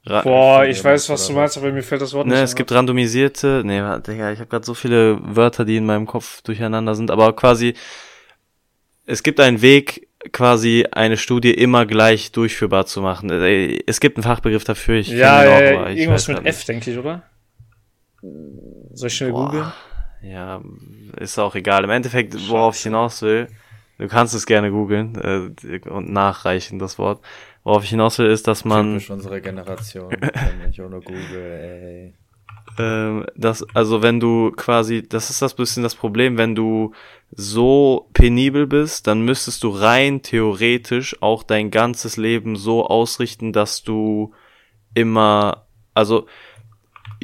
Ra 0.08 0.22
Boah, 0.22 0.66
ich 0.66 0.84
weiß, 0.84 1.10
was 1.10 1.26
du 1.28 1.34
meinst, 1.34 1.58
aber 1.58 1.72
mir 1.72 1.82
fällt 1.82 2.02
das 2.02 2.14
Wort 2.14 2.28
ne, 2.28 2.34
nicht. 2.34 2.40
Ne, 2.40 2.44
es 2.44 2.56
gibt 2.56 2.72
randomisierte, 2.72 3.64
nee, 3.66 3.82
Digga, 4.02 4.32
ich 4.32 4.40
habe 4.40 4.50
gerade 4.50 4.66
so 4.66 4.76
viele 4.76 5.18
Wörter, 5.24 5.66
die 5.66 5.78
in 5.78 5.86
meinem 5.86 6.06
Kopf 6.06 6.42
durcheinander 6.44 6.94
sind, 6.94 7.10
aber 7.10 7.36
quasi, 7.36 7.74
es 9.08 9.24
gibt 9.24 9.40
einen 9.40 9.64
Weg, 9.64 10.08
quasi 10.32 10.86
eine 10.92 11.18
Studie 11.18 11.54
immer 11.54 11.86
gleich 11.86 12.32
durchführbar 12.32 12.86
zu 12.86 13.02
machen. 13.02 13.30
Äh, 13.30 13.80
es 13.88 14.00
gibt 14.00 14.18
einen 14.18 14.24
Fachbegriff 14.24 14.64
dafür, 14.64 14.96
ich 14.96 15.10
ja, 15.10 15.44
ja, 15.44 15.82
auch, 15.82 15.90
irgendwas 15.90 16.28
mit 16.28 16.46
F, 16.46 16.66
denke 16.66 16.92
ich, 16.92 16.98
oder? 16.98 17.24
Soll 18.94 19.08
ich 19.08 19.16
schnell 19.16 19.32
googeln? 19.32 19.72
Ja, 20.22 20.62
ist 21.20 21.38
auch 21.38 21.56
egal. 21.56 21.84
Im 21.84 21.90
Endeffekt, 21.90 22.36
worauf 22.50 22.76
ich 22.76 22.84
hinaus 22.84 23.22
will, 23.22 23.48
du 23.98 24.08
kannst 24.08 24.34
es 24.34 24.46
gerne 24.46 24.72
googeln 24.72 25.54
äh, 25.64 25.90
und 25.90 26.12
nachreichen, 26.12 26.80
das 26.80 26.98
Wort. 26.98 27.22
Worauf 27.66 27.84
ich 27.84 27.90
hinaus 27.90 28.20
will, 28.20 28.28
ist, 28.28 28.48
dass 28.48 28.64
man. 28.64 28.94
Typisch 28.94 29.10
unsere 29.10 29.42
Generation. 29.42 30.14
nicht 30.68 30.80
ohne 30.80 31.02
Google, 31.02 31.34
ey. 31.34 32.14
Ähm, 32.78 33.26
das, 33.36 33.66
also 33.74 34.04
wenn 34.04 34.20
du 34.20 34.52
quasi, 34.52 35.02
das 35.02 35.32
ist 35.32 35.42
das 35.42 35.56
bisschen 35.56 35.82
das 35.82 35.96
Problem, 35.96 36.38
wenn 36.38 36.54
du 36.54 36.94
so 37.32 38.08
penibel 38.14 38.68
bist, 38.68 39.08
dann 39.08 39.22
müsstest 39.22 39.64
du 39.64 39.70
rein 39.70 40.22
theoretisch 40.22 41.22
auch 41.24 41.42
dein 41.42 41.72
ganzes 41.72 42.18
Leben 42.18 42.56
so 42.56 42.86
ausrichten, 42.86 43.52
dass 43.52 43.82
du 43.82 44.34
immer, 44.94 45.66
also 45.96 46.28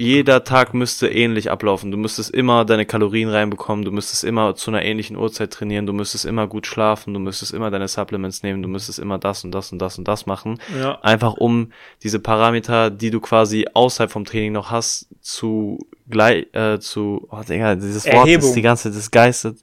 jeder 0.01 0.43
Tag 0.43 0.73
müsste 0.73 1.07
ähnlich 1.07 1.51
ablaufen. 1.51 1.91
Du 1.91 1.97
müsstest 1.97 2.31
immer 2.31 2.65
deine 2.65 2.87
Kalorien 2.87 3.29
reinbekommen, 3.29 3.85
du 3.85 3.91
müsstest 3.91 4.23
immer 4.23 4.55
zu 4.55 4.71
einer 4.71 4.83
ähnlichen 4.83 5.15
Uhrzeit 5.15 5.53
trainieren, 5.53 5.85
du 5.85 5.93
müsstest 5.93 6.25
immer 6.25 6.47
gut 6.47 6.65
schlafen, 6.65 7.13
du 7.13 7.19
müsstest 7.19 7.53
immer 7.53 7.69
deine 7.69 7.87
Supplements 7.87 8.41
nehmen, 8.41 8.63
du 8.63 8.67
müsstest 8.67 8.97
immer 8.97 9.19
das 9.19 9.43
und 9.43 9.51
das 9.51 9.71
und 9.71 9.79
das 9.79 9.99
und 9.99 10.07
das 10.07 10.25
machen. 10.25 10.59
Ja. 10.75 10.99
Einfach 11.01 11.33
um 11.33 11.71
diese 12.01 12.19
Parameter, 12.19 12.89
die 12.89 13.11
du 13.11 13.19
quasi 13.19 13.67
außerhalb 13.71 14.11
vom 14.11 14.25
Training 14.25 14.53
noch 14.53 14.71
hast, 14.71 15.07
zu 15.21 15.77
gleich, 16.09 16.47
äh, 16.53 16.79
zu, 16.79 17.27
oh 17.29 17.41
Digga, 17.47 17.75
dieses 17.75 18.05
Wort 18.05 18.27
Erhebung. 18.27 18.49
ist 18.49 18.55
die 18.55 18.63
ganze, 18.63 18.91
das 18.91 19.11
geistet. 19.11 19.59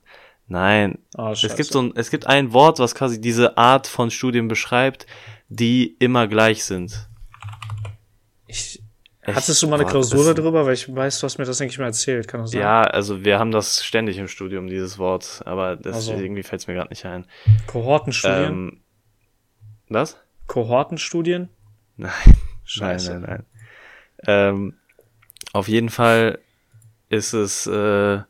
Nein. 0.47 0.99
Oh, 1.17 1.31
es 1.31 1.57
gibt 1.57 1.73
so 1.73 1.83
ein, 1.83 1.93
es 1.97 2.11
gibt 2.11 2.29
ein 2.29 2.53
Wort, 2.53 2.79
was 2.79 2.95
quasi 2.95 3.21
diese 3.21 3.59
Art 3.59 3.89
von 3.89 4.13
Studien 4.13 4.47
beschreibt, 4.47 5.07
die 5.49 5.97
immer 5.99 6.29
gleich 6.29 6.65
sind. 6.65 7.08
Ich, 9.31 9.37
Hattest 9.37 9.63
du 9.63 9.69
mal 9.69 9.75
eine 9.77 9.85
boah, 9.85 9.91
Klausur 9.91 10.35
darüber? 10.35 10.65
Weil 10.65 10.75
ich 10.75 10.95
weiß, 10.95 11.21
du 11.21 11.25
hast 11.25 11.39
mir 11.39 11.45
das, 11.45 11.59
denke 11.59 11.73
ich, 11.73 11.79
mal 11.79 11.87
erzählt. 11.87 12.29
Kann 12.29 12.41
das 12.41 12.51
sein? 12.53 12.61
Ja, 12.61 12.83
also 12.83 13.25
wir 13.25 13.39
haben 13.39 13.51
das 13.51 13.85
ständig 13.85 14.17
im 14.19 14.29
Studium, 14.29 14.69
dieses 14.69 14.99
Wort, 14.99 15.43
aber 15.45 15.77
das 15.77 15.97
Also. 15.97 16.13
irgendwie 16.15 16.43
fällt 16.43 16.63
es 16.63 16.67
mir 16.67 16.75
gerade 16.75 16.91
nicht 16.91 17.05
ein. 17.05 17.27
Kohortenstudien? 17.67 18.53
Ähm, 18.53 18.81
was? 19.89 20.17
Kohortenstudien? 20.47 21.49
Nein, 21.97 22.13
Scheiße. 22.65 23.13
nein, 23.13 23.21
nein, 23.23 23.31
nein. 23.31 23.47
Ähm, 24.27 24.75
auf 25.53 25.69
jeden 25.69 25.89
Fall 25.89 26.39
ist 27.09 27.33
es 27.33 27.67
äh, 27.67 28.21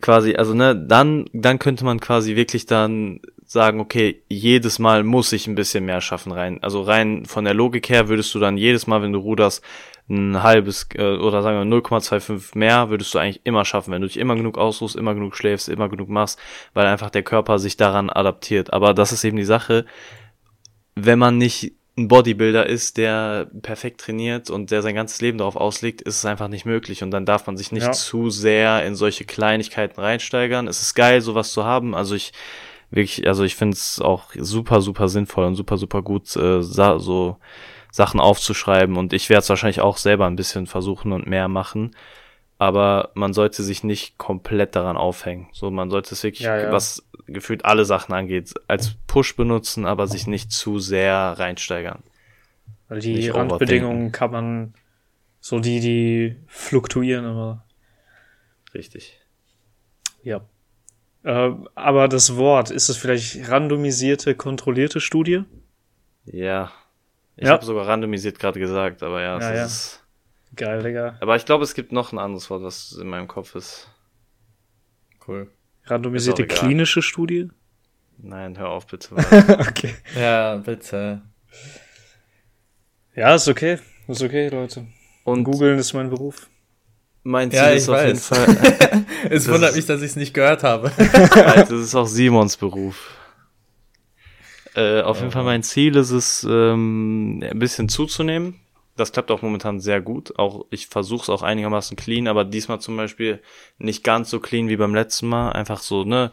quasi, 0.00 0.34
also 0.36 0.54
ne, 0.54 0.74
dann, 0.76 1.26
dann 1.32 1.58
könnte 1.58 1.84
man 1.84 2.00
quasi 2.00 2.36
wirklich 2.36 2.66
dann 2.66 3.20
sagen, 3.50 3.80
okay, 3.80 4.22
jedes 4.28 4.78
Mal 4.78 5.02
muss 5.02 5.32
ich 5.32 5.48
ein 5.48 5.56
bisschen 5.56 5.84
mehr 5.84 6.00
schaffen 6.00 6.30
rein. 6.30 6.62
Also 6.62 6.82
rein 6.82 7.26
von 7.26 7.44
der 7.44 7.52
Logik 7.52 7.88
her 7.88 8.08
würdest 8.08 8.32
du 8.32 8.38
dann 8.38 8.56
jedes 8.56 8.86
Mal, 8.86 9.02
wenn 9.02 9.12
du 9.12 9.18
ruderst, 9.18 9.64
ein 10.08 10.40
halbes 10.40 10.86
äh, 10.94 11.16
oder 11.16 11.42
sagen 11.42 11.68
wir 11.68 11.78
0,25 11.78 12.56
mehr 12.56 12.90
würdest 12.90 13.12
du 13.12 13.18
eigentlich 13.18 13.40
immer 13.42 13.64
schaffen, 13.64 13.92
wenn 13.92 14.02
du 14.02 14.06
dich 14.06 14.18
immer 14.18 14.36
genug 14.36 14.56
ausruhst, 14.56 14.94
immer 14.94 15.14
genug 15.14 15.34
schläfst, 15.36 15.68
immer 15.68 15.88
genug 15.88 16.08
machst, 16.08 16.38
weil 16.74 16.86
einfach 16.86 17.10
der 17.10 17.24
Körper 17.24 17.58
sich 17.58 17.76
daran 17.76 18.08
adaptiert. 18.08 18.72
Aber 18.72 18.94
das 18.94 19.10
ist 19.10 19.24
eben 19.24 19.36
die 19.36 19.42
Sache, 19.42 19.84
wenn 20.94 21.18
man 21.18 21.36
nicht 21.36 21.72
ein 21.98 22.06
Bodybuilder 22.06 22.66
ist, 22.66 22.98
der 22.98 23.50
perfekt 23.62 24.00
trainiert 24.00 24.48
und 24.48 24.70
der 24.70 24.82
sein 24.82 24.94
ganzes 24.94 25.20
Leben 25.20 25.38
darauf 25.38 25.56
auslegt, 25.56 26.02
ist 26.02 26.18
es 26.18 26.24
einfach 26.24 26.46
nicht 26.46 26.66
möglich. 26.66 27.02
Und 27.02 27.10
dann 27.10 27.26
darf 27.26 27.48
man 27.48 27.56
sich 27.56 27.72
nicht 27.72 27.86
Ja. 27.86 27.92
zu 27.92 28.30
sehr 28.30 28.86
in 28.86 28.94
solche 28.94 29.24
Kleinigkeiten 29.24 30.00
reinsteigern. 30.00 30.68
Es 30.68 30.82
ist 30.82 30.94
geil, 30.94 31.20
sowas 31.20 31.52
zu 31.52 31.64
haben. 31.64 31.96
Also 31.96 32.14
ich 32.14 32.32
wirklich, 32.90 33.26
also 33.26 33.44
ich 33.44 33.56
finde 33.56 33.74
es 33.74 34.00
auch 34.00 34.32
super, 34.36 34.80
super 34.80 35.08
sinnvoll 35.08 35.44
und 35.46 35.54
super, 35.54 35.76
super 35.76 36.02
gut, 36.02 36.34
äh, 36.36 36.62
so 36.62 37.38
Sachen 37.90 38.20
aufzuschreiben. 38.20 38.96
Und 38.96 39.12
ich 39.12 39.28
werde 39.28 39.40
es 39.40 39.48
wahrscheinlich 39.48 39.80
auch 39.80 39.96
selber 39.96 40.26
ein 40.26 40.36
bisschen 40.36 40.66
versuchen 40.66 41.12
und 41.12 41.26
mehr 41.26 41.48
machen. 41.48 41.96
Aber 42.58 43.10
man 43.14 43.32
sollte 43.32 43.62
sich 43.62 43.84
nicht 43.84 44.18
komplett 44.18 44.76
daran 44.76 44.96
aufhängen. 44.96 45.48
So, 45.52 45.70
man 45.70 45.90
sollte 45.90 46.14
es 46.14 46.22
wirklich, 46.22 46.44
Ja, 46.44 46.58
ja. 46.58 46.72
was 46.72 47.08
gefühlt 47.26 47.64
alle 47.64 47.84
Sachen 47.84 48.12
angeht, 48.12 48.52
als 48.68 48.96
Push 49.06 49.36
benutzen, 49.36 49.86
aber 49.86 50.06
sich 50.06 50.26
nicht 50.26 50.52
zu 50.52 50.78
sehr 50.78 51.14
reinsteigern. 51.16 52.02
Weil 52.88 53.00
die 53.00 53.14
Nicht 53.14 53.34
Randbedingungen 53.34 54.12
kann 54.12 54.30
man, 54.32 54.74
so 55.40 55.60
die, 55.60 55.80
die 55.80 56.36
fluktuieren, 56.48 57.24
aber 57.24 57.64
Richtig. 58.74 59.18
ja. 60.22 60.42
Äh, 61.22 61.50
aber 61.74 62.08
das 62.08 62.36
Wort, 62.36 62.70
ist 62.70 62.88
es 62.88 62.96
vielleicht 62.96 63.48
randomisierte, 63.48 64.34
kontrollierte 64.34 65.00
Studie? 65.00 65.44
Ja. 66.24 66.72
Ich 67.36 67.46
Ja. 67.46 67.52
habe 67.54 67.64
sogar 67.64 67.86
randomisiert 67.86 68.38
gerade 68.38 68.58
gesagt, 68.60 69.02
aber 69.02 69.22
ja, 69.22 69.38
es 69.38 69.44
Ja, 69.44 69.54
ja. 69.54 69.64
ist. 69.66 70.04
Geil, 70.56 70.82
Digga. 70.82 71.16
Aber 71.20 71.36
ich 71.36 71.44
glaube, 71.46 71.64
es 71.64 71.74
gibt 71.74 71.92
noch 71.92 72.12
ein 72.12 72.18
anderes 72.18 72.50
Wort, 72.50 72.62
was 72.62 72.92
in 73.00 73.08
meinem 73.08 73.28
Kopf 73.28 73.54
ist. 73.54 73.88
Cool. 75.26 75.48
Randomisierte 75.84 76.46
klinische 76.46 77.02
Studie? 77.02 77.48
Nein, 78.18 78.58
hör 78.58 78.70
auf 78.70 78.86
bitte. 78.86 79.14
okay. 79.60 79.94
Ja, 80.14 80.56
bitte. 80.56 81.22
Ja, 83.14 83.34
ist 83.34 83.48
okay. 83.48 83.78
Ist 84.08 84.22
okay, 84.22 84.48
Leute. 84.48 84.86
Und 85.24 85.44
Googeln 85.44 85.78
ist 85.78 85.92
mein 85.94 86.10
Beruf. 86.10 86.49
Mein 87.22 87.50
Ziel 87.50 87.58
Ja, 87.60 87.68
ist 87.70 87.88
auf 87.88 87.96
weiß. 87.96 88.06
jeden 88.06 88.18
Fall, 88.20 89.04
Es 89.30 89.48
wundert 89.48 89.70
ist- 89.70 89.76
mich, 89.76 89.86
dass 89.86 90.00
ich 90.02 90.10
es 90.10 90.16
nicht 90.16 90.34
gehört 90.34 90.62
habe. 90.62 90.90
das 91.34 91.70
ist 91.70 91.94
auch 91.94 92.06
Simons 92.06 92.56
Beruf. 92.56 93.16
Äh, 94.74 95.02
auf 95.02 95.18
jeden 95.18 95.32
Fall 95.32 95.44
mein 95.44 95.62
Ziel 95.62 95.96
ist 95.96 96.10
es, 96.10 96.46
ähm, 96.48 97.42
ein 97.42 97.58
bisschen 97.58 97.88
zuzunehmen. 97.88 98.60
Das 98.96 99.12
klappt 99.12 99.30
auch 99.30 99.42
momentan 99.42 99.80
sehr 99.80 100.00
gut. 100.00 100.38
Auch 100.38 100.66
ich 100.70 100.86
versuche 100.86 101.22
es 101.22 101.28
auch 101.30 101.42
einigermaßen 101.42 101.96
clean, 101.96 102.28
aber 102.28 102.44
diesmal 102.44 102.80
zum 102.80 102.96
Beispiel 102.96 103.40
nicht 103.78 104.04
ganz 104.04 104.30
so 104.30 104.40
clean 104.40 104.68
wie 104.68 104.76
beim 104.76 104.94
letzten 104.94 105.28
Mal. 105.28 105.50
Einfach 105.52 105.80
so, 105.80 106.04
ne, 106.04 106.30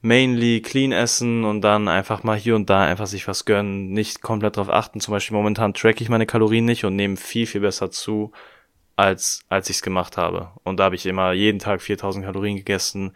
mainly 0.00 0.62
clean 0.62 0.92
essen 0.92 1.44
und 1.44 1.60
dann 1.60 1.88
einfach 1.88 2.22
mal 2.22 2.36
hier 2.38 2.56
und 2.56 2.70
da 2.70 2.82
einfach 2.82 3.06
sich 3.06 3.28
was 3.28 3.44
gönnen, 3.44 3.90
nicht 3.92 4.22
komplett 4.22 4.56
drauf 4.56 4.70
achten. 4.70 5.00
Zum 5.00 5.12
Beispiel 5.12 5.36
momentan 5.36 5.74
track 5.74 6.00
ich 6.00 6.08
meine 6.08 6.26
Kalorien 6.26 6.64
nicht 6.64 6.84
und 6.84 6.96
nehme 6.96 7.16
viel, 7.16 7.46
viel 7.46 7.60
besser 7.60 7.90
zu, 7.90 8.32
als, 9.00 9.44
als 9.48 9.68
ich 9.70 9.76
es 9.76 9.82
gemacht 9.82 10.16
habe. 10.16 10.50
Und 10.64 10.78
da 10.78 10.84
habe 10.84 10.94
ich 10.94 11.06
immer 11.06 11.32
jeden 11.32 11.58
Tag 11.58 11.82
4000 11.82 12.24
Kalorien 12.24 12.56
gegessen, 12.56 13.12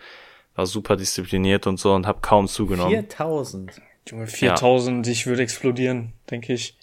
war 0.54 0.66
super 0.66 0.96
diszipliniert 0.96 1.66
und 1.66 1.78
so 1.78 1.94
und 1.94 2.06
habe 2.06 2.20
kaum 2.20 2.48
zugenommen. 2.48 2.90
4000. 2.90 3.80
Junge, 4.08 4.26
4000, 4.26 5.06
ich 5.06 5.26
würde 5.26 5.42
explodieren, 5.42 6.12
denke 6.30 6.52
ich. 6.52 6.76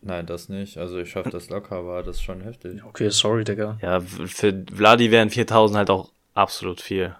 Nein, 0.00 0.26
das 0.26 0.48
nicht. 0.48 0.78
Also 0.78 0.98
ich 0.98 1.10
schaffe 1.10 1.30
das 1.30 1.48
locker, 1.48 1.76
aber 1.76 2.02
das 2.02 2.16
ist 2.16 2.22
schon 2.22 2.40
heftig. 2.42 2.84
Okay, 2.84 3.08
sorry, 3.10 3.44
Digga. 3.44 3.78
Ja, 3.82 4.00
für 4.00 4.64
Vladi 4.74 5.10
wären 5.10 5.30
4000 5.30 5.78
halt 5.78 5.90
auch 5.90 6.10
absolut 6.34 6.80
viel. 6.80 7.14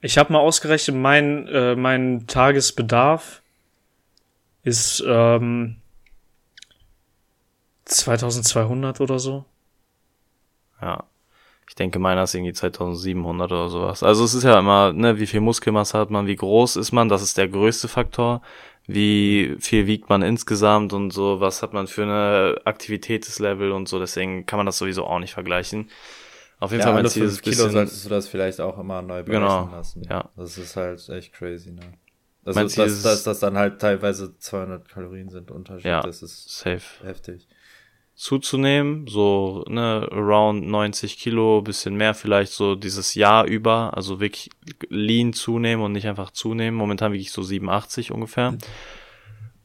Ich 0.00 0.18
habe 0.18 0.32
mal 0.32 0.40
ausgerechnet, 0.40 0.96
mein, 0.96 1.48
äh, 1.48 1.74
mein 1.74 2.26
Tagesbedarf 2.26 3.42
ist 4.62 5.02
ähm, 5.06 5.76
2200 7.86 9.00
oder 9.00 9.18
so. 9.18 9.44
Ja. 10.84 11.04
Ich 11.66 11.74
denke, 11.74 11.98
meiner 11.98 12.24
ist 12.24 12.34
irgendwie 12.34 12.52
2700 12.52 13.50
oder 13.50 13.68
sowas. 13.70 14.02
Also 14.02 14.22
es 14.24 14.34
ist 14.34 14.42
ja 14.44 14.58
immer, 14.58 14.92
ne, 14.92 15.18
wie 15.18 15.26
viel 15.26 15.40
Muskelmasse 15.40 15.98
hat 15.98 16.10
man, 16.10 16.26
wie 16.26 16.36
groß 16.36 16.76
ist 16.76 16.92
man, 16.92 17.08
das 17.08 17.22
ist 17.22 17.38
der 17.38 17.48
größte 17.48 17.88
Faktor. 17.88 18.42
Wie 18.86 19.56
viel 19.60 19.86
wiegt 19.86 20.10
man 20.10 20.20
insgesamt 20.20 20.92
und 20.92 21.10
so, 21.10 21.40
was 21.40 21.62
hat 21.62 21.72
man 21.72 21.86
für 21.86 22.02
eine 22.02 22.60
Aktivitätslevel 22.66 23.72
und 23.72 23.88
so, 23.88 23.98
deswegen 23.98 24.44
kann 24.44 24.58
man 24.58 24.66
das 24.66 24.76
sowieso 24.76 25.06
auch 25.06 25.20
nicht 25.20 25.32
vergleichen. 25.32 25.88
Auf 26.60 26.70
jeden 26.70 26.82
Ja, 26.82 26.88
Fall 26.92 27.02
mein 27.02 27.06
Ziel 27.10 27.24
ist 27.24 27.38
5 27.42 27.46
ein 27.46 27.50
Kilo 27.52 27.68
solltest 27.70 28.04
du 28.04 28.08
das 28.10 28.28
vielleicht 28.28 28.60
auch 28.60 28.78
immer 28.78 29.00
neu 29.00 29.22
berechnen 29.22 29.48
Genau, 29.48 29.68
lassen. 29.72 30.02
ja. 30.08 30.28
Das 30.36 30.58
ist 30.58 30.76
halt 30.76 31.08
echt 31.08 31.32
crazy, 31.32 31.72
ne? 31.72 31.80
Also, 32.44 32.60
dass, 32.60 32.74
dass, 32.74 33.02
dass 33.02 33.22
das 33.24 33.40
dann 33.40 33.56
halt 33.56 33.80
teilweise 33.80 34.36
200 34.36 34.86
Kalorien 34.86 35.30
sind 35.30 35.50
Unterschied, 35.50 35.86
Ja. 35.86 36.02
das 36.02 36.22
ist 36.22 36.46
safe. 36.58 36.82
heftig. 37.02 37.48
Zuzunehmen, 38.14 39.06
so 39.08 39.64
ne, 39.68 40.08
around 40.10 40.66
90 40.66 41.18
Kilo, 41.18 41.62
bisschen 41.62 41.96
mehr 41.96 42.14
vielleicht 42.14 42.52
so 42.52 42.76
dieses 42.76 43.14
Jahr 43.14 43.44
über, 43.44 43.96
also 43.96 44.20
wirklich 44.20 44.50
lean 44.88 45.32
zunehmen 45.32 45.84
und 45.84 45.92
nicht 45.92 46.06
einfach 46.06 46.30
zunehmen. 46.30 46.76
Momentan 46.78 47.12
wiege 47.12 47.22
ich 47.22 47.32
so 47.32 47.42
87 47.42 48.12
ungefähr. 48.12 48.56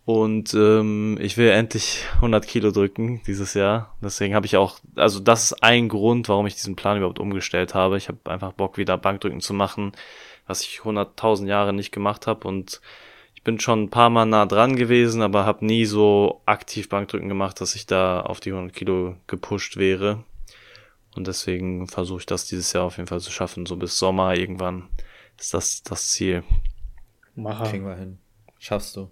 Und 0.06 0.56
ähm, 0.56 1.20
ich 1.22 1.38
will 1.38 1.52
endlich 1.52 2.04
100 2.16 2.48
Kilo 2.48 2.72
drücken 2.72 3.22
dieses 3.28 3.54
Jahr. 3.54 3.96
Deswegen 4.02 4.34
habe 4.34 4.48
ich 4.48 4.58
auch, 4.58 4.80
also 4.96 5.20
das 5.20 5.52
ist 5.52 5.64
ein 5.64 5.88
Grund, 5.88 6.28
warum 6.30 6.48
ich 6.48 6.56
diesen 6.56 6.76
Plan 6.76 6.98
überhaupt 6.98 7.20
umgestellt 7.20 7.76
habe. 7.76 7.98
Ich 7.98 8.08
habe 8.08 8.18
einfach 8.24 8.54
Bock, 8.54 8.80
wieder 8.80 8.98
Bankdrücken 8.98 9.42
zu 9.42 9.54
machen, 9.54 9.92
was 10.48 10.64
ich 10.64 10.80
100.000 10.80 11.46
Jahre 11.46 11.74
nicht 11.74 11.92
gemacht 11.92 12.26
habe. 12.26 12.48
Und 12.48 12.82
ich 13.40 13.44
bin 13.46 13.58
schon 13.58 13.84
ein 13.84 13.90
paar 13.90 14.10
Mal 14.10 14.26
nah 14.26 14.46
dran 14.46 14.76
gewesen, 14.76 15.22
aber 15.22 15.46
habe 15.46 15.66
nie 15.66 15.86
so 15.86 16.42
aktiv 16.46 16.90
Bankdrücken 16.90 17.30
gemacht, 17.30 17.62
dass 17.62 17.74
ich 17.74 17.86
da 17.86 18.20
auf 18.20 18.42
die 18.42 18.52
100 18.52 18.76
Kilo 18.76 19.16
gepusht 19.28 19.78
wäre. 19.78 20.26
Und 21.16 21.26
deswegen 21.26 21.88
versuche 21.88 22.20
ich 22.20 22.26
das 22.26 22.48
dieses 22.48 22.74
Jahr 22.74 22.84
auf 22.84 22.98
jeden 22.98 23.08
Fall 23.08 23.22
zu 23.22 23.32
schaffen. 23.32 23.66
So 23.66 23.78
bis 23.78 23.98
Sommer 23.98 24.36
irgendwann 24.36 24.90
ist 25.38 25.54
das 25.54 25.84
das 25.84 26.10
Ziel. 26.10 26.44
Macher. 27.34 27.70
Kriegen 27.70 27.86
wir 27.86 27.96
hin. 27.96 28.18
Schaffst 28.60 28.98
du. 28.98 29.10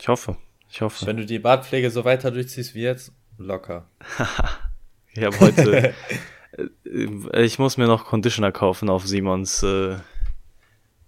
Ich 0.00 0.08
hoffe. 0.08 0.38
Ich 0.70 0.80
hoffe. 0.80 1.04
Wenn 1.04 1.18
du 1.18 1.26
die 1.26 1.38
Bartpflege 1.38 1.90
so 1.90 2.06
weiter 2.06 2.30
durchziehst 2.30 2.74
wie 2.74 2.82
jetzt, 2.82 3.12
locker. 3.36 3.86
Ich 5.14 5.22
habe 5.24 5.38
heute. 5.40 5.94
ich 7.34 7.58
muss 7.58 7.76
mir 7.76 7.86
noch 7.86 8.06
Conditioner 8.06 8.50
kaufen 8.50 8.88
auf 8.88 9.06
Simons, 9.06 9.62
äh, 9.62 9.98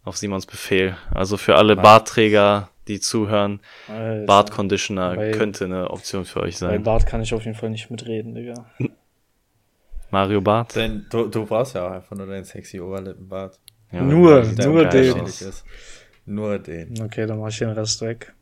auf 0.05 0.17
Simons 0.17 0.47
Befehl. 0.47 0.97
Also 1.13 1.37
für 1.37 1.57
alle 1.57 1.75
Nice. 1.77 1.83
Bartträger, 1.83 2.71
die 2.89 3.01
zuhören, 3.01 3.61
Alter. 3.89 4.27
Bartconditioner 4.27 5.17
Bei- 5.17 5.31
könnte 5.33 5.65
eine 5.65 5.91
Option 5.91 6.25
für 6.25 6.41
euch 6.41 6.55
Bei 6.61 6.69
sein. 6.73 6.83
Bart 6.83 7.07
kann 7.07 7.23
ich 7.23 7.33
auf 7.35 7.45
jeden 7.45 7.57
Fall 7.57 7.71
nicht 7.71 7.91
mitreden, 7.91 8.35
Digga. 8.35 8.67
Mario 10.11 10.41
Bart. 10.41 10.77
Denn 10.77 11.07
du, 11.11 11.27
du 11.27 11.45
brauchst 11.47 11.75
ja 11.75 11.87
auch 11.87 11.93
einfach 11.93 12.15
nur 12.17 12.27
deinen 12.27 12.45
sexy 12.45 12.79
Oberlippenbart. 12.81 13.59
Ja, 13.91 14.03
Nur, 14.03 14.43
nur 14.45 14.85
den. 14.87 15.25
Nur 16.27 16.59
den. 16.59 17.03
Okay, 17.03 17.27
dann 17.27 17.39
mach 17.41 17.49
ich 17.49 17.59
den 17.59 17.71
Rest 17.71 18.01
weg. 18.01 18.33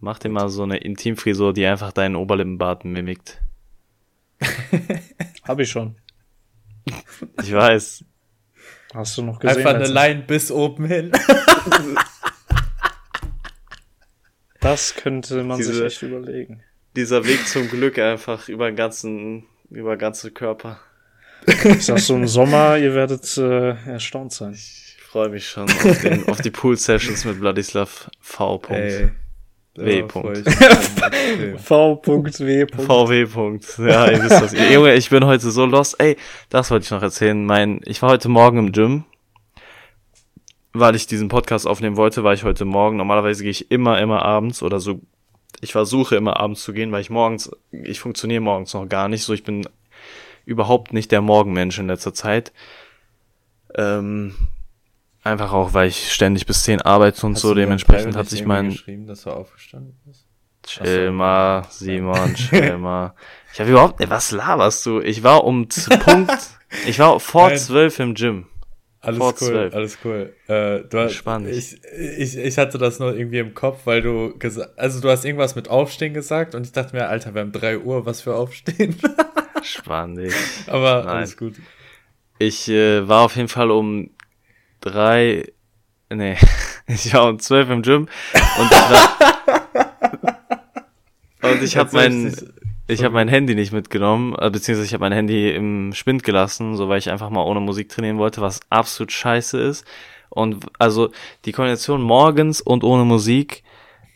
Mach 0.00 0.18
dir 0.18 0.28
mal 0.28 0.48
so 0.48 0.62
eine 0.64 0.76
Intimfrisur, 0.78 1.52
die 1.52 1.66
einfach 1.66 1.92
deinen 1.92 2.16
Oberlippenbart 2.16 2.84
mimikt. 2.84 3.40
Hab 5.44 5.58
ich 5.60 5.70
schon. 5.70 5.96
Ich 7.42 7.52
weiß. 7.52 8.04
Hast 8.94 9.18
du 9.18 9.22
noch 9.22 9.38
gesehen? 9.40 9.58
Einfach 9.58 9.74
eine? 9.74 9.86
Line 9.88 10.22
bis 10.26 10.50
oben 10.50 10.86
hin. 10.86 11.12
Das 14.60 14.94
könnte 14.94 15.42
man 15.44 15.58
sich 15.58 15.66
Diese- 15.72 15.84
echt 15.86 16.02
überlegen. 16.02 16.62
Dieser 16.96 17.26
Weg 17.26 17.46
zum 17.46 17.68
Glück 17.68 17.98
einfach 17.98 18.48
über 18.48 18.64
den 18.66 18.76
ganzen, 18.76 19.44
über 19.68 19.94
den 19.96 19.98
ganzen 19.98 20.32
Körper. 20.32 20.80
Ich 21.46 21.84
sag 21.84 21.98
so 21.98 22.14
im 22.14 22.26
Sommer, 22.26 22.78
ihr 22.78 22.94
werdet 22.94 23.36
äh, 23.36 23.70
erstaunt 23.90 24.32
sein. 24.32 24.54
Ich 24.54 24.96
freue 25.02 25.28
mich 25.28 25.46
schon 25.46 25.64
auf, 25.64 26.00
den, 26.00 26.26
auf 26.28 26.40
die 26.40 26.50
Pool-Sessions 26.50 27.26
mit 27.26 27.36
Vladislav 27.36 28.08
V. 28.20 28.62
Ey. 28.70 29.10
W. 29.76 30.02
Punkt. 30.04 30.44
mich 30.44 30.54
schon 30.54 31.10
extrem. 31.10 31.58
V.W. 31.58 32.66
VW. 32.86 33.26
Punkt. 33.26 33.78
Ja, 33.78 34.08
ihr 34.08 34.22
wisst 34.22 34.40
das. 34.40 34.52
Junge, 34.72 34.94
ich 34.94 35.10
bin 35.10 35.24
heute 35.24 35.50
so 35.50 35.66
lost. 35.66 36.00
Ey, 36.00 36.16
das 36.48 36.70
wollte 36.70 36.84
ich 36.84 36.90
noch 36.92 37.02
erzählen. 37.02 37.44
Mein, 37.44 37.80
ich 37.84 38.00
war 38.00 38.10
heute 38.10 38.28
Morgen 38.28 38.58
im 38.58 38.72
Gym, 38.72 39.04
weil 40.72 40.94
ich 40.94 41.08
diesen 41.08 41.28
Podcast 41.28 41.66
aufnehmen 41.66 41.96
wollte, 41.96 42.22
war 42.22 42.34
ich 42.34 42.44
heute 42.44 42.64
Morgen. 42.64 42.96
Normalerweise 42.96 43.42
gehe 43.42 43.50
ich 43.50 43.72
immer, 43.72 44.00
immer 44.00 44.22
abends 44.24 44.62
oder 44.62 44.78
so. 44.78 45.00
Ich 45.60 45.72
versuche 45.72 46.14
immer 46.14 46.38
abends 46.38 46.62
zu 46.62 46.72
gehen, 46.72 46.92
weil 46.92 47.00
ich 47.00 47.10
morgens, 47.10 47.50
ich 47.72 47.98
funktioniere 47.98 48.42
morgens 48.42 48.74
noch 48.74 48.88
gar 48.88 49.08
nicht 49.08 49.24
so. 49.24 49.32
Ich 49.32 49.42
bin 49.42 49.66
überhaupt 50.44 50.92
nicht 50.92 51.10
der 51.10 51.20
Morgenmensch 51.20 51.78
in 51.80 51.88
letzter 51.88 52.14
Zeit. 52.14 52.52
Ähm, 53.76 54.34
einfach 55.24 55.52
auch, 55.52 55.72
weil 55.74 55.88
ich 55.88 56.12
ständig 56.12 56.46
bis 56.46 56.62
10 56.64 56.82
arbeite 56.82 57.26
und 57.26 57.34
Hast 57.34 57.42
so. 57.42 57.54
Dementsprechend 57.54 58.16
hat 58.16 58.28
sich 58.28 58.44
mein, 58.44 58.70
geschrieben, 58.70 59.06
dass 59.06 59.22
du 59.22 59.30
aufgestanden 59.30 59.98
bist? 60.04 60.26
Chill 60.62 61.06
so. 61.06 61.12
mal, 61.12 61.66
Simon, 61.70 62.34
chill 62.34 62.78
mal. 62.78 63.14
Ich 63.52 63.60
habe 63.60 63.70
überhaupt, 63.70 64.00
ey, 64.00 64.08
was 64.08 64.30
laberst 64.30 64.84
du? 64.86 65.00
Ich 65.00 65.22
war 65.22 65.44
um 65.44 65.68
Punkt, 66.04 66.32
ich 66.86 66.98
war 66.98 67.18
vor 67.20 67.54
zwölf 67.54 67.98
im 67.98 68.14
Gym. 68.14 68.46
Alles 69.04 69.18
Vor 69.18 69.32
cool, 69.32 69.48
zwölf. 69.48 69.74
alles 69.74 69.98
cool. 70.02 70.34
Äh, 70.46 70.88
du 70.88 70.98
hast, 70.98 71.12
Spannend. 71.12 71.50
ich, 71.50 71.78
ich, 71.94 72.38
ich 72.38 72.56
hatte 72.56 72.78
das 72.78 73.00
nur 73.00 73.14
irgendwie 73.14 73.38
im 73.38 73.52
Kopf, 73.52 73.80
weil 73.84 74.00
du 74.00 74.38
gesagt, 74.38 74.78
also 74.78 74.98
du 74.98 75.10
hast 75.10 75.26
irgendwas 75.26 75.54
mit 75.54 75.68
Aufstehen 75.68 76.14
gesagt 76.14 76.54
und 76.54 76.64
ich 76.64 76.72
dachte 76.72 76.96
mir, 76.96 77.08
Alter, 77.08 77.34
wir 77.34 77.42
haben 77.42 77.52
drei 77.52 77.78
Uhr, 77.78 78.06
was 78.06 78.22
für 78.22 78.34
Aufstehen. 78.34 78.96
Spannend. 79.62 80.32
Aber 80.68 81.04
Nein. 81.04 81.16
alles 81.16 81.36
gut. 81.36 81.56
Ich 82.38 82.68
äh, 82.70 83.06
war 83.06 83.22
auf 83.26 83.36
jeden 83.36 83.48
Fall 83.48 83.70
um 83.70 84.08
drei, 84.84 85.44
nee, 86.10 86.36
ich 86.86 87.12
war 87.14 87.28
um 87.28 87.38
zwölf 87.38 87.70
im 87.70 87.82
Gym 87.82 88.08
und 88.58 88.70
ich 88.70 88.78
und 91.50 91.62
ich 91.62 91.76
habe 91.76 91.90
mein, 91.92 92.34
ich 92.86 93.02
habe 93.02 93.14
mein 93.14 93.28
Handy 93.28 93.54
nicht 93.54 93.72
mitgenommen, 93.72 94.34
äh, 94.38 94.50
beziehungsweise 94.50 94.86
ich 94.86 94.92
habe 94.92 95.02
mein 95.02 95.12
Handy 95.12 95.50
im 95.50 95.92
Spind 95.94 96.22
gelassen, 96.22 96.76
so 96.76 96.88
weil 96.88 96.98
ich 96.98 97.10
einfach 97.10 97.30
mal 97.30 97.44
ohne 97.44 97.60
Musik 97.60 97.88
trainieren 97.88 98.18
wollte, 98.18 98.40
was 98.42 98.60
absolut 98.70 99.12
scheiße 99.12 99.58
ist. 99.60 99.86
Und 100.28 100.66
also 100.78 101.10
die 101.44 101.52
Kombination 101.52 102.02
morgens 102.02 102.60
und 102.60 102.84
ohne 102.84 103.04
Musik 103.04 103.62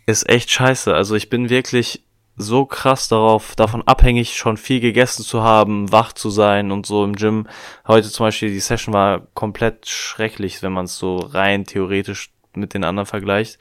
ist 0.07 0.29
echt 0.29 0.51
scheiße. 0.51 0.93
Also 0.93 1.15
ich 1.15 1.31
bin 1.31 1.49
wirklich 1.49 2.03
so 2.39 2.65
krass 2.65 3.09
darauf, 3.09 3.57
davon 3.57 3.83
abhängig, 3.83 4.37
schon 4.37 4.57
viel 4.57 4.81
gegessen 4.81 5.25
zu 5.25 5.43
haben, 5.43 5.91
wach 5.93 6.13
zu 6.13 6.31
sein 6.31 6.71
und 6.71 6.87
so 6.87 7.05
im 7.05 7.17
Gym. 7.17 7.49
Heute 7.87 8.09
zum 8.11 8.27
Beispiel, 8.27 8.51
die 8.51 8.61
Session 8.61 8.95
war 8.95 9.27
komplett 9.35 9.89
schrecklich, 9.89 10.63
wenn 10.63 10.73
man 10.73 10.87
es 10.87 10.97
so 10.97 11.17
rein 11.17 11.65
theoretisch 11.65 12.31
mit 12.55 12.75
den 12.75 12.85
anderen 12.85 13.07
vergleicht. 13.07 13.59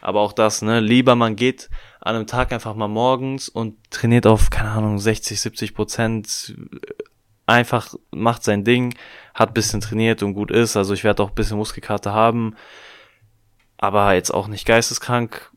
Aber 0.00 0.20
auch 0.20 0.32
das, 0.32 0.62
ne, 0.62 0.80
lieber 0.80 1.14
man 1.16 1.36
geht 1.36 1.68
an 2.00 2.16
einem 2.16 2.26
Tag 2.26 2.52
einfach 2.52 2.74
mal 2.74 2.88
morgens 2.88 3.48
und 3.48 3.76
trainiert 3.90 4.26
auf, 4.26 4.48
keine 4.48 4.70
Ahnung, 4.70 4.98
60, 4.98 5.38
70 5.40 5.74
Prozent, 5.74 6.54
einfach 7.46 7.94
macht 8.10 8.44
sein 8.44 8.64
Ding, 8.64 8.94
hat 9.34 9.54
bisschen 9.54 9.80
trainiert 9.80 10.22
und 10.22 10.34
gut 10.34 10.50
ist. 10.50 10.76
Also 10.76 10.94
ich 10.94 11.04
werde 11.04 11.22
auch 11.22 11.30
bisschen 11.30 11.58
Muskelkarte 11.58 12.12
haben, 12.12 12.54
aber 13.76 14.14
jetzt 14.14 14.32
auch 14.32 14.48
nicht 14.48 14.66
geisteskrank. 14.66 15.50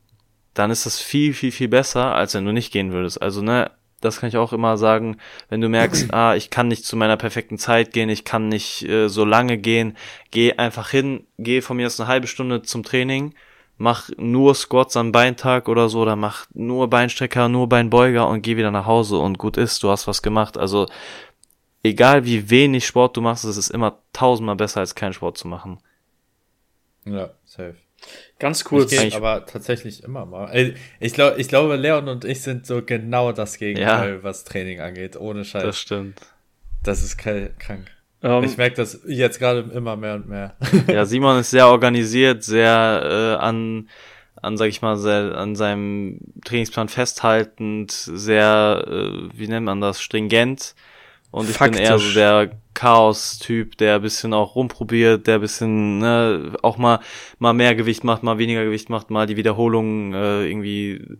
Dann 0.54 0.72
ist 0.72 0.86
das 0.86 1.00
viel, 1.00 1.34
viel, 1.34 1.52
viel 1.52 1.68
besser, 1.68 2.14
als 2.16 2.34
wenn 2.34 2.46
du 2.46 2.54
nicht 2.54 2.72
gehen 2.72 2.92
würdest. 2.92 3.22
Also, 3.22 3.42
ne, 3.42 3.72
das 4.04 4.20
kann 4.20 4.30
ich 4.30 4.38
auch 4.38 4.54
immer 4.54 4.78
sagen, 4.78 5.18
wenn 5.50 5.62
du 5.62 5.70
merkst, 5.70 6.14
ah, 6.14 6.36
ich 6.36 6.50
kann 6.50 6.68
nicht 6.68 6.86
zu 6.86 6.96
meiner 6.96 7.18
perfekten 7.18 7.58
Zeit 7.58 7.94
gehen, 7.94 8.10
ich 8.10 8.26
kann 8.26 8.50
nicht 8.50 8.84
äh, 8.84 9.08
so 9.08 9.26
lange 9.26 9.58
gehen, 9.58 9.98
geh 10.32 10.54
einfach 10.54 10.90
hin, 10.90 11.26
geh 11.38 11.62
von 11.62 11.78
mir 11.78 11.88
aus 11.88 12.00
eine 12.00 12.10
halbe 12.10 12.28
Stunde 12.28 12.62
zum 12.62 12.84
Training, 12.84 13.34
mach 13.78 14.10
nur 14.18 14.56
Squats 14.56 14.98
am 14.98 15.12
Beintag 15.12 15.68
oder 15.70 15.90
so, 15.90 16.02
oder 16.02 16.16
mach 16.16 16.46
nur 16.54 16.90
Beinstrecker, 16.90 17.50
nur 17.50 17.70
Beinbeuger 17.70 18.28
und 18.28 18.42
geh 18.42 18.58
wieder 18.58 18.72
nach 18.72 18.86
Hause 18.86 19.18
und 19.18 19.38
gut 19.38 19.58
ist, 19.58 19.82
du 19.84 19.90
hast 19.90 20.08
was 20.08 20.22
gemacht. 20.22 20.58
Also, 20.58 20.88
egal 21.82 22.26
wie 22.26 22.50
wenig 22.50 22.86
Sport 22.86 23.18
du 23.18 23.22
machst, 23.22 23.46
es 23.46 23.58
ist 23.58 23.70
immer 23.70 24.00
tausendmal 24.12 24.56
besser, 24.56 24.82
als 24.82 24.96
keinen 24.96 25.14
Sport 25.14 25.38
zu 25.38 25.48
machen. 25.48 25.80
Ja, 27.06 27.32
safe. 27.46 27.76
Ganz 28.40 28.66
cool. 28.72 28.86
Ich 28.90 29.16
aber 29.16 29.46
tatsächlich 29.46 30.04
immer 30.04 30.26
mal. 30.26 30.50
Ey, 30.52 30.74
Ich 31.00 31.14
glaube, 31.14 31.40
ich 31.40 31.48
glaube, 31.48 31.76
Leon 31.76 32.08
und 32.10 32.26
ich 32.26 32.42
sind 32.42 32.66
so 32.66 32.82
genau 32.82 33.32
das 33.32 33.58
Gegenteil, 33.58 34.24
was 34.24 34.44
Training 34.44 34.82
angeht. 34.82 35.16
Ohne 35.16 35.46
Scheiß. 35.46 35.64
Das 35.64 35.76
Das, 35.76 35.80
stimmt. 35.80 36.22
ist 36.86 37.20
kr- 37.20 37.50
krank. 37.58 37.86
Ähm, 38.22 38.44
Ich 38.44 38.58
merke 38.58 38.76
das 38.78 39.02
jetzt 39.08 39.40
gerade 39.40 39.70
immer 39.74 39.96
mehr 39.96 40.16
und 40.16 40.28
mehr. 40.28 40.56
Ja, 40.88 41.06
Simon 41.06 41.40
ist 41.40 41.52
sehr 41.52 41.68
organisiert, 41.68 42.44
sehr 42.44 43.38
äh, 43.40 43.44
an, 43.44 43.90
an, 44.42 44.58
sag 44.58 44.68
ich 44.68 44.82
mal, 44.82 44.98
sehr, 44.98 45.36
an 45.38 45.56
seinem 45.56 46.20
Trainingsplan 46.44 46.90
festhaltend, 46.90 47.92
sehr, 47.92 48.86
äh, 48.88 49.30
wie 49.38 49.48
nennt 49.48 49.66
man 49.66 49.80
das, 49.82 50.02
stringent. 50.02 50.76
Und 51.34 51.50
ich 51.50 51.58
bin 51.58 51.74
eher 51.74 51.98
so 51.98 52.06
Faktisch. 52.06 52.14
der 52.14 52.52
Chaos-Typ, 52.76 53.76
der 53.80 53.96
ein 53.96 54.04
bisschen 54.04 54.36
auch 54.36 54.54
rumprobiert, 54.54 55.26
der 55.26 55.36
ein 55.36 55.42
bisschen 55.42 55.98
ne, 55.98 56.54
auch 56.62 56.78
mal 56.78 57.00
mal 57.40 57.54
mehr 57.54 57.74
Gewicht 57.74 58.04
macht, 58.04 58.22
mal 58.22 58.38
weniger 58.38 58.64
Gewicht 58.64 58.92
macht, 58.92 59.10
mal 59.10 59.26
die 59.26 59.36
Wiederholungen 59.36 60.14
äh, 60.14 60.46
irgendwie 60.46 61.18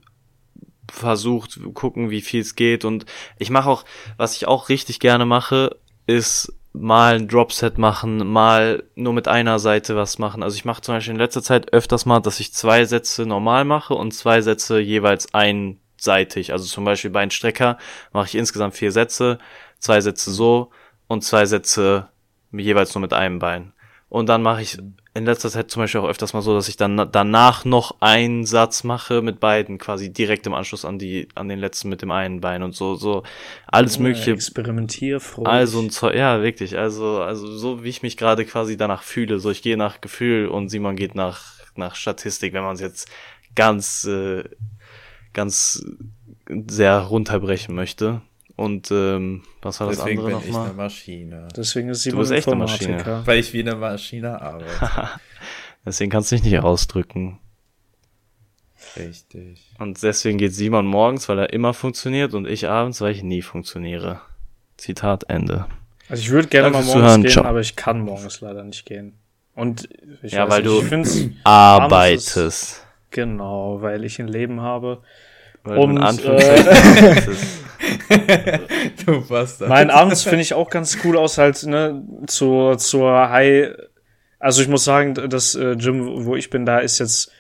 versucht, 0.92 1.60
gucken, 1.74 2.12
wie 2.12 2.22
viel 2.22 2.42
es 2.42 2.54
geht. 2.54 2.86
Und 2.86 3.08
ich 3.40 3.50
mache 3.50 3.68
auch, 3.68 3.86
was 4.16 4.36
ich 4.36 4.48
auch 4.48 4.70
richtig 4.70 5.00
gerne 5.00 5.26
mache, 5.26 5.78
ist 6.06 6.54
mal 6.74 7.16
ein 7.16 7.28
Dropset 7.28 7.80
machen, 7.80 8.18
mal 8.32 8.84
nur 8.94 9.14
mit 9.14 9.28
einer 9.28 9.58
Seite 9.58 9.96
was 9.96 10.20
machen. 10.20 10.44
Also 10.44 10.58
ich 10.58 10.66
mache 10.66 10.84
zum 10.84 10.94
Beispiel 10.94 11.14
in 11.14 11.20
letzter 11.20 11.42
Zeit 11.42 11.74
öfters 11.74 12.06
mal, 12.06 12.20
dass 12.20 12.40
ich 12.40 12.54
zwei 12.54 12.86
Sätze 12.86 13.26
normal 13.26 13.66
mache 13.66 13.96
und 13.96 14.14
zwei 14.14 14.42
Sätze 14.42 14.78
jeweils 14.78 15.34
einseitig. 15.34 16.52
Also 16.52 16.66
zum 16.66 16.86
Beispiel 16.86 17.10
bei 17.10 17.22
einem 17.22 17.32
Strecker 17.32 17.80
mache 18.12 18.28
ich 18.28 18.36
insgesamt 18.36 18.76
vier 18.76 18.92
Sätze, 18.92 19.40
zwei 19.84 20.00
Sätze 20.02 20.32
so 20.32 20.72
und 21.08 21.24
zwei 21.24 21.46
Sätze 21.46 22.08
jeweils 22.52 22.96
nur 22.96 23.02
mit 23.02 23.14
einem 23.14 23.40
Bein. 23.40 23.74
Und 24.08 24.30
dann 24.30 24.44
mache 24.44 24.62
ich 24.62 24.78
in 25.16 25.26
letzter 25.26 25.50
Zeit 25.50 25.70
zum 25.72 25.82
Beispiel 25.82 26.02
auch 26.02 26.08
öfters 26.08 26.34
mal 26.34 26.42
so, 26.42 26.54
dass 26.54 26.70
ich 26.70 26.78
dann 26.78 27.10
danach 27.12 27.66
noch 27.66 27.96
einen 28.00 28.46
Satz 28.46 28.84
mache 28.84 29.22
mit 29.22 29.40
beiden, 29.40 29.80
quasi 29.80 30.14
direkt 30.14 30.48
im 30.48 30.54
Anschluss 30.54 30.86
an 30.86 31.00
die, 31.00 31.28
an 31.36 31.50
den 31.50 31.60
letzten 31.60 31.90
mit 31.90 32.02
dem 32.02 32.12
einen 32.12 32.40
Bein 32.40 32.64
und 32.64 32.76
so, 32.76 32.96
so 32.96 33.24
alles 33.68 34.00
mögliche. 34.00 34.32
Experimentierfreudig. 34.32 35.52
Also 35.52 35.82
ein 35.82 35.90
Zeug, 35.90 36.16
ja, 36.16 36.42
wirklich. 36.42 36.78
Also, 36.78 37.22
also 37.22 37.48
so 37.48 37.84
wie 37.84 37.90
ich 37.90 38.04
mich 38.04 38.16
gerade 38.16 38.46
quasi 38.46 38.78
danach 38.78 39.04
fühle. 39.04 39.40
So, 39.40 39.52
ich 39.52 39.64
gehe 39.64 39.78
nach 39.78 40.00
Gefühl 40.00 40.48
und 40.48 40.70
Simon 40.70 40.96
geht 40.96 41.16
nach, 41.16 41.56
nach 41.76 41.96
Statistik, 41.96 42.54
wenn 42.54 42.64
man 42.64 42.76
es 42.76 42.82
jetzt 42.82 43.10
ganz, 43.56 44.06
äh, 44.06 44.44
ganz 45.34 45.84
sehr 46.48 47.00
runterbrechen 47.00 47.76
möchte. 47.76 48.22
Und 48.56 48.92
ähm, 48.92 49.44
was 49.64 49.80
war 49.80 49.88
das 49.88 49.98
Deswegen 49.98 50.20
andere 50.20 50.38
bin 50.40 50.40
ich 50.50 50.56
eine 50.56 50.58
nochmal? 50.68 50.74
Maschine. 50.76 51.48
Deswegen 51.58 51.90
ist 51.90 52.06
Du 52.06 52.10
Simon 52.12 52.20
bist 52.22 52.32
echt 52.34 52.48
eine. 52.48 52.56
Maschine. 52.58 53.22
Weil 53.26 53.40
ich 53.40 53.52
wie 53.54 53.62
eine 53.62 53.76
Maschine 53.76 54.42
arbeite. 54.42 54.70
Deswegen 55.86 56.12
kannst 56.12 56.32
du 56.32 56.36
dich 56.36 56.46
nicht 56.46 56.60
ausdrücken. 56.60 57.40
Richtig. 58.96 59.72
Und 59.80 60.02
deswegen 60.04 60.38
geht 60.38 60.54
Simon 60.54 60.86
morgens, 60.86 61.28
weil 61.30 61.40
er 61.40 61.54
immer 61.54 61.74
funktioniert 61.74 62.34
und 62.34 62.48
ich 62.48 62.68
abends, 62.70 63.02
weil 63.02 63.12
ich 63.12 63.24
nie 63.24 63.42
funktioniere. 63.42 64.22
Zitat 64.78 65.24
Ende. 65.30 65.66
Also 66.10 66.22
ich 66.22 66.30
würde 66.30 66.48
gerne 66.50 66.72
Danke 66.72 66.78
mal 66.80 66.94
morgens 66.94 67.04
Zuhören. 67.06 67.22
gehen, 67.24 67.32
Ciao. 67.32 67.46
aber 67.46 67.60
ich 67.62 67.76
kann 67.76 68.02
morgens 68.02 68.42
leider 68.42 68.64
nicht 68.64 68.86
gehen. 68.86 69.14
Und 69.56 69.90
ich 70.22 70.34
Ja, 70.34 70.50
weil 70.50 70.62
nicht, 70.62 70.72
du 70.74 70.80
ich 70.82 70.88
find's 70.88 71.22
Arbeitest. 71.44 72.86
genau, 73.10 73.82
weil 73.82 74.04
ich 74.04 74.20
ein 74.20 74.28
Leben 74.28 74.62
habe. 74.62 75.02
Weil 75.64 75.76
du 75.78 75.84
in 75.84 75.90
Und, 75.92 75.98
äh, 75.98 76.02
Anführungszeichen 76.02 76.68
arbeitest. 77.08 77.63
du 79.06 79.28
Bastard. 79.28 79.70
Nein, 79.70 79.90
abends 79.90 80.24
finde 80.24 80.42
ich 80.42 80.54
auch 80.54 80.70
ganz 80.70 80.98
cool 81.04 81.18
aus, 81.18 81.38
halt, 81.38 81.64
ne, 81.64 82.04
zur, 82.28 82.78
zur 82.78 83.30
High. 83.30 83.76
Also 84.40 84.62
ich 84.62 84.68
muss 84.68 84.84
sagen, 84.84 85.14
das 85.14 85.56
äh, 85.56 85.76
Gym, 85.76 86.26
wo 86.26 86.36
ich 86.36 86.50
bin, 86.50 86.66
da 86.66 86.80
ist 86.80 87.00
jetzt 87.00 87.32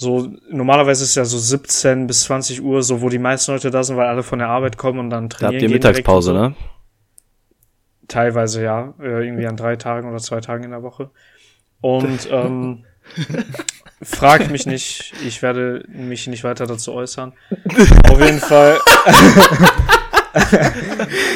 so, 0.00 0.30
normalerweise 0.48 1.02
ist 1.02 1.16
ja 1.16 1.24
so 1.24 1.38
17 1.38 2.06
bis 2.06 2.22
20 2.24 2.62
Uhr, 2.62 2.82
so 2.82 3.02
wo 3.02 3.08
die 3.08 3.18
meisten 3.18 3.50
Leute 3.52 3.70
da 3.70 3.82
sind, 3.82 3.96
weil 3.96 4.06
alle 4.06 4.22
von 4.22 4.38
der 4.38 4.48
Arbeit 4.48 4.76
kommen 4.78 5.00
und 5.00 5.10
dann 5.10 5.28
Da 5.28 5.36
trainieren. 5.36 5.54
habt 5.54 5.62
ihr 5.62 5.70
Mittagspause, 5.70 6.32
ne? 6.32 6.54
Teilweise 8.06 8.62
ja, 8.62 8.94
äh, 9.00 9.26
irgendwie 9.26 9.46
an 9.46 9.56
drei 9.56 9.76
Tagen 9.76 10.08
oder 10.08 10.18
zwei 10.18 10.40
Tagen 10.40 10.64
in 10.64 10.70
der 10.70 10.82
Woche. 10.84 11.10
Und 11.80 12.28
ähm, 12.30 12.84
fragt 14.02 14.50
mich 14.50 14.66
nicht, 14.66 15.12
ich 15.26 15.42
werde 15.42 15.84
mich 15.88 16.26
nicht 16.26 16.44
weiter 16.44 16.66
dazu 16.66 16.92
äußern. 16.92 17.32
Auf 18.10 18.20
jeden 18.20 18.40
Fall. 18.40 18.78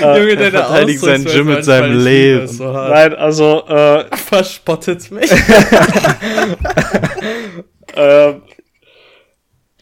Junge, 0.00 0.34
er 0.34 0.50
verteidigt 0.50 1.00
sein 1.00 1.24
Gym 1.24 1.46
mit 1.46 1.64
seinem 1.64 2.04
Leben. 2.04 2.46
So. 2.46 2.70
Nein, 2.72 3.14
also 3.14 3.66
äh, 3.66 4.04
Verspottet 4.16 5.10
mich. 5.10 5.30
äh, 7.94 8.34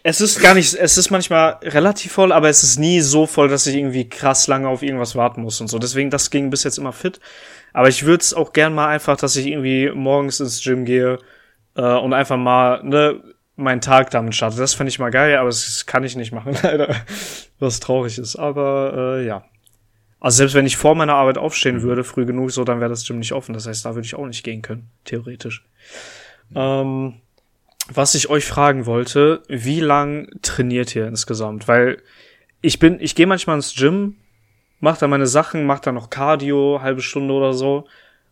es 0.02 0.20
ist 0.20 0.40
gar 0.40 0.54
nicht, 0.54 0.72
es 0.74 0.96
ist 0.96 1.10
manchmal 1.10 1.58
relativ 1.62 2.12
voll, 2.12 2.32
aber 2.32 2.48
es 2.48 2.62
ist 2.62 2.78
nie 2.78 3.00
so 3.00 3.26
voll, 3.26 3.48
dass 3.48 3.66
ich 3.66 3.76
irgendwie 3.76 4.08
krass 4.08 4.46
lange 4.46 4.68
auf 4.68 4.82
irgendwas 4.82 5.14
warten 5.16 5.42
muss 5.42 5.60
und 5.60 5.68
so. 5.68 5.78
Deswegen, 5.78 6.08
das 6.08 6.30
ging 6.30 6.48
bis 6.48 6.64
jetzt 6.64 6.78
immer 6.78 6.92
fit. 6.92 7.20
Aber 7.72 7.88
ich 7.88 8.04
würde 8.04 8.22
es 8.22 8.32
auch 8.32 8.52
gern 8.52 8.74
mal 8.74 8.88
einfach, 8.88 9.16
dass 9.16 9.36
ich 9.36 9.46
irgendwie 9.46 9.90
morgens 9.94 10.40
ins 10.40 10.62
Gym 10.62 10.84
gehe 10.84 11.18
äh, 11.76 11.82
und 11.82 12.12
einfach 12.12 12.36
mal, 12.36 12.82
ne, 12.82 13.22
meinen 13.56 13.80
Tag 13.80 14.10
damit 14.10 14.34
starte. 14.34 14.56
Das 14.56 14.74
fände 14.74 14.88
ich 14.88 14.98
mal 14.98 15.10
geil, 15.10 15.36
aber 15.36 15.48
das 15.48 15.84
kann 15.86 16.04
ich 16.04 16.16
nicht 16.16 16.32
machen, 16.32 16.56
leider. 16.62 16.94
Was 17.58 17.80
traurig 17.80 18.18
ist. 18.18 18.36
Aber 18.36 19.18
äh, 19.18 19.26
ja. 19.26 19.44
Also 20.18 20.38
selbst 20.38 20.54
wenn 20.54 20.66
ich 20.66 20.76
vor 20.76 20.94
meiner 20.94 21.14
Arbeit 21.14 21.38
aufstehen 21.38 21.76
Mhm. 21.76 21.82
würde, 21.82 22.04
früh 22.04 22.26
genug, 22.26 22.50
so, 22.50 22.64
dann 22.64 22.80
wäre 22.80 22.90
das 22.90 23.06
Gym 23.06 23.18
nicht 23.18 23.32
offen. 23.32 23.52
Das 23.52 23.66
heißt, 23.66 23.84
da 23.84 23.94
würde 23.94 24.06
ich 24.06 24.14
auch 24.14 24.26
nicht 24.26 24.44
gehen 24.44 24.62
können, 24.62 24.90
theoretisch. 25.04 25.64
Ähm, 26.54 27.14
was 27.92 28.14
ich 28.14 28.28
euch 28.28 28.44
fragen 28.44 28.86
wollte, 28.86 29.42
wie 29.48 29.80
lang 29.80 30.28
trainiert 30.42 30.94
ihr 30.94 31.06
insgesamt? 31.06 31.68
Weil 31.68 32.02
ich 32.60 32.78
bin, 32.78 32.98
ich 33.00 33.14
gehe 33.14 33.26
manchmal 33.26 33.56
ins 33.56 33.74
Gym, 33.74 34.16
mach 34.80 34.98
da 34.98 35.08
meine 35.08 35.26
Sachen, 35.26 35.64
mach 35.64 35.80
da 35.80 35.90
noch 35.92 36.10
Cardio, 36.10 36.80
halbe 36.82 37.00
Stunde 37.00 37.32
oder 37.32 37.52
so. 37.54 37.86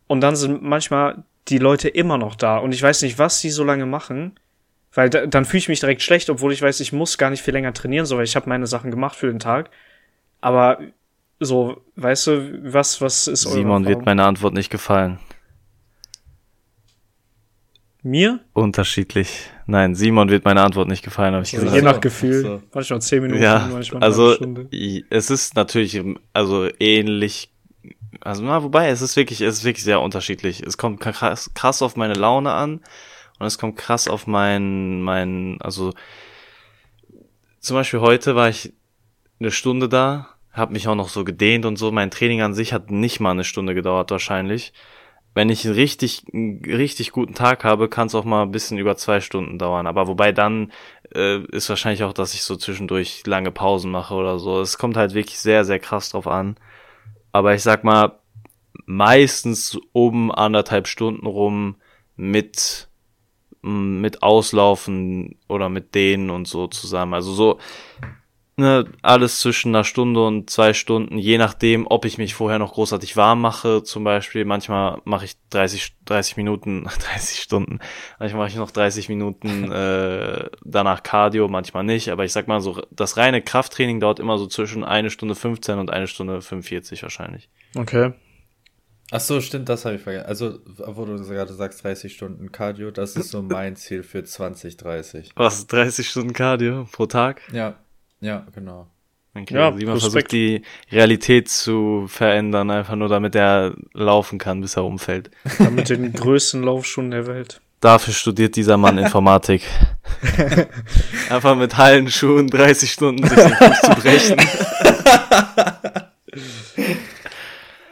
Und 0.07 0.21
dann 0.21 0.37
sind 0.37 0.63
manchmal 0.63 1.25
die 1.49 1.59
Leute 1.59 1.89
immer 1.89 2.19
noch 2.19 2.35
da. 2.37 2.59
Und 2.59 2.73
ich 2.75 2.83
weiß 2.83 3.03
nicht, 3.03 3.19
was 3.19 3.41
die 3.41 3.51
so 3.51 3.65
lange 3.65 3.87
machen. 3.87 4.39
Weil 4.93 5.11
da, 5.11 5.27
dann 5.27 5.45
fühle 5.45 5.59
ich 5.59 5.69
mich 5.69 5.81
direkt 5.81 6.03
schlecht, 6.03 6.31
obwohl 6.31 6.53
ich 6.53 6.63
weiß, 6.63 6.81
ich 6.81 6.93
muss 6.93 7.19
gar 7.19 7.29
nicht 7.31 7.43
viel 7.43 7.53
länger 7.53 7.75
trainieren, 7.75 8.07
so 8.07 8.17
weil 8.17 8.25
ich 8.25 8.37
habe 8.37 8.49
meine 8.49 8.67
Sachen 8.67 8.91
gemacht 8.91 9.17
für 9.17 9.27
den 9.27 9.39
Tag. 9.39 9.71
Aber 10.41 10.79
so, 11.41 11.83
weißt 11.97 12.27
du, 12.29 12.73
was, 12.73 13.01
was 13.01 13.29
ist 13.29 13.47
eure 13.47 13.55
Simon 13.55 13.87
wird 13.87 14.07
meine 14.07 14.25
Antwort 14.25 14.55
nicht 14.55 14.71
gefallen. 14.71 15.19
Mir? 18.03 18.41
Unterschiedlich. 18.55 19.51
Nein, 19.67 19.95
Simon 19.95 20.31
wird 20.31 20.45
meine 20.45 20.63
Antwort 20.63 20.89
nicht 20.89 21.03
gefallen, 21.05 21.35
habe 21.35 21.45
ich 21.45 21.53
Also 21.53 21.67
gesagt. 21.67 21.77
je 21.77 21.83
nach 21.87 21.97
Ach 21.97 22.01
Gefühl. 22.01 22.43
so. 22.43 22.63
Manchmal 22.73 23.03
zehn 23.03 23.23
Minuten, 23.23 23.43
Ja, 23.43 23.69
manchmal 23.71 23.99
eine 24.03 24.07
also 24.07 24.35
Stunde. 24.35 24.69
es 25.11 25.31
ist 25.31 25.55
natürlich 25.57 26.01
also 26.33 26.69
ähnlich, 26.79 27.51
also 28.21 28.43
na, 28.43 28.63
wobei 28.63 28.89
es 28.89 29.03
ist 29.03 29.17
wirklich, 29.17 29.41
es 29.41 29.59
ist 29.59 29.65
wirklich 29.65 29.85
sehr 29.85 30.01
unterschiedlich. 30.01 30.63
Es 30.63 30.79
kommt 30.79 31.01
krass, 31.01 31.51
krass 31.55 31.83
auf 31.83 31.97
meine 31.97 32.15
Laune 32.15 32.53
an 32.53 32.81
und 33.39 33.47
es 33.47 33.59
kommt 33.59 33.77
krass 33.77 34.09
auf 34.09 34.27
mein, 34.27 35.03
mein, 35.03 35.59
also 35.61 35.93
zum 37.61 37.77
Beispiel 37.77 38.01
heute 38.01 38.35
war 38.35 38.49
ich 38.49 38.73
eine 39.41 39.51
Stunde 39.51 39.89
da, 39.89 40.29
habe 40.53 40.73
mich 40.73 40.89
auch 40.89 40.95
noch 40.95 41.09
so 41.09 41.25
gedehnt 41.25 41.65
und 41.65 41.77
so. 41.77 41.93
Mein 41.93 42.11
Training 42.11 42.43
an 42.43 42.55
sich 42.55 42.73
hat 42.73 42.91
nicht 42.91 43.21
mal 43.21 43.31
eine 43.31 43.45
Stunde 43.45 43.75
gedauert 43.75 44.11
wahrscheinlich. 44.11 44.73
Wenn 45.35 45.51
ich 45.51 45.65
einen 45.65 45.75
richtig, 45.75 46.25
richtig 46.33 47.13
guten 47.13 47.35
Tag 47.35 47.63
habe, 47.63 47.89
kann 47.89 48.09
es 48.09 48.15
auch 48.15 48.25
mal 48.25 48.43
ein 48.43 48.51
bisschen 48.51 48.79
über 48.79 48.97
zwei 48.97 49.21
Stunden 49.21 49.59
dauern. 49.59 49.87
Aber 49.87 50.09
wobei 50.09 50.33
dann 50.33 50.73
äh, 51.15 51.39
ist 51.53 51.69
wahrscheinlich 51.69 52.03
auch, 52.03 52.13
dass 52.13 52.35
ich 52.35 52.43
so 52.43 52.57
zwischendurch 52.57 53.25
lange 53.27 53.53
Pausen 53.53 53.91
mache 53.91 54.15
oder 54.15 54.39
so. 54.39 54.61
Es 54.61 54.79
kommt 54.79 54.97
halt 54.97 55.15
wirklich 55.15 55.39
sehr, 55.39 55.65
sehr 55.65 55.79
krass 55.79 56.11
drauf 56.11 56.27
an. 56.27 56.57
Aber 57.39 57.55
ich 57.55 57.63
sag 57.63 57.85
mal, 57.85 58.19
meistens 58.85 59.79
um 59.93 60.33
anderthalb 60.33 60.89
Stunden 60.89 61.25
rum 61.25 61.77
mit, 62.17 62.89
m, 63.63 64.01
mit 64.01 64.25
Auslaufen 64.25 65.39
oder 65.47 65.69
mit 65.69 65.95
Dehnen 65.95 66.31
und 66.31 66.49
so 66.49 66.67
zusammen. 66.67 67.15
Also 67.15 67.33
so, 67.33 67.59
ne, 68.59 68.85
alles 69.03 69.41
zwischen 69.41 69.75
einer 69.75 69.85
Stunde 69.85 70.25
und 70.27 70.51
zwei 70.51 70.75
Stunden, 70.75 71.17
je 71.17 71.39
nachdem, 71.39 71.87
ob 71.87 72.05
ich 72.05 72.19
mich 72.19 72.35
vorher 72.35 72.59
noch 72.59 72.75
großartig 72.75 73.17
warm 73.17 73.41
mache, 73.41 73.83
zum 73.83 74.05
Beispiel. 74.05 74.45
Manchmal 74.45 75.01
mache 75.05 75.25
ich 75.25 75.37
30, 75.51 75.97
30 76.05 76.37
Minuten, 76.37 76.85
30 77.15 77.41
Stunden, 77.41 77.79
manchmal 78.19 78.43
mache 78.43 78.51
ich 78.51 78.57
noch 78.57 78.71
30 78.71 79.09
Minuten 79.09 79.71
äh, 79.73 80.51
danach 80.65 81.03
Cardio, 81.03 81.49
manchmal 81.49 81.85
nicht. 81.85 82.11
Aber 82.11 82.25
ich 82.25 82.33
sag 82.33 82.49
mal 82.49 82.61
so, 82.61 82.83
das 82.91 83.17
reine 83.17 83.41
Krafttraining 83.41 84.01
dauert 84.01 84.19
immer 84.19 84.39
so 84.39 84.47
zwischen 84.47 84.85
eine 84.85 85.11
Stunde 85.11 85.35
15 85.35 85.79
und 85.79 85.91
eine 85.91 86.09
Stunde 86.09 86.43
45 86.43 87.03
wahrscheinlich. 87.03 87.49
Okay. 87.77 88.13
Ach 89.11 89.21
so, 89.21 89.41
stimmt, 89.41 89.71
das 89.71 89.87
habe 89.87 89.97
ich 89.97 90.03
vergessen. 90.03 90.27
Also, 90.27 90.59
wo 90.67 91.07
du 91.07 91.17
gerade 91.17 91.55
sagst, 91.55 91.83
30 91.83 92.13
Stunden 92.13 92.53
Cardio, 92.53 92.91
das 92.91 93.17
ist 93.17 93.31
so 93.31 93.41
mein 93.41 93.75
Ziel 93.75 94.03
für 94.03 94.23
2030. 94.23 95.31
Was, 95.35 95.67
30 95.67 96.07
Stunden 96.07 96.35
Cardio 96.35 96.87
pro 96.93 97.07
Tag? 97.07 97.41
Ja, 97.51 97.79
ja, 98.21 98.47
genau. 98.55 98.87
Okay, 99.35 99.55
Ja, 99.55 99.71
Simon 99.73 99.95
Respekt. 99.95 100.13
versucht 100.13 100.33
die 100.33 100.63
Realität 100.91 101.49
zu 101.49 102.07
verändern, 102.09 102.71
einfach 102.71 102.97
nur 102.97 103.09
damit 103.09 103.35
er 103.37 103.75
laufen 103.93 104.39
kann, 104.39 104.61
bis 104.61 104.77
er 104.77 104.85
umfällt. 104.85 105.31
Dann 105.59 105.75
mit 105.75 105.89
den 105.91 106.13
größten 106.13 106.63
Laufschuhen 106.63 107.11
der 107.11 107.27
Welt. 107.27 107.61
Dafür 107.81 108.13
studiert 108.15 108.57
dieser 108.57 108.77
Mann 108.77 108.99
Informatik. 109.05 109.63
Einfach 111.31 111.55
mit 111.57 111.77
Hallenschuhen 111.77 112.49
30 112.49 112.91
Stunden 112.91 113.29
sich 113.29 113.39
den 113.39 113.55
Fuß 113.55 113.81
zu 113.83 113.91
brechen. 114.01 114.37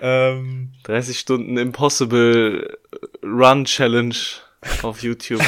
Ähm, 0.01 0.73
30 0.85 1.19
Stunden 1.19 1.57
Impossible 1.57 2.77
Run 3.23 3.65
Challenge 3.65 4.15
auf 4.83 5.03
YouTube. 5.03 5.43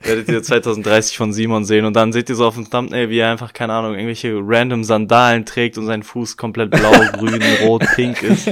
Werdet 0.00 0.28
ihr 0.28 0.42
2030 0.42 1.16
von 1.16 1.32
Simon 1.32 1.64
sehen 1.64 1.84
und 1.84 1.94
dann 1.94 2.12
seht 2.12 2.28
ihr 2.28 2.36
so 2.36 2.46
auf 2.46 2.54
dem 2.54 2.70
Thumbnail, 2.70 3.10
wie 3.10 3.18
er 3.18 3.30
einfach, 3.30 3.52
keine 3.52 3.72
Ahnung, 3.72 3.94
irgendwelche 3.94 4.38
random 4.40 4.84
Sandalen 4.84 5.44
trägt 5.44 5.76
und 5.76 5.86
sein 5.86 6.02
Fuß 6.04 6.36
komplett 6.36 6.70
blau, 6.70 6.92
grün, 7.12 7.42
rot, 7.62 7.84
pink 7.96 8.22
ist. 8.22 8.48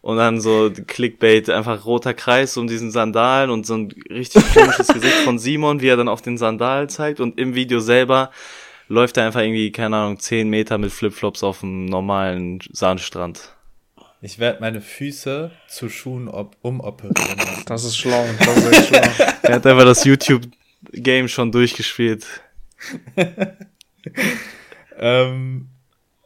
Und 0.00 0.16
dann 0.16 0.40
so 0.40 0.72
Clickbait, 0.86 1.48
einfach 1.50 1.84
roter 1.84 2.14
Kreis 2.14 2.56
um 2.56 2.66
diesen 2.66 2.90
Sandalen 2.90 3.50
und 3.50 3.66
so 3.66 3.74
ein 3.74 3.94
richtig 4.10 4.42
komisches 4.52 4.88
Gesicht 4.88 5.18
von 5.24 5.38
Simon, 5.38 5.80
wie 5.80 5.88
er 5.88 5.96
dann 5.96 6.08
auf 6.08 6.22
den 6.22 6.38
Sandalen 6.38 6.88
zeigt 6.88 7.20
und 7.20 7.38
im 7.38 7.54
Video 7.54 7.78
selber 7.78 8.30
läuft 8.88 9.16
er 9.16 9.26
einfach 9.26 9.40
irgendwie, 9.40 9.70
keine 9.72 9.96
Ahnung, 9.96 10.18
10 10.18 10.48
Meter 10.48 10.78
mit 10.78 10.90
Flipflops 10.90 11.42
auf 11.44 11.60
dem 11.60 11.84
normalen 11.86 12.60
Sandstrand. 12.72 13.54
ich 14.20 14.38
werde 14.38 14.60
meine 14.60 14.80
Füße 14.80 15.50
zu 15.68 15.88
Schuhen 15.88 16.28
umoperieren. 16.62 17.40
Das 17.66 17.84
ist 17.84 17.96
schlau. 17.96 18.24
Das 18.38 18.56
ist 18.56 18.86
schlau. 18.88 19.00
Er 19.42 19.54
hat 19.54 19.66
einfach 19.66 19.84
das 19.84 20.04
YouTube-Game 20.82 21.28
schon 21.28 21.52
durchgespielt. 21.52 22.26
ähm, 24.98 25.68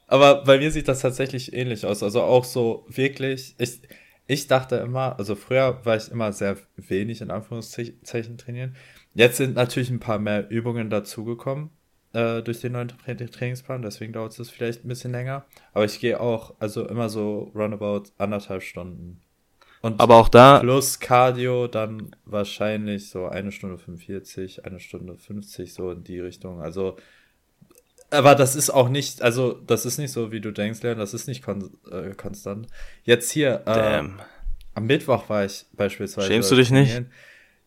aber 0.07 0.45
bei 0.45 0.59
mir 0.59 0.71
sieht 0.71 0.89
das 0.89 1.01
tatsächlich 1.01 1.53
ähnlich 1.53 1.85
aus. 1.85 2.03
Also 2.03 2.23
auch 2.23 2.45
so 2.45 2.87
wirklich, 2.89 3.55
ich, 3.59 3.81
ich 4.27 4.47
dachte 4.47 4.77
immer, 4.77 5.19
also 5.19 5.35
früher 5.35 5.85
war 5.85 5.97
ich 5.97 6.11
immer 6.11 6.33
sehr 6.33 6.57
wenig 6.77 7.21
in 7.21 7.31
Anführungszeichen 7.31 8.39
trainieren. 8.39 8.77
Jetzt 9.15 9.39
sind 9.39 9.55
natürlich 9.55 9.91
ein 9.91 10.01
paar 10.01 10.19
mehr 10.19 10.49
Übungen 10.51 10.91
dazugekommen 10.91 11.71
äh, 12.13 12.43
durch 12.43 12.61
den 12.61 12.73
neuen 12.73 12.89
Tra 12.89 13.15
Trainingsplan, 13.15 13.83
deswegen 13.83 14.13
dauert 14.13 14.39
es 14.39 14.51
vielleicht 14.51 14.85
ein 14.85 14.89
bisschen 14.89 15.13
länger. 15.13 15.45
Aber 15.73 15.85
ich 15.85 16.01
gehe 16.01 16.21
auch, 16.21 16.55
also 16.59 16.87
immer 16.87 17.09
so 17.09 17.51
roundabout 17.55 18.05
anderthalb 18.19 18.63
Stunden. 18.63 19.21
Und 19.87 20.01
Aber 20.01 20.17
auch 20.17 20.29
da, 20.29 20.59
plus 20.59 20.99
Cardio 20.99 21.69
dann 21.69 22.11
wahrscheinlich 22.25 23.09
so 23.09 23.27
eine 23.27 23.53
Stunde 23.53 23.79
45, 23.79 24.65
eine 24.65 24.81
Stunde 24.81 25.17
50, 25.17 25.73
so 25.73 25.93
in 25.93 26.03
die 26.03 26.19
Richtung. 26.19 26.61
Also, 26.61 26.97
aber 28.11 28.35
das 28.35 28.57
ist 28.57 28.71
auch 28.71 28.89
nicht, 28.89 29.23
also 29.23 29.53
das 29.53 29.87
ist 29.87 29.99
nicht 29.99 30.11
so, 30.11 30.33
wie 30.33 30.41
du 30.41 30.51
denkst, 30.51 30.83
Leon, 30.83 30.99
das 30.99 31.15
ist 31.15 31.29
nicht 31.29 31.45
kon 31.45 31.71
äh, 31.89 32.15
konstant. 32.15 32.67
Jetzt 33.05 33.31
hier, 33.31 33.63
äh, 33.65 34.03
am 34.75 34.87
Mittwoch 34.87 35.29
war 35.29 35.45
ich 35.45 35.67
beispielsweise. 35.75 36.27
Schämst 36.27 36.51
du 36.51 36.57
dich 36.57 36.73
nicht? 36.73 37.03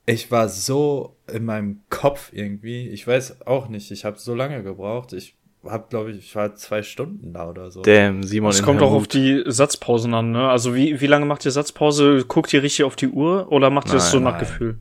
Ich 0.05 0.29
war 0.29 0.49
so 0.49 1.15
in 1.31 1.45
meinem 1.45 1.83
Kopf 1.89 2.33
irgendwie. 2.33 2.89
Ich 2.89 3.07
weiß 3.07 3.47
auch 3.47 3.69
nicht. 3.69 3.91
Ich 3.91 4.03
habe 4.03 4.19
so 4.19 4.35
lange 4.35 4.61
gebraucht. 4.61 5.13
Ich 5.13 5.37
habe, 5.65 5.87
glaube 5.89 6.11
ich, 6.11 6.17
ich 6.19 6.35
war 6.35 6.55
zwei 6.55 6.83
Stunden 6.83 7.33
da 7.33 7.49
oder 7.49 7.69
so. 7.71 7.81
Damn, 7.81 8.23
Simon 8.23 8.51
Es 8.51 8.63
kommt 8.63 8.81
auch 8.81 8.91
auf 8.93 9.07
die 9.07 9.43
Satzpausen 9.45 10.13
an, 10.13 10.31
ne? 10.31 10.49
Also 10.49 10.73
wie, 10.75 10.99
wie 11.01 11.07
lange 11.07 11.25
macht 11.25 11.43
ihr 11.45 11.51
Satzpause? 11.51 12.23
Guckt 12.27 12.53
ihr 12.53 12.63
richtig 12.63 12.85
auf 12.85 12.95
die 12.95 13.09
Uhr 13.09 13.51
oder 13.51 13.69
macht 13.69 13.89
ihr 13.89 13.95
es 13.95 14.05
Nein, 14.05 14.11
so 14.11 14.19
nach 14.19 14.31
nein. 14.33 14.39
Gefühl? 14.41 14.79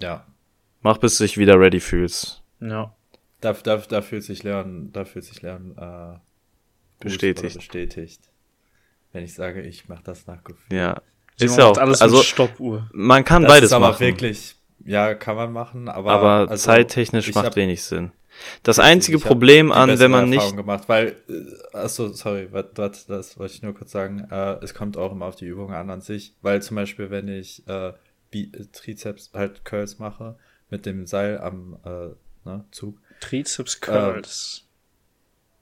Ja. 0.00 0.24
Mach, 0.82 0.98
bis 0.98 1.18
du 1.18 1.24
dich 1.24 1.36
wieder 1.38 1.58
ready 1.58 1.80
fühlst. 1.80 2.42
Ja. 2.60 2.94
Da, 3.40 3.52
da, 3.52 3.76
da 3.76 4.00
fühlt 4.02 4.22
sich 4.24 4.42
Lernen, 4.42 4.92
da 4.92 5.04
fühlt 5.04 5.24
sich 5.24 5.42
Lernen 5.42 5.76
äh, 5.76 6.18
Bestätigt. 7.00 7.56
Bestätigt. 7.56 8.20
Wenn 9.12 9.24
ich 9.24 9.34
sage, 9.34 9.62
ich 9.62 9.88
mache 9.88 10.02
das 10.04 10.26
nach 10.26 10.42
Gefühl. 10.44 10.76
Ja. 10.76 11.00
Simon 11.36 11.52
Ist 11.52 11.58
ja 11.58 11.64
auch, 11.66 11.78
alles 11.78 12.02
also 12.02 12.16
mit 12.18 12.26
Stoppuhr. 12.26 12.88
man 12.92 13.24
kann 13.24 13.42
das 13.42 13.52
beides 13.52 13.66
ist 13.70 13.72
aber 13.72 13.90
machen. 13.90 14.00
wirklich, 14.00 14.56
ja, 14.84 15.14
kann 15.14 15.36
man 15.36 15.52
machen, 15.52 15.88
aber, 15.88 16.10
aber 16.12 16.50
also, 16.50 16.64
zeittechnisch 16.64 17.32
macht 17.34 17.46
hab- 17.46 17.56
wenig 17.56 17.82
Sinn. 17.84 18.10
Das 18.62 18.78
einzige 18.78 19.18
Problem 19.18 19.72
an, 19.72 19.98
wenn 19.98 20.10
man 20.10 20.32
Erfahrung 20.32 20.54
nicht, 20.54 20.56
gemacht, 20.56 20.88
weil, 20.88 21.16
äh, 21.28 21.76
achso, 21.76 22.12
sorry, 22.12 22.48
wat, 22.52 22.78
wat, 22.78 23.08
das 23.08 23.38
wollte 23.38 23.54
ich 23.54 23.62
nur 23.62 23.74
kurz 23.74 23.92
sagen, 23.92 24.26
äh, 24.30 24.62
es 24.62 24.74
kommt 24.74 24.96
auch 24.96 25.12
immer 25.12 25.26
auf 25.26 25.36
die 25.36 25.46
Übung 25.46 25.72
an 25.72 25.90
an 25.90 26.00
sich, 26.00 26.34
weil 26.42 26.62
zum 26.62 26.76
Beispiel, 26.76 27.10
wenn 27.10 27.28
ich 27.28 27.66
äh, 27.68 27.92
Bi 28.30 28.50
äh, 28.54 28.66
Trizeps 28.72 29.30
halt 29.34 29.64
Curls 29.64 29.98
mache, 29.98 30.36
mit 30.70 30.86
dem 30.86 31.06
Seil 31.06 31.38
am 31.38 31.78
äh, 31.84 32.48
ne, 32.48 32.64
Zug, 32.70 32.98
Trizeps 33.20 33.80
Curls. 33.80 34.66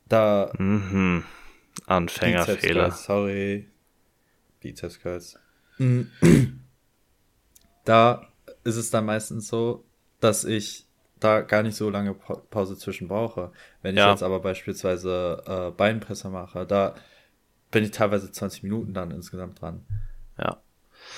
da 0.09 0.53
mhm, 0.59 1.25
Anfängerfehler. 1.87 2.91
Sorry. 2.91 3.69
Bizeps 4.61 4.99
Curls. 5.01 5.39
Da 7.85 8.29
ist 8.65 8.77
es 8.77 8.91
dann 8.91 9.05
meistens 9.05 9.49
so, 9.49 9.85
dass 10.21 10.45
ich 10.45 10.86
da 11.27 11.41
gar 11.43 11.63
nicht 11.63 11.77
so 11.77 11.91
lange 11.91 12.15
Pa- 12.15 12.41
Pause 12.51 12.77
zwischen 12.77 13.09
brauche. 13.09 13.51
Wenn 13.83 13.95
ich 13.95 14.01
Ja. 14.01 14.11
jetzt 14.11 14.23
aber 14.23 14.41
beispielsweise 14.41 15.43
äh, 15.47 15.71
Beinpresse 15.71 16.29
mache, 16.29 16.67
da 16.67 16.95
bin 17.71 17.85
ich 17.85 17.91
teilweise 17.91 18.31
20 18.31 18.63
Minuten 18.63 18.95
dann 18.95 19.11
insgesamt 19.11 19.61
dran. 19.61 19.85
Ja. 20.39 20.57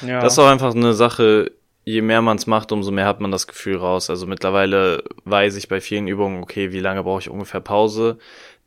ja. 0.03 0.21
Das 0.21 0.33
ist 0.33 0.39
auch 0.39 0.49
einfach 0.49 0.75
eine 0.75 0.95
Sache, 0.95 1.53
je 1.85 2.03
mehr 2.03 2.23
man 2.23 2.37
es 2.37 2.47
macht, 2.47 2.73
umso 2.73 2.91
mehr 2.91 3.07
hat 3.07 3.21
man 3.21 3.31
das 3.31 3.47
Gefühl 3.47 3.77
raus. 3.77 4.11
Also 4.11 4.27
mittlerweile 4.27 5.03
weiß 5.25 5.57
ich 5.57 5.69
bei 5.69 5.81
vielen 5.81 6.09
Übungen, 6.09 6.43
okay, 6.43 6.73
wie 6.73 6.81
lange 6.81 7.03
brauche 7.03 7.21
ich 7.21 7.31
ungefähr 7.31 7.61
Pause. 7.61 8.19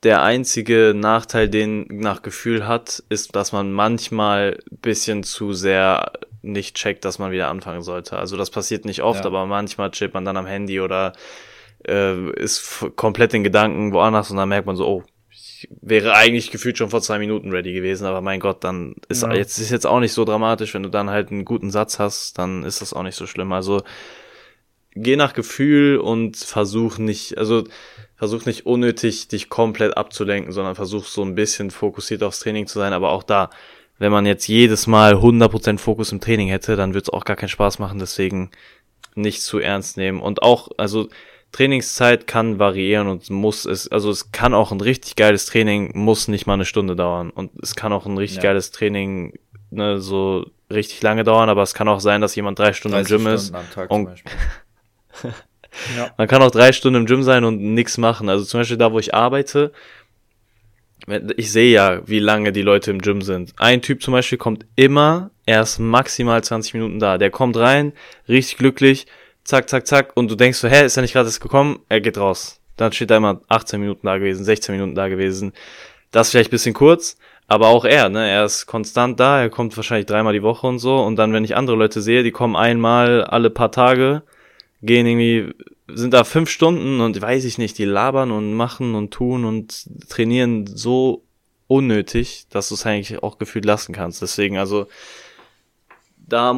Der 0.03 0.23
einzige 0.23 0.93
Nachteil, 0.95 1.47
den 1.49 1.85
nach 1.89 2.21
Gefühl 2.23 2.67
hat, 2.67 3.03
ist, 3.09 3.35
dass 3.35 3.51
man 3.51 3.71
manchmal 3.71 4.57
bisschen 4.81 5.23
zu 5.23 5.53
sehr 5.53 6.11
nicht 6.41 6.75
checkt, 6.75 7.05
dass 7.05 7.19
man 7.19 7.31
wieder 7.31 7.49
anfangen 7.49 7.81
sollte. 7.83 8.17
Also 8.17 8.37
das 8.37 8.49
passiert 8.49 8.85
nicht 8.85 9.01
oft, 9.03 9.21
Ja. 9.21 9.25
aber 9.27 9.45
manchmal 9.45 9.91
chillt 9.91 10.13
man 10.13 10.25
dann 10.25 10.37
am 10.37 10.45
Handy 10.47 10.79
oder 10.81 11.13
äh, 11.87 12.29
ist 12.39 12.85
komplett 12.95 13.33
in 13.33 13.43
Gedanken 13.43 13.93
woanders 13.93 14.31
und 14.31 14.37
dann 14.37 14.49
merkt 14.49 14.67
man 14.67 14.75
so, 14.75 14.87
oh, 14.87 15.03
ich 15.29 15.69
wäre 15.81 16.13
eigentlich 16.13 16.51
gefühlt 16.51 16.77
schon 16.77 16.89
vor 16.89 17.01
zwei 17.01 17.19
Minuten 17.19 17.51
ready 17.51 17.73
gewesen, 17.73 18.05
aber 18.05 18.21
mein 18.21 18.39
Gott, 18.39 18.63
dann 18.63 18.95
ist 19.09 19.23
Ja. 19.23 19.33
jetzt 19.33 19.57
ist 19.59 19.69
jetzt 19.71 19.87
auch 19.87 19.99
nicht 19.99 20.13
so 20.13 20.25
dramatisch, 20.25 20.73
wenn 20.73 20.83
du 20.83 20.89
dann 20.89 21.09
halt 21.09 21.31
einen 21.31 21.45
guten 21.45 21.71
Satz 21.71 21.99
hast, 21.99 22.37
dann 22.37 22.63
ist 22.63 22.81
das 22.81 22.93
auch 22.93 23.03
nicht 23.03 23.15
so 23.15 23.25
schlimm. 23.27 23.51
Also 23.53 23.81
geh 24.93 25.15
nach 25.15 25.33
Gefühl 25.33 25.97
und 25.97 26.35
versuch 26.37 26.97
nicht, 26.97 27.37
also 27.37 27.63
versuch 28.15 28.45
nicht 28.45 28.65
unnötig 28.65 29.27
dich 29.29 29.49
komplett 29.49 29.95
abzulenken, 29.97 30.51
sondern 30.51 30.75
versuch 30.75 31.05
so 31.05 31.23
ein 31.23 31.33
bisschen 31.35 31.71
fokussiert 31.71 32.23
aufs 32.23 32.39
Training 32.39 32.67
zu 32.67 32.77
sein, 32.79 32.93
aber 32.93 33.09
auch 33.11 33.23
da, 33.23 33.49
wenn 34.01 34.11
man 34.11 34.25
jetzt 34.25 34.47
jedes 34.47 34.87
Mal 34.87 35.13
100% 35.13 35.77
Fokus 35.77 36.11
im 36.11 36.19
Training 36.19 36.47
hätte, 36.47 36.75
dann 36.75 36.95
wird's 36.95 37.11
auch 37.11 37.23
gar 37.23 37.35
keinen 37.35 37.49
Spaß 37.49 37.77
machen, 37.77 37.99
deswegen 37.99 38.49
nicht 39.13 39.43
zu 39.43 39.59
ernst 39.59 39.95
nehmen 39.95 40.19
und 40.21 40.41
auch, 40.41 40.69
also 40.77 41.07
Trainingszeit 41.51 42.25
kann 42.25 42.57
variieren 42.57 43.07
und 43.07 43.29
muss 43.29 43.65
es, 43.65 43.89
also 43.89 44.09
es 44.09 44.31
kann 44.31 44.55
auch 44.55 44.71
ein 44.71 44.81
richtig 44.81 45.15
geiles 45.17 45.45
Training, 45.45 45.91
muss 45.93 46.27
nicht 46.27 46.47
mal 46.47 46.55
eine 46.55 46.65
Stunde 46.65 46.95
dauern 46.95 47.29
und 47.29 47.51
es 47.61 47.75
kann 47.75 47.93
auch 47.93 48.07
ein 48.07 48.17
richtig 48.17 48.37
Ja. 48.37 48.43
geiles 48.49 48.71
Training, 48.71 49.37
ne, 49.69 49.99
so 49.99 50.47
richtig 50.71 51.03
lange 51.03 51.23
dauern, 51.23 51.49
aber 51.49 51.61
es 51.61 51.75
kann 51.75 51.87
auch 51.87 51.99
sein, 51.99 52.21
dass 52.21 52.35
jemand 52.35 52.57
drei 52.57 52.73
Stunden 52.73 52.97
im 52.97 53.03
30 53.03 53.17
Gym 53.17 53.27
ist 53.27 53.47
Stunden 53.49 53.69
Tag 53.71 53.91
und-. 53.91 54.09
Ja. 55.95 56.11
man 56.17 56.27
kann 56.27 56.41
auch 56.41 56.51
drei 56.51 56.73
Stunden 56.73 57.01
im 57.01 57.05
Gym 57.05 57.23
sein 57.23 57.45
und 57.45 57.61
nichts 57.61 57.97
machen. 57.97 58.27
Also 58.27 58.43
zum 58.43 58.59
Beispiel 58.59 58.75
da, 58.75 58.91
wo 58.91 58.99
ich 58.99 59.13
arbeite, 59.13 59.71
ich 61.37 61.51
sehe 61.51 61.71
ja, 61.71 62.07
wie 62.07 62.19
lange 62.19 62.51
die 62.51 62.61
Leute 62.61 62.91
im 62.91 62.99
Gym 62.99 63.21
sind. 63.21 63.53
Ein 63.57 63.81
Typ 63.81 64.03
zum 64.03 64.13
Beispiel 64.13 64.37
kommt 64.37 64.65
immer 64.75 65.31
erst 65.45 65.79
maximal 65.79 66.43
20 66.43 66.73
Minuten 66.75 66.99
da. 66.99 67.17
Der 67.17 67.31
kommt 67.31 67.57
rein, 67.57 67.93
richtig 68.27 68.57
glücklich, 68.57 69.07
zack, 69.43 69.69
zack, 69.69 69.87
zack, 69.87 70.15
und 70.15 70.29
du 70.29 70.35
denkst 70.35 70.59
so, 70.59 70.67
hä, 70.67 70.85
ist 70.85 70.97
er 70.97 71.01
nicht 71.01 71.13
gerade 71.13 71.27
erst 71.27 71.41
gekommen? 71.41 71.79
Er 71.89 72.01
geht 72.01 72.17
raus. 72.17 72.59
Dann 72.77 72.91
steht 72.91 73.11
er 73.11 73.17
immer 73.17 73.41
18 73.47 73.79
Minuten 73.79 74.05
da 74.05 74.17
gewesen, 74.17 74.43
16 74.43 74.75
Minuten 74.75 74.95
da 74.95 75.07
gewesen. 75.07 75.53
Das 76.11 76.27
ist 76.27 76.31
vielleicht 76.31 76.49
ein 76.49 76.51
bisschen 76.51 76.73
kurz, 76.73 77.17
aber 77.47 77.67
auch 77.67 77.85
er, 77.85 78.09
ne, 78.09 78.29
er 78.29 78.45
ist 78.45 78.65
konstant 78.65 79.19
da, 79.19 79.41
er 79.41 79.49
kommt 79.49 79.75
wahrscheinlich 79.75 80.05
dreimal 80.05 80.33
die 80.33 80.43
Woche 80.43 80.67
und 80.67 80.79
so. 80.79 80.97
Und 80.97 81.15
dann, 81.17 81.33
wenn 81.33 81.43
ich 81.43 81.55
andere 81.55 81.77
Leute 81.77 82.01
sehe, 82.01 82.23
die 82.23 82.31
kommen 82.31 82.55
einmal 82.55 83.23
alle 83.23 83.49
paar 83.49 83.71
Tage, 83.71 84.23
gehen 84.81 85.05
irgendwie, 85.05 85.53
sind 85.95 86.13
da 86.13 86.23
fünf 86.23 86.49
Stunden 86.49 86.99
und 87.01 87.21
weiß 87.21 87.45
ich 87.45 87.57
nicht, 87.57 87.77
die 87.77 87.85
labern 87.85 88.31
und 88.31 88.53
machen 88.53 88.95
und 88.95 89.11
tun 89.11 89.45
und 89.45 89.85
trainieren 90.09 90.67
so 90.67 91.23
unnötig, 91.67 92.47
dass 92.49 92.69
du 92.69 92.75
es 92.75 92.85
eigentlich 92.85 93.23
auch 93.23 93.37
gefühlt 93.37 93.65
lassen 93.65 93.93
kannst. 93.93 94.21
Deswegen, 94.21 94.57
also, 94.57 94.87
da, 96.17 96.55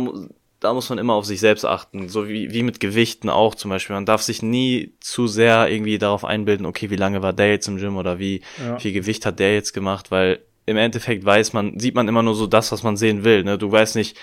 da 0.59 0.73
muss 0.73 0.89
man 0.89 0.97
immer 0.97 1.13
auf 1.13 1.25
sich 1.25 1.39
selbst 1.39 1.65
achten. 1.65 2.09
So 2.09 2.27
wie, 2.27 2.51
wie 2.53 2.63
mit 2.63 2.79
Gewichten 2.79 3.29
auch 3.29 3.55
zum 3.55 3.69
Beispiel. 3.69 3.95
Man 3.95 4.05
darf 4.05 4.21
sich 4.21 4.41
nie 4.41 4.93
zu 4.99 5.27
sehr 5.27 5.69
irgendwie 5.69 5.97
darauf 5.97 6.25
einbilden, 6.25 6.65
okay, 6.65 6.89
wie 6.89 6.95
lange 6.95 7.21
war 7.21 7.33
der 7.33 7.49
jetzt 7.51 7.67
im 7.67 7.77
Gym 7.77 7.97
oder 7.97 8.19
wie 8.19 8.41
Ja. 8.63 8.79
viel 8.79 8.93
Gewicht 8.93 9.25
hat 9.25 9.39
der 9.39 9.53
jetzt 9.53 9.73
gemacht, 9.73 10.11
weil 10.11 10.39
im 10.65 10.77
Endeffekt 10.77 11.25
weiß 11.25 11.53
man, 11.53 11.77
sieht 11.79 11.95
man 11.95 12.07
immer 12.07 12.23
nur 12.23 12.35
so 12.35 12.47
das, 12.47 12.71
was 12.71 12.83
man 12.83 12.95
sehen 12.95 13.23
will. 13.23 13.43
Ne? 13.43 13.57
Du 13.57 13.71
weißt 13.71 13.95
nicht, 13.95 14.17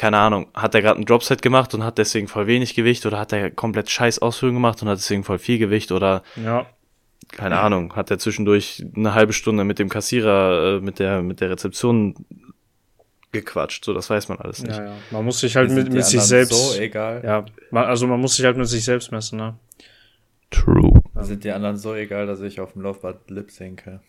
keine 0.00 0.16
Ahnung, 0.16 0.46
hat 0.54 0.74
er 0.74 0.80
gerade 0.80 0.98
ein 0.98 1.04
Dropset 1.04 1.42
gemacht 1.42 1.74
und 1.74 1.84
hat 1.84 1.98
deswegen 1.98 2.26
voll 2.26 2.46
wenig 2.46 2.74
Gewicht 2.74 3.04
oder 3.04 3.18
hat 3.18 3.34
er 3.34 3.50
komplett 3.50 3.90
scheiß 3.90 4.20
Ausführungen 4.20 4.56
gemacht 4.56 4.80
und 4.80 4.88
hat 4.88 4.96
deswegen 4.96 5.24
voll 5.24 5.38
viel 5.38 5.58
Gewicht 5.58 5.92
oder 5.92 6.22
Ja. 6.42 6.64
keine 7.32 7.58
Ahnung, 7.60 7.94
hat 7.94 8.10
er 8.10 8.18
zwischendurch 8.18 8.82
eine 8.96 9.12
halbe 9.12 9.34
Stunde 9.34 9.62
mit 9.64 9.78
dem 9.78 9.90
Kassierer, 9.90 10.78
äh, 10.78 10.80
mit 10.80 11.00
der, 11.00 11.20
mit 11.20 11.42
der 11.42 11.50
Rezeption 11.50 12.14
gequatscht, 13.30 13.84
so 13.84 13.92
das 13.92 14.08
weiß 14.08 14.30
man 14.30 14.38
alles 14.38 14.62
nicht. 14.62 14.74
Ja, 14.78 14.86
ja. 14.86 14.92
Man 15.10 15.22
muss 15.26 15.40
sich 15.40 15.54
halt 15.54 15.70
mit, 15.70 15.92
mit 15.92 16.04
sich 16.06 16.22
selbst. 16.22 16.72
So 16.72 16.80
egal. 16.80 17.20
ja, 17.22 17.44
man, 17.70 17.84
also 17.84 18.06
man 18.06 18.20
muss 18.20 18.36
sich 18.36 18.44
halt 18.46 18.56
mit 18.56 18.68
sich 18.68 18.82
selbst 18.82 19.12
messen, 19.12 19.36
ne? 19.36 19.54
True. 20.50 21.02
Mir 21.12 21.24
sind 21.24 21.44
die 21.44 21.50
anderen 21.52 21.76
so 21.76 21.94
egal, 21.94 22.26
dass 22.26 22.40
ich 22.40 22.58
auf 22.58 22.72
dem 22.72 22.80
Laufband 22.82 23.28
lip 23.28 23.50
synke. 23.50 24.00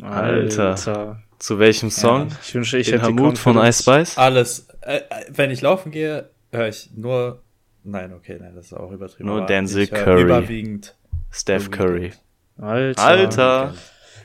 Alter. 0.00 1.22
Zu 1.38 1.58
welchem 1.58 1.90
Song? 1.90 2.28
Ich 2.42 2.54
wünsche, 2.54 2.78
ich 2.78 2.86
Den 2.90 3.00
hätte 3.00 3.06
Hamut 3.06 3.38
von 3.38 3.56
Ice. 3.58 3.82
Spice? 3.82 4.18
Alles. 4.18 4.66
Äh, 4.80 4.96
äh, 4.96 5.02
wenn 5.30 5.50
ich 5.50 5.60
laufen 5.60 5.92
gehe, 5.92 6.30
höre 6.52 6.68
ich 6.68 6.90
nur. 6.96 7.42
Nein, 7.84 8.12
okay, 8.12 8.38
nein, 8.40 8.52
das 8.54 8.66
ist 8.66 8.72
auch 8.74 8.90
übertrieben. 8.90 9.28
Nur 9.28 9.46
Denzel 9.46 9.86
Curry. 9.86 10.22
Überwiegend. 10.22 10.94
Steph 11.30 11.70
Curry. 11.70 12.12
Alter. 12.60 13.02
Alter. 13.02 13.74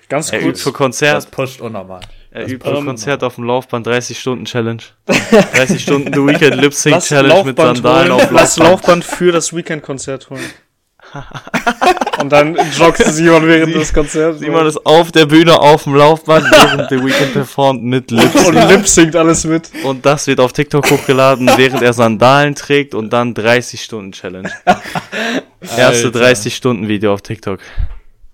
Ganz 0.09 0.31
Er 0.31 0.39
übt 0.39 0.47
kurz. 0.49 0.61
für 0.63 0.69
Das 0.71 0.77
Konzert. 0.77 1.31
pusht 1.31 1.61
unnormal. 1.61 2.01
Er 2.31 2.43
Das 2.43 2.51
übt 2.51 2.67
für 2.67 2.83
Konzert 2.83 3.23
auf 3.23 3.35
dem 3.35 3.43
Laufband 3.45 3.85
30 3.87 4.19
Stunden 4.19 4.45
Challenge. 4.45 4.81
30 5.07 5.81
Stunden 5.81 6.11
The 6.13 6.19
Weekend 6.19 6.55
Lip 6.55 6.73
Sync 6.73 6.99
Challenge 7.01 7.43
mit 7.45 7.57
Laufband 7.57 7.77
Sandalen 7.77 8.11
holen, 8.11 8.21
auf 8.25 8.31
lass 8.31 8.57
Laufband. 8.57 8.69
Laufband 8.81 9.05
für 9.05 9.31
das 9.31 9.55
Weekend-Konzert 9.55 10.29
holen. 10.29 10.41
Und 12.21 12.31
dann 12.31 12.55
joggt 12.77 12.97
Simon 13.05 13.47
während 13.47 13.73
Sie- 13.73 13.79
des 13.79 13.93
Konzerts. 13.93 14.39
Simon 14.39 14.65
ist 14.65 14.83
auf 14.85 15.11
der 15.11 15.25
Bühne 15.25 15.59
auf 15.59 15.83
dem 15.83 15.95
Laufband, 15.95 16.45
während 16.51 16.89
The 16.89 16.95
Weekend 17.03 17.33
performt 17.33 17.83
mit 17.83 18.11
Lip 18.11 18.33
und 18.47 18.55
lip 18.69 18.87
singt 18.87 19.15
alles 19.15 19.43
mit. 19.43 19.69
Und 19.83 20.05
das 20.05 20.27
wird 20.27 20.39
auf 20.39 20.53
TikTok 20.53 20.89
hochgeladen, 20.89 21.49
während 21.57 21.81
er 21.81 21.93
Sandalen 21.93 22.55
trägt 22.55 22.93
und 22.95 23.11
dann 23.11 23.33
30 23.33 23.83
Stunden 23.83 24.11
Challenge. 24.11 24.51
Erste 25.61 26.07
Alter. 26.07 26.11
30 26.19 26.55
Stunden 26.55 26.87
Video 26.87 27.13
auf 27.13 27.21
TikTok. 27.21 27.59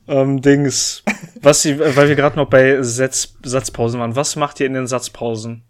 Ähm, 0.07 0.41
Dings. 0.41 1.03
Was, 1.41 1.61
Sie- 1.61 1.80
weil 1.80 2.07
wir 2.09 2.15
gerade 2.15 2.36
noch 2.36 2.49
bei 2.49 2.82
Satz, 2.82 3.36
Satzpausen 3.43 3.99
waren. 3.99 4.15
Was 4.15 4.36
macht 4.36 4.59
ihr 4.59 4.65
in 4.65 4.73
den 4.73 4.88
Satzpausen? 4.88 5.63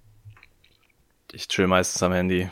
Ich 1.31 1.47
chill 1.47 1.67
meistens 1.67 2.01
am 2.01 2.11
Handy. 2.13 2.49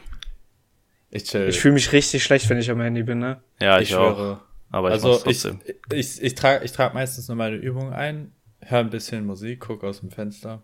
Ich 1.09 1.23
chill. 1.23 1.47
Ich 1.47 1.59
fühle 1.59 1.73
mich 1.73 1.93
richtig 1.93 2.23
schlecht, 2.23 2.49
wenn 2.49 2.57
ich 2.59 2.69
am 2.69 2.81
Handy 2.81 3.03
bin, 3.03 3.19
ne? 3.19 3.41
Ja, 3.61 3.79
ich, 3.79 3.89
ich 3.89 3.95
auch. 3.95 4.15
schwöre. 4.15 4.39
Aber 4.71 4.89
ich 4.89 4.93
also 4.95 5.21
ich, 5.25 5.45
ich, 5.93 6.21
ich, 6.21 6.35
trage 6.35 6.65
ich 6.65 6.71
trag 6.71 6.93
meistens 6.93 7.27
nur 7.27 7.37
meine 7.37 7.55
Übung 7.55 7.93
ein, 7.93 8.33
höre 8.61 8.79
ein 8.79 8.89
bisschen 8.89 9.25
Musik, 9.25 9.61
gucke 9.61 9.87
aus 9.87 10.01
dem 10.01 10.11
Fenster. 10.11 10.61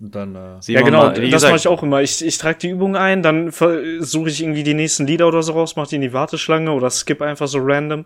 Und 0.00 0.14
dann, 0.14 0.34
äh, 0.34 0.58
ja, 0.66 0.82
genau, 0.82 1.04
mal- 1.04 1.30
das 1.30 1.42
mache 1.42 1.56
ich 1.56 1.68
auch 1.68 1.82
immer. 1.82 2.02
Ich, 2.02 2.24
ich 2.24 2.36
trage 2.38 2.58
die 2.58 2.70
Übung 2.70 2.96
ein, 2.96 3.22
dann 3.22 3.50
suche 3.52 4.28
ich 4.28 4.42
irgendwie 4.42 4.64
die 4.64 4.74
nächsten 4.74 5.06
Lieder 5.06 5.28
oder 5.28 5.42
so 5.42 5.52
raus, 5.52 5.76
mache 5.76 5.90
die 5.90 5.96
in 5.96 6.00
die 6.02 6.12
Warteschlange 6.12 6.72
oder 6.72 6.90
skip 6.90 7.22
einfach 7.22 7.46
so 7.46 7.58
random. 7.62 8.04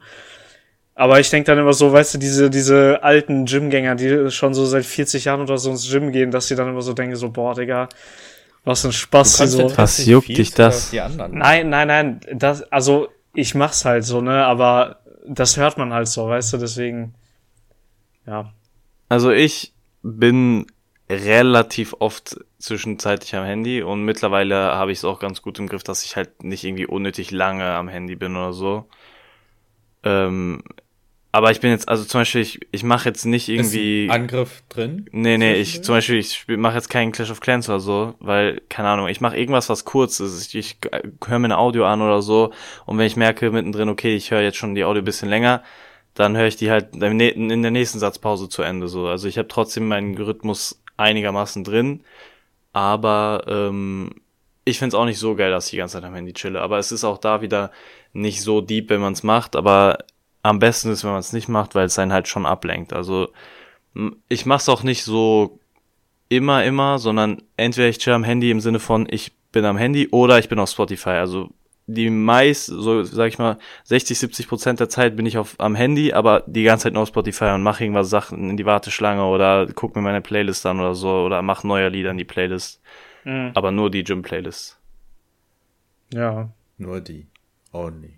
Aber 0.95 1.21
ich 1.21 1.31
denk 1.31 1.47
dann 1.47 1.59
immer 1.59 1.73
so, 1.73 1.93
weißt 1.93 2.15
du, 2.15 2.19
diese, 2.19 2.51
diese 2.51 3.03
alten 3.05 3.47
Gymgänger, 3.47 3.95
die 3.95 4.31
schon 4.33 4.53
so 4.53 4.67
seit 4.67 4.85
40 4.85 5.25
Jahren 5.27 5.41
oder 5.41 5.57
so 5.57 5.71
ins 5.71 5.89
Gym 5.89 6.11
gehen, 6.13 6.31
dass 6.33 6.49
sie 6.49 6.57
dann 6.57 6.69
immer 6.69 6.83
so 6.83 6.93
denken, 6.93 7.15
so, 7.15 7.31
boah, 7.31 7.55
Digga, 7.55 7.89
was 8.65 8.85
ein 8.85 8.93
Spaß. 8.93 9.37
die 9.39 9.47
so. 9.47 9.79
Was 9.79 10.05
juckt 10.05 10.29
dich 10.29 10.53
das? 10.53 10.91
Die 10.91 11.01
anderen. 11.01 11.39
Nein, 11.39 11.71
nein, 11.71 11.87
nein, 11.89 12.21
das, 12.35 12.63
also, 12.73 13.09
ich 13.35 13.55
mach's 13.55 13.85
halt 13.85 14.05
so, 14.05 14.21
ne, 14.21 14.45
aber 14.45 15.01
das 15.27 15.57
hört 15.57 15.79
man 15.79 15.93
halt 15.93 16.09
so, 16.09 16.29
weißt 16.29 16.55
du, 16.55 16.59
deswegen, 16.59 17.15
ja. 18.27 18.53
Also 19.09 19.31
ich 19.31 19.73
bin 20.03 20.67
relativ 21.11 21.95
oft 21.99 22.39
zwischenzeitlich 22.59 23.35
am 23.35 23.45
Handy 23.45 23.83
und 23.83 24.05
mittlerweile 24.05 24.57
habe 24.57 24.93
ich 24.93 24.99
es 24.99 25.05
auch 25.05 25.21
ganz 25.21 25.41
gut 25.43 25.59
im 25.59 25.67
Griff, 25.67 25.83
dass 25.83 26.05
ich 26.05 26.17
halt 26.17 26.43
nicht 26.43 26.65
irgendwie 26.65 26.87
unnötig 26.87 27.31
lange 27.31 27.65
am 27.65 27.89
Handy 27.89 28.17
bin 28.17 28.37
oder 28.37 28.53
so. 28.53 28.89
Ähm, 30.03 30.63
aber 31.31 31.51
ich 31.51 31.61
bin 31.61 31.71
jetzt, 31.71 31.89
also 31.89 32.05
zum 32.05 32.23
Beispiel, 32.23 32.41
ich, 32.41 32.61
ich 32.71 32.83
mache 32.85 33.09
jetzt 33.09 33.27
nicht 33.27 33.49
Ist 33.49 33.75
irgendwie. 33.75 34.07
ein 34.07 34.23
Angriff 34.23 34.63
drin? 34.69 35.07
Nee, 35.13 35.37
nee, 35.37 35.55
ich 35.55 35.83
zum 35.83 35.95
Beispiel, 35.95 36.19
ich 36.19 36.47
mache 36.49 36.75
jetzt 36.75 36.89
keinen 36.89 37.13
Clash 37.13 37.31
of 37.31 37.41
Clans 37.41 37.69
oder 37.69 37.81
so, 37.81 38.15
weil, 38.19 38.63
keine 38.71 38.89
Ahnung, 38.89 39.09
ich 39.09 39.21
mache 39.21 39.37
irgendwas, 39.37 39.69
was 39.69 39.85
kurz 39.85 40.21
ist. 40.21 40.55
Ich, 40.55 40.55
ich 40.55 40.79
höre 41.27 41.39
mir 41.39 41.49
ein 41.49 41.53
Audio 41.53 41.85
an 41.85 42.01
oder 42.01 42.23
so 42.23 42.53
und 42.87 42.97
wenn 42.97 43.07
ich 43.07 43.17
merke 43.17 43.51
mittendrin, 43.51 43.91
okay, 43.91 44.17
ich 44.17 44.31
höre 44.31 44.41
jetzt 44.41 44.57
schon 44.57 44.75
die 44.75 44.85
Audio 44.85 45.03
ein 45.03 45.05
bisschen 45.05 45.29
länger, 45.29 45.63
dann 46.15 46.37
höre 46.37 46.47
ich 46.47 46.57
die 46.57 46.71
halt 46.71 46.97
in 46.97 47.19
der 47.63 47.71
nächsten 47.71 47.99
Satzpause 47.99 48.49
zu 48.49 48.63
Ende 48.63 48.89
so. 48.89 49.07
Also 49.07 49.29
ich 49.29 49.37
habe 49.37 49.49
trotzdem 49.49 49.87
meinen 49.87 50.17
Rhythmus 50.17 50.83
einigermaßen 50.97 51.63
drin, 51.63 52.03
aber 52.73 53.45
ähm, 53.47 54.11
ich 54.65 54.79
find's 54.79 54.95
auch 54.95 55.05
nicht 55.05 55.19
so 55.19 55.35
geil, 55.35 55.51
dass 55.51 55.67
ich 55.67 55.71
die 55.73 55.77
ganze 55.77 55.95
Zeit 55.95 56.05
am 56.05 56.15
Handy 56.15 56.33
chille. 56.33 56.61
Aber 56.61 56.79
es 56.79 56.91
ist 56.91 57.05
auch 57.05 57.19
da 57.19 57.43
wieder 57.43 57.71
nicht 58.13 58.43
so 58.43 58.61
deep, 58.61 58.91
wenn 58.91 59.01
man's 59.01 59.23
macht, 59.23 59.57
aber 59.57 59.99
am 60.49 60.59
besten 60.59 60.91
ist, 60.91 61.05
wenn 61.05 61.11
man 61.11 61.21
es 61.21 61.33
nicht 61.33 61.49
macht, 61.49 61.75
weil 61.75 61.87
es 61.87 61.99
einen 61.99 62.13
halt 62.13 62.29
schon 62.29 62.47
ablenkt. 62.47 62.93
Also 62.93 63.29
ich 64.29 64.47
mach's 64.47 64.69
auch 64.69 64.83
nicht 64.83 65.05
so 65.05 65.59
immer, 66.29 66.65
immer, 66.65 66.99
sondern 66.99 67.43
entweder 67.57 67.89
ich 67.89 67.99
chill 67.99 68.13
am 68.13 68.25
Handy 68.25 68.51
im 68.51 68.61
Sinne 68.61 68.79
von, 68.79 69.07
ich 69.11 69.33
bin 69.53 69.65
am 69.65 69.77
Handy 69.77 70.09
oder 70.11 70.39
ich 70.39 70.49
bin 70.49 70.59
auf 70.59 70.71
Spotify. 70.71 71.11
Also 71.11 71.51
die 71.87 72.11
meist, 72.11 72.67
so 72.67 73.03
sag 73.03 73.29
ich 73.29 73.39
mal, 73.39 73.59
60, 73.85 74.19
70 74.19 74.49
Prozent 74.49 74.81
der 74.81 74.91
Zeit 74.91 75.17
bin 75.17 75.25
ich 75.25 75.39
auf, 75.39 75.55
am 75.59 75.75
Handy, 75.75 76.13
aber 76.13 76.45
die 76.47 76.65
ganze 76.65 76.85
Zeit 76.85 76.93
nur 76.93 77.03
auf 77.03 77.09
Spotify 77.09 77.47
und 77.47 77.63
mache 77.63 77.83
irgendwas 77.83 78.11
Sachen 78.11 78.51
in 78.51 78.57
die 78.59 78.67
Warteschlange 78.67 79.25
oder 79.25 79.67
guck 79.75 79.97
mir 79.97 80.03
meine 80.03 80.21
Playlist 80.21 80.67
an 80.67 80.81
oder 80.81 80.95
so 80.95 81.09
oder 81.09 81.41
mach 81.41 81.65
neue 81.65 81.89
Lieder 81.89 82.11
in 82.11 82.19
die 82.19 82.25
Playlist. 82.25 82.83
Mhm. 83.25 83.53
Aber 83.55 83.71
nur 83.71 83.91
die 83.91 84.05
Gym-Playlist. 84.05 84.79
Ja. 86.13 86.51
Nur 86.77 87.01
die. 87.01 87.27
Only. 87.73 88.18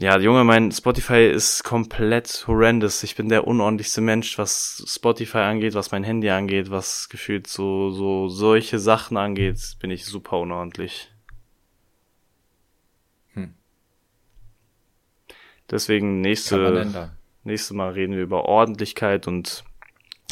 Ja, 0.00 0.16
Junge, 0.16 0.44
mein 0.44 0.70
Spotify 0.70 1.26
ist 1.26 1.64
komplett 1.64 2.44
horrendous. 2.46 3.02
Ich 3.02 3.16
bin 3.16 3.28
der 3.28 3.48
unordentlichste 3.48 4.00
Mensch, 4.00 4.38
was 4.38 4.84
Spotify 4.86 5.38
angeht, 5.38 5.74
was 5.74 5.90
mein 5.90 6.04
Handy 6.04 6.30
angeht, 6.30 6.70
was 6.70 7.08
gefühlt 7.08 7.48
so, 7.48 7.90
so 7.90 8.28
solche 8.28 8.78
Sachen 8.78 9.16
angeht, 9.16 9.58
bin 9.80 9.90
ich 9.90 10.04
super 10.04 10.38
unordentlich. 10.38 11.10
Hm. 13.32 13.54
Deswegen 15.68 16.20
nächste, 16.20 17.10
nächste 17.42 17.74
Mal 17.74 17.90
reden 17.90 18.14
wir 18.14 18.22
über 18.22 18.44
Ordentlichkeit 18.44 19.26
und 19.26 19.64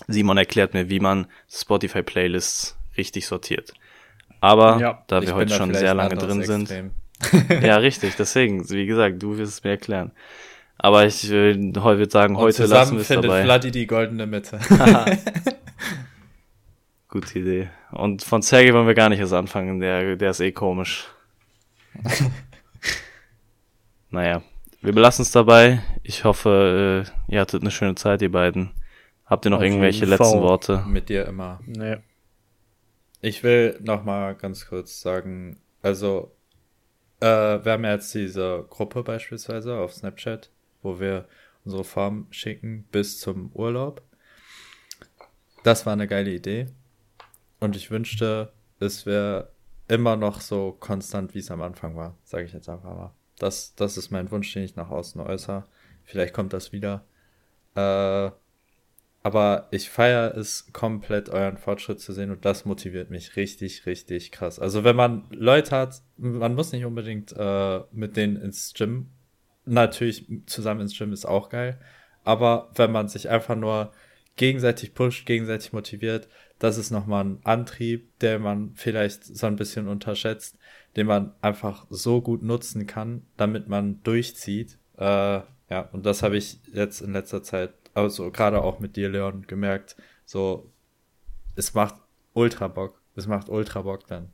Simon 0.07 0.37
erklärt 0.37 0.75
mir, 0.75 0.89
wie 0.91 1.01
man 1.01 1.27
Spotify-Playlists 1.51 2.79
richtig 2.97 3.27
sortiert. 3.27 3.75
Aber 4.41 4.79
Ja, 4.79 5.03
da 5.09 5.23
wir 5.23 5.35
heute 5.35 5.55
schon 5.55 5.75
sehr 5.75 5.95
lange 5.95 6.15
drin 6.15 6.45
sind, 6.45 6.71
Extrem. 6.71 6.93
Ja, 7.63 7.77
richtig, 7.77 8.15
deswegen, 8.17 8.69
wie 8.71 8.87
gesagt, 8.87 9.23
du 9.23 9.39
wirst 9.39 9.55
es 9.55 9.65
mir 9.65 9.71
erklären. 9.71 10.13
Aber 10.79 11.07
ich 11.07 11.31
äh, 11.31 11.55
heute 11.79 11.99
würde 11.99 12.11
sagen, 12.11 12.37
Und 12.37 12.43
heute 12.43 12.67
lassen 12.67 12.95
wir 12.95 13.01
es 13.01 13.07
findet 13.07 13.31
dabei. 13.31 13.45
Vladi 13.45 13.71
die 13.71 13.87
goldene 13.87 14.27
Mitte. 14.27 14.61
Gute 17.09 17.39
Idee. 17.39 17.71
Und 17.93 18.23
von 18.23 18.43
Sergei 18.43 18.75
wollen 18.75 18.87
wir 18.87 18.95
gar 18.95 19.09
nicht 19.09 19.21
erst 19.21 19.33
anfangen, 19.33 19.81
der, 19.81 20.17
der 20.17 20.31
ist 20.31 20.41
eh 20.41 20.53
komisch. 20.53 21.07
naja, 24.11 24.43
wir 24.83 24.93
belassen 24.93 25.23
es 25.23 25.31
dabei. 25.31 25.83
Ich 26.03 26.25
hoffe, 26.25 27.07
äh, 27.29 27.33
ihr 27.33 27.41
hattet 27.41 27.63
eine 27.63 27.71
schöne 27.71 27.95
Zeit, 27.95 28.21
ihr 28.21 28.31
beiden. 28.31 28.73
Habt 29.25 29.47
ihr 29.47 29.51
noch 29.51 29.59
Auf 29.59 29.65
irgendwelche 29.65 30.05
letzten. 30.05 30.41
Worte? 30.41 30.85
Mit 30.87 31.09
dir 31.09 31.27
immer. 31.27 31.61
Nee. 31.65 31.97
Ich 33.23 33.43
will 33.43 33.79
noch 33.83 34.05
mal 34.05 34.35
ganz 34.35 34.69
kurz 34.69 35.01
sagen, 35.01 35.59
also 35.83 36.36
äh, 37.21 37.27
wir 37.65 37.73
haben 37.73 37.85
ja 37.85 37.93
jetzt 37.93 38.15
diese 38.15 38.65
Gruppe 38.69 39.03
beispielsweise 39.03 39.77
auf 39.77 39.95
Snapchat, 39.95 40.51
wo 40.83 41.01
wir 41.01 41.29
unsere 41.65 41.85
Form 41.85 42.27
schicken 42.31 42.87
bis 42.93 43.21
zum 43.21 43.51
Urlaub. 43.53 44.03
Das 45.65 45.85
war 45.87 45.95
eine 45.95 46.07
geile 46.07 46.31
Idee. 46.31 46.67
Und 47.59 47.75
ich 47.75 47.91
wünschte, 47.91 48.53
es 48.79 49.07
wäre 49.07 49.51
immer 49.89 50.17
noch 50.17 50.41
so 50.41 50.77
konstant, 50.79 51.35
wie 51.35 51.41
es 51.41 51.51
am 51.51 51.63
Anfang 51.63 51.97
war, 51.97 52.17
sage 52.25 52.45
ich 52.45 52.53
jetzt 52.53 52.69
einfach 52.69 52.95
mal. 52.95 53.15
Das, 53.39 53.75
das 53.75 53.97
ist 53.97 54.11
mein 54.11 54.31
Wunsch, 54.31 54.53
den 54.53 54.63
ich 54.63 54.77
nach 54.77 54.91
außen 54.91 55.21
äußere. 55.21 55.65
Vielleicht 56.05 56.35
kommt 56.35 56.53
das 56.53 56.73
wieder. 56.73 57.05
Äh, 57.75 58.31
aber 59.27 59.67
ich 59.73 59.91
feiere 59.91 60.37
es 60.37 60.73
komplett, 60.73 61.31
euren 61.31 61.57
Fortschritt 61.57 61.99
zu 61.99 62.13
sehen 62.13 62.31
und 62.31 62.45
das 62.45 62.65
motiviert 62.65 63.11
mich 63.11 63.35
richtig, 63.35 63.85
richtig 63.85 64.31
krass. 64.31 64.61
Also 64.61 64.85
wenn 64.85 64.95
man 64.95 65.25
Leute 65.31 65.75
hat, 65.75 66.01
man 66.17 66.55
muss 66.55 66.71
nicht 66.71 66.85
unbedingt 66.85 67.35
äh, 67.37 67.81
mit 67.91 68.17
denen 68.17 68.37
ins 68.37 68.73
Gym. 68.73 69.09
Natürlich 69.65 70.31
zusammen 70.47 70.83
ins 70.83 70.97
Gym 70.97 71.13
ist 71.13 71.25
auch 71.27 71.49
geil. 71.49 71.81
Aber 72.23 72.71
wenn 72.77 72.93
man 72.93 73.09
sich 73.09 73.29
einfach 73.29 73.57
nur 73.57 73.91
gegenseitig 74.37 74.95
pusht, 74.95 75.27
gegenseitig 75.27 75.73
motiviert, 75.73 76.29
das 76.61 76.79
ist 76.79 76.93
nochmal 76.93 77.25
ein 77.25 77.41
Antrieb, 77.43 78.17
der 78.21 78.39
man 78.39 78.75
vielleicht 78.77 79.25
so 79.25 79.49
ein 79.49 79.57
bisschen 79.57 79.89
unterschätzt, 79.89 80.57
den 80.95 81.09
man 81.09 81.33
einfach 81.41 81.89
so 81.91 82.23
gut 82.23 82.45
nutzen 82.45 82.87
kann, 82.87 83.27
damit 83.37 83.67
man 83.67 84.01
durchzieht. 84.05 84.79
Äh, 84.99 85.41
ja, 85.69 85.81
und 85.91 86.07
das 86.07 86.23
habe 86.23 86.37
ich 86.37 86.61
jetzt 86.73 87.01
in 87.01 87.13
letzter 87.13 87.43
Zeit, 87.43 87.73
also 87.97 88.31
gerade 88.31 88.63
auch 88.63 88.79
mit 88.79 88.97
dir, 88.97 89.09
Leon, 89.09 89.47
gemerkt. 89.47 89.97
So, 90.25 90.71
es 91.57 91.75
macht 91.75 91.95
ultra 92.35 92.69
Bock. 92.69 93.01
Es 93.15 93.27
macht 93.27 93.49
ultra 93.49 93.83
Bock 93.83 94.07
dann. 94.07 94.31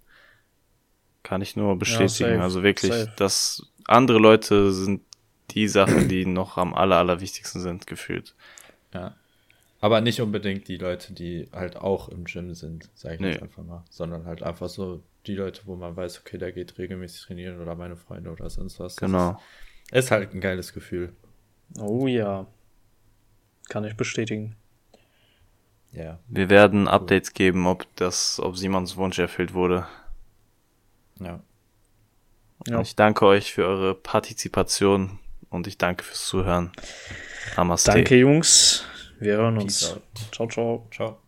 Kann 1.22 1.40
ich 1.40 1.54
nur 1.56 1.78
bestätigen. 1.78 2.08
safe, 2.08 2.42
also 2.42 2.62
wirklich, 2.62 2.92
safe. 2.92 3.12
dass 3.16 3.62
andere 3.86 4.18
Leute 4.18 4.72
sind 4.72 5.02
die 5.50 5.68
Sachen, 5.68 6.08
die 6.08 6.26
noch 6.26 6.56
am 6.58 6.74
aller, 6.74 6.96
allerwichtigsten 6.96 7.60
sind, 7.60 7.86
gefühlt. 7.86 8.34
Ja. 8.92 9.14
Aber 9.80 10.00
nicht 10.00 10.20
unbedingt 10.20 10.68
die 10.68 10.76
Leute, 10.76 11.12
die 11.12 11.48
halt 11.52 11.76
auch 11.76 12.08
im 12.08 12.24
Gym 12.24 12.54
sind, 12.54 12.90
sage 12.94 13.16
ich 13.16 13.20
Nee. 13.20 13.30
jetzt 13.32 13.42
einfach 13.42 13.64
mal. 13.64 13.84
Sondern 13.90 14.26
halt 14.26 14.42
einfach 14.42 14.68
so 14.68 15.02
die 15.26 15.34
Leute, 15.34 15.62
wo 15.66 15.76
man 15.76 15.96
weiß, 15.96 16.20
okay, 16.20 16.38
der 16.38 16.52
geht 16.52 16.78
regelmäßig 16.78 17.22
trainieren 17.26 17.60
oder 17.60 17.74
meine 17.76 17.96
Freunde 17.96 18.30
oder 18.30 18.48
sonst 18.50 18.78
was. 18.80 18.96
Das 18.96 19.00
Genau. 19.10 19.40
Ist, 19.90 20.04
ist 20.06 20.10
halt 20.10 20.34
ein 20.34 20.40
geiles 20.40 20.72
Gefühl. 20.72 21.12
Oh 21.78 22.06
ja. 22.06 22.46
Kann 23.72 23.84
ich 23.84 23.96
bestätigen. 23.96 24.54
Ja. 25.92 26.18
Wir 26.28 26.50
werden 26.50 26.88
Updates 26.88 27.32
geben, 27.32 27.66
ob 27.66 27.86
das, 27.96 28.38
ob 28.38 28.58
Simons 28.58 28.98
Wunsch 28.98 29.18
erfüllt 29.18 29.54
wurde. 29.54 29.86
Ja. 31.18 31.40
Ja. 32.68 32.82
Ich 32.82 32.96
danke 32.96 33.24
euch 33.24 33.54
für 33.54 33.64
eure 33.64 33.94
Partizipation 33.94 35.18
und 35.48 35.66
ich 35.66 35.78
danke 35.78 36.04
fürs 36.04 36.26
Zuhören. 36.26 36.70
Namaste. 37.56 37.92
Danke, 37.92 38.16
Jungs. 38.16 38.84
Wir 39.18 39.38
hören 39.38 39.56
uns. 39.56 39.98
Ciao, 40.32 40.46
ciao. 40.48 40.86
Ciao. 40.90 41.21